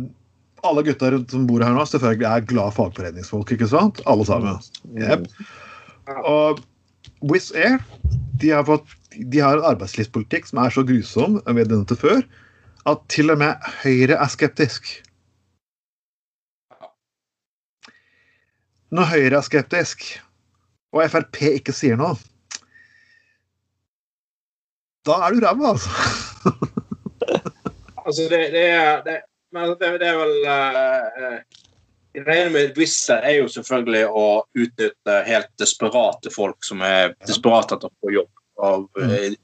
alle 0.66 0.82
gutta 0.86 1.12
som 1.30 1.46
bor 1.46 1.62
her 1.62 1.76
nå, 1.76 1.84
selvfølgelig 1.86 2.26
er 2.30 2.48
glade 2.50 2.74
fagforeningsfolk, 2.74 3.52
ikke 3.54 3.70
sant? 3.70 4.02
Alle 4.10 4.26
sammen. 4.26 4.58
Yep. 4.98 5.28
Og 6.26 6.62
Wizz 7.30 7.52
Air 7.54 7.78
de 8.40 8.50
har, 8.52 8.66
fått, 8.68 8.90
de 9.14 9.40
har 9.40 9.60
en 9.60 9.70
arbeidslivspolitikk 9.70 10.50
som 10.50 10.60
er 10.64 10.74
så 10.74 10.84
grusom 10.86 11.38
vi 11.46 11.62
har 11.62 11.70
denne 11.70 11.86
til 11.88 12.00
før, 12.00 12.22
at 12.90 13.02
til 13.12 13.32
og 13.32 13.40
med 13.40 13.70
Høyre 13.82 14.18
er 14.18 14.32
skeptisk. 14.32 14.90
Når 18.96 19.10
Høyre 19.10 19.36
er 19.36 19.44
skeptisk, 19.44 20.06
og 20.94 21.04
Frp 21.12 21.42
ikke 21.50 21.74
sier 21.76 21.98
noe, 22.00 22.14
da 25.06 25.18
er 25.26 25.36
du 25.36 25.44
ræva, 25.44 25.74
altså. 25.74 25.90
Altså, 28.06 28.28
det, 28.30 28.38
det 28.54 28.60
er 28.70 29.00
det, 29.02 29.14
Men 29.52 29.72
det, 29.80 29.86
er 30.06 30.14
vel 30.14 30.34
uh, 30.46 31.38
Det 32.14 32.36
ene 32.36 32.52
med 32.54 32.76
Wizz 32.78 33.08
er 33.10 33.40
jo 33.40 33.48
selvfølgelig 33.50 34.04
å 34.06 34.26
utnytte 34.54 35.16
helt 35.26 35.50
desperate 35.58 36.30
folk 36.30 36.62
som 36.64 36.84
er 36.86 37.16
desperate 37.26 37.74
etter 37.74 37.90
å 37.90 37.96
få 37.98 38.12
jobb. 38.14 38.30
Av, 38.62 38.86
eh, 39.02 39.34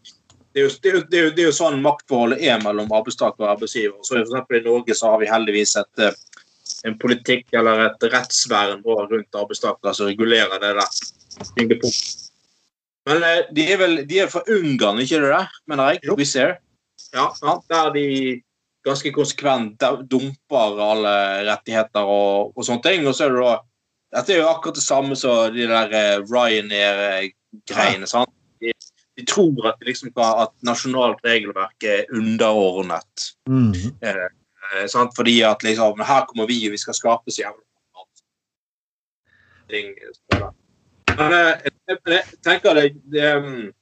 det, 0.55 0.63
er 0.63 0.63
jo, 0.63 0.71
det, 0.79 0.93
er 0.93 0.95
jo, 0.95 1.03
det, 1.11 1.19
er 1.19 1.27
jo, 1.27 1.33
det 1.35 1.43
er 1.43 1.51
jo 1.51 1.57
sånn 1.59 1.83
maktforholdet 1.85 2.47
er 2.47 2.63
mellom 2.63 2.95
arbeidstaker 2.95 3.45
og 3.45 3.51
arbeidsgiver. 3.57 3.99
Så 4.07 4.23
for 4.31 4.57
I 4.57 4.63
Norge 4.65 4.97
så 4.97 5.11
har 5.13 5.21
vi 5.21 5.29
heldigvis 5.29 5.75
et, 5.83 6.07
eh, 6.07 6.23
en 6.89 6.99
politikk 7.01 7.53
eller 7.59 7.87
et 7.87 8.07
rettsvern 8.13 8.83
rundt 8.85 9.39
arbeidstakere 9.39 9.95
som 9.97 10.11
regulerer 10.11 10.61
det 10.63 10.75
der. 10.79 11.81
Men 13.09 13.27
eh, 13.27 13.43
de 13.55 13.67
er 13.73 13.81
vel 13.81 14.01
de 14.09 14.23
er 14.23 14.31
fra 14.31 14.45
Ungarn, 14.51 15.01
ikke 15.03 15.21
det 15.23 15.33
der, 15.35 15.51
mener 15.71 15.93
jeg? 15.93 16.03
Jo. 16.07 16.17
Wizz 16.19 16.37
Air. 16.39 16.57
Ja, 17.13 17.29
ja, 17.43 17.59
der 17.71 17.93
de 17.97 18.07
ganske 18.87 19.13
konsekvent 19.15 19.83
dumper 20.11 20.81
alle 20.83 21.15
rettigheter 21.47 22.09
og, 22.09 22.57
og 22.57 22.67
sånne 22.67 22.85
ting. 22.87 23.07
Og 23.07 23.17
så 23.17 23.29
er 23.29 23.37
det 23.37 23.45
da 23.45 23.59
Dette 24.13 24.35
er 24.35 24.43
jo 24.43 24.49
akkurat 24.51 24.77
det 24.77 24.85
samme 24.85 25.17
som 25.17 25.55
de 25.55 25.65
der 25.71 25.95
eh, 25.97 26.19
Ryanair-greiene. 26.29 28.05
sant? 28.11 28.29
De, 28.61 28.75
de 29.17 29.25
tror 29.25 29.71
at, 29.71 29.79
liksom 29.89 30.11
at 30.21 30.53
nasjonalt 30.69 31.23
regelverk 31.25 31.87
er 31.89 32.11
underordnet. 32.13 33.31
Mm. 33.49 33.73
Eh, 34.05 34.27
sant? 34.91 35.13
Fordi 35.17 35.41
at 35.47 35.63
liksom 35.63 36.01
Her 36.07 36.27
kommer 36.29 36.49
vi, 36.51 36.61
og 36.69 36.77
vi 36.77 36.81
skal 36.81 36.97
skape 36.97 37.31
så 37.31 37.45
jævlig 37.45 37.65
mat. 37.97 38.25
ting. 39.71 39.95
Men 41.17 41.33
eh, 41.37 41.71
jeg, 41.89 41.99
jeg 42.07 42.23
tenker 42.45 42.75
det, 42.75 42.93
det 43.13 43.37
um, 43.37 43.73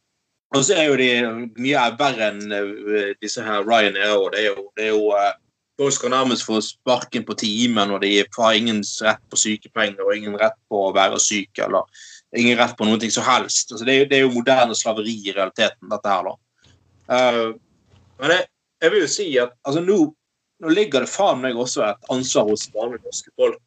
Og 0.55 0.65
så 0.67 0.75
er 0.75 0.89
jo 0.91 0.97
de 0.99 1.11
mye 1.63 1.85
verre 1.99 2.33
enn 2.33 2.55
eh, 2.55 3.13
disse 3.23 3.43
her 3.45 3.63
Ryanair 3.67 4.17
òg. 4.17 4.33
Det 4.35 4.43
er 4.43 4.49
jo, 4.49 4.67
det 4.77 4.89
er 4.89 4.95
jo 4.97 5.13
eh, 5.15 5.33
Folk 5.81 5.95
skal 5.97 6.13
nærmest 6.13 6.45
få 6.45 6.59
sparken 6.61 7.25
på 7.25 7.33
timen, 7.41 7.91
og 7.95 8.03
de 8.03 8.19
har 8.21 8.53
ingen 8.53 8.83
rett 9.01 9.23
på 9.33 9.39
sykepenger 9.41 10.03
og 10.05 10.13
ingen 10.13 10.35
rett 10.37 10.59
på 10.69 10.83
å 10.91 10.91
være 10.93 11.17
syk. 11.25 11.57
eller 11.65 11.87
ingen 12.37 12.59
rett 12.59 12.77
på 12.77 12.85
noe 12.85 13.11
som 13.11 13.25
helst. 13.25 13.73
Altså, 13.73 13.87
det, 13.89 13.95
er 13.95 14.03
jo, 14.03 14.09
det 14.11 14.19
er 14.19 14.27
jo 14.27 14.35
moderne 14.35 14.77
slaveri 14.77 15.15
i 15.25 15.33
realiteten, 15.33 15.89
dette 15.89 16.13
her. 16.13 16.29
da. 16.29 16.35
Uh, 17.11 17.57
men 18.21 18.35
jeg, 18.35 18.45
jeg 18.85 18.93
vil 18.93 19.01
jo 19.01 19.09
si 19.15 19.27
at 19.41 19.57
altså, 19.65 19.81
nå, 19.87 19.99
nå 20.61 20.73
ligger 20.77 21.05
det 21.07 21.11
faen 21.13 21.41
meg 21.43 21.57
også 21.59 21.85
et 21.89 22.11
ansvar 22.13 22.49
hos 22.51 22.67
vanlige 22.75 23.05
norske 23.07 23.31
folk 23.37 23.59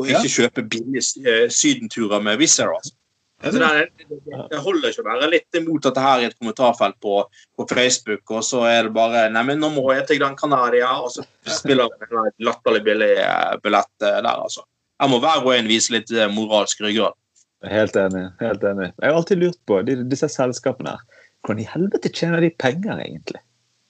å 0.00 0.06
Ja. 0.08 0.18
ikke 0.18 0.32
kjøpe 0.32 0.62
billige 0.72 1.02
eh, 1.28 1.48
sydenturer 1.52 2.22
med 2.24 2.38
Wizz 2.40 2.58
Air. 2.62 2.72
Altså. 2.78 2.94
Så 3.42 3.50
det, 3.56 3.60
er- 3.64 4.60
holder 4.60 4.90
ikke 4.92 5.00
å 5.00 5.06
være 5.08 5.28
litt 5.32 5.56
imot 5.56 5.82
dette 5.86 6.00
her 6.04 6.20
i 6.20 6.26
et 6.28 6.34
kommentarfelt 6.38 6.96
på, 7.00 7.14
på 7.56 7.66
Facebook, 7.70 8.20
og 8.30 8.42
så 8.44 8.64
er 8.68 8.82
det 8.88 8.92
bare 8.96 9.22
Nei, 9.32 9.42
men 9.48 9.60
nå 9.62 9.70
må 9.72 9.86
jeg 9.94 10.06
til 10.10 10.18
Gran 10.20 10.36
Canaria, 10.36 10.90
og 11.00 11.08
så 11.14 11.24
spiller 11.48 11.88
vi 11.88 12.08
en 12.10 12.32
latterlig 12.50 12.82
billig 12.84 13.10
eh, 13.22 13.54
billett 13.64 14.04
eh, 14.04 14.18
der, 14.20 14.34
altså. 14.44 14.66
Her 15.00 15.08
må 15.08 15.20
hver 15.22 15.40
og 15.46 15.54
en 15.56 15.68
vise 15.70 15.94
litt 15.94 16.10
moralsk 16.34 16.82
ryggrad. 16.84 17.16
Helt 17.64 17.96
enig. 17.96 18.26
helt 18.40 18.62
enig. 18.64 18.90
Jeg 19.00 19.08
har 19.10 19.16
alltid 19.16 19.40
lurt 19.40 19.58
på 19.68 19.78
de, 19.84 19.96
disse 20.08 20.28
selskapene 20.32 20.92
her. 20.96 21.24
Hvordan 21.44 21.62
i 21.64 21.68
helvete 21.68 22.12
tjener 22.12 22.44
de 22.44 22.50
penger, 22.60 23.00
egentlig? 23.00 23.40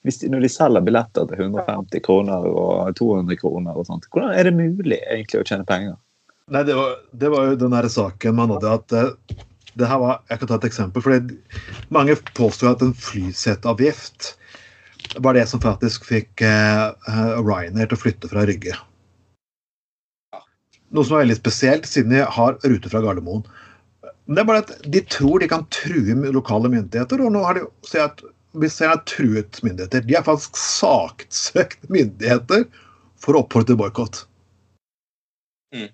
De, 0.01 0.13
når 0.33 0.41
de 0.41 0.49
selger 0.49 0.81
billetter 0.85 1.27
til 1.29 1.43
150 1.45 2.01
kroner 2.05 2.47
og 2.49 2.95
200 2.97 3.37
kroner 3.37 3.77
og 3.77 3.85
sånt. 3.85 4.07
Hvordan 4.09 4.33
er 4.33 4.49
det 4.49 4.55
mulig 4.57 4.97
egentlig 4.97 5.43
å 5.43 5.45
tjene 5.45 5.67
penger? 5.67 5.99
Nei, 6.51 6.63
det 6.67 6.75
var, 6.75 6.95
det 7.13 7.29
var 7.31 7.51
jo 7.51 7.59
den 7.61 7.75
der 7.75 7.87
saken 7.91 8.37
man 8.39 8.51
hadde 8.55 8.73
at 8.79 8.95
eh, 8.97 9.11
det 9.79 9.87
her 9.87 10.01
var, 10.01 10.19
Jeg 10.27 10.41
kan 10.41 10.49
ta 10.49 10.57
et 10.57 10.67
eksempel. 10.67 11.03
fordi 11.05 11.37
Mange 11.93 12.17
påstår 12.35 12.73
at 12.73 12.81
en 12.83 12.95
flyseteavgift 12.97 14.33
var 15.23 15.35
det 15.35 15.45
som 15.47 15.61
faktisk 15.63 16.05
fikk 16.07 16.43
eh, 16.45 16.87
eh, 16.89 17.37
Ryanair 17.39 17.91
til 17.91 17.97
å 17.99 18.01
flytte 18.01 18.31
fra 18.31 18.45
Rygge. 18.47 18.75
Noe 20.91 21.07
som 21.07 21.15
er 21.15 21.23
veldig 21.23 21.39
spesielt, 21.39 21.87
siden 21.87 22.11
de 22.11 22.25
har 22.25 22.57
rute 22.65 22.91
fra 22.91 23.01
Gardermoen. 23.03 23.45
Det 24.27 24.41
er 24.41 24.47
bare 24.47 24.63
at 24.63 24.73
De 24.91 25.01
tror 25.07 25.39
de 25.39 25.47
kan 25.51 25.63
true 25.71 26.31
lokale 26.35 26.71
myndigheter, 26.71 27.23
og 27.23 27.31
nå 27.35 27.43
har 27.45 27.59
de 27.59 27.65
ser 27.87 28.11
vi 28.51 28.69
ser 28.69 28.91
at 28.93 29.05
truet 29.09 29.61
myndigheter. 29.63 30.03
De 30.07 30.17
har 30.17 30.25
faktisk 30.27 30.57
saksøkt 30.59 31.87
myndigheter 31.89 32.65
for 33.21 33.37
å 33.37 33.45
oppfordre 33.45 33.71
til 33.71 33.79
boikott. 33.79 34.23
Mm. 35.75 35.87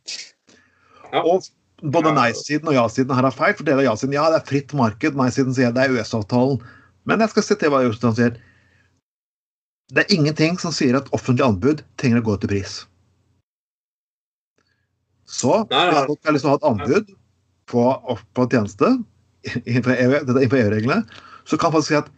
Ja. 1.14 1.22
Og 1.22 1.46
både 1.86 2.14
nei-siden 2.16 2.72
og 2.72 2.78
ja-siden 2.78 3.14
her 3.14 3.28
har 3.28 3.36
feil. 3.36 3.56
For 3.58 3.68
deler 3.68 3.84
av 3.84 3.92
ja-siden 3.92 4.18
ja, 4.18 4.28
det 4.34 4.42
er 4.42 4.50
fritt 4.50 4.74
marked. 4.78 5.18
Nei-siden 5.20 5.56
sier 5.56 5.74
det 5.76 5.86
er 5.86 5.94
EØS-avtalen. 5.94 6.62
Men 7.08 7.24
jeg 7.24 7.36
skal 7.36 7.46
sitere 7.46 7.74
hva 7.74 7.84
Jostein 7.86 8.18
sier. 8.18 8.40
Det 9.94 10.04
er 10.04 10.16
ingenting 10.18 10.58
som 10.60 10.74
sier 10.76 10.98
at 11.00 11.12
offentlig 11.16 11.46
anbud 11.46 11.84
trenger 12.02 12.24
å 12.24 12.28
gå 12.32 12.40
til 12.42 12.52
pris. 12.52 12.82
Så 15.28 15.62
folk 15.68 16.26
har 16.28 16.36
lyst 16.36 16.44
til 16.44 16.50
å 16.50 16.56
ha 16.56 16.60
et 16.60 16.68
anbud 16.68 17.14
på, 17.68 17.84
på 18.36 18.48
tjeneste 18.52 18.96
innenfor 19.66 19.94
EU 19.96 20.20
dette 20.28 20.44
er 20.44 20.56
EU-reglene, 20.60 21.04
så 21.48 21.60
kan 21.60 21.72
man 21.72 21.78
faktisk 21.78 21.94
si 21.94 22.00
at 22.00 22.10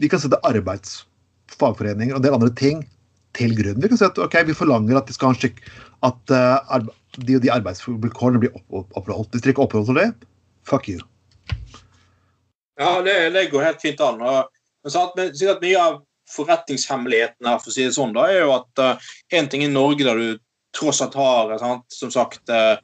vi 0.00 0.08
kan 0.08 0.20
sette 0.22 0.40
arbeids, 0.48 1.02
fagforeninger 1.52 2.14
og 2.14 2.20
en 2.22 2.26
del 2.26 2.36
andre 2.38 2.52
ting 2.56 2.82
til 3.36 3.54
grunn. 3.56 3.80
Vi 3.80 3.88
kan 3.88 4.00
si 4.00 4.06
at 4.06 4.18
ok, 4.20 4.38
vi 4.48 4.56
forlanger 4.56 4.98
at 4.98 5.08
de 5.08 5.14
skal 5.16 5.30
ha 5.30 5.34
en 5.36 5.40
skikk 5.40 5.62
at 6.04 6.34
uh, 6.34 6.78
de 7.20 7.36
og 7.36 7.44
de 7.44 7.52
arbeidsvilkårene 7.52 8.40
blir 8.42 8.54
opp- 8.56 8.78
opp- 8.82 8.96
opprettholdt. 8.98 9.32
Hvis 9.34 9.44
dere 9.44 9.54
ikke 9.54 9.66
oppholder 9.66 10.00
det, 10.00 10.08
fuck 10.68 10.88
you. 10.88 11.00
Ja, 12.80 13.00
det, 13.04 13.14
det 13.36 13.50
går 13.52 13.66
helt 13.68 13.82
fint 13.84 14.00
an. 14.04 14.20
Men 14.22 15.34
sikkert 15.36 15.62
mye 15.64 15.80
av 15.80 15.98
forretningshemmeligheten 16.32 17.48
her, 17.48 17.60
for 17.60 17.68
å 17.68 17.74
si 17.74 17.84
det 17.84 17.92
sånn, 17.96 18.14
da, 18.16 18.24
er 18.32 18.46
jo 18.46 18.54
at 18.56 18.80
uh, 18.80 19.12
en 19.36 19.50
ting 19.52 19.64
i 19.66 19.70
Norge 19.70 20.06
der 20.08 20.18
du 20.18 20.40
tross 20.72 21.02
alt 21.04 21.16
har 21.20 21.52
sant, 21.60 21.84
som 21.92 22.08
sagt 22.12 22.48
uh, 22.48 22.78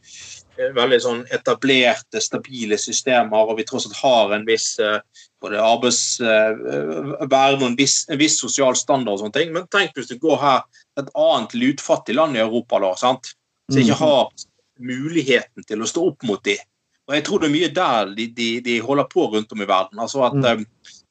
veldig 0.76 0.98
sånn 1.00 1.22
etablerte, 1.32 2.20
stabile 2.20 2.76
systemer, 2.80 3.48
og 3.48 3.56
vi 3.56 3.64
tross 3.68 3.88
alt 3.88 3.96
har 4.02 4.34
en 4.36 4.44
viss 4.48 4.74
uh, 4.84 4.98
både 5.40 5.60
arbeidsvern 5.62 7.62
og 7.62 7.66
en 7.68 7.76
viss, 7.78 8.00
en 8.10 8.18
viss 8.20 8.38
sosial 8.40 8.76
standard 8.76 9.14
og 9.16 9.20
sånne 9.22 9.36
ting. 9.36 9.52
Men 9.54 9.68
tenk 9.72 9.94
hvis 9.96 10.10
du 10.10 10.16
går 10.22 10.38
her 10.42 10.62
et 10.98 11.10
annet 11.14 11.54
lutfattig 11.54 12.16
land 12.18 12.36
i 12.36 12.42
Europa 12.42 12.80
da, 12.82 12.94
sant? 12.98 13.34
som 13.70 13.82
ikke 13.82 13.98
har 14.00 14.30
muligheten 14.80 15.64
til 15.68 15.82
å 15.84 15.88
stå 15.90 16.06
opp 16.10 16.24
mot 16.24 16.40
de. 16.46 16.56
Og 17.08 17.14
jeg 17.16 17.24
tror 17.26 17.42
det 17.42 17.48
er 17.50 17.54
mye 17.54 17.68
der 17.74 18.10
de, 18.16 18.26
de, 18.36 18.48
de 18.64 18.78
holder 18.84 19.04
på 19.12 19.26
rundt 19.32 19.52
om 19.52 19.62
i 19.62 19.68
verden. 19.68 19.98
Altså 20.00 20.22
at 20.26 20.34
Mm. 20.34 20.44
eh, 20.44 20.64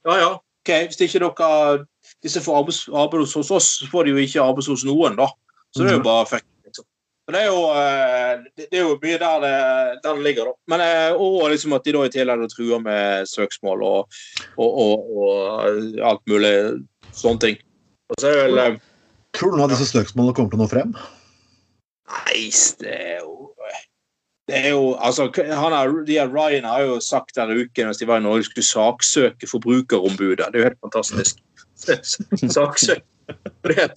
ja, 0.07 0.15
ja, 0.17 0.29
ok, 0.63 0.71
hvis 0.87 1.01
ikke 1.01 1.19
dere 1.21 1.85
disse 2.23 2.41
får 2.41 2.57
arbeids, 2.63 2.87
arbeid 2.89 3.21
hos 3.25 3.51
oss, 3.51 3.67
så 3.79 3.87
får 3.91 4.05
de 4.05 4.11
jo 4.15 4.23
ikke 4.23 4.41
arbeid 4.41 4.67
hos 4.71 4.83
noen, 4.85 5.15
da. 5.17 5.27
Så 5.75 5.83
det 5.83 5.89
er 5.91 5.97
jo 5.97 5.99
Mhm. 5.99 6.03
bare 6.09 6.25
fuck. 6.25 6.43
Det 7.27 7.39
er 7.41 7.49
jo, 7.49 7.63
eh, 7.75 8.43
det, 8.55 8.67
er 8.71 8.85
jo 8.85 8.93
mye 9.01 9.17
der 9.19 9.41
det, 9.43 9.55
der 10.03 10.15
det 10.15 10.23
ligger, 10.23 10.45
da. 10.47 10.53
Men, 10.71 10.83
eh, 10.85 11.11
og 11.11 11.49
liksom 11.51 11.75
at 11.75 11.83
de 11.83 11.93
da 11.97 12.05
i 12.07 12.11
tillegg 12.13 12.45
truer 12.53 12.79
med 12.79 13.27
søksmål 13.27 13.83
og, 13.83 14.19
og, 14.55 14.77
og, 14.83 15.09
og 15.17 15.99
alt 16.07 16.23
mulig 16.31 16.53
sånne 17.11 17.43
ting. 17.43 17.59
Og 18.07 18.21
så 18.21 18.31
er 18.31 18.39
vel 18.45 18.63
eh, 18.63 18.79
Tror 19.35 19.51
du 19.51 19.59
noen 19.59 19.67
av 19.67 19.75
disse 19.75 19.89
søksmålene 19.91 20.37
kommer 20.37 20.55
til 20.55 20.61
å 20.61 20.63
nå 20.63 20.69
frem? 20.71 20.95
Nei, 22.07 22.47
det 22.79 22.95
er 22.95 23.19
jo 23.19 23.35
det 24.47 24.55
er 24.55 24.69
jo, 24.71 24.93
altså, 25.03 25.25
han 25.35 25.73
er, 25.75 25.91
de 26.07 26.15
her 26.15 26.29
Ryan 26.31 26.63
har 26.63 26.85
jo 26.85 26.99
sagt 27.03 27.35
denne 27.35 27.57
uken 27.59 27.89
mens 27.89 27.99
de 27.99 28.07
var 28.07 28.21
i 28.21 28.23
Norge, 28.23 28.45
skulle 28.47 28.63
saksøke 28.63 29.49
Forbrukerombudet. 29.51 30.47
Det 30.53 30.55
er 30.55 30.63
jo 30.63 30.67
helt 30.69 30.79
fantastisk. 30.85 31.41
Saksøke 32.55 33.03
er 33.75 33.91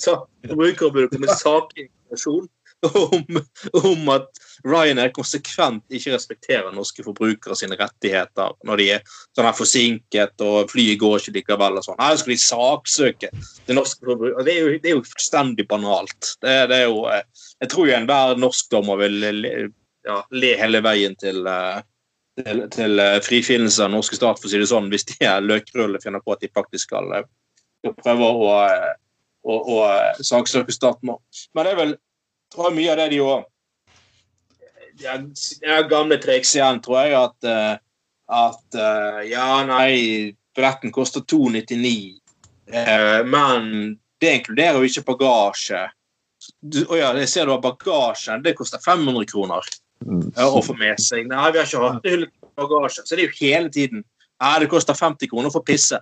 Forbrukerombudet 0.50 1.12
kommer 1.12 1.28
med 1.28 1.38
sakinformasjon 1.38 2.50
om, 2.88 3.40
om 3.82 4.08
at 4.14 4.40
Ryanair 4.64 5.12
konsekvent 5.16 5.84
ikke 5.92 6.14
respekterer 6.14 6.72
norske 6.74 7.04
forbrukere 7.04 7.56
sine 7.58 7.76
rettigheter 7.80 8.54
når 8.66 8.80
de 8.80 8.86
er 8.96 9.04
sånn 9.36 9.48
her 9.48 9.56
forsinket 9.56 10.44
og 10.44 10.70
flyet 10.72 11.00
går 11.00 11.18
ikke 11.20 11.34
likevel. 11.38 11.80
og 11.80 11.86
sånn. 11.86 12.00
Her 12.00 12.16
skal 12.20 12.34
de 12.34 12.38
saksøke 12.44 13.32
det 13.66 13.76
norske 13.76 14.06
forbrukere. 14.06 14.46
Det 14.46 14.54
er 14.54 14.60
jo, 14.62 14.72
det 14.78 14.92
er 14.92 14.96
jo 14.96 15.04
fullstendig 15.08 15.68
banalt. 15.70 16.34
Det, 16.40 16.56
det 16.72 16.80
er 16.80 16.88
jo, 16.88 17.04
eh, 17.12 17.46
jeg 17.60 17.72
tror 17.74 17.90
jo 17.90 17.96
enhver 17.98 18.40
norskdommer 18.40 19.00
vil 19.04 19.20
le, 19.44 19.54
ja, 20.08 20.22
le 20.32 20.54
hele 20.60 20.82
veien 20.84 21.16
til, 21.20 21.44
eh, 21.46 21.82
til, 22.40 22.64
til 22.72 23.02
eh, 23.02 23.18
frifinnelse 23.24 23.84
av 23.84 23.92
norske 23.92 24.16
stat, 24.18 24.40
for 24.40 24.48
å 24.48 24.52
si 24.52 24.60
det 24.60 24.70
sånn, 24.70 24.88
hvis 24.92 25.08
de 25.12 25.18
er 25.28 25.44
løkrulle 25.44 26.00
finner 26.02 26.24
på 26.24 26.36
at 26.36 26.44
de 26.44 26.52
faktisk 26.54 26.88
skal 26.88 27.12
prøve 28.00 28.28
å, 28.28 28.54
å 29.44 29.80
eh, 29.88 30.22
saksøke 30.24 30.74
staten. 30.74 31.12
Men 31.54 31.66
det 31.66 31.74
er 31.74 31.80
vel 31.80 31.96
tror 32.54 32.74
mye 32.74 32.92
av 32.92 33.00
det 33.00 33.08
de 33.12 33.22
gjorde 33.22 33.50
de 35.00 35.08
er, 35.08 35.24
er 35.64 35.88
gamle 35.90 36.18
triks 36.20 36.54
igjen, 36.56 36.80
tror 36.84 37.00
jeg, 37.04 37.14
at, 37.18 37.48
eh, 37.48 37.76
at 38.40 38.78
eh, 38.78 39.22
Ja, 39.30 39.48
nei, 39.66 40.34
billetten 40.56 40.92
koster 40.94 41.24
299, 41.24 42.20
eh, 42.72 43.20
men 43.26 43.96
det 44.20 44.36
inkluderer 44.40 44.80
jo 44.80 44.90
ikke 44.90 45.06
bagasje. 45.14 45.86
Å 46.60 46.98
ja, 46.98 47.12
jeg 47.20 47.28
ser 47.28 47.48
du 47.48 47.54
har 47.54 47.64
bagasjen. 47.64 48.44
Det 48.44 48.56
koster 48.56 48.80
500 48.82 49.28
kroner 49.28 49.66
å 50.40 50.60
få 50.64 50.76
med 50.80 51.00
seg. 51.00 51.28
Nei, 51.28 51.50
vi 51.52 51.60
har 51.60 51.68
ikke 51.68 51.82
hatt 51.84 52.08
hyllet 52.08 52.32
bagasje. 52.56 53.04
Så 53.04 53.16
det 53.16 53.26
er 53.26 53.28
jo 53.28 53.38
hele 53.40 53.72
tiden 53.72 54.06
Nei, 54.40 54.54
det 54.62 54.70
koster 54.72 54.96
50 54.96 55.28
kroner 55.28 55.52
for 55.52 55.60
pisse. 55.68 55.98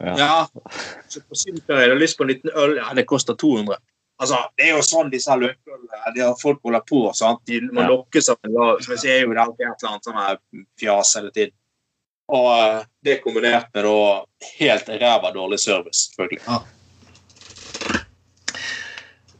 Ja. 0.00 0.14
Ja. 0.16 0.68
Så 1.12 1.20
på 1.28 1.36
sydenferie 1.36 1.90
har 1.90 1.92
du 1.92 2.00
lyst 2.00 2.16
på 2.16 2.24
en 2.24 2.30
liten 2.30 2.54
øl. 2.56 2.78
Ja, 2.78 2.86
det 2.96 3.04
koster 3.04 3.36
200. 3.36 3.76
Altså, 4.18 4.36
Det 4.56 4.64
er 4.70 4.76
jo 4.76 4.82
sånn 4.86 5.10
disse 5.12 5.28
løkølene 5.36 6.14
de 6.14 6.26
folk 6.40 6.62
holder 6.64 6.80
på. 6.88 7.02
sant? 7.14 7.40
De 7.46 7.60
må 7.68 7.82
Ja. 7.82 7.88
lokkes 7.90 8.28
av 8.32 8.36
Som 8.82 8.92
jeg 8.94 8.98
sier, 8.98 9.12
er 9.20 9.26
jo 9.26 9.32
det 9.34 9.42
alltid 9.42 9.66
et 9.66 9.82
eller 9.82 9.90
annet 9.92 10.04
sånn 10.04 10.66
fjas 10.80 11.14
hele 11.16 11.30
tiden. 11.30 11.52
Og 12.28 12.46
eh, 12.58 12.84
det 13.04 13.22
kombinert 13.22 13.68
med 13.74 13.84
da 13.84 14.24
helt 14.58 14.86
ræva 14.88 15.32
dårlig 15.34 15.60
service, 15.60 16.08
selvfølgelig. 16.16 16.42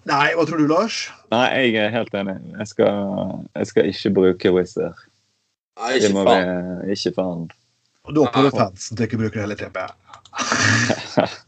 Nei, 0.07 0.29
hva 0.39 0.45
tror 0.47 0.59
du, 0.61 0.67
Lars? 0.71 1.09
Nei, 1.33 1.47
jeg 1.73 1.75
er 1.83 1.91
helt 1.91 2.13
enig. 2.15 2.37
Jeg 2.61 2.69
skal, 2.71 3.01
jeg 3.57 3.67
skal 3.67 3.89
ikke 3.91 4.13
bruke 4.15 4.53
Wizz 4.55 4.77
Air. 4.79 4.95
Det 5.99 6.13
må 6.15 6.23
faen. 6.25 6.85
vi 6.87 6.93
ikke 6.95 7.15
faen. 7.17 7.49
Og 8.07 8.15
Du 8.15 8.21
oppfordrer 8.23 8.55
fansen 8.55 8.97
til 8.97 9.07
ikke 9.09 9.17
å 9.19 9.23
bruke 9.25 9.35
det 9.35 9.43
heller, 9.43 9.59
tipper 9.59 9.81
jeg. 9.89 11.29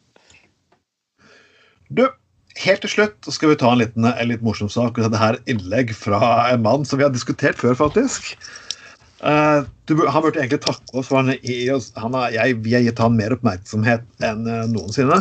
Du, 1.90 2.02
helt 2.64 2.82
til 2.84 2.90
slutt 2.92 3.28
skal 3.32 3.52
vi 3.52 3.58
ta 3.60 3.72
en 3.72 3.80
liten, 3.82 4.06
en 4.08 4.30
litt 4.30 4.42
morsom 4.44 4.70
sak. 4.72 4.96
og 4.98 5.04
Dette 5.06 5.20
her 5.20 5.36
er 5.36 5.40
et 5.40 5.52
innlegg 5.54 5.92
fra 5.96 6.20
en 6.52 6.64
mann 6.64 6.86
som 6.88 7.00
vi 7.00 7.06
har 7.06 7.14
diskutert 7.14 7.60
før, 7.60 7.76
faktisk. 7.78 8.34
Uh, 9.18 9.64
du, 9.90 9.96
han 10.06 10.22
burde 10.22 10.38
egentlig 10.38 10.60
takke 10.62 10.94
oss, 10.94 11.08
for 11.10 11.18
han, 11.22 11.34
i 11.42 11.58
oss- 11.74 11.90
han 11.98 12.14
har, 12.14 12.30
jeg, 12.34 12.60
vi 12.62 12.76
har 12.76 12.84
gitt 12.86 13.00
han 13.02 13.16
mer 13.18 13.34
oppmerksomhet 13.34 14.04
enn 14.22 14.46
eh, 14.46 14.66
noensinne. 14.70 15.18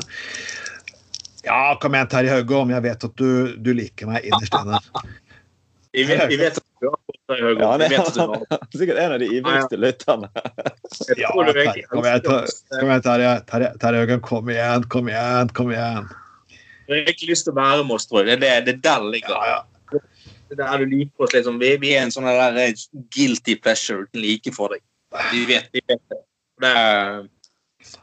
Ja, 1.48 1.78
kom 1.82 1.96
igjen, 1.96 2.10
Terje 2.12 2.36
Haugom. 2.36 2.74
Jeg 2.76 2.84
vet 2.86 3.08
at 3.08 3.16
du, 3.18 3.56
du 3.64 3.72
liker 3.74 4.10
meg 4.12 4.28
innerst 4.28 4.54
inne. 4.60 4.82
Vi 5.96 6.04
vet, 6.06 6.28
vet 6.38 6.60
at 6.60 6.66
du 6.84 6.90
har 6.92 7.00
fått 7.08 7.20
Terje 7.32 7.48
høyere. 7.48 7.64
Ja, 7.64 7.72
han 7.72 7.86
er, 7.88 7.96
er 8.60 8.78
sikkert 8.78 9.00
en 9.02 9.16
av 9.16 9.22
de 9.24 9.30
ivrigste 9.40 9.80
lytterne. 9.80 10.30
Ja, 11.18 11.32
Terje, 11.32 11.88
kom 11.90 12.04
igjen, 12.06 13.04
Terje. 13.08 13.34
Terje, 13.50 13.74
Terje 13.82 14.20
kom 14.28 14.52
igjen, 14.54 14.88
kom 14.94 15.10
igjen, 15.10 15.54
kom 15.58 15.74
igjen. 15.74 16.12
Du 16.88 16.94
har 16.96 17.10
ikke 17.12 17.28
lyst 17.30 17.48
til 17.48 17.54
å 17.54 17.58
være 17.60 17.84
med 17.84 17.98
oss, 17.98 18.08
tror 18.08 18.24
jeg. 18.24 18.40
Det 18.42 18.50
er 18.50 18.62
det, 18.66 18.66
det 18.66 18.76
er 18.78 18.84
der 18.88 19.06
det 19.06 19.14
ligger. 19.18 19.36
Ja, 19.36 19.58
ja. 19.58 20.00
Det 20.48 20.56
er 20.56 20.62
der 20.64 20.84
du 20.84 20.92
liker 20.94 21.26
oss 21.28 21.34
liksom. 21.36 21.58
Vi, 21.60 21.74
vi 21.84 21.94
er 21.98 22.06
en 22.06 22.14
sånn 22.14 22.28
der 22.30 22.56
eh, 22.64 22.84
guilty 23.16 23.58
pleasure 23.60 24.06
uten 24.08 24.22
like 24.24 24.54
for 24.56 24.72
deg. 24.72 24.84
Vi 25.34 25.44
vet, 25.50 25.68
vi 25.76 25.82
vet 25.92 26.00
det. 26.12 26.20
det 26.64 26.72
er, 26.72 27.26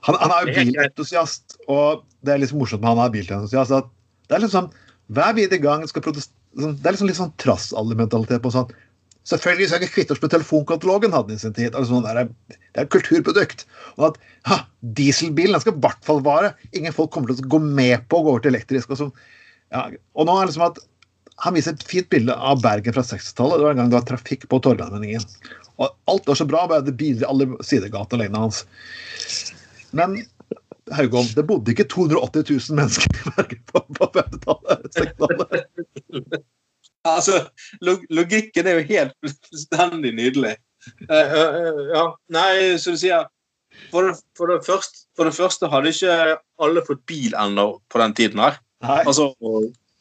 Han, 0.04 0.16
han 0.20 0.32
er 0.32 0.46
jo 0.46 0.54
bilentusiast, 0.58 1.56
og 1.68 2.04
det 2.24 2.34
er 2.34 2.42
liksom 2.42 2.60
morsomt 2.60 2.84
med 2.84 2.92
han 2.94 3.02
er 3.06 3.12
bilentusiast. 3.16 3.72
at 3.72 3.88
Det 4.28 4.36
er 4.38 4.44
liksom 4.46 4.70
hver 5.14 5.34
videre 5.36 5.60
gang 5.60 5.82
skal 5.88 6.04
protest- 6.04 6.32
sånn- 6.56 6.76
Det 6.80 6.86
er 6.88 6.94
liksom 6.96 7.08
litt 7.10 7.18
sånn 7.20 7.34
trassaldermentalitet 7.40 8.40
på 8.44 8.52
sånn 8.52 8.70
Selvfølgelig 9.24 9.70
skal 9.70 9.84
ikke 9.84 9.94
kvitte 9.94 10.12
oss 10.12 10.20
med 10.20 10.32
telefonkatalogen, 10.34 11.14
hadde 11.16 11.32
i 11.32 11.40
sin 11.40 11.54
tid. 11.56 11.72
Altså, 11.72 11.94
sånn 11.94 12.04
det 12.04 12.12
er 12.12 12.82
et 12.82 12.90
kulturprodukt. 12.92 13.64
Og 13.96 14.10
at 14.10 14.18
ha, 14.50 14.58
Dieselbilen 14.98 15.62
skal 15.62 15.76
i 15.76 15.84
hvert 15.84 16.02
fall 16.04 16.20
vare. 16.26 16.52
Ingen 16.76 16.92
folk 16.92 17.14
kommer 17.14 17.32
til 17.32 17.46
å 17.46 17.52
gå 17.54 17.60
med 17.64 18.04
på 18.10 18.20
å 18.20 18.26
gå 18.26 18.34
over 18.34 18.44
til 18.44 18.52
elektrisk. 18.52 18.92
Og, 18.92 19.00
sånn. 19.00 19.14
ja, 19.72 19.86
og 20.12 20.28
nå 20.28 20.36
er 20.36 20.44
det 20.44 20.52
liksom 20.52 20.68
at 20.68 20.82
han 21.42 21.56
viser 21.56 21.74
et 21.74 21.86
fint 21.88 22.08
bilde 22.12 22.36
av 22.36 22.60
Bergen 22.62 22.94
fra 22.94 23.04
60-tallet. 23.06 23.58
Det 23.58 23.66
var 23.66 23.74
en 23.74 23.82
gang 23.82 23.94
det 23.94 23.98
var 23.98 24.08
trafikk 24.12 24.44
på 24.50 24.60
Torgallmenningen. 24.66 25.24
Og 25.80 26.12
alt 26.12 26.28
var 26.28 26.38
så 26.38 26.46
bra, 26.46 26.66
bare 26.70 26.86
det 26.86 26.98
biler 27.00 27.24
i 27.24 27.30
alle 27.30 27.48
sidegatene 27.64 28.26
alene 28.26 28.44
hans. 28.44 28.60
Men 29.96 30.20
Haugom, 30.92 31.24
det 31.32 31.46
bodde 31.48 31.72
ikke 31.72 31.88
280 31.88 32.44
000 32.68 32.76
mennesker 32.76 33.16
i 33.16 33.32
Bergen 33.38 33.62
på, 33.72 33.80
på 33.96 34.10
50-tallet. 34.18 36.44
60-tallet. 37.04 37.16
altså, 37.16 37.78
log 37.84 38.04
logikken 38.10 38.66
er 38.66 38.80
jo 38.80 38.88
helt 38.88 39.14
fullstendig 39.20 40.14
nydelig. 40.16 40.56
Uh, 41.08 41.14
eh, 41.16 41.78
ja, 41.94 42.08
nei, 42.34 42.50
som 42.80 42.96
du 42.96 43.00
sier 43.00 43.24
for 43.90 44.08
det, 44.08 44.18
for, 44.38 44.50
det 44.50 44.66
første, 44.66 45.06
for 45.16 45.28
det 45.28 45.36
første 45.36 45.70
hadde 45.70 45.92
ikke 45.94 46.36
alle 46.62 46.82
fått 46.86 47.02
bil 47.08 47.34
ennå 47.38 47.66
på 47.90 48.02
den 48.02 48.14
tiden 48.14 48.42
her. 48.42 48.58
Nei. 48.84 49.00
Altså, 49.02 49.30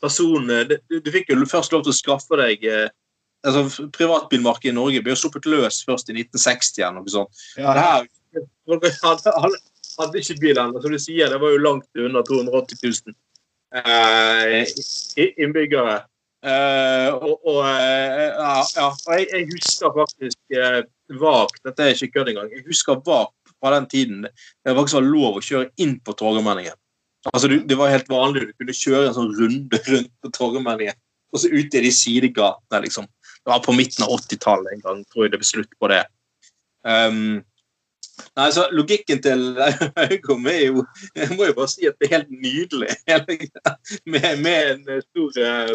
personen, 0.04 0.68
du, 0.70 1.00
du 1.00 1.10
fikk 1.14 1.32
jo 1.32 1.40
først 1.50 1.74
lov 1.74 1.86
til 1.86 1.94
å 1.94 1.98
skaffe 1.98 2.40
deg 2.40 2.66
eh, 2.68 2.88
altså, 3.48 3.88
Privatbilmarkedet 3.96 4.74
i 4.74 4.78
Norge 4.78 5.04
ble 5.04 5.16
jo 5.16 5.22
sluppet 5.24 5.48
løs 5.50 5.84
først 5.88 6.12
i 6.12 6.18
1960 6.18 6.84
eller 6.84 6.98
noe 7.00 7.14
sånt. 7.14 7.44
Ja, 7.58 7.74
Det 7.74 7.86
her, 7.86 8.08
hadde, 9.04 9.36
alle, 9.38 9.62
hadde 10.00 10.24
ikke 10.24 10.40
bil 10.42 10.60
ennå. 10.60 10.82
Som 10.84 10.96
du 10.96 11.02
sier, 11.02 11.30
det 11.32 11.40
var 11.42 11.54
jo 11.54 11.62
langt 11.62 11.88
under 12.00 12.26
280 12.28 12.82
000 12.84 13.16
eh, 13.80 15.30
innbyggere. 15.38 16.02
Eh, 16.44 17.10
og, 17.14 17.38
og, 17.48 17.60
uh, 17.64 18.64
ja, 18.76 18.88
jeg, 19.16 19.28
jeg 19.32 19.46
husker 19.54 19.94
faktisk 19.96 20.58
uh, 20.60 20.82
vagt 21.22 21.62
Dette 21.64 21.86
er 21.86 21.96
ikke 21.96 22.18
kødd 22.18 22.34
engang. 22.34 22.50
Jeg 22.52 22.66
husker 22.68 23.00
vagt 23.06 23.54
fra 23.64 23.72
den 23.78 23.88
tiden 23.88 24.26
det 24.28 24.76
faktisk 24.76 24.98
var 25.00 25.08
lov 25.08 25.40
å 25.40 25.46
kjøre 25.46 25.70
inn 25.80 25.96
på 26.04 26.16
Torgallmenningen. 26.20 26.76
Altså, 27.32 27.48
det 27.48 27.78
var 27.80 27.94
helt 27.94 28.12
vanlig. 28.12 28.50
Du 28.50 28.60
kunne 28.60 28.76
kjøre 28.76 29.08
en 29.08 29.16
sånn 29.16 29.32
runde 29.38 29.80
rundt 29.92 30.12
på 30.20 30.34
Torgallmenningen. 30.36 31.00
Og 31.34 31.42
så 31.42 31.50
ut 31.50 31.78
i 31.80 31.86
de 31.86 31.92
sidegatene, 31.96 32.84
liksom. 32.84 33.08
Det 33.44 33.52
var 33.52 33.64
på 33.64 33.76
midten 33.76 34.06
av 34.06 34.12
80-tallet 34.20 34.76
en 34.76 34.84
gang, 34.84 35.02
tror 35.12 35.26
jeg 35.26 35.34
det 35.34 35.40
ble 35.42 35.48
slutt 35.48 35.74
på 35.82 35.90
det. 35.92 36.04
Um, 36.84 37.40
nei, 38.38 38.48
så 38.54 38.68
Logikken 38.76 39.22
til 39.24 39.46
Haugom 39.98 40.50
er 40.52 40.66
jo 40.66 40.82
Jeg 41.16 41.30
må 41.38 41.48
jo 41.48 41.56
bare 41.56 41.72
si 41.72 41.88
at 41.88 41.96
det 42.00 42.10
er 42.10 42.18
helt 42.18 42.34
nydelig. 42.36 42.92
med, 44.14 44.44
med 44.44 44.74
en 44.74 45.02
stor, 45.08 45.40
eh, 45.40 45.74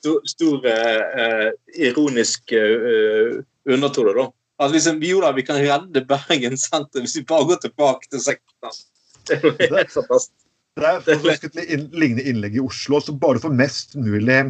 stor, 0.00 0.20
stor 0.28 0.66
eh, 0.66 1.48
ironisk 1.88 2.52
eh, 2.56 3.40
undertone, 3.68 4.14
da. 4.16 4.28
Altså, 4.60 4.74
liksom, 4.76 5.02
jo 5.04 5.20
da, 5.22 5.32
vi 5.36 5.44
kan 5.46 5.60
redde 5.60 6.04
Bergen 6.08 6.56
senter 6.60 7.04
hvis 7.04 7.16
vi 7.20 7.26
bare 7.28 7.48
går 7.48 7.62
tilbake 7.64 8.10
til 8.12 8.24
60-tallet. 8.24 8.86
Det 9.28 9.36
er 9.36 9.76
helt 9.76 9.92
fantastisk. 9.94 10.36
Det 10.80 10.86
er 10.86 11.00
for 11.04 11.28
lignende 11.28 12.22
skulle 12.22 12.24
innlegg 12.30 12.56
i 12.56 12.64
Oslo, 12.64 13.00
så 13.02 13.12
bare 13.16 13.40
for 13.42 13.52
mest 13.52 13.96
mulig 13.98 14.40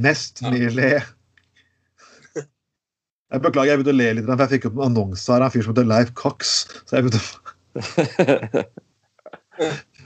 Mest 0.00 0.40
mulig 0.42 1.02
Jeg 3.30 3.42
beklager, 3.44 3.70
jeg 3.70 3.78
begynte 3.78 3.92
å 3.92 3.98
le 3.98 4.12
litt, 4.16 4.26
for 4.26 4.42
jeg 4.42 4.52
fikk 4.56 4.70
opp 4.70 4.78
en 4.78 4.86
annonse 4.88 5.30
her 5.30 5.44
av 5.44 5.50
en 5.50 5.54
fyr 5.54 5.62
som 5.66 5.74
heter 5.74 5.86
Leif 5.86 6.08
Cox. 6.18 6.54
Så 6.88 6.96
jeg 6.96 7.04
begynte 7.06 7.20
å... 7.20 7.24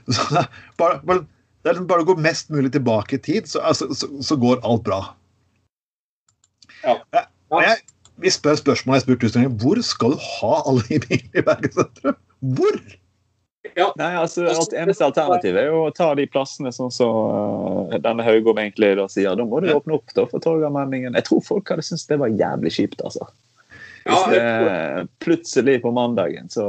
så, 0.16 0.42
bare, 0.80 0.98
bare, 1.08 1.24
det 1.64 1.70
er 1.70 1.78
liksom 1.78 1.88
bare 1.88 2.04
å 2.04 2.08
gå 2.10 2.14
mest 2.20 2.50
mulig 2.52 2.74
tilbake 2.74 3.16
i 3.16 3.22
tid, 3.24 3.46
så, 3.48 3.62
altså, 3.64 3.88
så, 3.96 4.10
så 4.20 4.36
går 4.36 4.60
alt 4.68 4.82
bra. 4.84 4.98
Ja. 6.84 6.98
Jeg, 7.16 7.24
jeg, 7.64 7.78
vi 8.20 8.32
spør 8.34 8.58
spørsmålet 8.60 9.00
jeg 9.00 9.06
spurte 9.06 9.16
spurt 9.16 9.24
tusen 9.24 9.46
ganger. 9.46 9.56
Hvor 9.62 9.80
skal 9.88 10.12
du 10.12 10.26
ha 10.26 10.58
alle 10.60 10.84
de 10.90 11.00
bilene 11.06 11.40
i 11.40 11.46
Bergen 11.46 11.72
sentrum? 11.72 12.20
Hvor? 12.58 12.76
Nei, 13.96 14.10
altså, 14.20 14.44
alt 14.52 14.74
eneste 14.76 15.06
alternativet 15.08 15.62
er 15.62 15.70
jo 15.72 15.86
å 15.86 15.94
ta 15.96 16.10
de 16.18 16.26
plassene 16.28 16.70
sånn 16.74 16.92
som 16.92 17.88
uh, 17.88 17.96
denne 17.96 18.26
Haugom 18.26 18.60
egentlig 18.60 18.92
da 19.00 19.08
sier. 19.10 19.32
Da 19.32 19.46
må 19.48 19.62
du 19.64 19.72
åpne 19.72 19.96
opp 19.96 20.12
da 20.14 20.26
for 20.28 20.44
Torgallmenningen. 20.44 21.16
Jeg 21.16 21.26
tror 21.30 21.40
folk 21.48 21.72
hadde 21.72 21.86
syntes 21.86 22.04
det 22.10 22.20
var 22.20 22.36
jævlig 22.36 22.74
kjipt, 22.76 23.00
altså. 23.08 23.26
Hvis 24.04 24.20
Ja, 24.20 24.34
det 24.36 25.08
plutselig 25.24 25.78
på 25.80 25.94
mandagen, 25.96 26.52
så 26.52 26.68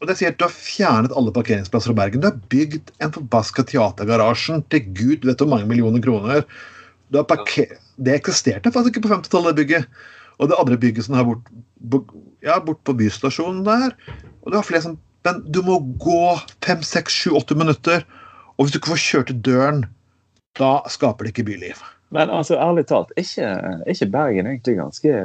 Og 0.00 0.08
det 0.08 0.16
sier 0.16 0.32
at 0.32 0.40
Du 0.40 0.46
har 0.46 0.54
fjernet 0.54 1.14
alle 1.16 1.32
parkeringsplasser 1.36 1.92
i 1.92 1.98
Bergen. 1.98 2.22
Du 2.22 2.30
har 2.30 2.40
bygd 2.52 2.92
en 3.04 3.12
forbaska 3.14 3.64
teatergarasjen 3.68 4.64
til 4.72 4.86
gud 4.96 5.26
vet 5.28 5.42
hvor 5.42 5.50
mange 5.52 5.68
millioner 5.70 6.02
kroner. 6.04 6.46
Du 7.12 7.20
har 7.20 7.28
parker... 7.28 7.76
Det 8.00 8.14
eksisterte 8.16 8.72
faktisk 8.72 8.96
ikke 8.96 9.04
på 9.04 9.12
50-tallet, 9.12 9.52
det 9.52 9.60
bygget. 9.60 10.00
Og 10.40 10.48
det 10.48 10.56
andre 10.56 10.78
bygget 10.80 11.04
som 11.04 11.18
er 11.20 11.26
bort, 11.28 12.12
ja, 12.40 12.56
bort 12.64 12.80
på 12.88 12.94
bystasjonen 12.96 13.60
der. 13.66 13.92
Og 14.40 14.52
du 14.52 14.56
har 14.56 14.64
flere 14.64 14.86
som 14.88 14.98
Men 15.28 15.42
du 15.52 15.60
må 15.60 15.74
gå 16.00 16.38
fem, 16.64 16.80
seks, 16.80 17.12
sju, 17.12 17.34
åtte 17.36 17.52
minutter. 17.52 18.06
Og 18.56 18.64
hvis 18.64 18.72
du 18.72 18.78
ikke 18.78 18.94
får 18.94 19.02
kjørt 19.04 19.26
til 19.28 19.42
døren, 19.44 19.82
da 20.56 20.78
skaper 20.88 21.26
det 21.26 21.34
ikke 21.34 21.44
byliv. 21.50 21.82
Men 22.08 22.32
altså, 22.32 22.56
ærlig 22.56 22.86
talt, 22.88 23.12
er 23.16 23.26
ikke, 23.26 23.50
ikke 23.92 24.08
Bergen 24.14 24.48
egentlig 24.48 24.78
ganske 24.78 25.18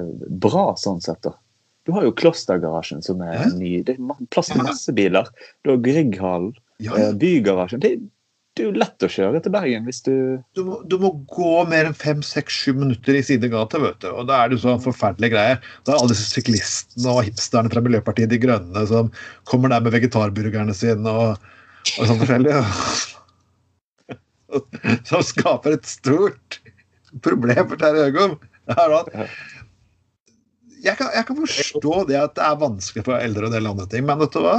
bra 0.44 0.66
sånn 0.78 1.00
sett, 1.02 1.22
da? 1.24 1.32
Du 1.86 1.92
har 1.94 2.04
jo 2.08 2.12
Klostergarasjen, 2.18 3.04
som 3.06 3.22
er 3.22 3.34
Ja. 3.38 3.46
ny. 3.54 3.84
Det 3.86 3.96
er 4.00 4.26
plass 4.34 4.48
til 4.50 4.62
masse 4.66 4.92
biler. 4.98 5.28
Du 5.64 5.72
har 5.76 5.78
Grieghallen, 5.86 6.54
Ja, 6.82 6.96
ja. 6.98 7.12
Bygarasjen. 7.14 7.80
Det, 7.80 7.92
det 8.56 8.64
er 8.64 8.70
jo 8.72 8.80
lett 8.80 9.04
å 9.06 9.10
kjøre 9.12 9.42
til 9.44 9.52
Bergen 9.54 9.86
hvis 9.86 10.02
du 10.04 10.14
du, 10.56 10.64
må, 10.66 10.80
du 10.90 10.96
må 11.00 11.12
gå 11.30 11.52
mer 11.70 11.86
enn 11.90 11.94
fem, 11.96 12.22
seks, 12.26 12.54
sju 12.66 12.74
minutter 12.74 13.16
i 13.20 13.22
sidegata, 13.24 13.78
vet 13.84 14.00
du. 14.02 14.08
Og 14.12 14.26
da 14.28 14.42
er 14.46 14.50
det 14.54 14.60
sånn 14.64 14.82
forferdelige 14.84 15.36
greier. 15.36 15.60
Da 15.86 15.94
er 15.94 16.00
alle 16.02 16.14
disse 16.16 16.32
syklistene 16.34 17.12
og 17.14 17.24
hipsterne 17.28 17.70
fra 17.72 17.84
Miljøpartiet 17.86 18.32
De 18.34 18.40
Grønne 18.42 18.86
som 18.90 19.12
kommer 19.46 19.70
der 19.70 19.82
med 19.86 19.94
vegetarburgerne 19.94 20.74
sine 20.76 21.06
og, 21.12 21.38
og 22.00 22.08
sånn 22.10 22.22
forskjellig. 22.24 22.56
Som 25.10 25.24
skaper 25.26 25.74
et 25.76 25.88
stort 25.90 26.60
problem 27.26 27.66
for 27.68 27.80
Terje 27.82 28.06
Høgom. 28.08 28.38
Det 28.70 28.76
er 28.82 28.94
at- 29.00 29.10
Jeg 30.86 31.00
kan, 31.00 31.10
jeg 31.16 31.26
kan 31.26 31.38
forstå 31.40 31.94
det 32.12 32.18
at 32.20 32.36
det 32.38 32.44
er 32.46 32.58
vanskelig 32.62 33.06
for 33.08 33.18
eldre 33.18 33.48
og 33.48 33.54
dele 33.54 33.64
del 33.64 33.72
andre 33.72 33.88
ting, 33.90 34.06
men 34.06 34.20
vet 34.22 34.36
du 34.36 34.44
hva? 34.44 34.58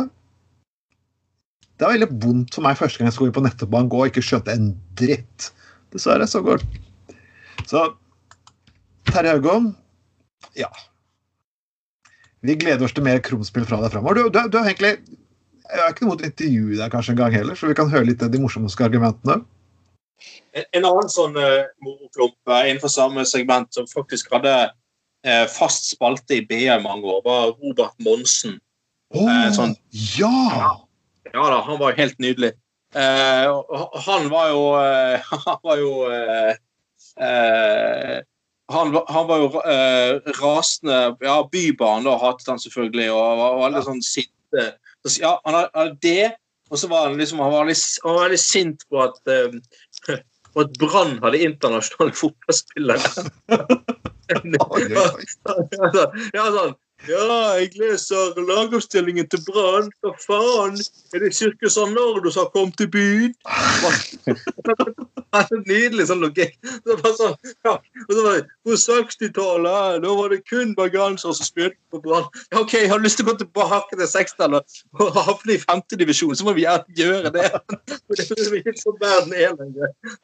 Det 1.77 1.85
var 1.85 1.93
veldig 1.93 2.09
vondt 2.25 2.57
for 2.57 2.65
meg 2.65 2.79
første 2.79 2.99
gang 2.99 3.11
jeg 3.11 3.17
skulle 3.19 3.35
på 3.37 3.45
på 3.45 3.83
gå 3.93 4.01
og 4.01 4.11
ikke 4.11 4.25
skjønte 4.25 4.55
en 4.57 4.73
dritt. 4.99 5.53
Dessverre 5.93 6.27
så 6.27 6.43
går 6.43 6.65
Så 7.67 7.83
Terje 9.07 9.37
Haugom, 9.37 9.75
ja. 10.57 10.71
Vi 12.41 12.55
gleder 12.55 12.85
oss 12.85 12.95
til 12.97 13.05
mer 13.07 13.21
krumspill 13.23 13.67
fra 13.69 13.79
deg 13.83 13.93
framover. 13.93 14.19
Du, 14.19 14.31
du, 14.31 14.41
du 14.51 14.59
har 14.59 14.67
egentlig 14.67 14.97
Jeg 15.67 15.83
har 15.83 15.93
ikke 15.93 16.05
noe 16.07 16.15
mot 16.15 16.23
å 16.23 16.27
intervjue 16.27 16.79
deg 16.79 16.91
kanskje 16.91 17.13
en 17.15 17.21
gang 17.21 17.33
heller, 17.35 17.59
så 17.59 17.67
vi 17.71 17.75
kan 17.75 17.91
høre 17.91 18.07
litt 18.07 18.23
av 18.23 18.31
de 18.31 18.39
morsomste 18.39 18.85
argumentene. 18.87 19.41
En, 20.55 20.67
en 20.79 20.87
annen 20.91 21.09
sånn 21.13 21.35
uh, 21.39 21.67
moroklump 21.83 22.53
eh, 22.55 22.69
innenfor 22.71 22.93
samme 22.93 23.25
segment 23.29 23.75
som 23.75 23.89
faktisk 23.91 24.31
hadde 24.33 24.55
fast 25.51 25.91
spalte 25.95 26.37
i 26.39 26.45
BA 26.47 26.77
i 26.77 26.83
mange 26.85 27.09
år, 27.11 27.23
var 27.27 27.49
Robert 27.63 27.97
Monsen. 28.05 28.59
Oh, 29.15 29.27
Eh, 29.31 29.51
sånn- 29.55 29.77
ja! 30.19 30.77
Ja 31.35 31.45
da, 31.51 31.61
han 31.67 31.79
var 31.79 31.97
helt 31.99 32.19
nydelig. 32.23 32.53
Eh, 32.95 33.51
han 34.07 34.29
var 34.33 34.49
jo 34.53 34.63
eh, 34.81 35.21
Han 35.47 35.59
var 35.67 35.77
jo 35.83 35.91
eh, 36.11 36.55
eh, 37.21 38.21
han, 38.73 38.93
var- 38.95 39.05
han 39.13 39.27
var 39.29 39.39
jo 39.43 39.61
eh, 39.63 40.21
rasende 40.41 41.17
Ja, 41.23 41.37
Bybanen 41.53 42.07
da 42.09 42.17
hatet 42.19 42.49
han 42.51 42.59
selvfølgelig, 42.63 43.11
og 43.15 43.39
var 43.43 43.59
veldig 43.67 43.83
sånn 43.87 44.03
sinte. 44.07 44.65
Så, 45.07 45.21
ja, 45.23 45.37
han 45.45 45.55
hadde- 45.61 45.99
det, 46.03 46.33
og 46.71 46.79
så 46.81 46.89
var 46.91 47.07
han 47.09 47.19
liksom 47.21 47.39
Han 47.45 47.53
var 47.53 47.67
veldig, 47.67 47.77
han 48.05 48.15
var 48.17 48.25
veldig 48.29 48.41
sint 48.43 48.83
på 48.91 49.03
at 49.05 49.21
eh, 49.31 50.17
at 50.63 50.79
Brann 50.81 51.19
hadde 51.23 51.43
internasjonale 51.47 52.17
fotballspillere. 52.23 53.11
Oi. 54.35 54.87
ja, 56.37 56.47
sånn. 56.51 56.75
Ja, 57.05 57.53
jeg 57.61 57.75
leser 57.77 58.39
lagoppstillingen 58.41 59.29
til 59.29 59.43
Brann. 59.45 59.91
Hva 60.01 60.15
faen? 60.23 60.79
Er 61.15 61.21
det 61.23 61.35
Circus 61.37 61.77
Arnardo 61.79 62.33
som 62.33 62.47
har 62.47 62.53
kommet 62.55 62.79
til 62.81 62.89
byen? 62.91 63.35
Det 65.37 65.43
er 65.43 65.61
Nydelig 65.69 66.07
sånn 66.09 66.23
logikk. 66.25 66.55
Det 66.65 67.11
sånn, 67.19 67.35
ja. 67.67 67.75
Og 67.77 68.13
så 68.15 68.23
var 68.25 68.39
det, 68.39 68.47
På 68.65 68.77
60-tallet 68.81 69.99
da 70.01 70.15
var 70.17 70.33
det 70.33 70.39
kun 70.49 70.73
bergensere 70.79 71.37
som 71.37 71.47
spilte 71.47 71.77
på 71.93 72.01
Brann. 72.03 72.25
OK, 72.57 72.73
jeg 72.79 72.89
har 72.89 73.03
lyst 73.05 73.21
til 73.21 73.27
å 73.27 73.35
gå 73.35 73.37
tilbake 73.43 73.99
til 73.99 74.09
60-tallet 74.09 74.79
og 74.97 75.19
havne 75.19 75.57
i 75.59 75.61
femtedivisjon, 75.61 76.33
så 76.39 76.47
må 76.49 76.57
vi 76.57 76.65
gjøre 76.65 77.35
det. 77.35 77.51
Det 78.17 78.17
er 78.17 78.39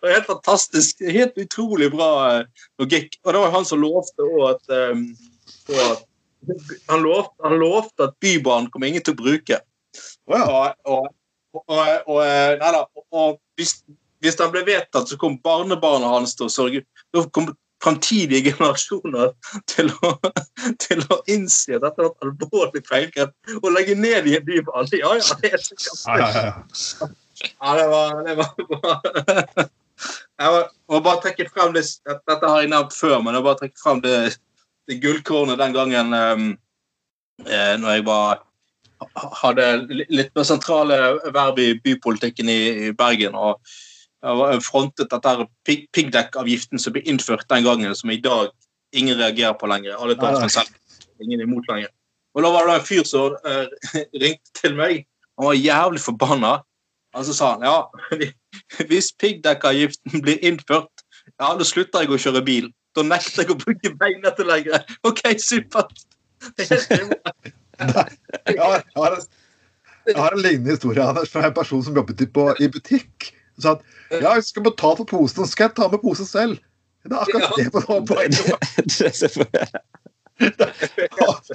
er 0.08 0.14
helt 0.14 0.30
fantastisk. 0.30 1.02
Helt 1.04 1.36
utrolig 1.36 1.90
bra 1.92 2.10
eh, 2.30 2.64
logikk. 2.80 3.18
Og 3.26 3.34
det 3.34 3.44
var 3.44 3.54
han 3.58 3.68
som 3.68 3.82
lovte 3.82 4.24
også 4.24 4.48
at, 4.54 4.92
um, 4.92 5.04
at 5.76 6.08
han, 6.88 7.02
lovte, 7.02 7.34
han 7.44 7.58
lovte 7.60 8.08
at 8.08 8.14
Bybanen 8.22 8.70
kommer 8.70 8.90
ingen 8.90 9.04
til 9.04 9.14
å 9.14 9.20
bruke. 9.22 9.58
Å. 10.30 10.38
Og, 10.38 11.08
og, 11.52 11.66
og, 11.68 12.20
eh, 12.24 12.54
nei 12.60 12.70
da, 12.74 12.84
og, 13.12 13.40
hvis, 13.60 13.76
hvis 14.24 14.38
den 14.40 14.52
ble 14.54 14.64
vedtatt, 14.66 15.10
så 15.10 15.18
kom 15.20 15.36
barnebarna 15.44 16.10
hans 16.14 16.36
til 16.38 16.48
å 16.48 16.52
sørge 16.52 16.84
Da 17.12 17.24
kom 17.34 17.50
framtidige 17.82 18.52
generasjoner 18.52 19.32
til 19.70 19.90
å, 20.06 20.12
til 20.84 21.02
å 21.10 21.18
innse 21.32 21.76
at 21.76 21.82
dette 21.84 22.04
var 22.04 22.12
et 22.12 22.26
alvorlig 22.28 22.82
feilgrep. 22.86 23.34
Å 23.58 23.72
legge 23.74 23.96
ned 23.98 24.28
i 24.30 24.36
en 24.38 24.46
bybane. 24.46 25.00
Ja, 25.00 25.16
ja, 25.18 25.38
det 25.42 25.50
er 25.50 25.64
sikkert. 25.66 25.90
Ja, 26.06 26.18
ja, 26.22 26.44
ja. 26.46 27.10
Ja, 27.42 27.72
det 27.74 27.86
var, 27.90 28.20
det 28.22 28.36
var 28.38 28.52
bra. 28.70 29.66
Jeg 30.38 30.50
må- 30.54 30.68
må 30.94 31.00
bare 31.02 31.20
trekke 31.24 31.48
frem 31.50 31.74
det, 31.74 31.82
Dette 32.06 32.48
har 32.48 32.62
jeg 32.62 32.70
nevnt 32.70 32.94
før, 32.94 33.18
men 33.22 33.34
jeg 33.34 33.42
må 33.42 33.48
bare 33.48 33.60
trekke 33.64 33.82
frem 33.82 34.00
det, 34.04 34.14
det 34.88 35.00
gullkornet 35.02 35.60
den 35.60 35.74
gangen 35.76 36.14
um, 36.14 36.48
eh, 37.46 37.74
når 37.78 37.98
jeg 37.98 38.06
var 38.06 38.42
hadde 39.42 39.64
litt 39.90 40.30
mer 40.36 40.46
sentrale 40.46 40.98
verv 41.34 41.58
i 41.58 41.72
bypolitikken 41.82 42.50
i, 42.50 42.60
i 42.88 42.92
Bergen. 42.96 43.34
og 43.34 43.58
frontet 44.62 45.10
dette 45.10 45.48
piggdekkavgiften 45.66 46.78
som 46.78 46.94
ble 46.94 47.02
innført 47.10 47.48
den 47.50 47.64
gangen, 47.66 47.94
som 47.98 48.10
i 48.10 48.20
dag 48.22 48.52
ingen 48.94 49.18
reagerer 49.18 49.56
på 49.58 49.66
lenger. 49.66 49.96
Alle 49.98 50.14
tar 50.14 50.38
seg 50.44 50.52
selv. 50.60 51.00
Ingen 51.22 51.42
imot 51.42 51.66
lenger. 51.68 51.90
Og 52.34 52.44
da 52.44 52.52
var 52.54 52.68
det 52.68 52.76
en 52.78 52.86
fyr 52.86 53.02
som 53.08 53.34
uh, 53.34 53.66
ringte 54.22 54.54
til 54.60 54.76
meg. 54.78 55.02
Han 55.38 55.48
var 55.50 55.58
jævlig 55.58 56.04
forbanna. 56.04 56.52
Og 57.12 57.26
så 57.26 57.34
sa 57.36 57.50
han 57.56 57.66
ja, 57.66 58.28
hvis 58.88 59.10
piggdekkavgiften 59.20 60.22
blir 60.24 60.38
innført, 60.40 61.02
ja, 61.34 61.52
da 61.58 61.66
slutter 61.66 62.04
jeg 62.04 62.14
å 62.14 62.20
kjøre 62.20 62.44
bil. 62.46 62.70
Da 62.96 63.04
nekter 63.06 63.44
jeg 63.44 63.54
å 63.54 63.58
bruke 63.60 63.92
veinettet 64.00 64.48
lenger. 64.48 64.82
OK, 65.08 65.22
supert. 65.40 66.04
Det 66.58 66.66
er. 66.68 67.06
Jeg 67.82 68.58
har, 68.58 68.82
jeg 68.82 68.98
har, 68.98 69.14
en, 69.16 69.22
jeg 70.06 70.18
har 70.18 70.34
en 70.34 70.42
lignende 70.42 70.74
historie 70.74 71.02
Anders, 71.02 71.30
fra 71.32 71.46
en 71.46 71.54
person 71.56 71.82
som 71.82 71.96
jobbet 71.96 72.20
i, 72.20 72.28
på, 72.28 72.44
i 72.60 72.68
butikk. 72.70 73.32
Hun 73.56 73.64
sa 73.64 73.72
at 73.76 74.20
ja, 74.20 74.34
jeg 74.36 74.44
skal 74.48 74.66
betale 74.68 75.00
for 75.00 75.08
posen, 75.08 75.42
så 75.42 75.48
skal 75.50 75.70
jeg 75.70 75.76
ta 75.78 75.88
med 75.92 76.02
posen 76.04 76.28
selv. 76.28 76.60
Det 77.02 77.16
er 77.16 77.24
akkurat 77.24 77.56
det 77.58 77.70
på 77.74 77.80
poenget. 78.12 78.46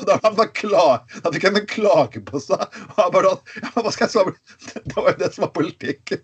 Da, 0.08 0.20
han 0.24 0.38
klar, 0.56 1.02
da 1.24 1.32
fikk 1.34 1.48
han 1.48 1.60
en 1.60 1.68
klage 1.68 2.22
på 2.28 2.40
seg. 2.40 2.62
Og 2.62 3.00
han 3.02 3.14
bare 3.16 3.34
ja, 3.34 3.72
hva 3.76 3.92
skal 3.92 4.06
jeg 4.06 4.14
svare? 4.14 4.34
Det 4.78 4.96
var 4.96 5.10
jo 5.12 5.18
det 5.22 5.32
som 5.36 5.46
var 5.48 5.54
politikken. 5.58 6.22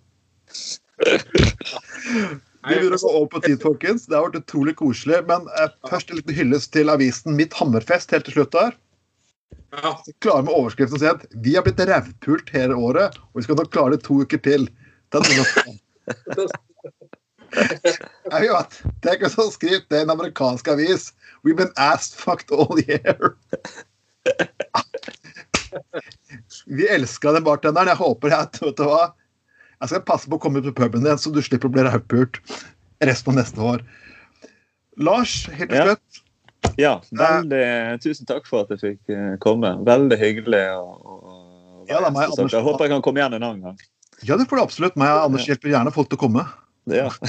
Vi 2.63 2.77
begynner 2.77 2.95
å 2.95 3.01
gå 3.01 3.11
over 3.11 3.29
på 3.33 3.41
tid, 3.43 3.59
folkens. 3.63 4.05
Det 4.07 4.15
har 4.15 4.27
vært 4.29 4.39
utrolig 4.43 4.75
koselig. 4.79 5.19
Men 5.27 5.47
eh, 5.59 5.71
først 5.89 6.11
en 6.11 6.19
liten 6.19 6.37
hyllest 6.37 6.71
til 6.75 6.91
avisen 6.93 7.35
Mitt 7.37 7.55
Hammerfest 7.59 8.13
helt 8.15 8.25
til 8.29 8.37
slutt 8.37 8.53
der. 8.55 8.77
Ja. 9.73 9.91
Klare 10.23 10.45
med 10.45 10.53
overskriften 10.53 11.01
sin. 11.01 11.19
vi 11.43 11.55
har 11.55 11.65
blitt 11.65 11.81
rævpult 11.89 12.51
hele 12.53 12.75
året, 12.77 13.17
og 13.17 13.39
vi 13.39 13.43
skal 13.47 13.57
nok 13.57 13.71
klare 13.73 13.95
det 13.95 14.03
to 14.05 14.21
uker 14.21 14.39
til. 14.45 14.69
Den 15.13 15.23
Jeg 17.53 18.49
vet, 18.49 18.77
Tenk 19.05 19.19
han 19.27 19.51
skriver 19.53 19.83
det 19.89 19.99
i 19.99 20.05
en 20.05 20.13
amerikansk 20.13 20.67
avis. 20.73 21.11
We've 21.43 21.57
been 21.57 21.73
ass 21.77 22.13
fucked 22.15 22.51
all 22.51 22.79
year. 22.87 23.35
Vi 26.65 26.87
elska 26.87 27.31
den 27.31 27.43
bartenderen. 27.43 27.87
Jeg 27.87 27.97
håper 27.99 28.29
jeg, 28.33 28.47
vet 28.61 28.77
du 28.77 28.83
hva? 28.87 29.13
Jeg 29.83 29.91
skal 29.91 30.03
passe 30.07 30.29
på 30.31 30.37
å 30.39 30.41
komme 30.41 30.61
ut 30.63 30.67
på 30.69 30.75
puben 30.79 31.03
din, 31.03 31.19
så 31.19 31.31
du 31.33 31.41
slipper 31.43 31.67
å 31.69 31.73
bli 31.75 31.83
rævpult 31.85 32.39
resten 33.03 33.33
av 33.33 33.39
neste 33.41 33.59
år. 33.59 33.83
Lars, 35.03 35.33
helt 35.51 35.69
til 35.73 35.79
Ja. 35.79 35.85
slutt. 35.91 36.21
Ja, 36.79 36.93
veldig 37.11 37.99
Tusen 38.01 38.25
takk 38.25 38.45
for 38.47 38.63
at 38.63 38.69
jeg 38.71 38.79
fikk 38.79 39.09
eh, 39.11 39.33
komme. 39.43 39.73
Veldig 39.83 40.17
hyggelig. 40.21 40.63
Og, 40.79 41.03
og, 41.03 41.87
Ja, 41.89 41.99
da 41.99 42.09
må 42.09 42.21
jeg- 42.23 42.63
håper 42.63 42.85
jeg 42.85 42.93
kan 42.95 43.01
komme 43.03 43.19
igjen 43.19 43.33
en 43.35 43.43
annen 43.43 43.61
gang. 43.61 43.77
Ja, 44.23 44.37
det 44.37 44.47
får 44.47 44.55
du 44.57 44.63
absolutt. 44.63 44.95
Meg 44.95 45.09
og 45.11 45.25
Anders 45.27 45.47
hjelper 45.49 45.69
gjerne 45.73 45.91
folk 45.91 46.07
til 46.09 46.17
å 46.17 46.21
komme. 46.23 46.45
Ja. 46.87 47.09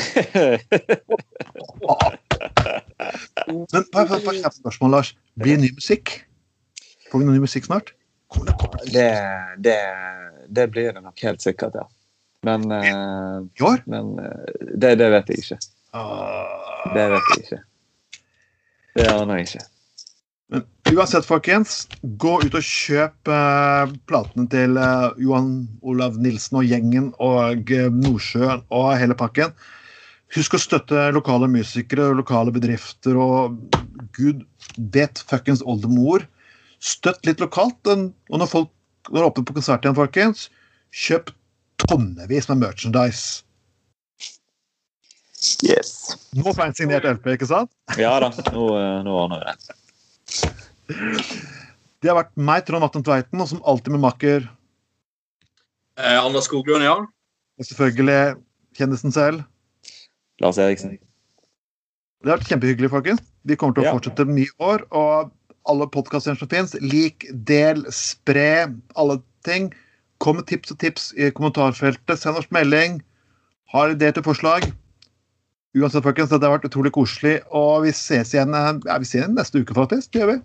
Men 3.73 3.85
bare, 3.93 4.07
bare, 4.09 4.21
bare 4.25 4.39
kjapt 4.41 4.59
spørsmål, 4.61 4.91
Lars. 4.95 5.11
Blir 5.39 5.57
det 5.57 5.63
ny 5.65 5.71
musikk? 5.77 6.15
Får 7.11 7.19
vi 7.21 7.27
noe 7.29 7.35
ny 7.37 7.43
musikk 7.45 7.67
snart? 7.69 7.93
Det, 8.91 9.11
det, 9.63 9.77
det 10.51 10.69
blir 10.75 10.93
det 10.97 11.03
nok 11.05 11.19
helt 11.27 11.43
sikkert, 11.45 11.75
ja. 11.79 11.87
Men, 12.45 12.65
eh, 12.73 13.37
i 13.61 13.63
år? 13.65 13.83
men 13.91 14.19
eh, 14.21 14.57
det, 14.75 14.95
det 15.01 15.11
vet 15.15 15.31
jeg 15.33 15.45
ikke. 15.45 15.59
Ah. 15.97 16.91
Det 16.95 17.07
vet 17.13 17.31
jeg 17.33 17.45
ikke. 17.45 17.61
Det 18.99 19.07
aner 19.11 19.41
jeg 19.41 19.49
ikke. 19.49 19.65
Men 20.53 20.65
uansett, 20.93 21.25
folkens, 21.27 21.77
gå 22.21 22.35
ut 22.45 22.55
og 22.59 22.67
kjøp 22.69 23.31
eh, 23.33 23.95
platene 24.11 24.45
til 24.53 24.77
eh, 24.79 25.07
Johan 25.25 25.55
Olav 25.83 26.19
Nilsen 26.21 26.61
og 26.61 26.69
gjengen 26.69 27.09
og 27.23 27.73
eh, 27.73 27.89
Nordsjøen 27.95 28.67
og 28.69 28.91
hele 29.01 29.17
pakken. 29.19 29.55
Husk 30.35 30.57
å 30.57 30.61
støtte 30.61 31.09
lokale 31.15 31.49
musikere 31.51 32.11
og 32.11 32.21
lokale 32.21 32.53
bedrifter 32.55 33.17
og 33.21 33.57
gud 34.17 34.43
vet 34.95 35.21
fuckings 35.31 35.63
oldemor. 35.63 36.27
Støtt 36.83 37.25
litt 37.29 37.41
lokalt. 37.41 37.79
den- 37.87 38.13
Og 38.31 38.39
når 38.43 38.51
folk 38.51 38.71
er 39.15 39.25
oppe 39.25 39.45
på 39.47 39.55
konsert 39.55 39.85
igjen, 39.85 39.95
folkens, 39.97 40.49
kjøp 40.93 41.31
tonnevis 41.89 42.49
med 42.51 42.63
merchandise. 42.63 43.43
Yes. 45.65 45.91
Nå 46.33 46.53
får 46.55 46.65
en 46.71 46.75
signert 46.77 47.05
LP, 47.09 47.27
ikke 47.37 47.49
sant? 47.49 47.71
Ja 48.01 48.15
da, 48.23 48.31
nå, 48.55 48.65
eh, 48.81 49.01
nå 49.05 49.17
ordner 49.25 49.43
vi 49.43 49.47
det. 49.53 49.59
Det 52.05 52.11
har 52.11 52.19
vært 52.23 52.33
meg, 52.37 52.65
Trond 52.69 52.85
Atten 52.87 53.05
Tveiten, 53.05 53.41
og 53.41 53.49
som 53.51 53.63
alltid 53.65 53.97
med 53.97 54.05
makker, 54.09 54.51
Eh, 55.95 56.17
Anders 56.19 56.49
Skoglund, 56.49 56.83
ja. 56.83 56.97
og 56.99 57.67
selvfølgelig 57.69 58.35
kjendisen 58.75 59.13
selv. 59.15 59.45
Lars 60.43 60.59
Eriksen. 60.59 60.97
Det 60.99 62.27
har 62.33 62.41
vært 62.41 62.49
kjempehyggelig, 62.51 62.91
folkens. 62.91 63.21
Vi 63.47 63.55
kommer 63.55 63.77
til 63.77 63.85
å 63.85 63.87
Ja. 63.87 63.93
fortsette 63.95 64.27
mye 64.27 64.51
år. 64.59 64.83
Og 64.91 65.31
alle 65.71 65.87
podkaster 65.87 66.35
som 66.37 66.49
fins, 66.49 66.75
lik, 66.83 67.29
del, 67.47 67.85
spre 67.93 68.75
alle 68.97 69.21
ting. 69.45 69.73
Kom 70.23 70.39
med 70.39 70.47
tips 70.47 70.73
og 70.75 70.79
tips 70.81 71.11
i 71.19 71.31
kommentarfeltet. 71.35 72.19
Send 72.21 72.39
oss 72.41 72.51
melding. 72.55 73.01
Har 73.75 73.93
ideer 73.93 74.15
til 74.15 74.25
forslag. 74.27 74.67
Uansett, 75.75 76.05
folkens, 76.07 76.31
dette 76.31 76.47
har 76.47 76.55
vært 76.55 76.69
utrolig 76.69 76.93
koselig. 76.95 77.41
Og 77.51 77.83
vi 77.87 77.95
ses 77.97 78.35
igjen 78.35 78.55
eh, 78.55 78.71
ja, 78.87 78.99
vi 79.03 79.09
ses 79.09 79.21
igjen 79.23 79.35
neste 79.39 79.65
uke, 79.65 79.75
faktisk. 79.75 80.13
Det 80.15 80.23
gjør 80.23 80.35
vi. 80.35 80.39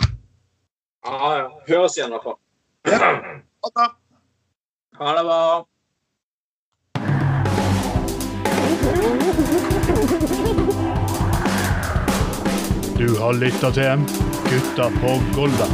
Ja, 1.05 1.33
ja. 1.37 1.49
Høres 1.69 1.97
igjen, 1.99 2.09
i 2.09 2.17
hvert 2.17 2.29
fall. 2.31 2.39
Ha 3.59 3.69
det. 3.75 3.89
Ha 4.99 5.09
det 5.17 5.23
bra. 5.27 5.65
Du 12.99 13.19
har 13.19 13.33
lytta 13.33 13.71
til 13.75 14.07
Gutta 14.47 14.89
på 15.01 15.19
Golda. 15.35 15.67